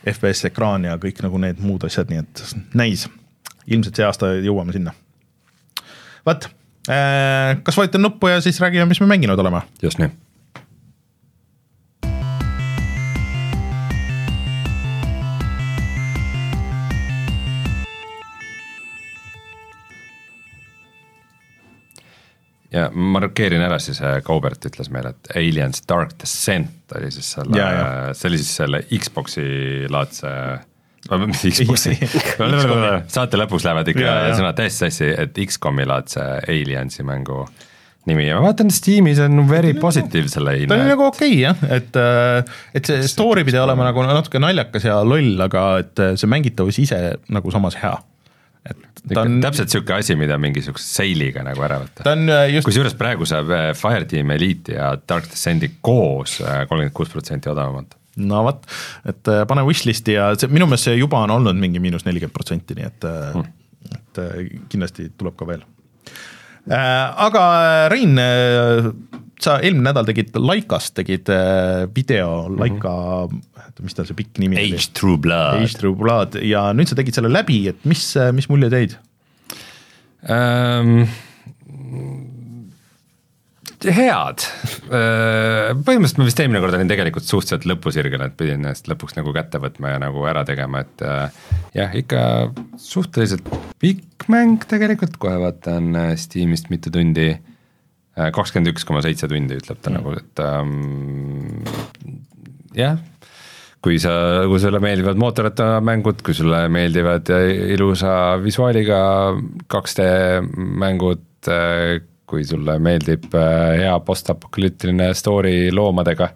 FPS 0.05 0.48
ekraan 0.51 0.86
ja 0.88 0.96
kõik 1.01 1.20
nagu 1.24 1.38
need 1.42 1.61
muud 1.64 1.84
asjad, 1.88 2.11
nii 2.11 2.22
et 2.22 2.44
näis. 2.74 3.09
ilmselt 3.66 3.96
see 3.96 4.07
aasta 4.07 4.32
jõuame 4.40 4.72
sinna. 4.72 4.94
vot, 6.26 6.48
äh, 6.88 7.59
kas 7.62 7.76
vajutan 7.76 8.03
nuppu 8.03 8.28
ja 8.28 8.40
siis 8.40 8.61
räägime, 8.61 8.88
mis 8.88 9.01
me 9.01 9.07
mänginud 9.07 9.38
oleme? 9.38 9.62
just 9.82 9.98
nii 9.98 10.11
ja 22.73 22.89
markeerin 22.95 23.62
ära 23.66 23.79
siis, 23.83 24.01
äh, 24.03 24.21
Kaubert 24.27 24.64
ütles 24.68 24.91
meile, 24.95 25.14
et 25.14 25.33
Aliens 25.37 25.83
Dark 25.89 26.16
Descent 26.21 26.97
oli 26.99 27.11
siis 27.14 27.33
selle, 27.37 27.71
see 28.14 28.31
oli 28.31 28.43
siis 28.43 28.53
selle 28.62 28.85
Xbox'i 28.91 29.47
laadse 29.91 30.35
mis 31.31 31.47
Xbox'i? 31.49 31.97
Saate 33.11 33.41
lõpus 33.41 33.66
lähevad 33.66 33.89
ikka 33.91 34.14
sõnad 34.37 34.59
täiesti 34.59 34.87
sassi, 34.87 35.11
et 35.25 35.43
X-komi 35.47 35.87
laadse 35.89 36.23
Aliensi 36.49 37.07
mängu 37.07 37.45
nimi. 38.09 38.27
Ja 38.29 38.39
ma 38.39 38.49
vaatan, 38.49 38.71
Steamis 38.73 39.21
on 39.25 39.43
very 39.49 39.75
positive 39.77 40.31
selle 40.33 40.57
hinna. 40.57 40.73
ta 40.73 40.79
oli 40.79 40.93
nagu 40.93 41.07
okei 41.09 41.33
okay, 41.33 41.41
jah, 41.43 41.64
et, 41.77 41.97
äh, 42.01 42.61
et 42.77 42.89
see 42.89 43.09
story 43.11 43.45
pidi 43.49 43.61
olema 43.61 43.89
nagu 43.91 44.05
natuke 44.07 44.41
naljakas 44.43 44.87
ja 44.89 45.01
loll, 45.05 45.35
aga 45.45 45.66
et 45.83 46.01
äh, 46.01 46.14
see 46.21 46.31
mängitavus 46.31 46.81
ise 46.83 47.01
nagu 47.33 47.53
samas 47.53 47.77
hea 47.81 47.97
et 48.68 48.90
ta 49.14 49.22
on 49.24 49.38
täpselt 49.42 49.70
niisugune 49.70 49.96
asi, 50.02 50.16
mida 50.18 50.36
mingisuguse 50.40 50.84
seiliga 50.84 51.44
nagu 51.46 51.64
ära 51.64 51.80
võtta. 51.82 52.04
ta 52.04 52.14
on 52.16 52.28
äh, 52.28 52.46
just 52.54 52.68
kusjuures 52.68 52.96
praegu 52.98 53.28
saab 53.28 53.52
äh, 53.56 53.70
Fireteam 53.78 54.34
Elite 54.34 54.76
ja 54.76 54.92
Dark 55.00 55.30
Descendi 55.30 55.72
koos 55.80 56.38
äh, 56.44 56.64
kolmkümmend 56.68 56.94
kuus 56.96 57.12
protsenti 57.12 57.50
odavamalt. 57.52 57.96
no 58.20 58.44
vot, 58.44 58.66
et 59.08 59.32
pane 59.48 59.64
wishlist'i 59.68 60.18
ja 60.18 60.30
see 60.36 60.52
minu 60.52 60.68
meelest 60.68 60.90
see 60.90 60.98
juba 60.98 61.22
on 61.24 61.36
olnud 61.38 61.58
mingi 61.61 61.82
miinus 61.82 62.04
nelikümmend 62.08 62.36
protsenti, 62.36 62.76
nii 62.78 62.88
et 62.90 63.08
hmm., 63.08 63.56
et 63.96 64.18
kindlasti 64.68 65.08
tuleb 65.16 65.38
ka 65.38 65.46
veel. 65.48 65.62
Aga 66.70 67.42
Rein, 67.88 68.18
sa 69.45 69.59
eelmine 69.61 69.88
nädal 69.88 70.09
tegid 70.09 70.34
Laikast, 70.36 70.95
tegid 70.99 71.30
video 71.95 72.47
Laika 72.49 72.97
mm 73.26 73.38
-hmm 73.38 73.47
mis 73.84 73.97
tal 73.97 74.09
see 74.09 74.18
pikk 74.18 74.41
nimi 74.43 74.59
oli? 74.59 74.74
Age 74.76 74.91
True 74.97 75.18
Blood. 75.20 75.62
Age 75.62 75.78
True 75.80 75.97
Blood 75.97 76.41
ja 76.47 76.68
nüüd 76.76 76.91
sa 76.91 76.99
tegid 76.99 77.16
selle 77.16 77.32
läbi, 77.32 77.62
et 77.70 77.88
mis, 77.88 78.12
mis 78.36 78.51
mulje 78.53 78.70
teid 78.72 78.99
um,? 80.28 81.09
head, 83.80 84.43
äh, 84.93 85.70
põhimõtteliselt 85.72 86.18
ma 86.20 86.24
vist 86.26 86.41
eelmine 86.43 86.61
kord 86.61 86.74
olin 86.76 86.91
tegelikult 86.91 87.24
suhteliselt 87.24 87.64
lõpusirgel, 87.64 88.20
et 88.26 88.34
pidin 88.36 88.59
ennast 88.59 88.91
lõpuks 88.91 89.16
nagu 89.16 89.32
kätte 89.32 89.57
võtma 89.62 89.95
ja 89.95 90.03
nagu 90.03 90.26
ära 90.28 90.43
tegema, 90.45 90.82
et 90.84 91.01
äh, 91.01 91.38
jah, 91.78 91.95
ikka 91.97 92.20
suhteliselt 92.76 93.49
pikk 93.80 94.28
mäng 94.28 94.66
tegelikult, 94.68 95.16
kohe 95.22 95.38
vaatan 95.41 95.97
äh, 95.97 96.12
Steamist 96.20 96.68
mitu 96.68 96.93
tundi 96.93 97.30
kakskümmend 98.16 98.72
üks 98.72 98.84
koma 98.88 99.00
seitse 99.04 99.28
tundi 99.30 99.56
ütleb 99.61 99.78
ta 99.80 99.90
mm. 99.90 99.96
nagu, 99.96 100.14
et 100.18 100.42
ähm, 100.44 101.62
jah, 102.76 102.98
kui 103.84 103.96
sa, 104.02 104.12
kui 104.50 104.61
sulle 104.61 104.80
meeldivad 104.82 105.20
mootorrattamängud, 105.20 106.20
kui 106.26 106.36
sulle 106.36 106.66
meeldivad 106.72 107.30
ilusa 107.72 108.12
visuaaliga 108.42 109.00
2D 109.72 110.08
mängud, 110.82 111.24
kui 112.30 112.46
sulle 112.46 112.78
meeldib 112.82 113.32
äh, 113.34 113.80
hea 113.82 113.96
postapokalüptiline 114.06 115.11
story 115.18 115.70
loomadega, 115.74 116.30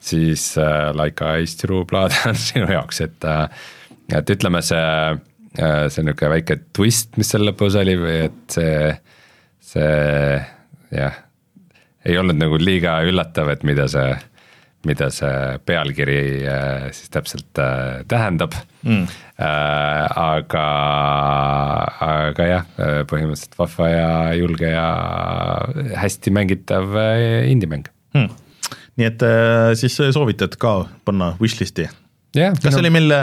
siis 0.00 0.52
äh, 0.60 0.90
Laika 0.96 1.34
True 1.60 1.86
Blood 1.88 2.16
on 2.28 2.38
sinu 2.38 2.68
jaoks, 2.74 3.00
et, 3.06 3.24
äh, 3.24 3.46
et 4.18 4.34
ütleme, 4.36 4.62
see, 4.66 4.84
see 5.56 6.04
niisugune 6.04 6.34
väike 6.34 6.58
twist, 6.76 7.16
mis 7.18 7.30
seal 7.32 7.46
lõpus 7.48 7.78
oli 7.80 7.96
või 7.98 8.16
et 8.28 8.58
see, 8.58 8.90
see 9.72 10.40
jah. 10.94 11.22
Ei 12.04 12.16
olnud 12.16 12.38
nagu 12.40 12.56
liiga 12.60 13.00
üllatav, 13.04 13.50
et 13.52 13.64
mida 13.68 13.84
see, 13.92 14.14
mida 14.88 15.10
see 15.12 15.58
pealkiri 15.68 16.20
äh, 16.48 16.86
siis 16.96 17.12
täpselt 17.12 17.60
äh, 17.60 18.02
tähendab. 18.08 18.56
Mm.. 18.80 19.04
aga, 19.40 20.66
aga 22.00 22.46
jah, 22.48 22.70
põhimõtteliselt 23.08 23.58
vahva 23.58 23.88
ja 23.92 24.08
julge 24.40 24.70
ja 24.72 24.86
hästi 26.00 26.32
mängitav 26.32 26.96
indie-mäng 27.48 27.88
mm.. 28.16 28.30
nii 28.96 29.08
et 29.08 29.24
siis 29.80 29.96
soovitad 30.16 30.56
ka 30.60 30.74
panna 31.04 31.34
wishlist'i 31.40 31.90
jah, 32.36 32.54
kas 32.54 32.74
see 32.74 32.82
oli 32.82 32.92
meil, 32.94 33.14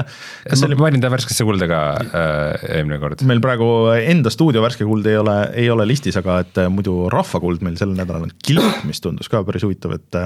kas 0.47 0.59
see 0.59 0.67
oli, 0.67 0.77
ma 0.79 0.87
panin 0.87 1.03
ta 1.03 1.11
värskesse 1.13 1.47
kulda 1.47 1.69
ka 1.69 1.81
äh, 2.03 2.67
eelmine 2.79 2.99
kord. 3.01 3.23
meil 3.29 3.41
praegu 3.43 3.69
enda 3.97 4.33
stuudio 4.33 4.63
värske 4.65 4.87
kuld 4.87 5.07
ei 5.09 5.19
ole, 5.19 5.37
ei 5.55 5.69
ole 5.73 5.87
listis, 5.89 6.17
aga 6.19 6.41
et 6.43 6.61
äh, 6.63 6.71
muidu 6.73 7.07
rahvakuld 7.13 7.63
meil 7.65 7.79
sel 7.79 7.93
nädalal 7.95 8.27
on 8.27 8.35
kilp, 8.43 8.83
mis 8.87 9.03
tundus 9.03 9.31
ka 9.31 9.43
päris 9.47 9.65
huvitav, 9.67 9.95
et 9.97 10.19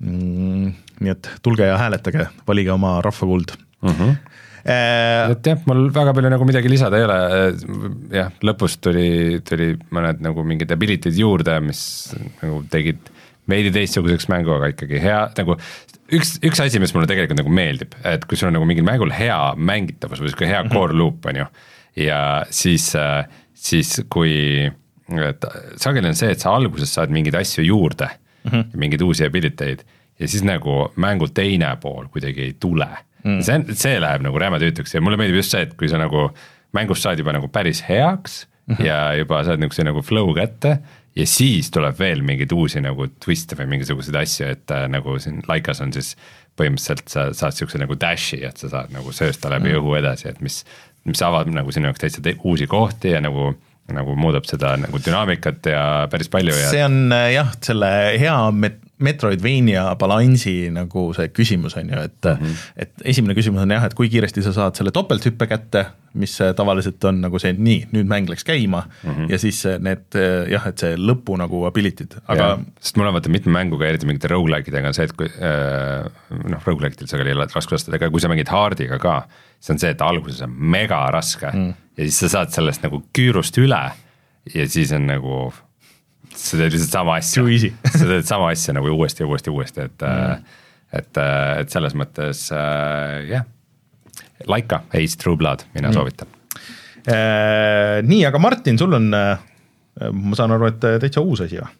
mm, 0.00 0.72
nii 1.02 1.14
et 1.14 1.30
tulge 1.44 1.68
ja 1.68 1.78
hääletage, 1.80 2.30
valige 2.48 2.74
oma 2.76 2.98
rahvakuld 3.04 3.56
mm. 3.56 3.92
-hmm 3.92 4.18
et 4.66 5.46
jah, 5.46 5.60
mul 5.70 5.84
väga 5.94 6.10
palju 6.10 6.30
nagu 6.32 6.46
midagi 6.48 6.70
lisada 6.70 6.98
ei 6.98 7.04
ole, 7.06 7.18
jah, 8.10 8.32
lõpus 8.42 8.80
tuli, 8.82 9.38
tuli 9.46 9.76
mõned 9.94 10.18
nagu 10.24 10.42
mingid 10.42 10.72
ability'd 10.74 11.14
juurde, 11.14 11.54
mis 11.62 11.82
nagu 12.40 12.64
tegid 12.72 13.12
veidi 13.50 13.72
teistsuguseks 13.74 14.28
mängu, 14.32 14.52
aga 14.56 14.70
ikkagi 14.72 15.00
hea 15.02 15.20
nagu 15.38 15.56
üks, 16.14 16.36
üks 16.46 16.62
asi, 16.62 16.80
mis 16.82 16.94
mulle 16.94 17.08
tegelikult 17.10 17.40
nagu 17.40 17.52
meeldib, 17.52 17.96
et 18.06 18.26
kui 18.28 18.38
sul 18.38 18.50
on 18.50 18.56
nagu 18.58 18.68
mingil 18.68 18.86
mängul 18.86 19.14
hea 19.14 19.38
mängitavus 19.56 20.22
või 20.22 20.32
sihuke 20.32 20.48
hea 20.48 20.62
mm 20.62 20.68
-hmm. 20.68 20.74
core 20.74 20.98
loop 20.98 21.26
on 21.26 21.42
ju. 21.42 21.46
ja 22.06 22.20
siis, 22.50 22.92
siis 23.54 24.00
kui, 24.12 24.70
et 25.28 25.46
sageli 25.76 26.08
on 26.08 26.18
see, 26.18 26.30
et 26.30 26.40
sa 26.40 26.54
alguses 26.54 26.94
saad 26.94 27.10
mingeid 27.10 27.34
asju 27.34 27.64
juurde 27.64 28.08
mm, 28.08 28.50
-hmm. 28.50 28.64
mingeid 28.74 29.02
uusi 29.02 29.24
ability 29.24 29.64
eid 29.64 29.86
ja 30.18 30.28
siis 30.28 30.44
nagu 30.44 30.92
mängu 30.96 31.28
teine 31.28 31.76
pool 31.80 32.08
kuidagi 32.12 32.42
ei 32.42 32.56
tule 32.60 32.88
mm.. 33.24 33.40
see, 33.40 33.64
see 33.72 34.00
läheb 34.00 34.24
nagu 34.24 34.38
räme 34.38 34.60
tüütuks 34.62 34.94
ja 34.94 35.00
mulle 35.00 35.16
meeldib 35.20 35.42
just 35.42 35.54
see, 35.54 35.62
et 35.66 35.74
kui 35.74 35.88
sa 35.88 36.00
nagu 36.00 36.30
mängust 36.76 37.04
saad 37.04 37.18
juba 37.18 37.34
nagu 37.36 37.48
päris 37.48 37.82
heaks 37.88 38.46
mm 38.66 38.74
-hmm. 38.74 38.84
ja 38.84 39.14
juba 39.14 39.44
saad 39.44 39.60
niisuguse 39.60 39.84
nagu 39.84 40.02
flow 40.02 40.34
kätte 40.34 40.78
ja 41.16 41.26
siis 41.28 41.70
tuleb 41.74 41.98
veel 41.98 42.24
mingeid 42.26 42.52
uusi 42.52 42.82
nagu 42.84 43.08
twist'e 43.24 43.58
või 43.58 43.70
mingisuguseid 43.76 44.18
asju, 44.20 44.50
et 44.56 44.74
äh, 44.74 44.86
nagu 44.92 45.18
siin 45.22 45.42
Laikas 45.48 45.80
on 45.84 45.94
siis 45.96 46.14
põhimõtteliselt 46.56 47.12
sa 47.12 47.28
saad 47.36 47.56
siukse 47.56 47.80
nagu 47.80 47.96
dash'i, 48.00 48.42
et 48.48 48.60
sa 48.60 48.70
saad 48.72 48.92
nagu 48.94 49.12
söösta 49.16 49.50
läbi 49.52 49.72
mm. 49.72 49.80
õhu 49.80 49.96
edasi, 49.98 50.30
et 50.32 50.42
mis, 50.44 50.62
mis 51.08 51.22
avab 51.24 51.50
nagu 51.52 51.72
sinu 51.72 51.90
jaoks 51.90 52.04
täitsa 52.04 52.36
uusi 52.42 52.68
kohti 52.70 53.16
ja 53.16 53.22
nagu 53.24 53.54
nagu 53.94 54.16
muudab 54.18 54.46
seda 54.48 54.72
nagu 54.82 54.98
dünaamikat 54.98 55.68
ja 55.70 55.82
päris 56.10 56.26
palju 56.32 56.54
ja. 56.56 56.70
see 56.72 56.82
on 56.82 57.12
äh, 57.14 57.28
jah, 57.36 57.52
selle 57.62 57.90
hea 58.18 58.34
met-, 58.50 58.80
Metroidvania 58.98 59.82
balansi 60.00 60.70
nagu 60.72 61.10
see 61.16 61.28
küsimus 61.36 61.74
on 61.76 61.90
ju, 61.92 62.00
et 62.08 62.28
mm, 62.30 62.44
-hmm. 62.46 62.60
et 62.76 62.92
esimene 63.12 63.34
küsimus 63.36 63.60
on 63.62 63.70
jah, 63.70 63.84
et 63.84 63.94
kui 63.94 64.08
kiiresti 64.08 64.42
sa 64.42 64.52
saad 64.56 64.78
selle 64.78 64.90
topelthüppe 64.90 65.46
kätte, 65.46 65.84
mis 66.16 66.38
tavaliselt 66.56 67.04
on 67.04 67.20
nagu 67.20 67.38
see, 67.38 67.52
et 67.52 67.58
nii, 67.60 67.88
nüüd 67.92 68.08
mäng 68.08 68.30
läks 68.32 68.44
käima 68.44 68.86
mm 68.86 69.10
-hmm. 69.10 69.30
ja 69.30 69.38
siis 69.38 69.64
need 69.84 70.16
jah, 70.50 70.66
et 70.66 70.78
see 70.78 70.96
lõpu 70.96 71.36
nagu 71.36 71.64
ability'd, 71.68 72.16
aga. 72.26 72.58
sest 72.80 72.96
mul 72.96 73.10
on 73.10 73.18
vaata 73.18 73.28
mitme 73.28 73.52
mänguga, 73.52 73.86
eriti 73.86 74.06
mingite 74.06 74.32
rogu-like 74.32 74.70
idega 74.70 74.88
on 74.88 74.94
see, 74.94 75.04
et 75.04 75.12
kui 75.12 75.28
äh, 75.28 76.08
noh, 76.48 76.64
rogu-like 76.64 76.96
idel 76.96 77.12
sageli 77.12 77.34
ei 77.34 77.36
ole 77.36 77.48
aga 77.92 78.10
kui 78.10 78.20
sa 78.20 78.28
mängid 78.28 78.48
hard'iga 78.48 78.98
ka, 78.98 79.28
siis 79.60 79.70
on 79.70 79.78
see, 79.78 79.90
et 79.90 80.00
alguses 80.00 80.40
on 80.42 80.56
mega 80.56 81.04
raske 81.10 81.52
mm. 81.52 81.74
ja 81.96 82.04
siis 82.04 82.18
sa 82.18 82.28
saad 82.28 82.56
sellest 82.56 82.82
nagu 82.82 83.02
küürust 83.12 83.58
üle 83.60 83.84
ja 84.54 84.68
siis 84.68 84.92
on 84.92 85.06
nagu 85.06 85.52
sa 86.36 86.60
teed 86.60 86.76
lihtsalt 86.76 86.94
sama 86.94 87.18
asja, 87.20 87.44
sa 87.98 88.04
teed 88.04 88.28
sama 88.28 88.52
asja 88.54 88.76
nagu 88.76 88.92
uuesti 88.94 89.24
ja 89.24 89.28
uuesti 89.30 89.52
ja 89.52 89.56
uuesti, 89.56 89.88
et 89.90 90.06
mm., 90.06 90.54
et, 90.96 91.18
et 91.60 91.72
selles 91.72 91.96
mõttes 91.98 92.46
äh, 92.54 93.26
jah 93.26 93.42
yeah., 93.42 93.52
Laika, 94.46 94.82
Ace 94.94 95.16
True 95.16 95.36
Blood, 95.40 95.64
mina 95.74 95.88
mm. 95.88 95.96
soovitan 95.96 96.28
äh,. 97.08 98.04
nii, 98.06 98.22
aga 98.28 98.40
Martin, 98.42 98.78
sul 98.78 98.94
on, 98.96 99.10
ma 99.10 100.38
saan 100.38 100.54
aru, 100.54 100.70
et 100.70 100.86
täitsa 101.02 101.24
uus 101.24 101.42
asi 101.46 101.58
või? 101.58 101.72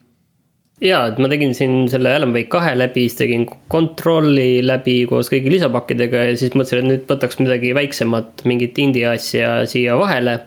jaa, 0.85 1.07
et 1.09 1.21
ma 1.23 1.31
tegin 1.33 1.55
siin 1.57 1.87
selle 1.93 2.13
Alan 2.17 2.35
Wake 2.35 2.51
kahe 2.53 2.75
läbi, 2.77 3.07
siis 3.07 3.21
tegin 3.21 3.47
Control'i 3.73 4.61
läbi 4.65 4.99
koos 5.09 5.31
kõigi 5.33 5.53
lisapakkidega 5.55 6.27
ja 6.31 6.37
siis 6.37 6.53
mõtlesin, 6.57 6.83
et 6.83 6.91
nüüd 6.91 7.07
võtaks 7.09 7.41
midagi 7.41 7.73
väiksemat, 7.77 8.45
mingit 8.49 8.79
indie 8.83 9.07
asja 9.15 9.63
siia 9.71 9.97
vahele 10.01 10.41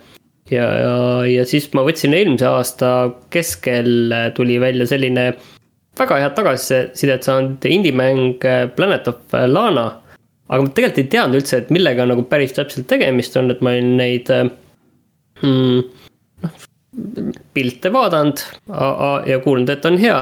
ja, 0.51 0.67
ja, 0.79 0.97
ja 1.29 1.45
siis 1.47 1.69
ma 1.77 1.83
võtsin 1.87 2.15
eelmise 2.17 2.47
aasta 2.49 2.91
keskel 3.33 4.13
tuli 4.37 4.59
välja 4.61 4.87
selline 4.89 5.31
väga 5.99 6.19
head 6.23 6.35
tagasisidet 6.37 7.27
saanud 7.27 7.65
indie-mäng 7.67 8.45
äh, 8.47 8.67
Planet 8.75 9.07
of 9.11 9.35
Lana. 9.47 9.87
aga 10.49 10.63
ma 10.65 10.71
tegelikult 10.73 11.03
ei 11.03 11.11
teadnud 11.13 11.41
üldse, 11.41 11.59
et 11.61 11.69
millega 11.73 12.07
nagu 12.09 12.23
päris 12.29 12.55
täpselt 12.57 12.87
tegemist 12.89 13.35
on, 13.37 13.51
et 13.53 13.61
ma 13.65 13.75
olin 13.75 13.91
neid 13.99 14.31
äh, 14.33 14.47
mm, 15.43 15.83
noh, 16.45 16.65
pilte 17.53 17.91
vaadanud 17.93 18.41
ja 19.29 19.37
kuulnud, 19.43 19.69
et 19.69 19.85
on 19.85 19.99
hea. 20.01 20.17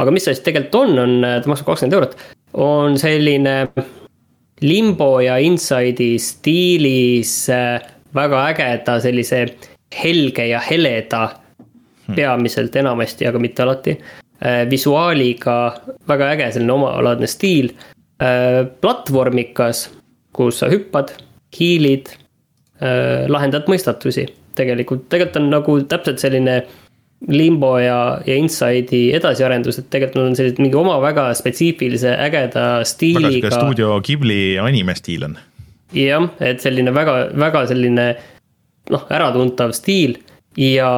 aga 0.00 0.12
mis 0.14 0.26
see 0.26 0.34
siis 0.34 0.44
tegelikult 0.46 0.80
on, 0.82 0.98
on, 1.04 1.14
ta 1.22 1.52
maksab 1.52 1.70
kakskümmend 1.70 1.98
eurot, 2.00 2.16
on 2.58 2.98
selline 2.98 3.54
limbo 4.60 5.12
ja 5.24 5.38
inside'i 5.40 6.18
stiilis 6.20 7.34
äh, 7.54 7.78
väga 8.14 8.46
ägeda 8.50 8.96
sellise 9.00 9.44
helge 10.02 10.46
ja 10.46 10.60
heleda 10.62 11.28
hmm. 11.28 12.16
peamiselt 12.16 12.76
enamasti, 12.76 13.26
aga 13.26 13.38
mitte 13.42 13.62
alati. 13.62 13.96
Äh, 14.40 14.64
visuaaliga 14.70 15.56
väga 16.08 16.32
äge 16.34 16.50
selline 16.54 16.72
omalaadne 16.72 17.28
stiil. 17.28 17.72
Äh, 18.22 18.66
platvormikas, 18.80 19.88
kus 20.36 20.62
sa 20.62 20.70
hüppad, 20.72 21.14
hiilid, 21.56 22.12
äh, 22.82 23.26
lahendad 23.28 23.68
mõistatusi. 23.70 24.28
tegelikult, 24.60 25.04
tegelikult 25.08 25.36
on 25.38 25.46
nagu 25.48 25.74
täpselt 25.88 26.18
selline 26.20 26.56
Limbo 27.28 27.74
ja, 27.78 28.18
ja 28.26 28.34
Inside'i 28.36 29.12
edasiarendus, 29.16 29.78
et 29.78 29.86
tegelikult 29.92 30.18
nad 30.18 30.30
on 30.32 30.36
sellised 30.36 30.58
mingi 30.60 30.76
oma 30.76 30.96
väga 31.00 31.28
spetsiifilise 31.38 32.14
ägeda 32.26 32.64
stiiliga. 32.88 33.28
väga 33.28 33.36
sihuke 33.36 33.52
stuudio 33.54 34.00
Ghibli 34.04 34.40
anime 34.60 34.96
stiil 34.98 35.28
on 35.28 35.38
jah, 35.96 36.28
et 36.44 36.62
selline 36.62 36.92
väga, 36.94 37.16
väga 37.38 37.64
selline 37.70 38.06
noh, 38.90 39.06
äratuntav 39.12 39.74
stiil 39.76 40.16
ja, 40.58 40.90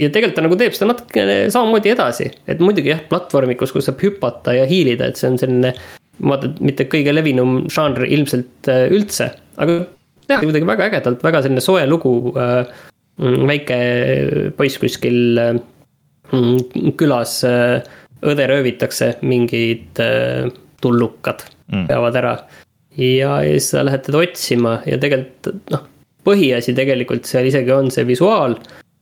ja 0.00 0.10
tegelikult 0.12 0.36
ta 0.38 0.44
nagu 0.44 0.58
teeb 0.60 0.76
seda 0.76 0.90
natukene 0.92 1.38
samamoodi 1.52 1.94
edasi, 1.94 2.28
et 2.50 2.62
muidugi 2.62 2.92
jah, 2.92 3.02
platvormikus, 3.10 3.74
kus 3.74 3.88
saab 3.88 4.02
hüpata 4.04 4.54
ja 4.56 4.68
hiilida, 4.68 5.10
et 5.10 5.20
see 5.20 5.30
on 5.30 5.40
selline. 5.40 5.74
vaata, 6.20 6.50
et 6.50 6.60
mitte 6.60 6.84
kõige 6.92 7.14
levinum 7.14 7.64
žanr 7.72 8.04
ilmselt 8.04 8.68
äh, 8.68 8.86
üldse, 8.92 9.30
aga 9.56 9.80
jah, 10.28 10.42
kuidagi 10.42 10.68
väga 10.68 10.88
ägedalt, 10.90 11.22
väga 11.24 11.44
selline 11.46 11.64
soe 11.64 11.86
lugu 11.88 12.34
äh,. 12.36 12.64
väike 13.20 13.76
poiss 14.56 14.78
kuskil 14.80 15.38
äh, 15.40 15.56
külas 16.96 17.40
äh, 17.44 17.80
õde 18.20 18.46
röövitakse, 18.48 19.14
mingid 19.24 20.00
äh, 20.00 20.48
tullukad 20.80 21.44
mm. 21.72 21.86
peavad 21.88 22.16
ära 22.20 22.34
ja, 22.96 23.40
ja 23.44 23.52
siis 23.54 23.70
sa 23.72 23.84
lähed 23.86 24.04
teda 24.06 24.22
otsima 24.24 24.78
ja 24.86 24.98
tegelikult 25.00 25.70
noh, 25.72 25.86
põhiasi 26.26 26.74
tegelikult 26.76 27.28
seal 27.28 27.48
isegi 27.50 27.72
on 27.74 27.90
see 27.94 28.06
visuaal. 28.08 28.56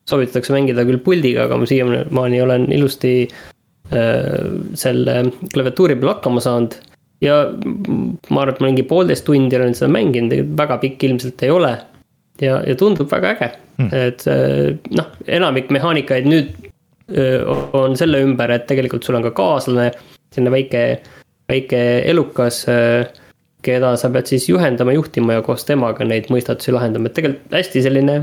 soovitatakse 0.09 0.55
mängida 0.55 0.87
küll 0.89 1.03
puldiga, 1.05 1.45
aga 1.45 1.59
ma 1.61 1.67
siiamaani 1.69 2.39
olen 2.41 2.63
ilusti 2.73 3.29
äh, 3.29 4.47
selle 4.75 5.17
klaviatuuri 5.53 5.99
peal 6.01 6.15
hakkama 6.15 6.41
saanud. 6.41 6.79
ja 7.21 7.37
ma 8.31 8.43
arvan, 8.43 8.55
et 8.55 8.61
ma 8.61 8.71
mingi 8.71 8.87
poolteist 8.89 9.27
tundi 9.27 9.57
olen 9.57 9.75
seda 9.75 9.91
mänginud, 9.93 10.55
väga 10.57 10.79
pikk 10.85 11.05
ilmselt 11.11 11.43
ei 11.43 11.51
ole. 11.51 11.77
ja, 12.41 12.63
ja 12.67 12.75
tundub 12.79 13.11
väga 13.11 13.35
äge 13.37 13.53
hmm., 13.79 13.93
et 13.93 14.27
äh, 14.31 14.75
noh, 14.97 15.13
enamik 15.27 15.71
mehaanikaid 15.75 16.29
nüüd 16.29 16.57
on 17.73 17.95
selle 17.97 18.19
ümber, 18.21 18.51
et 18.53 18.67
tegelikult 18.69 19.07
sul 19.07 19.17
on 19.17 19.23
ka 19.25 19.31
kaaslane, 19.33 19.87
selline 20.35 20.51
väike, 20.53 20.83
väike 21.49 21.79
elukas 22.05 22.59
äh, 22.69 23.09
keda 23.65 23.95
sa 24.01 24.11
pead 24.15 24.31
siis 24.31 24.49
juhendama, 24.51 24.95
juhtima 24.95 25.39
ja 25.39 25.47
koos 25.47 25.67
temaga 25.69 26.07
neid 26.07 26.31
mõistatusi 26.33 26.75
lahendama, 26.75 27.11
et 27.11 27.19
tegelikult 27.19 27.59
hästi 27.59 27.83
selline 27.89 28.21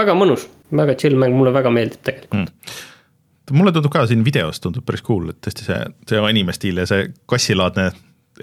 väga 0.00 0.16
mõnus, 0.18 0.48
väga 0.74 0.96
chill 0.98 1.18
mäng, 1.20 1.36
mulle 1.38 1.54
väga 1.54 1.72
meeldib 1.74 2.02
tegelikult 2.02 2.40
mm 2.40 2.82
mulle 3.52 3.72
tundub 3.76 3.92
ka 3.92 4.06
siin 4.08 4.24
videos 4.24 4.60
tundub 4.62 4.86
päris 4.88 5.04
cool, 5.04 5.28
et 5.32 5.40
tõesti 5.44 5.66
see, 5.66 5.78
see 6.08 6.20
anime 6.24 6.54
stiil 6.56 6.80
ja 6.80 6.86
see 6.88 7.10
kassilaadne 7.28 7.90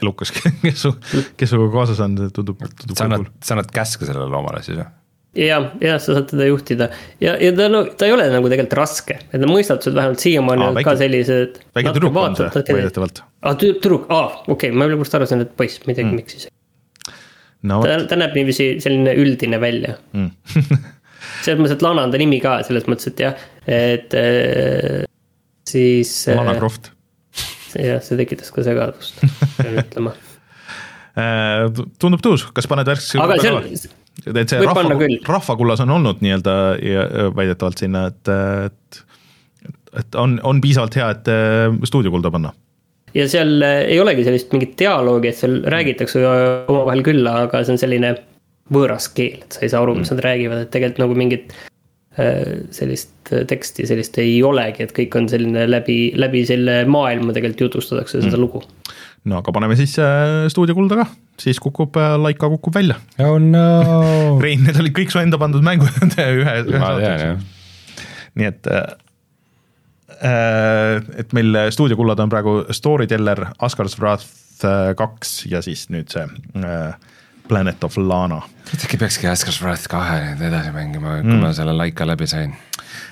elukas, 0.01 0.33
kes 0.63 0.83
su, 0.85 0.93
kes 1.37 1.51
sinuga 1.51 1.71
kaasas 1.79 2.01
on, 2.05 2.17
tundub, 2.35 2.61
tundub. 2.61 2.97
sa 2.97 3.07
annad, 3.07 3.29
sa 3.43 3.57
annad 3.57 3.71
käske 3.75 4.07
sellele 4.07 4.29
loomale 4.31 4.61
siis 4.65 4.77
või? 4.77 4.89
Jah, 5.37 5.67
jah, 5.79 5.99
sa 6.01 6.15
saad 6.15 6.27
teda 6.31 6.47
juhtida 6.49 6.87
ja, 7.23 7.35
ja 7.39 7.51
ta 7.55 7.67
no 7.71 7.83
ta 7.97 8.07
ei 8.07 8.15
ole 8.15 8.27
nagu 8.33 8.49
tegelikult 8.51 8.77
raske, 8.81 9.17
et 9.29 9.37
need 9.37 9.51
mõistatused 9.51 9.95
vähemalt 9.95 10.23
siiamaani 10.23 10.65
on 10.67 10.79
ka 10.83 10.95
sellised. 10.99 11.61
väike 11.77 11.93
tüdruk 11.95 12.17
on 12.19 12.35
see 12.39 12.49
väidetavalt. 12.75 13.21
aa, 13.39 13.53
tüdruk, 13.59 14.09
aa, 14.11 14.25
okei 14.47 14.71
okay,, 14.71 14.75
ma 14.75 14.89
lõpuks 14.91 15.15
arvasin, 15.15 15.45
et 15.45 15.53
poiss, 15.59 15.79
ma 15.85 15.93
ei 15.93 15.99
teagi 15.99 16.09
mm., 16.09 16.19
miks 16.19 16.35
siis 16.35 16.49
no,. 17.63 17.79
ta, 17.85 18.01
ta 18.11 18.19
näeb 18.19 18.35
niiviisi 18.35 18.73
selline 18.83 19.15
üldine 19.23 19.61
välja 19.63 19.95
mm. 20.11 20.33
selles 21.45 21.61
mõttes, 21.61 21.77
et 21.77 21.85
Lana 21.85 22.07
on 22.07 22.15
ta 22.15 22.19
nimi 22.19 22.41
ka 22.43 22.57
selles 22.67 22.89
mõttes, 22.91 23.13
et 23.13 23.23
jah, 23.23 23.47
et 23.69 24.17
äh, 24.17 25.05
siis. 25.69 26.11
Lara 26.27 26.57
Croft. 26.59 26.91
jah, 27.77 28.03
see 28.03 28.19
tekitas 28.19 28.51
ka 28.51 28.67
segadust, 28.67 29.23
pean 29.61 29.79
ütlema 29.85 30.17
tundub 31.11 32.21
tõus, 32.23 32.45
kas 32.55 32.69
paned 32.71 32.87
värskesse 32.87 33.19
aga 33.19 33.35
seal, 33.43 33.57
et 34.27 34.51
see 34.51 34.59
rahva, 34.65 35.07
rahvakullas 35.27 35.83
on 35.85 35.95
olnud 35.97 36.23
nii-öelda 36.23 36.57
väidetavalt 37.37 37.83
sinna, 37.83 38.07
et, 38.11 38.33
et 38.67 39.05
et 40.01 40.15
on, 40.15 40.37
on 40.47 40.61
piisavalt 40.63 40.95
hea, 40.95 41.07
et 41.11 41.31
stuudiokulda 41.87 42.31
panna 42.31 42.53
ja 43.17 43.25
seal 43.29 43.59
ei 43.63 43.99
olegi 43.99 44.23
sellist 44.27 44.53
mingit 44.55 44.77
dialoogi, 44.79 45.31
et 45.31 45.39
seal 45.39 45.57
räägitakse 45.71 46.21
omavahel 46.71 47.03
küll, 47.05 47.27
aga 47.27 47.63
see 47.65 47.75
on 47.75 47.81
selline 47.81 48.13
võõras 48.71 49.09
keel, 49.15 49.41
et 49.43 49.57
sa 49.57 49.65
ei 49.65 49.71
saa 49.71 49.83
aru, 49.83 49.97
mis 49.97 50.07
mm. 50.07 50.17
nad 50.17 50.25
räägivad, 50.27 50.63
et 50.63 50.71
tegelikult 50.73 51.03
nagu 51.03 51.17
mingit 51.19 51.55
äh, 52.19 52.61
sellist 52.75 53.33
teksti 53.47 53.87
sellist 53.89 54.19
ei 54.23 54.37
olegi, 54.47 54.85
et 54.85 54.95
kõik 54.95 55.17
on 55.19 55.27
selline 55.31 55.67
läbi, 55.69 55.99
läbi 56.19 56.45
selle 56.47 56.81
maailma 56.91 57.35
tegelikult 57.35 57.67
jutustatakse 57.67 58.21
seda 58.23 58.37
mm. 58.37 58.43
lugu. 58.45 58.63
No 59.29 59.41
aga 59.41 59.53
paneme 59.53 59.77
siis 59.79 59.97
äh, 60.01 60.47
stuudiokulda 60.51 61.03
ka, 61.03 61.07
siis 61.41 61.59
kukub 61.61 61.97
äh,, 61.99 62.15
Laika 62.21 62.49
kukub 62.55 62.75
välja. 62.75 62.97
oh 63.21 63.37
no 63.41 63.65
Rein, 64.43 64.65
need 64.65 64.79
olid 64.81 64.97
kõik 64.97 65.13
su 65.13 65.21
enda 65.21 65.39
pandud 65.41 65.65
mängud 65.65 65.91
ühe, 66.17 66.57
ühe 66.65 66.83
saate. 66.83 67.37
nii 68.39 68.51
et 68.51 68.69
äh, 68.71 68.91
Äh, 70.21 71.01
et 71.17 71.31
meil 71.33 71.55
stuudiokullad 71.73 72.19
on 72.21 72.29
praegu 72.29 72.51
Storyteller, 72.69 73.47
Asgard's 73.65 73.97
Wrath 73.97 74.27
kaks 74.97 75.47
ja 75.49 75.63
siis 75.65 75.87
nüüd 75.89 76.11
see 76.13 76.21
äh, 76.61 76.91
Planet 77.47 77.83
of 77.83 77.97
Lana. 77.97 78.41
äkki 78.71 78.97
peakski 78.97 79.27
Asgard's 79.27 79.61
Wrath 79.63 79.87
kahe 79.91 80.19
nüüd 80.33 80.43
edasi 80.47 80.73
mängima, 80.75 81.19
kui 81.21 81.33
mm. 81.33 81.41
ma 81.43 81.53
selle 81.55 81.75
laika 81.75 82.07
läbi 82.07 82.27
sain 82.29 82.53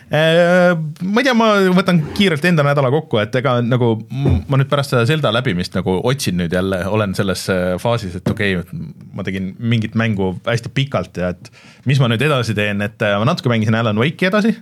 ma 0.09 1.21
ei 1.21 1.25
tea, 1.27 1.35
ma 1.37 1.49
võtan 1.77 1.99
kiirelt 2.17 2.45
enda 2.49 2.63
nädala 2.65 2.89
kokku, 2.93 3.19
et 3.21 3.35
ega 3.37 3.59
nagu 3.61 3.91
ma 4.09 4.57
nüüd 4.57 4.69
pärast 4.71 4.95
seda 4.95 5.03
Zelda 5.09 5.31
läbimist 5.35 5.75
nagu 5.77 5.99
otsin 6.09 6.39
nüüd 6.39 6.53
jälle, 6.55 6.81
olen 6.89 7.13
selles 7.17 7.45
faasis, 7.81 8.17
et 8.17 8.33
okei 8.33 8.57
okay,, 8.57 8.79
ma 9.13 9.25
tegin 9.27 9.51
mingit 9.59 9.97
mängu 9.99 10.31
hästi 10.47 10.73
pikalt 10.73 11.21
ja 11.21 11.29
et 11.35 11.51
mis 11.89 12.01
ma 12.01 12.09
nüüd 12.09 12.25
edasi 12.25 12.57
teen, 12.57 12.81
et 12.85 13.05
ma 13.05 13.27
natuke 13.29 13.53
mängisin 13.53 13.77
Alan 13.77 14.01
Wake'i 14.01 14.31
edasi 14.31 14.55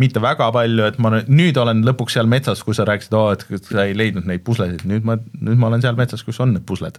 mitte 0.00 0.20
väga 0.20 0.50
palju, 0.52 0.84
et 0.90 0.98
ma 1.00 1.10
nüüd 1.24 1.56
olen 1.60 1.80
lõpuks 1.86 2.16
seal 2.18 2.28
metsas, 2.28 2.60
kus 2.64 2.76
sa 2.80 2.84
rääkisid, 2.88 3.14
oo, 3.16 3.32
et 3.32 3.44
sa 3.64 3.86
ei 3.86 3.94
leidnud 3.96 4.26
neid 4.28 4.42
puslesid, 4.44 4.84
nüüd 4.88 5.06
ma, 5.08 5.16
nüüd 5.16 5.60
ma 5.60 5.70
olen 5.70 5.84
seal 5.84 5.96
metsas, 5.98 6.24
kus 6.26 6.40
on 6.44 6.52
need 6.52 6.66
pusled. 6.68 6.98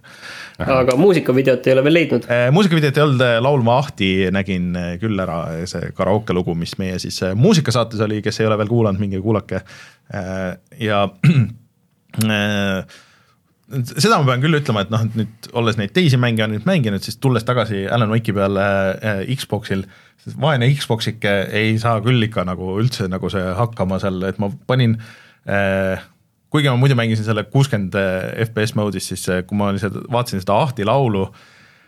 aga 0.64 0.96
muusikavideot 0.98 1.66
ei 1.68 1.76
ole 1.76 1.84
veel 1.86 1.96
leidnud? 2.00 2.26
Äh, 2.34 2.48
muusikavideot 2.54 2.98
ei 2.98 3.04
olnud, 3.04 3.22
äh, 3.24 3.38
Laulva 3.44 3.78
ahti 3.84 4.10
nägin 4.34 4.72
äh, 4.78 4.88
küll 5.02 5.22
ära, 5.22 5.38
see 5.70 5.92
karaoke 5.96 6.34
lugu, 6.36 6.56
mis 6.58 6.74
meie 6.82 6.98
siis 7.02 7.20
muusikasaates 7.38 8.02
oli, 8.08 8.18
kes 8.24 8.42
ei 8.42 8.48
ole 8.50 8.58
veel 8.58 8.72
kuulanud, 8.72 9.02
minge 9.02 9.22
kuulake. 9.22 9.62
ja 10.80 10.98
seda 13.68 14.16
ma 14.16 14.24
pean 14.24 14.42
küll 14.42 14.58
ütlema, 14.58 14.82
et 14.82 14.90
noh, 14.90 15.02
nüüd 15.12 15.50
olles 15.60 15.76
neid 15.78 15.92
teisi 15.94 16.18
mänge 16.18 16.46
nüüd 16.48 16.64
mänginud, 16.66 17.04
siis 17.04 17.20
tulles 17.20 17.44
tagasi 17.46 17.84
Alan 17.92 18.10
Wake'i 18.10 18.34
peale 18.34 18.64
Xbox'il 19.28 19.84
sest 20.24 20.38
vaene 20.40 20.68
Xbox'ike 20.74 21.34
ei 21.56 21.76
saa 21.80 22.02
küll 22.04 22.26
ikka 22.26 22.44
nagu 22.48 22.76
üldse 22.82 23.08
nagu 23.10 23.30
see 23.32 23.44
hakkama 23.58 24.00
seal, 24.02 24.22
et 24.28 24.40
ma 24.42 24.50
panin 24.70 24.96
äh, 25.48 26.06
kuigi 26.52 26.70
ma 26.70 26.80
muidu 26.80 26.96
mängisin 26.98 27.26
selle 27.26 27.44
kuuskümmend 27.52 27.94
FPS 28.48 28.74
mode'is, 28.78 29.12
siis 29.12 29.28
kui 29.46 29.58
ma 29.58 29.70
lihtsalt 29.74 30.00
vaatasin 30.12 30.42
seda 30.42 30.56
Ahti 30.64 30.86
laulu, 30.88 31.26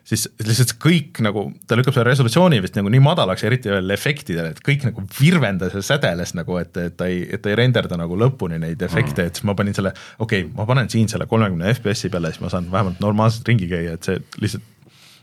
siis 0.07 0.27
lihtsalt 0.45 0.75
kõik 0.83 1.21
nagu, 1.25 1.47
ta 1.69 1.79
lükkab 1.79 1.97
selle 1.97 2.11
resolutsiooni 2.11 2.61
vist 2.65 2.77
nagu 2.77 2.93
nii 2.93 3.03
madalaks, 3.05 3.45
eriti 3.49 3.73
veel 3.73 3.95
efektidele, 3.95 4.53
et 4.55 4.63
kõik 4.67 4.85
nagu 4.89 5.05
virvendas 5.17 5.77
ja 5.77 5.85
sädeles 5.85 6.35
nagu, 6.37 6.59
et, 6.61 6.77
et 6.81 6.97
ta 6.99 7.09
ei, 7.11 7.23
et 7.29 7.43
ta 7.43 7.53
ei 7.53 7.59
renderda 7.61 7.99
nagu 8.01 8.19
lõpuni 8.21 8.61
neid 8.61 8.83
efekte 8.85 9.29
et 9.29 9.41
siis 9.41 9.49
ma 9.49 9.57
panin 9.59 9.77
selle, 9.77 9.95
okei 10.19 10.45
okay,, 10.45 10.53
ma 10.57 10.69
panen 10.69 10.93
siin 10.93 11.09
selle 11.13 11.29
kolmekümne 11.31 11.73
FPS-i 11.77 12.13
peale, 12.13 12.33
siis 12.35 12.45
ma 12.45 12.53
saan 12.53 12.69
vähemalt 12.73 13.01
normaalselt 13.05 13.49
ringi 13.49 13.71
käia, 13.71 13.97
et 13.97 14.09
see 14.09 14.21
lihtsalt 14.43 14.69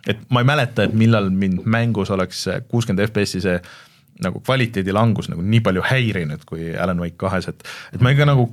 et 0.07 0.23
ma 0.31 0.43
ei 0.43 0.47
mäleta, 0.47 0.87
et 0.87 0.95
millal 0.97 1.29
mind 1.29 1.65
mängus 1.65 2.11
oleks 2.13 2.45
kuuskümmend 2.71 3.05
FPS-i 3.09 3.43
see 3.43 3.59
nagu 4.23 4.41
kvaliteedi 4.41 4.93
langus 4.95 5.29
nagu 5.29 5.43
nii 5.45 5.61
palju 5.65 5.83
häirinud 5.85 6.45
kui 6.49 6.71
Alan 6.73 7.01
Wake 7.03 7.19
kahes, 7.21 7.49
et, 7.51 7.67
et 7.93 8.01
ma 8.01 8.13
ikka 8.15 8.25
nagu 8.29 8.49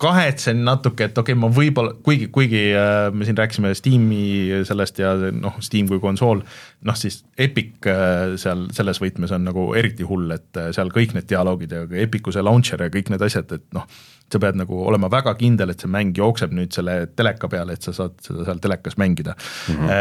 kahetsen 0.00 0.62
natuke, 0.64 1.08
et 1.10 1.18
okei 1.18 1.34
okay,, 1.34 1.40
ma 1.40 1.50
võib-olla, 1.52 1.94
kuigi, 2.04 2.28
kuigi 2.32 2.62
äh, 2.76 3.08
me 3.12 3.26
siin 3.28 3.38
rääkisime 3.38 3.72
Steam'i 3.76 4.62
sellest 4.66 5.00
ja 5.02 5.12
noh, 5.36 5.58
Steam 5.64 5.90
kui 5.90 6.00
konsool, 6.02 6.40
noh 6.88 6.96
siis 6.98 7.20
Epic 7.40 7.88
äh, 7.90 8.36
seal 8.40 8.66
selles 8.76 9.00
võtmes 9.02 9.34
on 9.36 9.44
nagu 9.48 9.66
eriti 9.78 10.06
hull, 10.08 10.30
et 10.36 10.60
äh, 10.60 10.70
seal 10.76 10.92
kõik 10.94 11.12
need 11.16 11.28
dialoogid 11.30 11.76
ja 11.76 11.84
Epic'u 12.06 12.32
see 12.34 12.44
launcher 12.44 12.86
ja 12.86 12.90
kõik 12.92 13.12
need 13.12 13.26
asjad, 13.26 13.52
et 13.56 13.66
noh, 13.76 13.86
sa 14.30 14.40
pead 14.42 14.58
nagu 14.60 14.80
olema 14.86 15.10
väga 15.12 15.34
kindel, 15.38 15.72
et 15.72 15.82
see 15.82 15.90
mäng 15.90 16.16
jookseb 16.16 16.54
nüüd 16.56 16.72
selle 16.74 16.96
teleka 17.18 17.50
peale, 17.52 17.76
et 17.76 17.84
sa 17.86 17.94
saad 17.96 18.16
seda 18.24 18.46
seal 18.48 18.62
telekas 18.62 18.96
mängida 19.00 19.34
mm. 19.36 19.76
-hmm. 19.76 19.94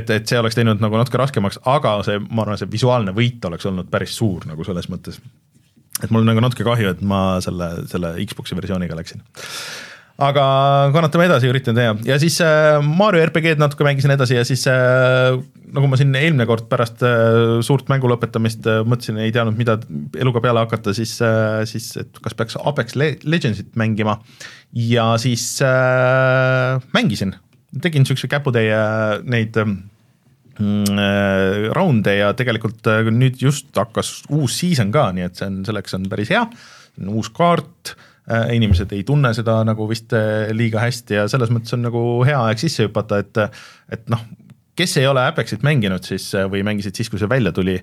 et, 0.00 0.10
et 0.10 0.28
see 0.28 0.40
oleks 0.40 0.58
teinud 0.58 0.82
nagu 0.82 0.98
natuke 0.98 1.20
raskemaks, 1.20 1.60
aga 1.70 1.98
see, 2.06 2.18
ma 2.30 2.46
arvan, 2.46 2.58
see 2.58 2.70
visuaalne 2.72 3.14
võit 3.14 3.44
oleks 3.44 3.66
olnud 3.70 3.90
päris 3.92 4.16
suur 4.16 4.48
nagu 4.48 4.64
selles 4.64 4.88
mõttes. 4.90 5.20
Et 6.02 6.10
mul 6.14 6.26
nagu 6.26 6.42
natuke 6.42 6.66
kahju, 6.66 6.94
et 6.94 7.02
ma 7.06 7.40
selle, 7.44 7.70
selle 7.90 8.14
Xbox'i 8.24 8.56
versiooniga 8.58 8.96
läksin. 8.98 9.22
Aga 10.24 10.42
kannatame 10.94 11.24
edasi, 11.26 11.48
üritan 11.50 11.74
teha. 11.74 11.96
Ja 12.06 12.14
siis 12.22 12.36
äh, 12.42 12.78
Mario 12.86 13.24
RPG-d 13.24 13.58
natuke 13.58 13.82
mängisin 13.82 14.12
edasi 14.14 14.36
ja 14.36 14.44
siis 14.46 14.62
äh, 14.70 15.34
nagu 15.74 15.88
ma 15.90 15.98
siin 15.98 16.14
eelmine 16.14 16.46
kord 16.46 16.68
pärast 16.70 17.02
äh, 17.02 17.58
suurt 17.66 17.90
mängu 17.90 18.06
lõpetamist 18.12 18.68
mõtlesin, 18.86 19.18
ei 19.24 19.34
teadnud, 19.34 19.58
mida 19.58 19.74
eluga 20.22 20.42
peale 20.44 20.62
hakata, 20.62 20.94
siis 20.94 21.16
siis 21.70 21.88
et 21.98 22.22
kas 22.22 22.38
peaks 22.38 22.58
Apex 22.62 22.94
Legendsit 22.94 23.74
mängima. 23.78 24.20
Ja 24.74 25.12
siis 25.22 25.48
äh, 25.62 26.78
mängisin, 26.94 27.34
tegin 27.82 28.02
niisuguse 28.02 28.30
käputäie 28.30 28.78
neid 29.26 29.58
äh, 29.58 29.74
raunde 31.74 32.16
ja 32.18 32.32
tegelikult 32.38 32.86
äh, 32.90 33.10
nüüd 33.10 33.40
just 33.42 33.72
hakkas 33.76 34.22
uus 34.30 34.60
season 34.60 34.92
ka, 34.94 35.08
nii 35.16 35.28
et 35.28 35.38
see 35.40 35.50
on, 35.50 35.62
selleks 35.66 35.96
on 35.98 36.08
päris 36.10 36.30
hea, 36.34 36.44
uus 37.10 37.32
kaart 37.34 37.96
Äh, 38.24 38.54
inimesed 38.56 38.92
ei 38.96 39.02
tunne 39.04 39.34
seda 39.36 39.58
nagu 39.68 39.84
vist 39.84 40.14
äh, 40.16 40.48
liiga 40.56 40.80
hästi 40.80 41.16
ja 41.18 41.24
selles 41.28 41.50
mõttes 41.52 41.74
on 41.76 41.82
nagu 41.84 42.00
hea 42.24 42.38
aeg 42.40 42.62
sisse 42.62 42.86
hüpata, 42.86 43.18
et 43.20 43.36
et 43.92 44.06
noh, 44.08 44.22
kes 44.72 44.96
ei 44.96 45.04
ole 45.04 45.20
Apexit 45.28 45.60
mänginud 45.66 46.08
siis 46.08 46.30
äh, 46.32 46.46
või 46.48 46.62
mängisid 46.64 46.96
siis, 46.96 47.10
kui 47.12 47.20
see 47.20 47.28
välja 47.28 47.52
tuli, 47.52 47.76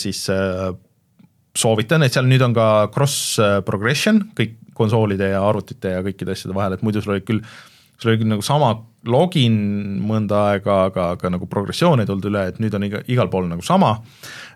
siis 0.00 0.24
soovitan, 1.54 2.02
et 2.02 2.16
seal 2.16 2.26
nüüd 2.26 2.42
on 2.42 2.56
ka 2.56 2.66
cross 2.96 3.38
progression 3.62 4.24
kõik 4.34 4.56
konsoolide 4.74 5.30
ja 5.36 5.44
arvutite 5.46 5.94
ja 5.94 6.02
kõikide 6.02 6.34
asjade 6.34 6.56
vahel, 6.56 6.74
et 6.74 6.82
muidu 6.82 7.04
sul 7.04 7.14
olid 7.14 7.28
küll 7.28 7.44
sul 7.98 8.12
oli 8.12 8.20
küll 8.22 8.34
nagu 8.34 8.44
sama 8.44 8.74
login 9.10 9.56
mõnda 10.04 10.40
aega, 10.50 10.76
aga, 10.88 11.06
aga 11.16 11.30
nagu 11.34 11.46
progressioon 11.50 12.00
ei 12.00 12.08
tulnud 12.08 12.28
üle, 12.30 12.44
et 12.50 12.60
nüüd 12.62 12.74
on 12.76 12.86
iga, 12.86 13.02
igal 13.12 13.30
pool 13.32 13.48
nagu 13.50 13.64
sama. 13.64 13.98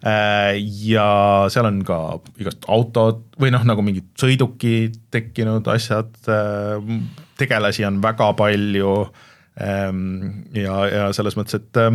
Äh, 0.00 0.56
ja 0.88 1.08
seal 1.52 1.68
on 1.68 1.82
ka 1.86 1.98
igast 2.40 2.68
autod 2.72 3.24
või 3.40 3.52
noh, 3.54 3.64
nagu 3.68 3.84
mingid 3.84 4.08
sõidukid 4.20 4.96
tekkinud 5.14 5.68
asjad, 5.72 6.14
äh, 6.32 6.78
tegelasi 7.40 7.86
on 7.88 8.00
väga 8.04 8.32
palju. 8.38 9.00
Ähm, 9.58 10.46
ja, 10.54 10.84
ja 10.86 11.06
selles 11.16 11.34
mõttes, 11.34 11.58
et 11.58 11.80
äh, 11.82 11.90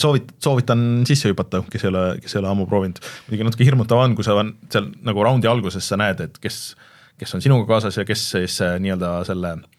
soovit-, 0.00 0.32
soovitan 0.42 1.04
sisse 1.06 1.28
hüpata, 1.28 1.60
kes 1.70 1.84
ei 1.84 1.92
ole, 1.92 2.04
kes 2.24 2.34
ei 2.34 2.40
ole 2.40 2.50
ammu 2.50 2.66
proovinud. 2.70 3.02
muidugi 3.28 3.46
natuke 3.46 3.68
hirmutav 3.68 4.00
on, 4.00 4.16
kui 4.16 4.26
sa 4.26 4.38
on 4.40 4.54
seal 4.72 4.88
nagu 5.04 5.26
raundi 5.26 5.50
alguses 5.50 5.86
sa 5.86 6.00
näed, 6.00 6.24
et 6.24 6.40
kes, 6.42 6.62
kes 7.20 7.36
on 7.36 7.44
sinuga 7.44 7.68
kaasas 7.68 8.00
ja 8.00 8.06
kes 8.08 8.24
siis 8.32 8.56
nii-öelda 8.80 9.12
selle 9.28 9.52
äh, 9.58 9.73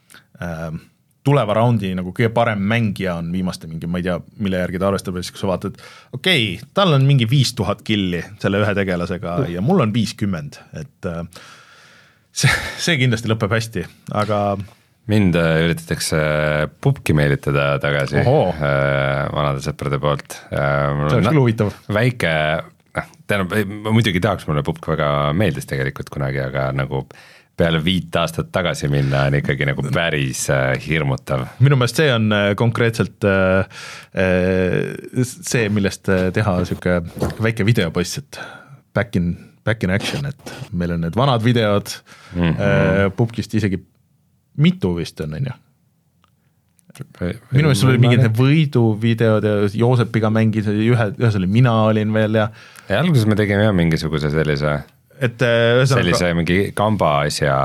tuleva 1.26 1.58
raundi 1.58 1.92
nagu 1.98 2.14
kõige 2.16 2.30
parem 2.36 2.62
mängija 2.70 3.18
on 3.20 3.32
viimaste 3.34 3.70
mingi, 3.70 3.90
ma 3.90 4.00
ei 4.00 4.06
tea, 4.08 4.20
mille 4.46 4.62
järgi 4.62 4.82
ta 4.82 4.90
arvestab 4.92 5.18
siis, 5.20 5.34
kui 5.34 5.42
sa 5.42 5.50
vaatad, 5.50 5.80
okei 6.14 6.48
okay,, 6.54 6.72
tal 6.78 6.94
on 6.96 7.08
mingi 7.08 7.28
viis 7.30 7.56
tuhat 7.58 7.82
killi 7.86 8.22
selle 8.42 8.62
ühe 8.62 8.78
tegelasega 8.78 9.38
uh. 9.42 9.52
ja 9.56 9.64
mul 9.66 9.82
on 9.86 9.94
viiskümmend, 9.96 10.60
et 10.78 11.10
äh, 11.10 11.24
see, 12.30 12.52
see 12.88 13.00
kindlasti 13.02 13.32
lõpeb 13.32 13.58
hästi, 13.58 13.86
aga 14.22 14.42
mind 15.10 15.38
äh, 15.42 15.66
üritatakse 15.66 16.22
pubki 16.82 17.18
meelitada 17.18 17.74
tagasi 17.82 18.22
Oho. 18.22 18.52
äh, 18.54 19.26
vanade 19.34 19.66
sõprade 19.66 20.02
poolt 20.02 20.40
äh,. 20.52 21.08
see 21.10 21.22
oleks 21.22 21.32
küll 21.32 21.42
huvitav. 21.42 21.74
väike, 22.02 22.36
noh, 23.00 23.14
tähendab, 23.26 23.78
muidugi 23.90 24.22
tahaks, 24.22 24.46
mulle 24.50 24.66
pubk 24.66 24.94
väga 24.94 25.10
meeldis 25.38 25.66
tegelikult 25.70 26.14
kunagi, 26.14 26.44
aga 26.46 26.70
nagu 26.76 27.08
äh, 27.08 27.32
peale 27.58 27.80
viit 27.84 28.16
aastat 28.20 28.52
tagasi 28.54 28.90
minna 28.92 29.26
on 29.30 29.38
ikkagi 29.40 29.68
nagu 29.70 29.86
päris 29.96 30.46
äh, 30.54 30.76
hirmutav. 30.84 31.46
minu 31.64 31.80
meelest 31.80 32.02
see 32.02 32.12
on 32.14 32.30
äh, 32.36 32.52
konkreetselt 32.60 33.28
äh, 33.28 33.84
see, 35.24 35.68
millest 35.74 36.10
teha 36.36 36.56
sihuke 36.68 37.00
väike 37.44 37.68
videopost, 37.68 38.24
et 38.24 38.40
back 38.96 39.16
in, 39.20 39.36
back 39.68 39.84
in 39.84 39.94
action, 39.96 40.28
et 40.28 40.56
meil 40.72 40.96
on 40.96 41.06
need 41.08 41.16
vanad 41.16 41.44
videod 41.44 41.92
mm 42.36 42.50
-hmm. 42.52 43.14
pubgist 43.16 43.54
isegi 43.54 43.80
mitu 44.58 44.96
vist 44.96 45.22
on, 45.22 45.34
on 45.34 45.52
ju 45.52 45.62
minu 47.52 47.68
meelest 47.68 47.82
sul 47.82 47.92
oli 47.92 48.00
mingid 48.00 48.22
need 48.24 48.38
võiduvideod 48.38 49.44
ja 49.44 49.56
Joosepiga 49.76 50.30
mängis, 50.32 50.68
ühe, 50.68 51.08
ühes 51.20 51.36
oli 51.36 51.48
mina 51.48 51.74
olin 51.90 52.14
veel 52.16 52.40
ja. 52.40 52.50
ja 52.90 53.00
alguses 53.02 53.28
me 53.28 53.36
tegime 53.36 53.66
jah 53.68 53.76
mingisuguse 53.76 54.32
sellise 54.32 54.78
et 55.20 55.42
äh, 55.46 55.86
see 55.86 56.02
oli 56.02 56.12
ühesõnaga, 56.12 56.20
see 56.22 56.38
mingi 56.42 56.60
kamba 56.76 57.16
asja, 57.26 57.56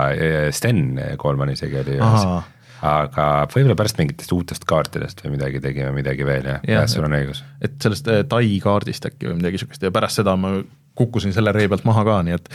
Sten 0.55 0.99
Koolman 1.19 1.53
isegi 1.57 1.81
oli 1.83 1.99
ühes 1.99 2.27
aga 2.81 3.27
võib-olla 3.53 3.77
pärast 3.77 3.99
mingitest 4.01 4.33
uutest 4.33 4.65
kaartidest 4.69 5.21
või 5.25 5.35
midagi 5.35 5.61
tegime 5.61 5.91
midagi 5.93 6.25
veel 6.27 6.47
ja, 6.49 6.57
Jah. 6.65 6.81
jah, 6.81 6.87
sul 6.89 7.05
on 7.05 7.17
õigus. 7.17 7.43
et 7.61 7.77
sellest 7.83 8.09
äh, 8.09 8.23
Tai 8.29 8.45
kaardist 8.65 9.11
äkki 9.11 9.29
või 9.29 9.41
midagi 9.41 9.59
niisugust 9.59 9.85
ja 9.85 9.93
pärast 9.95 10.21
seda 10.21 10.37
ma 10.41 10.55
kukkusin 10.99 11.35
selle 11.37 11.53
ree 11.57 11.69
pealt 11.69 11.85
maha 11.89 12.05
ka, 12.09 12.17
nii 12.27 12.39
et 12.39 12.51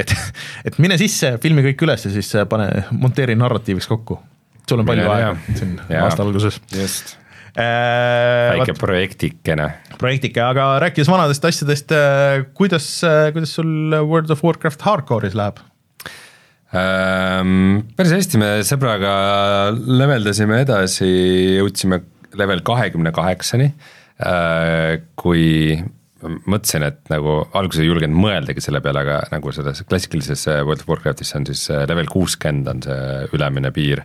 et, 0.00 0.14
et 0.70 0.80
mine 0.80 0.96
sisse, 1.00 1.34
filmi 1.42 1.64
kõik 1.70 1.84
üles 1.86 2.08
ja 2.08 2.12
siis 2.14 2.32
äh, 2.38 2.48
pane, 2.48 2.70
monteeri 2.96 3.36
narratiiviks 3.36 3.88
kokku. 3.90 4.20
sul 4.68 4.80
on 4.80 4.88
palju 4.88 5.08
aega 5.12 5.34
siin 5.58 5.76
aasta 6.00 6.24
alguses 6.24 6.60
just, 6.72 7.16
äh,. 7.16 7.19
Väike 7.60 8.74
projektikene. 8.78 9.68
projektike, 10.00 10.42
aga 10.42 10.72
rääkides 10.84 11.10
vanadest 11.12 11.44
asjadest, 11.44 11.92
kuidas, 12.56 12.88
kuidas 13.34 13.54
sul 13.58 13.94
World 14.00 14.32
of 14.32 14.44
Warcraft 14.46 14.86
Hardcore'is 14.86 15.36
läheb? 15.38 15.60
Ähm, 16.70 17.80
päris 17.98 18.14
hästi, 18.14 18.38
me 18.38 18.50
sõbraga 18.66 19.12
leveldasime 19.74 20.60
edasi, 20.62 21.08
jõudsime 21.58 22.04
level 22.38 22.62
kahekümne 22.66 23.10
kaheksani, 23.14 23.72
kui 25.18 25.48
mõtlesin, 26.20 26.84
et 26.84 27.00
nagu 27.12 27.40
alguses 27.56 27.82
ei 27.82 27.88
julgenud 27.88 28.18
mõeldagi 28.20 28.62
selle 28.62 28.82
peale, 28.84 29.04
aga 29.04 29.20
nagu 29.32 29.52
selles 29.54 29.82
klassikalises 29.88 30.46
World 30.66 30.84
of 30.84 30.90
Warcraftis 30.90 31.32
on 31.38 31.46
siis 31.48 31.64
äh, 31.72 31.86
level 31.88 32.10
kuuskümmend 32.10 32.68
on 32.70 32.82
see 32.84 33.30
ülemine 33.36 33.72
piir. 33.74 34.04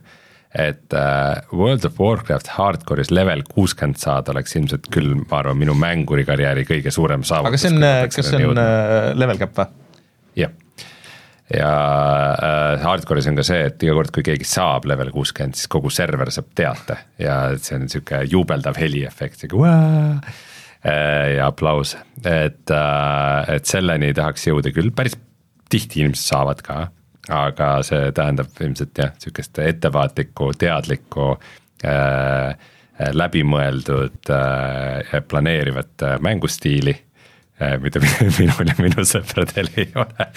Et 0.55 0.93
äh, 0.95 1.41
World 1.51 1.85
of 1.87 1.99
Warcraft 1.99 2.53
hardcore'is 2.55 3.11
level 3.11 3.43
kuuskümmend 3.49 3.99
saada 3.99 4.31
oleks 4.31 4.55
ilmselt 4.55 4.87
küll, 4.93 5.17
ma 5.19 5.41
arvan, 5.41 5.59
minu 5.59 5.75
mängurikarjääri 5.79 6.63
kõige 6.69 6.93
suurem 6.95 7.25
saavutus. 7.27 7.51
aga 7.51 7.63
see 7.63 7.73
on, 7.75 7.87
kas 8.13 8.29
see 8.29 8.47
on 8.47 8.61
äh, 8.61 9.09
level 9.19 9.41
cap 9.41 9.59
või? 9.59 9.67
jah, 10.39 10.53
ja 11.51 11.71
äh, 12.33 12.85
hardcore'is 12.85 13.27
on 13.29 13.39
ka 13.39 13.45
see, 13.45 13.67
et 13.69 13.83
iga 13.85 13.95
kord, 13.97 14.13
kui 14.15 14.25
keegi 14.25 14.47
saab 14.47 14.87
level 14.89 15.11
kuuskümmend, 15.15 15.59
siis 15.59 15.69
kogu 15.71 15.91
server 15.93 16.31
saab 16.33 16.51
teate. 16.57 16.97
Ja 17.21 17.39
see 17.59 17.77
on 17.79 17.89
sihuke 17.91 18.23
jubeldav 18.31 18.79
heliefekt, 18.79 19.41
sihuke 19.43 19.65
vaa! 19.65 20.19
Äh, 20.85 21.35
ja 21.39 21.49
aplaus, 21.49 21.95
et 22.21 22.71
äh,, 22.71 23.55
et 23.55 23.65
selleni 23.65 24.11
tahaks 24.13 24.43
jõuda 24.45 24.69
küll, 24.73 24.91
päris 24.93 25.17
tihti 25.73 26.03
inimesed 26.03 26.29
saavad 26.29 26.61
ka, 26.65 26.83
aga 27.33 27.69
see 27.85 28.11
tähendab 28.15 28.61
ilmselt 28.61 28.97
jah, 28.97 29.13
sihukest 29.21 29.59
ettevaatlikku, 29.63 30.51
teadlikku 30.61 31.31
äh, 31.85 32.53
läbimõeldud 32.99 34.29
äh, 34.31 35.17
planeerivat 35.27 36.05
äh, 36.05 36.19
mängustiili 36.23 36.95
äh, 37.61 37.75
mida 37.81 38.01
minul 38.39 38.71
ja 38.71 38.77
minu 38.79 39.07
sõpradel 39.07 39.71
ei 39.75 39.89
ole. 39.95 40.29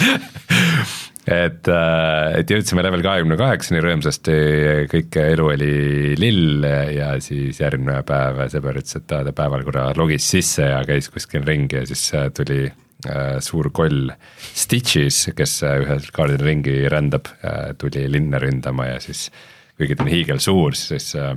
Et, 1.29 1.69
et 1.69 2.49
jõudsime 2.49 2.81
level 2.81 3.03
kahekümne 3.05 3.37
kaheksani 3.37 3.83
rõõmsasti, 3.85 4.37
kõik 4.89 5.19
elu 5.21 5.49
oli 5.53 5.73
lill 6.17 6.65
ja 6.95 7.11
siis 7.21 7.61
järgmine 7.61 7.99
päev 8.09 8.47
sõber 8.49 8.79
ütles, 8.81 8.97
et 8.97 9.05
ta 9.11 9.21
päeval 9.37 9.67
korra 9.67 9.91
logis 9.99 10.25
sisse 10.25 10.71
ja 10.71 10.81
käis 10.89 11.11
kuskil 11.13 11.45
ringi 11.45 11.83
ja 11.83 11.85
siis 11.91 12.07
äh, 12.17 12.31
tuli 12.33 12.63
äh, 12.71 12.88
suur 13.45 13.69
koll 13.71 14.11
Stitchis, 14.59 15.29
kes 15.39 15.61
äh, 15.63 15.77
ühel 15.85 16.09
kaardil 16.15 16.43
ringi 16.43 16.81
rändab, 16.91 17.31
tuli 17.79 18.09
linna 18.11 18.41
ründama 18.43 18.89
ja 18.89 18.99
siis 19.03 19.29
kuigi 19.79 19.95
ta 19.95 20.03
on 20.03 20.11
hiigelsuur, 20.11 20.75
siis 20.75 21.13
äh, 21.15 21.37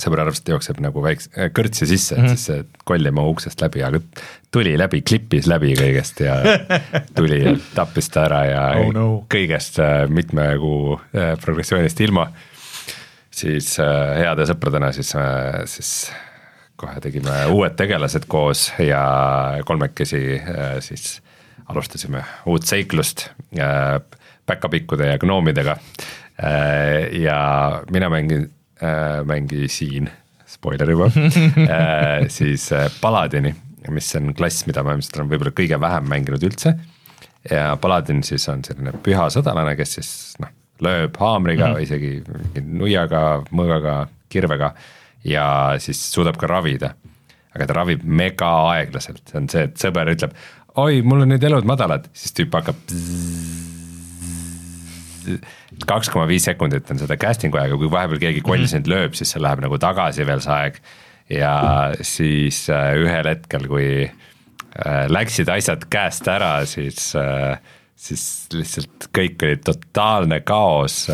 sõber 0.00 0.22
arvas, 0.24 0.40
et 0.40 0.50
jookseb 0.52 0.80
nagu 0.82 1.02
väikse 1.04 1.48
kõrtsi 1.54 1.88
sisse, 1.90 2.16
et 2.16 2.32
siis 2.32 2.46
see 2.48 2.62
koll 2.88 3.06
ei 3.08 3.14
mahu 3.14 3.34
uksest 3.34 3.60
läbi, 3.62 3.82
aga 3.84 4.00
tuli 4.54 4.72
läbi, 4.78 5.02
klippis 5.06 5.48
läbi 5.50 5.74
kõigest 5.78 6.22
ja 6.24 6.38
tuli 7.18 7.42
ja 7.42 7.54
tappis 7.76 8.08
ta 8.12 8.26
ära 8.28 8.40
ja 8.48 8.64
Oh 8.80 8.92
no. 8.94 9.06
kõigest 9.32 9.78
äh, 9.82 10.06
mitme 10.12 10.48
kuu 10.62 10.96
äh, 11.12 11.34
progressioonist 11.42 12.00
ilma. 12.04 12.30
siis 13.32 13.74
äh, 13.80 14.18
heade 14.22 14.46
sõpradena 14.48 14.92
siis, 14.96 15.14
siis 15.70 15.92
kohe 16.82 17.02
tegime 17.02 17.34
uued 17.52 17.76
tegelased 17.78 18.26
koos 18.30 18.66
ja 18.82 19.02
kolmekesi 19.66 20.22
äh, 20.38 20.76
siis 20.84 21.20
alustasime 21.70 22.24
uut 22.50 22.66
seiklust 22.66 23.28
äh, 23.58 24.00
päkapikkude 24.46 25.12
ja 25.12 25.18
gnoomidega. 25.22 25.76
ja 27.12 27.82
mina 27.90 28.08
mängin, 28.10 28.48
mängisin, 29.24 30.08
spoiler 30.46 30.90
juba, 30.90 31.06
siis 32.36 32.64
äh, 32.72 32.88
Paladini, 33.00 33.54
mis 33.90 34.08
on 34.18 34.32
klass, 34.34 34.66
mida 34.66 34.82
ma 34.82 34.96
ilmselt 34.96 35.20
olen 35.20 35.30
võib-olla 35.30 35.52
kõige 35.54 35.78
vähem 35.80 36.08
mänginud 36.10 36.42
üldse. 36.48 36.74
ja 37.50 37.76
Paladin 37.80 38.24
siis 38.26 38.48
on 38.50 38.64
selline 38.66 38.96
püha 39.04 39.28
sõdalane, 39.30 39.76
kes 39.78 39.94
siis 40.00 40.10
noh, 40.42 40.50
lööb 40.82 41.20
haamriga 41.20 41.68
mm 41.68 41.70
-hmm. 41.70 41.78
või 41.78 41.86
isegi 41.86 42.10
mingi 42.26 42.80
nuiaga, 42.80 43.22
mõõgaga, 43.52 43.96
kirvega 44.32 44.72
ja 45.24 45.46
siis 45.82 46.00
suudab 46.12 46.38
ka 46.40 46.50
ravida. 46.50 46.94
aga 47.52 47.66
ta 47.68 47.74
ravib 47.76 48.04
mega 48.04 48.48
aeglaselt, 48.72 49.26
see 49.28 49.38
on 49.42 49.48
see, 49.52 49.66
et 49.68 49.74
sõber 49.76 50.08
ütleb, 50.08 50.32
oi, 50.80 51.02
mul 51.04 51.26
on 51.26 51.34
nüüd 51.34 51.42
elud 51.44 51.66
madalad, 51.68 52.06
siis 52.16 52.32
tüüp 52.38 52.54
hakkab 52.56 52.78
kaks 55.86 56.10
koma 56.12 56.26
viis 56.30 56.46
sekundit 56.48 56.88
on 56.92 57.00
seda 57.00 57.18
casting'u 57.20 57.60
aega, 57.60 57.78
kui 57.78 57.90
vahepeal 57.92 58.22
keegi 58.22 58.42
koll 58.46 58.64
sind 58.70 58.88
lööb, 58.90 59.16
siis 59.18 59.34
see 59.34 59.42
läheb 59.42 59.62
nagu 59.64 59.78
tagasi 59.80 60.26
veel 60.28 60.42
see 60.44 60.56
aeg. 60.56 60.80
ja 61.32 61.52
siis 62.04 62.64
äh, 62.72 62.92
ühel 63.00 63.28
hetkel, 63.30 63.68
kui 63.70 63.86
äh, 64.04 65.04
läksid 65.12 65.48
asjad 65.52 65.86
käest 65.92 66.28
ära, 66.28 66.54
siis 66.68 67.12
äh, 67.16 67.60
siis 67.96 68.24
lihtsalt 68.54 69.08
kõik 69.14 69.42
oli 69.46 69.60
totaalne 69.62 70.40
kaos, 70.46 71.04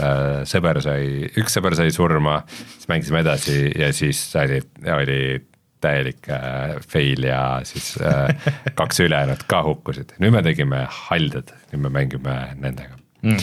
sõber 0.49 0.81
sai, 0.85 1.29
üks 1.41 1.59
sõber 1.59 1.77
sai 1.79 1.93
surma, 1.95 2.41
siis 2.49 2.89
mängisime 2.91 3.23
edasi 3.25 3.59
ja 3.77 3.93
siis 3.97 4.23
oli, 4.41 4.63
oli 4.95 5.21
täielik 5.81 6.29
äh, 6.33 6.77
fail 6.89 7.27
ja 7.29 7.43
siis 7.67 7.95
äh, 8.03 8.33
kaks 8.75 9.01
ülejäänut 9.07 9.45
ka 9.51 9.63
hukkusid, 9.67 10.17
nüüd 10.23 10.35
me 10.35 10.43
tegime 10.47 10.85
halded, 11.07 11.53
nüüd 11.73 11.85
me 11.87 11.93
mängime 12.01 12.39
nendega 12.59 12.99
mm.. 13.23 13.43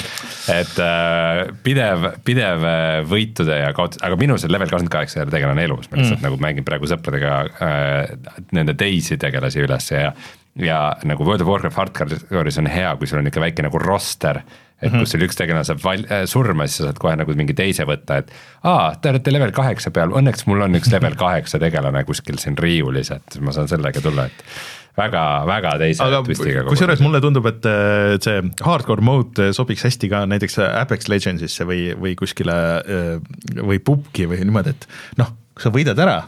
et 0.53 0.79
äh, 0.83 1.41
pidev, 1.65 2.09
pidev 2.27 2.65
äh, 2.69 3.01
võitude 3.07 3.59
ja 3.61 3.71
kaotus, 3.77 4.01
aga 4.05 4.19
minu 4.19 4.39
see 4.41 4.51
level 4.51 4.69
kakskümmend 4.69 4.93
kaheksa 4.93 5.27
tegelane 5.31 5.67
elus, 5.67 5.89
ma 5.91 5.99
lihtsalt 5.99 6.19
mm. 6.19 6.25
nagu 6.27 6.41
mängin 6.43 6.67
praegu 6.67 6.89
sõpradega 6.91 7.37
äh, 7.45 8.41
nende 8.55 8.75
teisi 8.79 9.19
tegelasi 9.21 9.63
üles 9.65 9.91
ja 9.93 10.11
ja 10.59 10.79
nagu 11.07 11.25
World 11.27 11.43
of 11.43 11.49
Warcraft 11.51 11.79
hardcore'is 11.81 12.59
on 12.61 12.69
hea, 12.71 12.93
kui 12.99 13.09
sul 13.09 13.19
on 13.19 13.27
ikka 13.27 13.43
väike 13.43 13.65
nagu 13.65 13.79
roster, 13.81 14.39
et 14.83 14.93
kus 14.93 15.11
sul 15.15 15.25
üks 15.25 15.37
tegelane 15.39 15.67
saab 15.67 15.81
val-, 15.83 16.05
surma, 16.29 16.67
siis 16.67 16.81
sa 16.81 16.89
saad 16.89 17.01
kohe 17.01 17.15
nagu 17.19 17.35
mingi 17.37 17.55
teise 17.57 17.87
võtta, 17.87 18.21
et 18.21 18.31
aa, 18.67 18.93
te 19.01 19.11
olete 19.11 19.33
level 19.33 19.51
kaheksa 19.55 19.91
peal, 19.95 20.15
õnneks 20.15 20.47
mul 20.49 20.63
on 20.67 20.79
üks 20.79 20.91
level 20.93 21.17
kaheksa 21.25 21.59
tegelane 21.63 22.05
kuskil 22.07 22.39
siin 22.41 22.57
riiulis, 22.59 23.11
et 23.15 23.39
ma 23.43 23.55
saan 23.55 23.71
sellega 23.71 24.03
tulla, 24.03 24.27
et 24.31 24.45
väga, 24.95 25.23
väga 25.49 25.73
teise 25.81 26.05
aga 26.05 26.21
kusjuures 26.69 27.03
mulle 27.03 27.19
tundub, 27.23 27.49
et 27.51 27.67
äh, 27.71 28.15
see 28.23 28.43
hardcore 28.63 29.03
mode 29.03 29.51
sobiks 29.55 29.83
hästi 29.87 30.11
ka 30.11 30.23
näiteks 30.29 30.59
Apex 30.69 31.11
Legendsisse 31.11 31.67
või, 31.67 31.89
või 31.99 32.15
kuskile 32.19 32.55
äh, 32.79 33.11
või 33.59 33.81
pubgi 33.83 34.29
või 34.31 34.43
niimoodi, 34.43 34.75
et 34.75 34.87
noh, 35.19 35.35
kui 35.55 35.67
sa 35.67 35.73
võidad 35.75 35.99
ära, 36.03 36.21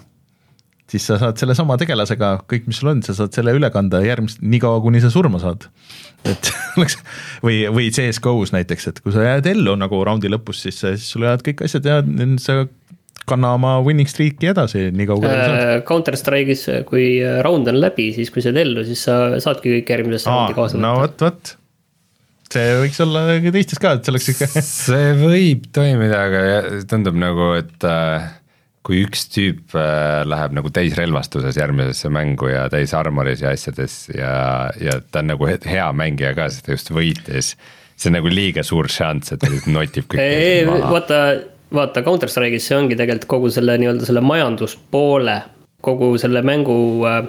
siis 0.91 1.07
sa 1.09 1.17
saad 1.19 1.39
sellesama 1.39 1.77
tegelasega 1.79 2.31
kõik, 2.49 2.67
mis 2.69 2.79
sul 2.81 2.93
on, 2.93 3.03
sa 3.05 3.15
saad 3.17 3.35
selle 3.35 3.53
üle 3.57 3.69
kanda 3.73 3.99
järgmist, 4.05 4.39
niikaua 4.41 4.79
kuni 4.83 5.01
sa 5.03 5.11
surma 5.13 5.41
saad. 5.43 5.67
et 6.27 6.51
oleks 6.77 6.97
või, 7.43 7.61
või 7.73 7.91
CS-GO-s 7.93 8.55
näiteks, 8.55 8.89
et 8.91 9.01
kui 9.03 9.15
sa 9.15 9.25
jääd 9.25 9.51
ellu 9.51 9.75
nagu 9.79 9.99
raundi 10.07 10.31
lõpus, 10.31 10.63
siis, 10.65 10.79
siis 10.79 11.09
sul 11.11 11.27
jäävad 11.27 11.45
kõik 11.45 11.65
asjad 11.67 11.87
ja 11.87 11.99
sa 12.43 12.63
kanna 13.27 13.51
oma 13.57 13.75
winning 13.83 14.07
streak'i 14.09 14.51
edasi 14.53 14.87
nii 14.95 15.07
kaua, 15.09 15.19
kui 15.19 15.29
sa 15.29 15.37
saad. 15.43 15.59
Äh, 15.59 15.77
Counter 15.87 16.17
Strike'is, 16.19 16.65
kui 16.87 17.07
round 17.43 17.67
on 17.67 17.79
läbi, 17.83 18.09
siis 18.15 18.31
kui 18.33 18.43
sa 18.43 18.53
oled 18.53 18.63
ellu, 18.63 18.87
siis 18.87 19.03
sa 19.09 19.17
saadki 19.43 19.77
kõik 19.77 19.95
järgmisesse 19.95 20.31
raundi 20.31 20.57
kaasa 20.57 20.79
no 20.81 20.93
võtta. 21.01 21.31
vot, 21.31 21.51
vot. 21.51 22.53
see 22.55 22.75
võiks 22.85 23.03
olla 23.03 23.25
teistes 23.51 23.83
ka, 23.83 23.97
et 23.97 24.07
see 24.07 24.15
oleks 24.15 24.31
ikka 24.33 24.49
see 24.71 25.13
võib 25.19 25.67
toimida, 25.75 26.23
aga 26.29 26.43
tundub 26.87 27.19
nagu, 27.19 27.51
et 27.59 27.87
äh, 27.91 28.29
kui 28.87 29.01
üks 29.03 29.25
tüüp 29.33 29.75
äh, 29.75 30.21
läheb 30.27 30.53
nagu 30.55 30.69
täisrelvastuses 30.71 31.57
järgmisesse 31.59 32.07
mängu 32.13 32.47
ja 32.53 32.67
täis 32.71 32.93
armoris 32.95 33.41
ja 33.43 33.51
asjades 33.51 33.97
ja, 34.15 34.31
ja 34.79 34.97
ta 35.11 35.19
on 35.23 35.33
nagu 35.33 35.49
he- 35.49 35.59
hea 35.67 35.89
mängija 35.91 36.31
ka, 36.37 36.47
sest 36.49 36.65
ta 36.69 36.77
just 36.77 36.93
võitis. 36.95 37.53
see 37.97 38.07
on 38.11 38.17
nagu 38.19 38.31
liiga 38.31 38.63
suur 38.63 38.87
šanss, 38.87 39.33
et 39.35 39.41
ta 39.43 39.51
lihtsalt 39.51 39.73
notib 39.75 40.07
kõik 40.07 40.21
teised 40.23 40.71
maha. 40.71 40.91
vaata, 40.95 41.21
vaata 41.73 42.03
Counter 42.07 42.31
Strike'is 42.31 42.69
see 42.71 42.77
ongi 42.79 42.95
tegelikult 42.95 43.27
kogu 43.35 43.51
selle 43.51 43.75
nii-öelda 43.81 44.07
selle 44.07 44.23
majanduspoole, 44.23 45.37
kogu 45.83 46.13
selle 46.21 46.41
mängu 46.47 46.79
äh, 47.11 47.23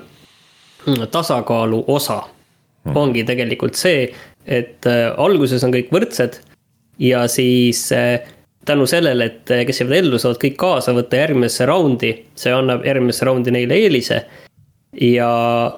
tasakaalu 1.11 1.85
osa 1.89 2.23
Hmm. 2.87 2.97
ongi 2.97 3.25
tegelikult 3.27 3.75
see, 3.77 4.07
et 4.47 4.87
äh, 4.87 5.11
alguses 5.21 5.65
on 5.67 5.73
kõik 5.75 5.91
võrdsed 5.93 6.39
ja 7.03 7.25
siis 7.29 7.81
äh, 7.93 8.23
tänu 8.69 8.87
sellele, 8.89 9.31
et 9.33 9.55
äh, 9.55 9.65
kes 9.69 9.83
jäävad 9.83 9.99
ellu, 10.01 10.21
saavad 10.21 10.41
kõik 10.43 10.59
kaasa 10.61 10.95
võtta 10.97 11.23
järgmisse 11.23 11.67
raundi, 11.69 12.13
see 12.39 12.53
annab 12.55 12.87
järgmisse 12.87 13.29
raundi 13.29 13.55
neile 13.55 13.81
eelise. 13.81 14.23
ja, 15.01 15.31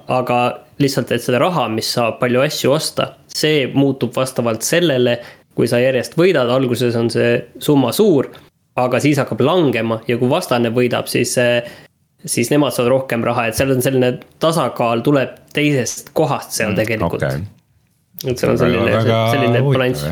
aga 0.09 0.41
lihtsalt, 0.81 1.11
et 1.13 1.23
seda 1.23 1.41
raha, 1.43 1.69
mis 1.69 1.89
saab 1.97 2.21
palju 2.21 2.41
asju 2.45 2.73
osta, 2.73 3.11
see 3.29 3.67
muutub 3.75 4.15
vastavalt 4.17 4.65
sellele, 4.65 5.19
kui 5.55 5.69
sa 5.69 5.81
järjest 5.83 6.17
võidad, 6.17 6.49
alguses 6.51 6.97
on 6.97 7.11
see 7.13 7.35
summa 7.61 7.91
suur, 7.93 8.31
aga 8.81 9.01
siis 9.03 9.19
hakkab 9.21 9.43
langema. 9.45 10.01
Ja 10.09 10.17
kui 10.19 10.31
vastane 10.31 10.71
võidab, 10.73 11.11
siis 11.11 11.35
siis 12.27 12.51
nemad 12.53 12.75
saavad 12.75 12.91
rohkem 12.95 13.25
raha, 13.25 13.47
et 13.49 13.59
seal 13.59 13.73
on 13.75 13.83
selline 13.85 14.13
tasakaal 14.43 15.05
tuleb 15.05 15.39
teisest 15.57 16.13
kohast 16.17 16.57
seal 16.57 16.73
mm, 16.73 16.81
tegelikult. 16.83 17.23
okay.. 17.23 17.45
et 18.27 18.41
seal 18.41 18.55
on 18.55 18.61
selline, 18.61 18.99
selline 19.05 19.63
balanss. 19.65 20.09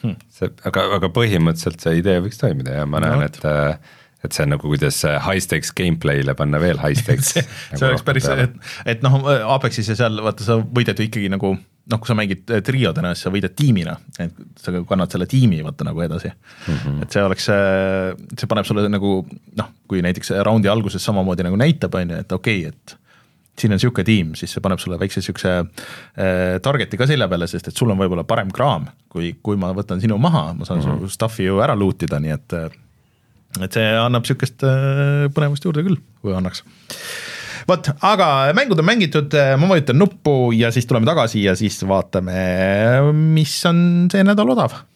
Hmm. 0.00 0.16
see, 0.32 0.48
aga, 0.64 0.86
aga 0.96 1.10
põhimõtteliselt 1.12 1.82
see 1.84 1.98
idee 2.00 2.20
võiks 2.24 2.40
toimida 2.40 2.78
ja 2.78 2.86
ma 2.88 3.02
näen 3.04 3.20
no., 3.20 3.26
et 3.26 3.42
et 4.20 4.36
see 4.36 4.44
on 4.44 4.50
nagu, 4.52 4.68
kuidas 4.68 4.98
high 5.24 5.40
stakes 5.40 5.72
gameplay'le 5.76 6.34
panna 6.36 6.60
veel 6.60 6.80
high 6.82 6.96
stakes 6.98 7.30
see, 7.34 7.44
see 7.72 7.86
oleks 7.88 8.04
päris, 8.04 8.28
et, 8.28 8.56
et 8.94 9.04
noh, 9.04 9.16
Apexis 9.54 9.88
ja 9.88 9.96
seal 9.96 10.20
vaata, 10.24 10.44
sa 10.44 10.58
võidad 10.60 11.00
ju 11.00 11.08
ikkagi 11.08 11.30
nagu 11.32 11.54
noh, 11.90 11.98
kui 11.98 12.10
sa 12.10 12.16
mängid 12.18 12.44
triodena, 12.66 13.14
siis 13.14 13.26
sa 13.26 13.32
võidad 13.32 13.54
tiimina, 13.56 13.96
et 14.20 14.36
sa 14.60 14.74
kannad 14.88 15.12
selle 15.12 15.26
tiimi 15.30 15.62
vaata 15.64 15.86
nagu 15.88 16.04
edasi 16.04 16.30
mm. 16.30 16.76
-hmm. 16.76 17.02
et 17.04 17.16
see 17.16 17.24
oleks, 17.24 17.48
see 17.48 18.50
paneb 18.50 18.68
sulle 18.68 18.86
nagu 18.92 19.14
noh, 19.56 19.72
kui 19.88 20.04
näiteks 20.04 20.34
raundi 20.46 20.70
alguses 20.70 21.04
samamoodi 21.04 21.46
nagu 21.46 21.58
näitab, 21.60 21.94
on 21.94 22.14
ju, 22.14 22.24
et 22.24 22.32
okei 22.36 22.66
okay,, 22.66 22.72
et 22.76 22.99
siin 23.60 23.74
on 23.74 23.80
niisugune 23.80 24.06
tiim, 24.06 24.34
siis 24.38 24.54
see 24.54 24.62
paneb 24.64 24.80
sulle 24.82 24.98
väikse 25.00 25.20
niisuguse 25.20 25.54
äh, 25.60 26.58
target'i 26.64 27.00
ka 27.00 27.08
selja 27.10 27.28
peale, 27.30 27.48
sest 27.50 27.70
et 27.70 27.76
sul 27.76 27.92
on 27.92 28.00
võib-olla 28.00 28.26
parem 28.28 28.52
kraam, 28.54 28.88
kui, 29.12 29.34
kui 29.42 29.58
ma 29.60 29.72
võtan 29.76 30.02
sinu 30.02 30.18
maha, 30.20 30.50
ma 30.56 30.68
saan 30.68 30.80
mm 30.80 30.92
-hmm. 30.92 31.08
su 31.08 31.16
stuff'i 31.18 31.48
ju 31.48 31.60
ära 31.64 31.76
loot 31.78 32.02
ida, 32.06 32.20
nii 32.20 32.36
et 32.36 32.56
et 33.60 33.72
see 33.72 33.88
annab 33.98 34.22
niisugust 34.22 34.62
äh, 34.62 35.28
põnevust 35.34 35.64
juurde 35.64 35.84
küll, 35.86 35.98
kui 36.22 36.34
annaks. 36.34 36.64
vot, 37.68 37.90
aga 38.02 38.52
mängud 38.56 38.78
on 38.78 38.86
mängitud, 38.86 39.34
ma 39.58 39.68
vajutan 39.68 39.98
nuppu 39.98 40.52
ja 40.52 40.70
siis 40.70 40.86
tuleme 40.86 41.06
tagasi 41.06 41.44
ja 41.44 41.56
siis 41.56 41.82
vaatame, 41.86 43.12
mis 43.12 43.66
on 43.66 44.08
see 44.10 44.24
nädal 44.24 44.56
odav 44.56 44.89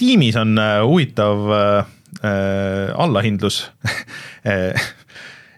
Steamis 0.00 0.36
on 0.36 0.58
äh, 0.58 0.80
huvitav 0.80 1.50
äh, 1.50 1.84
äh 2.24 2.92
allahindlus. 2.96 3.70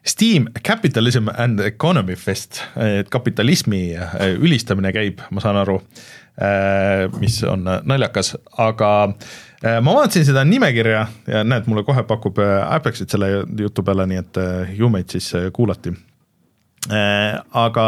Steam 0.07 0.49
Capitalism 0.65 1.29
and 1.37 1.61
Economy 1.61 2.17
Fest, 2.17 2.59
et 2.77 3.11
kapitalismi 3.11 3.95
ülistamine 4.43 4.91
käib, 4.91 5.21
ma 5.31 5.39
saan 5.39 5.61
aru, 5.61 5.77
mis 7.23 7.37
on 7.47 7.63
naljakas, 7.63 8.33
aga 8.59 8.91
ma 9.79 9.95
vaatasin 9.95 10.27
seda 10.27 10.43
nimekirja 10.43 11.05
ja 11.31 11.45
näed, 11.47 11.71
mulle 11.71 11.87
kohe 11.87 12.03
pakub 12.03 12.43
Apexit 12.43 13.15
selle 13.15 13.45
jutu 13.61 13.87
peale, 13.87 14.09
nii 14.11 14.19
et 14.25 14.43
ju 14.75 14.91
meid 14.91 15.15
siis 15.15 15.31
kuulati. 15.55 15.95
aga 17.63 17.87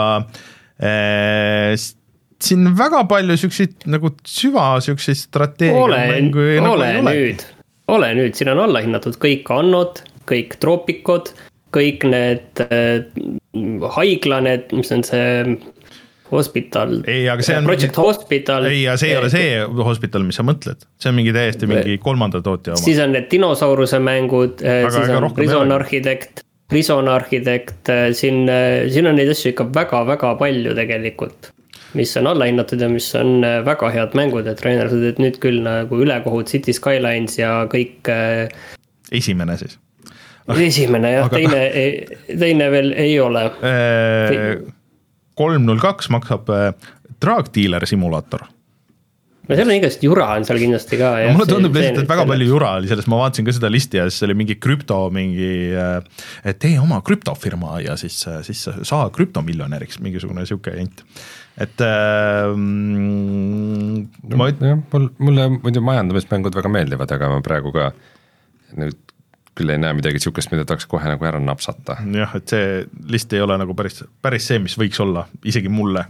siin 2.44 2.70
väga 2.78 3.04
palju 3.10 3.38
siukseid 3.40 3.88
nagu 3.90 4.12
süva 4.28 4.74
siukseid 4.84 5.20
strateegia 5.20 5.80
ole, 5.80 6.02
nagu 6.28 6.46
ole 6.70 6.92
nüüd, 7.08 7.44
ole 7.92 8.12
nüüd, 8.20 8.36
siin 8.38 8.52
on 8.54 8.64
allahinnatud 8.66 9.18
kõik 9.22 9.50
annod, 9.54 10.02
kõik 10.30 10.58
troopikod 10.62 11.32
kõik 11.74 12.04
need 12.08 12.64
äh, 12.64 13.02
haigla, 13.96 14.40
need, 14.44 14.70
mis 14.76 14.92
on 14.94 15.02
see 15.06 15.56
hospital. 16.34 16.96
ei, 17.10 17.26
aga 17.30 17.44
see 17.46 17.56
on. 17.58 17.68
Project 17.68 17.98
Hospital. 18.00 18.68
ei, 18.70 18.84
aga 18.86 19.00
see 19.00 19.12
ei 19.12 19.18
ole 19.18 19.30
see 19.32 19.84
hospital, 19.88 20.24
mis 20.26 20.38
sa 20.40 20.46
mõtled, 20.46 20.86
see 21.00 21.10
on 21.10 21.18
mingi 21.18 21.34
täiesti 21.36 21.68
mingi 21.70 21.98
kolmanda 22.02 22.42
tootja 22.44 22.74
oma. 22.74 22.84
siis 22.84 23.00
on 23.04 23.14
need 23.16 23.28
dinosauruse 23.32 24.00
mängud, 24.02 24.64
äh, 24.64 24.86
siis 24.94 25.12
on 25.14 25.30
Prison 25.36 25.74
Architect, 25.74 26.44
Prison 26.70 27.10
Architect, 27.12 27.80
äh, 27.92 28.06
siin, 28.16 28.44
äh, 28.50 28.86
siin 28.92 29.10
on 29.10 29.18
neid 29.20 29.32
asju 29.34 29.52
ikka 29.54 29.68
väga-väga 29.74 30.34
palju 30.40 30.76
tegelikult 30.78 31.53
mis 31.94 32.16
on 32.20 32.28
allahinnatud 32.30 32.80
ja 32.80 32.88
mis 32.90 33.08
on 33.18 33.44
väga 33.66 33.90
head 33.94 34.18
mängud, 34.18 34.48
et 34.50 34.62
Rainer, 34.64 34.90
sa 34.90 34.98
teed 35.00 35.22
nüüd 35.22 35.40
küll 35.42 35.62
nagu 35.64 36.02
ülekohut 36.04 36.50
City 36.50 36.74
Skylines 36.76 37.38
ja 37.38 37.56
kõik. 37.70 38.10
esimene 39.12 39.58
siis 39.60 39.78
esimene 40.52 41.12
jah 41.14 41.28
aga..., 41.28 41.38
teine, 41.40 42.38
teine 42.40 42.70
veel 42.72 42.92
ei 43.00 43.14
ole. 43.20 43.46
kolm 45.34 45.64
null 45.66 45.80
kaks 45.82 46.10
maksab 46.14 46.50
äh, 46.52 46.68
Drug 47.22 47.48
Dealer 47.54 47.86
simulaator 47.88 48.44
no 49.48 49.58
seal 49.58 49.68
on 49.68 49.76
igast 49.76 50.04
jura 50.04 50.28
on 50.38 50.46
seal 50.48 50.60
kindlasti 50.62 50.98
ka. 51.00 51.12
mulle 51.34 51.46
tundub 51.50 51.76
lihtsalt, 51.76 52.02
et 52.04 52.10
väga 52.10 52.26
palju 52.30 52.48
jura 52.48 52.72
oli 52.80 52.90
selles, 52.90 53.08
ma 53.10 53.20
vaatasin 53.22 53.48
ka 53.48 53.54
seda 53.56 53.70
listi 53.72 54.00
ja 54.00 54.08
siis 54.08 54.26
oli 54.26 54.36
mingi 54.40 54.56
krüpto 54.62 54.98
mingi, 55.14 55.52
äh, 55.76 56.26
et 56.48 56.60
tee 56.62 56.78
oma 56.80 57.00
krüptofirma 57.04 57.78
ja 57.84 57.98
siis, 58.00 58.16
siis 58.46 58.66
saa 58.88 59.08
krüptomiljonäriks, 59.14 60.00
mingisugune 60.04 60.46
sihuke 60.48 60.76
jant. 60.78 61.04
et 61.60 61.84
äh, 61.84 62.50
ma 62.56 64.50
üt-. 64.52 64.64
jah, 64.64 64.80
mul, 64.94 65.08
mulle 65.18 65.48
muidu 65.58 65.84
majandamismängud 65.84 66.56
väga 66.60 66.72
meeldivad, 66.72 67.16
aga 67.18 67.34
ma 67.36 67.44
praegu 67.44 67.74
ka 67.74 67.92
nüüd 68.80 69.00
küll 69.54 69.70
ei 69.70 69.78
näe 69.78 69.94
midagi 69.94 70.18
sihukest, 70.18 70.50
mida 70.50 70.64
tahaks 70.66 70.88
kohe 70.90 71.06
nagu 71.06 71.26
ära 71.28 71.38
napsata. 71.42 72.00
jah, 72.16 72.32
et 72.34 72.50
see 72.50 72.84
list 73.10 73.32
ei 73.36 73.42
ole 73.44 73.58
nagu 73.60 73.76
päris, 73.78 74.02
päris 74.24 74.48
see, 74.50 74.58
mis 74.62 74.76
võiks 74.80 75.00
olla, 75.04 75.28
isegi 75.46 75.70
mulle 75.70 76.08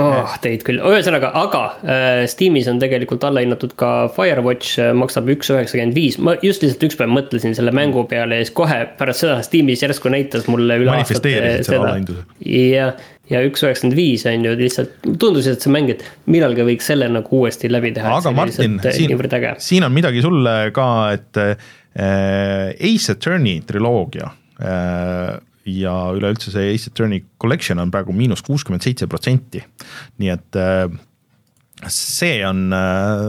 oh,. 0.00 0.34
Teid 0.44 0.64
küll, 0.66 0.80
ühesõnaga, 0.82 1.30
aga 1.40 1.62
äh, 1.82 2.20
Steamis 2.30 2.68
on 2.70 2.80
tegelikult 2.82 3.24
alla 3.26 3.44
hinnatud 3.44 3.74
ka 3.80 3.92
Firewatch 4.14 4.78
äh,, 4.82 4.92
maksab 4.96 5.28
üks 5.34 5.52
üheksakümmend 5.54 5.96
viis, 5.96 6.18
ma 6.18 6.36
just 6.44 6.64
lihtsalt 6.64 6.88
üks 6.88 6.98
päev 7.00 7.12
mõtlesin 7.14 7.56
selle 7.56 7.74
mängu 7.76 8.06
peale 8.10 8.40
ja 8.40 8.46
siis 8.46 8.54
kohe 8.56 8.80
pärast 8.98 9.24
seda 9.24 9.40
Steamis 9.46 9.84
järsku 9.84 10.12
näitas 10.12 10.48
mulle 10.50 10.80
üle 10.82 10.96
aastate 10.96 11.36
seda. 11.66 11.94
jah, 12.40 13.06
ja 13.30 13.44
üks 13.46 13.64
üheksakümmend 13.64 13.98
viis 13.98 14.26
on 14.30 14.48
ju 14.48 14.56
lihtsalt, 14.60 14.98
tundus, 15.20 15.48
et 15.50 15.64
see 15.64 15.72
mäng, 15.72 15.94
et 15.94 16.04
millalgi 16.30 16.66
võiks 16.72 16.92
selle 16.92 17.08
nagu 17.12 17.40
uuesti 17.40 17.70
läbi 17.72 17.94
teha. 17.96 18.18
aga 18.18 18.34
Martin, 18.34 18.80
äh, 18.82 18.98
siin, 18.98 19.48
siin 19.62 19.88
on 19.88 19.94
midagi 19.96 20.24
sulle 20.24 20.58
ka, 20.74 20.90
et 21.16 21.46
Äh, 21.94 22.74
Ace 22.80 23.12
Attorney 23.12 23.60
triloogia 23.60 24.32
äh, 24.58 25.38
ja 25.64 25.94
üleüldse 26.16 26.52
see 26.52 26.74
Ace 26.74 26.92
Attorney 26.92 27.24
collection 27.40 27.80
on 27.82 27.92
praegu 27.94 28.14
miinus 28.16 28.44
kuuskümmend 28.44 28.84
seitse 28.84 29.08
protsenti, 29.10 29.62
nii 30.20 30.32
et 30.34 30.58
äh, 30.60 30.86
see 31.90 32.38
on, 32.46 32.66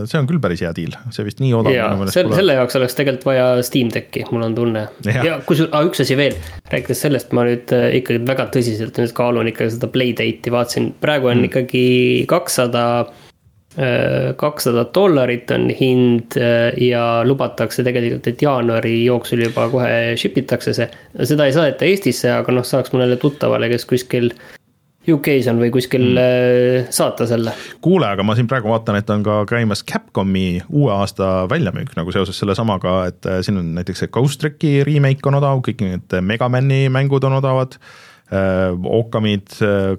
see 0.08 0.20
on 0.20 0.30
küll 0.30 0.40
päris 0.44 0.62
hea 0.64 0.72
deal, 0.78 0.94
see 1.16 1.26
vist 1.28 1.42
nii 1.44 1.52
odav. 1.58 1.74
jaa, 1.76 1.90
selle, 2.14 2.36
selle 2.38 2.56
jaoks 2.60 2.78
oleks 2.80 2.96
tegelikult 2.98 3.28
vaja 3.32 3.48
Steam 3.66 3.92
Decki, 3.94 4.26
mul 4.32 4.46
on 4.48 4.56
tunne. 4.58 4.86
ja 5.10 5.40
kusjuures, 5.48 5.90
üks 5.90 6.06
asi 6.06 6.18
veel, 6.20 6.38
rääkides 6.72 7.06
sellest, 7.08 7.36
ma 7.36 7.48
nüüd 7.48 7.74
ikkagi 8.02 8.24
väga 8.28 8.50
tõsiselt 8.56 9.02
nüüd 9.02 9.16
kaalun 9.18 9.52
ikkagi 9.52 9.76
seda 9.78 9.92
Playdate'i, 9.92 10.54
vaatasin, 10.56 10.92
praegu 11.04 11.32
on 11.34 11.42
mm. 11.42 11.52
ikkagi 11.52 11.86
kakssada 12.32 12.86
200 13.06 13.25
kakssada 14.38 14.86
dollarit 14.96 15.52
on 15.52 15.70
hind 15.70 16.38
äh, 16.40 16.72
ja 16.80 17.24
lubatakse 17.28 17.84
tegelikult, 17.84 18.28
et 18.28 18.42
jaanuari 18.42 18.98
jooksul 19.04 19.42
juba 19.44 19.68
kohe 19.72 20.14
ship 20.20 20.38
itakse 20.40 20.74
see. 20.78 20.88
seda 21.24 21.48
ei 21.48 21.56
saadeta 21.56 21.88
Eestisse, 21.88 22.32
aga 22.32 22.56
noh, 22.56 22.64
saaks 22.64 22.94
mõnele 22.96 23.18
tuttavale, 23.20 23.68
kes 23.72 23.84
kuskil 23.90 24.30
UK-s 25.12 25.50
on 25.52 25.60
või 25.60 25.74
kuskil 25.76 26.06
mm. 26.14 26.88
saata 26.96 27.28
selle. 27.28 27.52
kuule, 27.84 28.08
aga 28.08 28.24
ma 28.24 28.38
siin 28.38 28.48
praegu 28.48 28.72
vaatan, 28.72 29.00
et 29.02 29.12
on 29.12 29.26
ka 29.26 29.42
käimas 29.50 29.84
Capcomi 29.84 30.62
uue 30.70 30.94
aasta 30.96 31.34
väljamüük 31.52 31.92
nagu 32.00 32.16
seoses 32.16 32.40
sellesamaga, 32.40 32.98
et 33.12 33.28
äh, 33.28 33.42
siin 33.46 33.60
on 33.60 33.74
näiteks 33.76 34.06
see 34.06 34.14
Ghost 34.16 34.40
Tricki 34.40 34.78
remake 34.88 35.28
on 35.28 35.36
odav, 35.42 35.60
kõik 35.68 35.84
need 35.84 36.16
Megamani 36.24 36.86
mängud 36.94 37.28
on 37.28 37.42
odavad. 37.42 37.80
Okamid, 38.26 39.52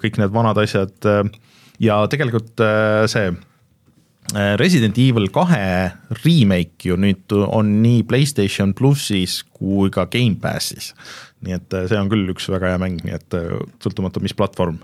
kõik 0.02 0.16
need 0.18 0.32
vanad 0.34 0.58
asjad 0.58 0.96
ja 1.78 1.98
tegelikult 2.10 2.58
see 3.06 3.28
Äh, 3.30 3.55
Resident 4.34 4.96
Evil 4.98 5.28
kahe 5.30 5.92
remake 6.24 6.88
ju 6.88 6.96
nüüd 6.98 7.32
on 7.46 7.76
nii 7.82 8.02
Playstation 8.08 8.72
plussis 8.74 9.40
kui 9.54 9.90
ka 9.94 10.06
Gamepassis. 10.10 10.92
nii 11.46 11.54
et 11.54 11.76
äh, 11.76 11.86
see 11.86 11.98
on 12.00 12.10
küll 12.10 12.32
üks 12.32 12.48
väga 12.50 12.72
hea 12.72 12.80
mäng, 12.82 12.98
nii 13.06 13.14
et 13.14 13.36
äh, 13.38 13.52
sõltumata, 13.82 14.22
mis 14.24 14.34
platvorm. 14.36 14.80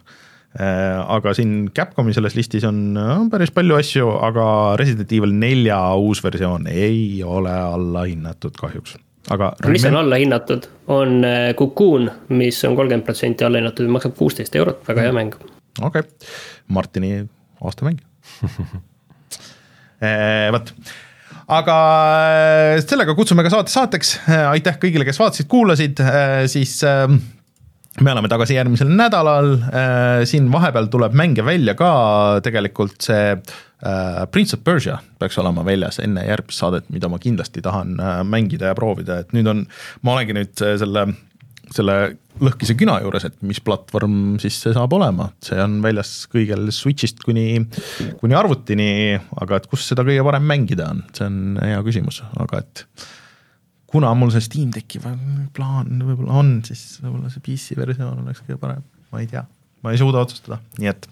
aga 0.53 1.33
siin 1.33 1.71
Capcomi 1.73 2.13
selles 2.13 2.35
listis 2.37 2.67
on 2.69 2.99
päris 3.33 3.49
palju 3.57 3.79
asju, 3.79 4.11
aga 4.21 4.45
Resident 4.77 5.15
Evil 5.17 5.33
nelja 5.33 5.79
uus 5.97 6.21
versioon 6.21 6.69
ei 6.69 7.23
ole 7.25 7.55
allahinnatud 7.57 8.61
kahjuks 8.61 8.99
aga. 9.33 9.55
mis 9.73 9.89
on 9.89 9.97
allahinnatud, 9.97 10.69
on 10.93 11.25
Cocoon, 11.57 12.11
mis 12.37 12.61
on 12.69 12.77
kolmkümmend 12.77 13.09
protsenti 13.09 13.49
allahinnatud 13.49 13.89
ja 13.89 13.97
maksab 13.97 14.19
kuusteist 14.21 14.61
eurot, 14.61 14.85
väga 14.93 15.09
hea 15.09 15.17
mäng. 15.17 15.41
okei 15.81 16.05
okay., 16.05 16.33
Martini 16.69 17.15
aastamäng 17.65 18.05
vot. 20.55 20.75
Aga 21.53 21.77
eh, 22.33 22.81
sellega 22.85 23.15
kutsume 23.19 23.45
ka 23.45 23.53
saate 23.53 23.73
saateks, 23.73 24.15
eh, 24.25 24.45
aitäh 24.55 24.79
kõigile, 24.83 25.07
kes 25.09 25.19
vaatasid, 25.21 25.49
kuulasid, 25.51 26.01
siis 26.51 26.79
me 26.83 28.15
oleme 28.15 28.31
tagasi 28.31 28.57
järgmisel 28.57 28.93
nädalal. 28.97 29.57
Siin 30.29 30.49
vahepeal 30.53 30.89
tuleb 30.93 31.17
mänge 31.19 31.45
välja 31.45 31.75
ka. 31.77 31.91
Tegelikult 32.45 33.05
see 33.05 33.35
Prince 34.33 34.55
of 34.57 34.63
Persia 34.65 35.01
peaks 35.21 35.37
olema 35.43 35.65
väljas 35.67 35.99
enne 36.01 36.23
järgmist 36.25 36.63
saadet, 36.63 36.87
mida 36.95 37.11
ma 37.11 37.19
kindlasti 37.21 37.65
tahan 37.65 37.99
mängida 38.31 38.71
ja 38.71 38.79
proovida, 38.79 39.19
et 39.21 39.35
nüüd 39.35 39.51
on, 39.51 39.65
ma 40.07 40.15
olengi 40.15 40.39
nüüd 40.39 40.55
selle, 40.57 41.09
selle 41.75 41.97
lõhkise 42.41 42.77
küna 42.79 42.97
juures, 43.03 43.27
et 43.29 43.39
mis 43.45 43.61
platvorm 43.65 44.37
siis 44.43 44.57
see 44.65 44.75
saab 44.75 44.95
olema, 44.97 45.29
see 45.45 45.59
on 45.63 45.81
väljas 45.85 46.13
kõigel 46.33 46.71
Switch'ist 46.75 47.21
kuni, 47.25 47.61
kuni 48.21 48.39
arvutini, 48.39 49.19
aga 49.43 49.61
et 49.61 49.69
kus 49.71 49.85
seda 49.91 50.07
kõige 50.07 50.25
parem 50.27 50.47
mängida 50.49 50.89
on, 50.95 51.03
see 51.17 51.29
on 51.29 51.41
hea 51.61 51.81
küsimus, 51.87 52.23
aga 52.41 52.63
et 52.65 52.85
kuna 53.93 54.13
mul 54.17 54.33
see 54.33 54.45
Steam 54.45 54.73
Decki 54.75 55.03
plaan 55.03 56.01
võib-olla 56.01 56.41
on, 56.41 56.55
siis 56.67 57.03
võib-olla 57.03 57.33
see 57.33 57.45
PC 57.45 57.77
versioon 57.79 58.23
oleks 58.25 58.45
kõige 58.47 58.61
parem, 58.63 58.87
ma 59.13 59.25
ei 59.25 59.29
tea. 59.31 59.45
Ma 59.83 59.91
ei 59.91 59.99
suuda 59.99 60.21
otsustada, 60.23 60.61
nii 60.79 60.89
et 60.93 61.09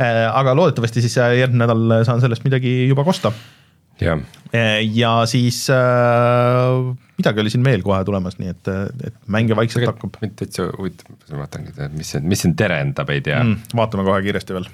äh, 0.00 0.22
aga 0.30 0.54
loodetavasti 0.56 1.02
siis 1.04 1.18
järgmine 1.20 1.66
nädal 1.66 2.06
saan 2.08 2.22
sellest 2.24 2.46
midagi 2.46 2.72
juba 2.88 3.04
kosta. 3.04 3.34
Jah. 4.00 4.22
Äh, 4.54 4.80
ja 4.94 5.12
siis 5.26 5.64
äh, 5.70 6.94
midagi 7.18 7.42
oli 7.42 7.52
siin 7.52 7.66
veel 7.66 7.82
kohe 7.86 8.00
tulemas, 8.06 8.38
nii 8.38 8.54
et, 8.54 8.72
et 9.10 9.20
mänge 9.26 9.56
vaikselt 9.58 9.88
hakkab. 9.90 10.18
mind 10.22 10.38
täitsa 10.40 10.68
huvitab, 10.72 11.14
ma 11.30 11.44
vaatangi, 11.44 11.74
mis 11.94 12.14
siin, 12.14 12.26
mis 12.30 12.44
siin 12.44 12.56
terendab, 12.58 13.10
ei 13.14 13.22
tea 13.24 13.42
mm,. 13.42 13.76
vaatame 13.78 14.06
kohe 14.06 14.22
kiiresti 14.26 14.58
veel 14.58 14.68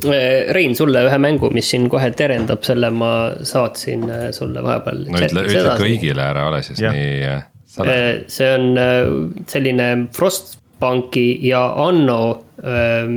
Äh, 0.00 0.48
Rein, 0.56 0.72
sulle 0.76 1.02
ühe 1.04 1.16
mängu, 1.20 1.50
mis 1.52 1.68
siin 1.68 1.84
kohe 1.92 2.08
terendab, 2.16 2.62
selle 2.64 2.88
ma 2.94 3.10
saatsin 3.44 4.06
sulle 4.32 4.62
vahepeal. 4.64 5.02
no 5.12 5.20
ütle, 5.20 5.44
ütle 5.44 5.74
kõigile 5.76 6.24
ära, 6.24 6.46
ole 6.48 6.62
siis 6.64 6.80
ja. 6.80 6.92
nii 6.96 7.36
see 7.70 8.48
on 8.50 9.44
selline 9.46 9.90
Frostbanki 10.16 11.26
ja 11.46 11.62
Anno 11.84 12.22
äh, 12.64 13.12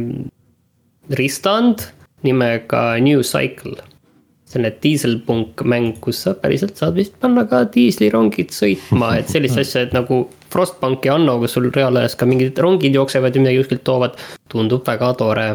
ristand 1.10 1.88
nimega 2.24 2.84
New 3.04 3.24
Cycle. 3.28 3.80
Selline 4.54 4.72
diiselpunk 4.84 5.66
mäng, 5.70 5.98
kus 6.04 6.24
sa 6.28 6.36
päriselt 6.40 6.80
saad 6.80 6.96
vist 7.00 7.18
panna 7.22 7.46
ka 7.50 7.64
diislirongid 7.74 8.54
sõitma, 8.56 9.16
et 9.20 9.34
sellist 9.34 9.60
asja, 9.62 9.88
et 9.88 9.94
nagu 9.96 10.24
Frostbank 10.54 11.06
ja 11.08 11.18
Anno, 11.18 11.40
kus 11.42 11.58
sul 11.58 11.72
reaalajas 11.74 12.16
ka 12.20 12.30
mingid 12.30 12.60
rongid 12.62 12.96
jooksevad 12.96 13.36
ja 13.36 13.42
midagi 13.42 13.64
kuskilt 13.64 13.86
toovad, 13.88 14.18
tundub 14.54 14.86
väga 14.88 15.14
tore 15.20 15.48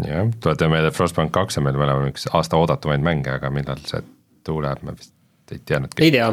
jah, 0.00 0.28
tuletame 0.40 0.78
meelde, 0.78 0.92
Frostbank 0.96 1.32
kaks 1.34 1.60
on 1.60 1.68
meil 1.68 1.78
mõlemal 1.78 2.10
üks 2.12 2.28
aasta 2.32 2.60
oodatumaid 2.60 3.04
mänge, 3.04 3.36
aga 3.36 3.50
millal 3.52 3.80
see 3.88 4.02
tuleb, 4.46 4.84
me 4.86 4.96
vist 4.96 5.12
ei 5.52 5.60
teadnudki. 5.68 6.04
ei 6.04 6.14
tea. 6.14 6.32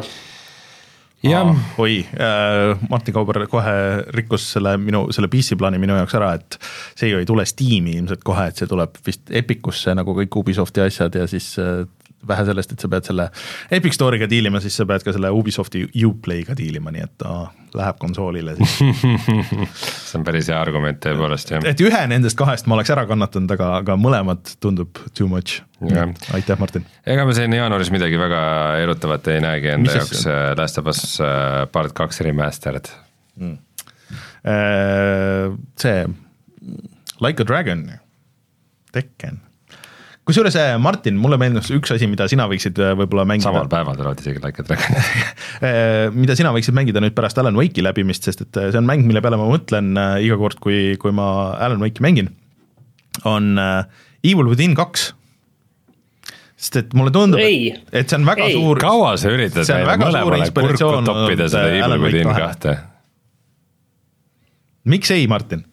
Jah. 1.24 1.50
oi 1.78 2.00
äh,, 2.14 2.78
Martin 2.90 3.14
Kauber 3.14 3.42
kohe 3.50 3.76
rikkus 4.16 4.46
selle 4.54 4.76
minu, 4.80 5.06
selle 5.14 5.28
PC 5.32 5.58
plaani 5.60 5.80
minu 5.82 5.96
jaoks 5.98 6.16
ära, 6.18 6.32
et 6.38 6.58
see 6.98 7.10
ju 7.12 7.20
ei 7.20 7.28
tule 7.28 7.46
Steam'i 7.48 7.96
ilmselt 7.98 8.24
kohe, 8.26 8.48
et 8.50 8.60
see 8.60 8.70
tuleb 8.70 9.00
vist 9.06 9.32
Epicusse 9.42 9.94
nagu 9.96 10.14
kõik 10.16 10.40
Ubisofti 10.42 10.84
asjad 10.84 11.20
ja 11.20 11.26
siis 11.30 11.52
äh, 11.60 11.84
vähe 12.28 12.44
sellest, 12.44 12.74
et 12.74 12.82
sa 12.82 12.88
pead 12.92 13.06
selle 13.08 13.26
Epic 13.72 13.96
Store'iga 13.96 14.28
diilima, 14.30 14.60
siis 14.60 14.76
sa 14.76 14.86
pead 14.88 15.04
ka 15.06 15.14
selle 15.16 15.30
Ubisofti 15.34 15.86
Uplay'ga 16.06 16.56
diilima, 16.58 16.92
nii 16.92 17.04
et 17.06 17.14
ta 17.20 17.34
läheb 17.76 18.00
konsoolile 18.02 18.56
siis. 18.58 18.74
See 20.10 20.18
on 20.18 20.26
päris 20.26 20.50
hea 20.50 20.58
argument 20.60 21.00
tõepoolest, 21.04 21.54
jah. 21.54 21.64
et 21.70 21.80
ühe 21.84 22.02
nendest 22.10 22.38
kahest 22.38 22.68
ma 22.68 22.76
oleks 22.76 22.92
ära 22.92 23.06
kannatanud, 23.08 23.54
aga, 23.56 23.70
aga 23.80 23.96
mõlemad 24.00 24.54
tundub 24.62 25.00
too 25.16 25.30
much. 25.30 25.62
aitäh, 26.34 26.58
Martin. 26.60 26.84
ega 27.08 27.24
me 27.24 27.36
siin 27.36 27.56
jaanuaris 27.56 27.92
midagi 27.94 28.20
väga 28.20 28.42
erutavat 28.82 29.30
ei 29.32 29.40
näegi 29.44 29.74
enda 29.76 29.96
jaoks, 30.00 30.24
äh, 30.28 30.50
Last 30.58 30.80
of 30.82 30.90
Us 30.92 31.04
äh, 31.24 31.64
Part 31.72 31.96
kaks 31.96 32.20
remastered. 32.26 32.92
Mm.. 33.40 33.58
Äh, 34.44 35.54
see 35.80 36.04
Like 37.20 37.42
a 37.42 37.46
Dragon, 37.46 37.84
Tekken 38.92 39.40
kusjuures 40.30 40.56
Martin, 40.82 41.18
mulle 41.20 41.38
meenus 41.40 41.70
üks 41.74 41.92
asi, 41.94 42.08
mida 42.10 42.26
sina 42.30 42.46
võiksid 42.50 42.78
äh, 42.80 42.94
võib-olla 42.98 43.26
mängida. 43.28 43.50
samal 43.50 43.70
päeval 43.70 43.98
tulevad 43.98 44.22
isegi 44.22 44.42
Like 44.42 44.62
a 44.62 44.66
Dragon 44.68 44.98
äh, 45.00 46.02
mida 46.22 46.36
sina 46.38 46.54
võiksid 46.56 46.76
mängida 46.76 47.02
nüüd 47.02 47.16
pärast 47.16 47.38
Alan 47.42 47.58
Wake'i 47.58 47.84
läbimist, 47.84 48.28
sest 48.28 48.46
et 48.46 48.60
see 48.60 48.80
on 48.80 48.88
mäng, 48.88 49.06
mille 49.08 49.22
peale 49.24 49.40
ma 49.40 49.48
mõtlen 49.50 49.92
iga 50.24 50.38
kord, 50.40 50.60
kui, 50.62 50.94
kui 51.02 51.14
ma 51.16 51.30
Alan 51.58 51.82
Wake'i 51.82 52.06
mängin, 52.06 52.30
on 53.28 53.56
Evil 53.58 54.50
within 54.50 54.76
kaks 54.78 55.10
sest 56.60 56.76
et 56.76 56.94
mulle 56.96 57.12
tundub, 57.14 57.40
et 57.40 58.12
see 58.12 58.18
on 58.18 58.28
väga 58.28 58.50
ei. 58.50 58.58
suur. 58.58 58.80
kaua 58.82 59.14
sa 59.20 59.32
üritad 59.32 59.64
meile 59.64 59.96
mõlemale 60.02 60.50
kurku 60.52 60.92
toppida 61.08 61.48
seda 61.48 61.72
Evil 61.72 62.04
within 62.04 62.32
kahte? 62.36 62.76
miks 64.90 65.12
ei, 65.16 65.26
Martin? 65.30 65.64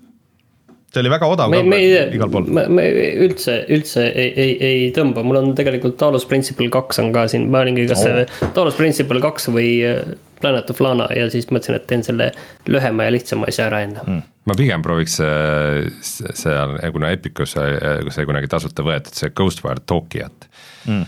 See 0.98 1.06
oli 1.06 1.12
väga 1.14 1.30
odav 1.30 1.52
me, 1.54 1.62
me, 1.64 1.80
igal 2.16 2.32
pool. 2.34 2.48
me 2.50 2.86
üldse, 3.28 3.60
üldse 3.74 4.06
ei, 4.10 4.32
ei, 4.34 4.54
ei 4.70 4.86
tõmba, 4.96 5.24
mul 5.28 5.42
on 5.42 5.52
tegelikult 5.58 5.98
Talos 6.02 6.26
Principle 6.30 6.70
kaks 6.74 7.02
on 7.04 7.12
ka 7.16 7.28
siin, 7.32 7.48
ma 7.54 7.62
olingi 7.66 7.88
kas 7.90 8.02
oh. 8.04 8.08
see 8.08 8.52
Talos 8.56 8.78
Principle 8.80 9.22
kaks 9.24 9.50
või 9.54 9.70
äh, 9.88 10.16
Planet 10.42 10.72
of 10.74 10.82
Lana 10.84 11.10
ja 11.18 11.28
siis 11.34 11.50
mõtlesin, 11.50 11.78
et 11.80 11.88
teen 11.90 12.06
selle 12.06 12.32
lühema 12.70 13.08
ja 13.08 13.14
lihtsama 13.16 13.50
asja 13.50 13.68
ära 13.70 13.84
enne 13.86 14.04
mm.. 14.04 14.24
ma 14.50 14.58
pigem 14.58 14.86
prooviks 14.86 15.20
äh, 15.24 15.90
seal, 16.02 16.78
kuna 16.96 17.12
Epicus 17.16 17.58
sai 17.58 18.30
kunagi 18.30 18.50
tasuta 18.52 18.86
võetud, 18.88 19.14
see 19.18 19.34
Ghostwire 19.38 19.84
Tokyot 19.86 20.50
mm. 20.90 21.06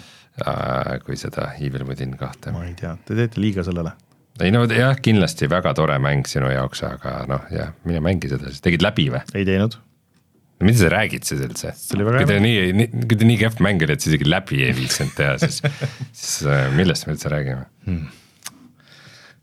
kui 1.05 1.17
seda 1.19 1.51
Evil 1.57 1.87
Within 1.89 2.15
kahte. 2.19 2.53
ma 2.55 2.67
ei 2.67 2.77
tea, 2.79 2.95
te 3.05 3.17
teete 3.17 3.41
liiga 3.41 3.65
sellele 3.65 3.95
ei 4.43 4.53
no 4.55 4.63
jah, 4.69 4.95
kindlasti 5.03 5.49
väga 5.51 5.73
tore 5.77 5.99
mäng 6.01 6.27
sinu 6.29 6.51
jaoks, 6.53 6.83
aga 6.87 7.19
noh, 7.29 7.45
jah, 7.53 7.73
mine 7.87 8.01
mängi 8.03 8.31
seda 8.31 8.49
siis, 8.49 8.63
tegid 8.65 8.85
läbi 8.85 9.09
või? 9.13 9.21
ei 9.35 9.47
teinud. 9.47 9.75
no 9.79 10.67
mida 10.67 10.81
sa 10.81 10.93
räägid 10.93 11.27
siis 11.27 11.43
üldse? 11.45 11.73
kui 11.91 12.29
ta 12.29 12.39
nii, 12.43 12.71
nii, 12.77 13.03
kui 13.03 13.19
ta 13.19 13.27
nii 13.29 13.41
kehv 13.43 13.59
mäng 13.65 13.85
oli, 13.85 13.97
et 13.97 14.05
sa 14.05 14.11
isegi 14.13 14.29
läbi 14.29 14.63
ei 14.67 14.77
viitsinud 14.77 15.13
teha, 15.17 15.35
siis, 15.43 15.61
siis 16.21 16.39
äh, 16.47 16.67
millest 16.77 17.07
me 17.07 17.15
üldse 17.17 17.31
räägime 17.33 17.67
hmm.? 17.87 18.17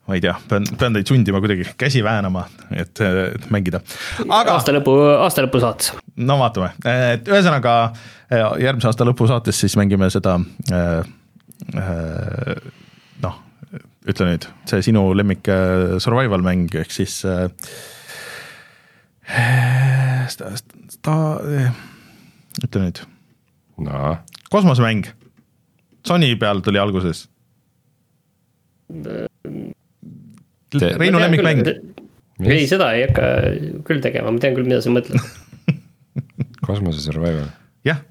ma 0.06 0.14
ei 0.14 0.22
tea, 0.22 0.36
pean, 0.48 0.66
pean 0.78 0.94
teid 0.94 1.10
sundima 1.10 1.40
kuidagi 1.42 1.66
käsi 1.78 2.02
väänama, 2.06 2.44
et, 2.70 3.00
et 3.02 3.48
mängida. 3.50 3.80
aga. 4.28 4.54
aasta 4.54 4.74
lõpu, 4.76 4.94
aasta 5.18 5.44
lõpu 5.46 5.60
saates. 5.62 5.92
no 6.16 6.38
vaatame, 6.40 6.72
et 7.12 7.28
ühesõnaga 7.28 7.76
järgmise 8.30 8.90
aasta 8.92 9.06
lõpu 9.08 9.28
saates 9.30 9.60
siis 9.64 9.76
mängime 9.78 10.08
seda 10.14 10.38
äh, 10.72 11.00
äh, 11.74 12.75
ütle 14.06 14.28
nüüd, 14.28 14.46
see 14.70 14.84
sinu 14.86 15.08
lemmik 15.18 15.48
äh, 15.50 15.96
survival 16.02 16.44
mäng, 16.46 16.70
ehk 16.78 16.92
siis 16.94 17.18
äh, 17.26 17.48
sta, 20.30 20.52
sta, 20.92 21.16
ütle 22.62 22.84
nüüd. 22.84 23.02
no. 23.82 24.16
kosmosemäng, 24.52 25.08
Sony 26.06 26.36
peal 26.38 26.60
tuli 26.62 26.78
alguses. 26.78 27.24
Reinu 31.02 31.18
lemmikmäng. 31.18 31.64
ei, 32.46 32.66
seda 32.70 32.92
ei 32.94 33.08
hakka 33.08 33.24
küll 33.88 34.04
tegema, 34.04 34.30
ma 34.30 34.42
tean 34.42 34.54
küll, 34.54 34.68
mida 34.68 34.78
sa 34.84 34.92
mõtled 34.94 35.18
kosmose 36.68 37.02
survival. 37.02 37.48
jah. 37.86 38.04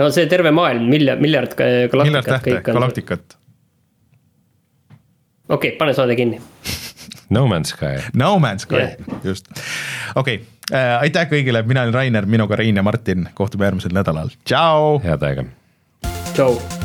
no 0.00 0.08
see 0.16 0.24
terve 0.32 0.54
maailm, 0.56 0.88
miljard, 0.88 1.20
miljard 1.20 1.52
galaktikat. 1.52 2.08
miljard 2.08 2.30
tähte, 2.30 2.56
galaktikat 2.72 3.36
okei 5.52 5.70
okay,, 5.72 5.78
pane 5.78 5.94
saade 5.96 6.16
kinni 6.16 6.40
No 7.32 7.46
Man's 7.48 7.72
Sky. 7.72 7.96
No 8.12 8.38
Man's 8.38 8.66
Sky 8.66 8.74
yeah., 8.74 9.24
just. 9.24 9.48
okei 10.14 10.34
okay. 10.34 10.46
äh,, 10.72 11.00
aitäh 11.06 11.28
kõigile, 11.30 11.64
mina 11.66 11.86
olen 11.86 11.96
Rainer, 11.96 12.28
minuga 12.28 12.60
Rein 12.60 12.76
ja 12.76 12.84
Martin, 12.84 13.28
kohtume 13.34 13.70
järgmisel 13.70 13.96
nädalal, 13.96 14.32
tšau. 14.44 15.00
head 15.04 15.28
aega. 15.28 15.48
tšau 16.32 16.81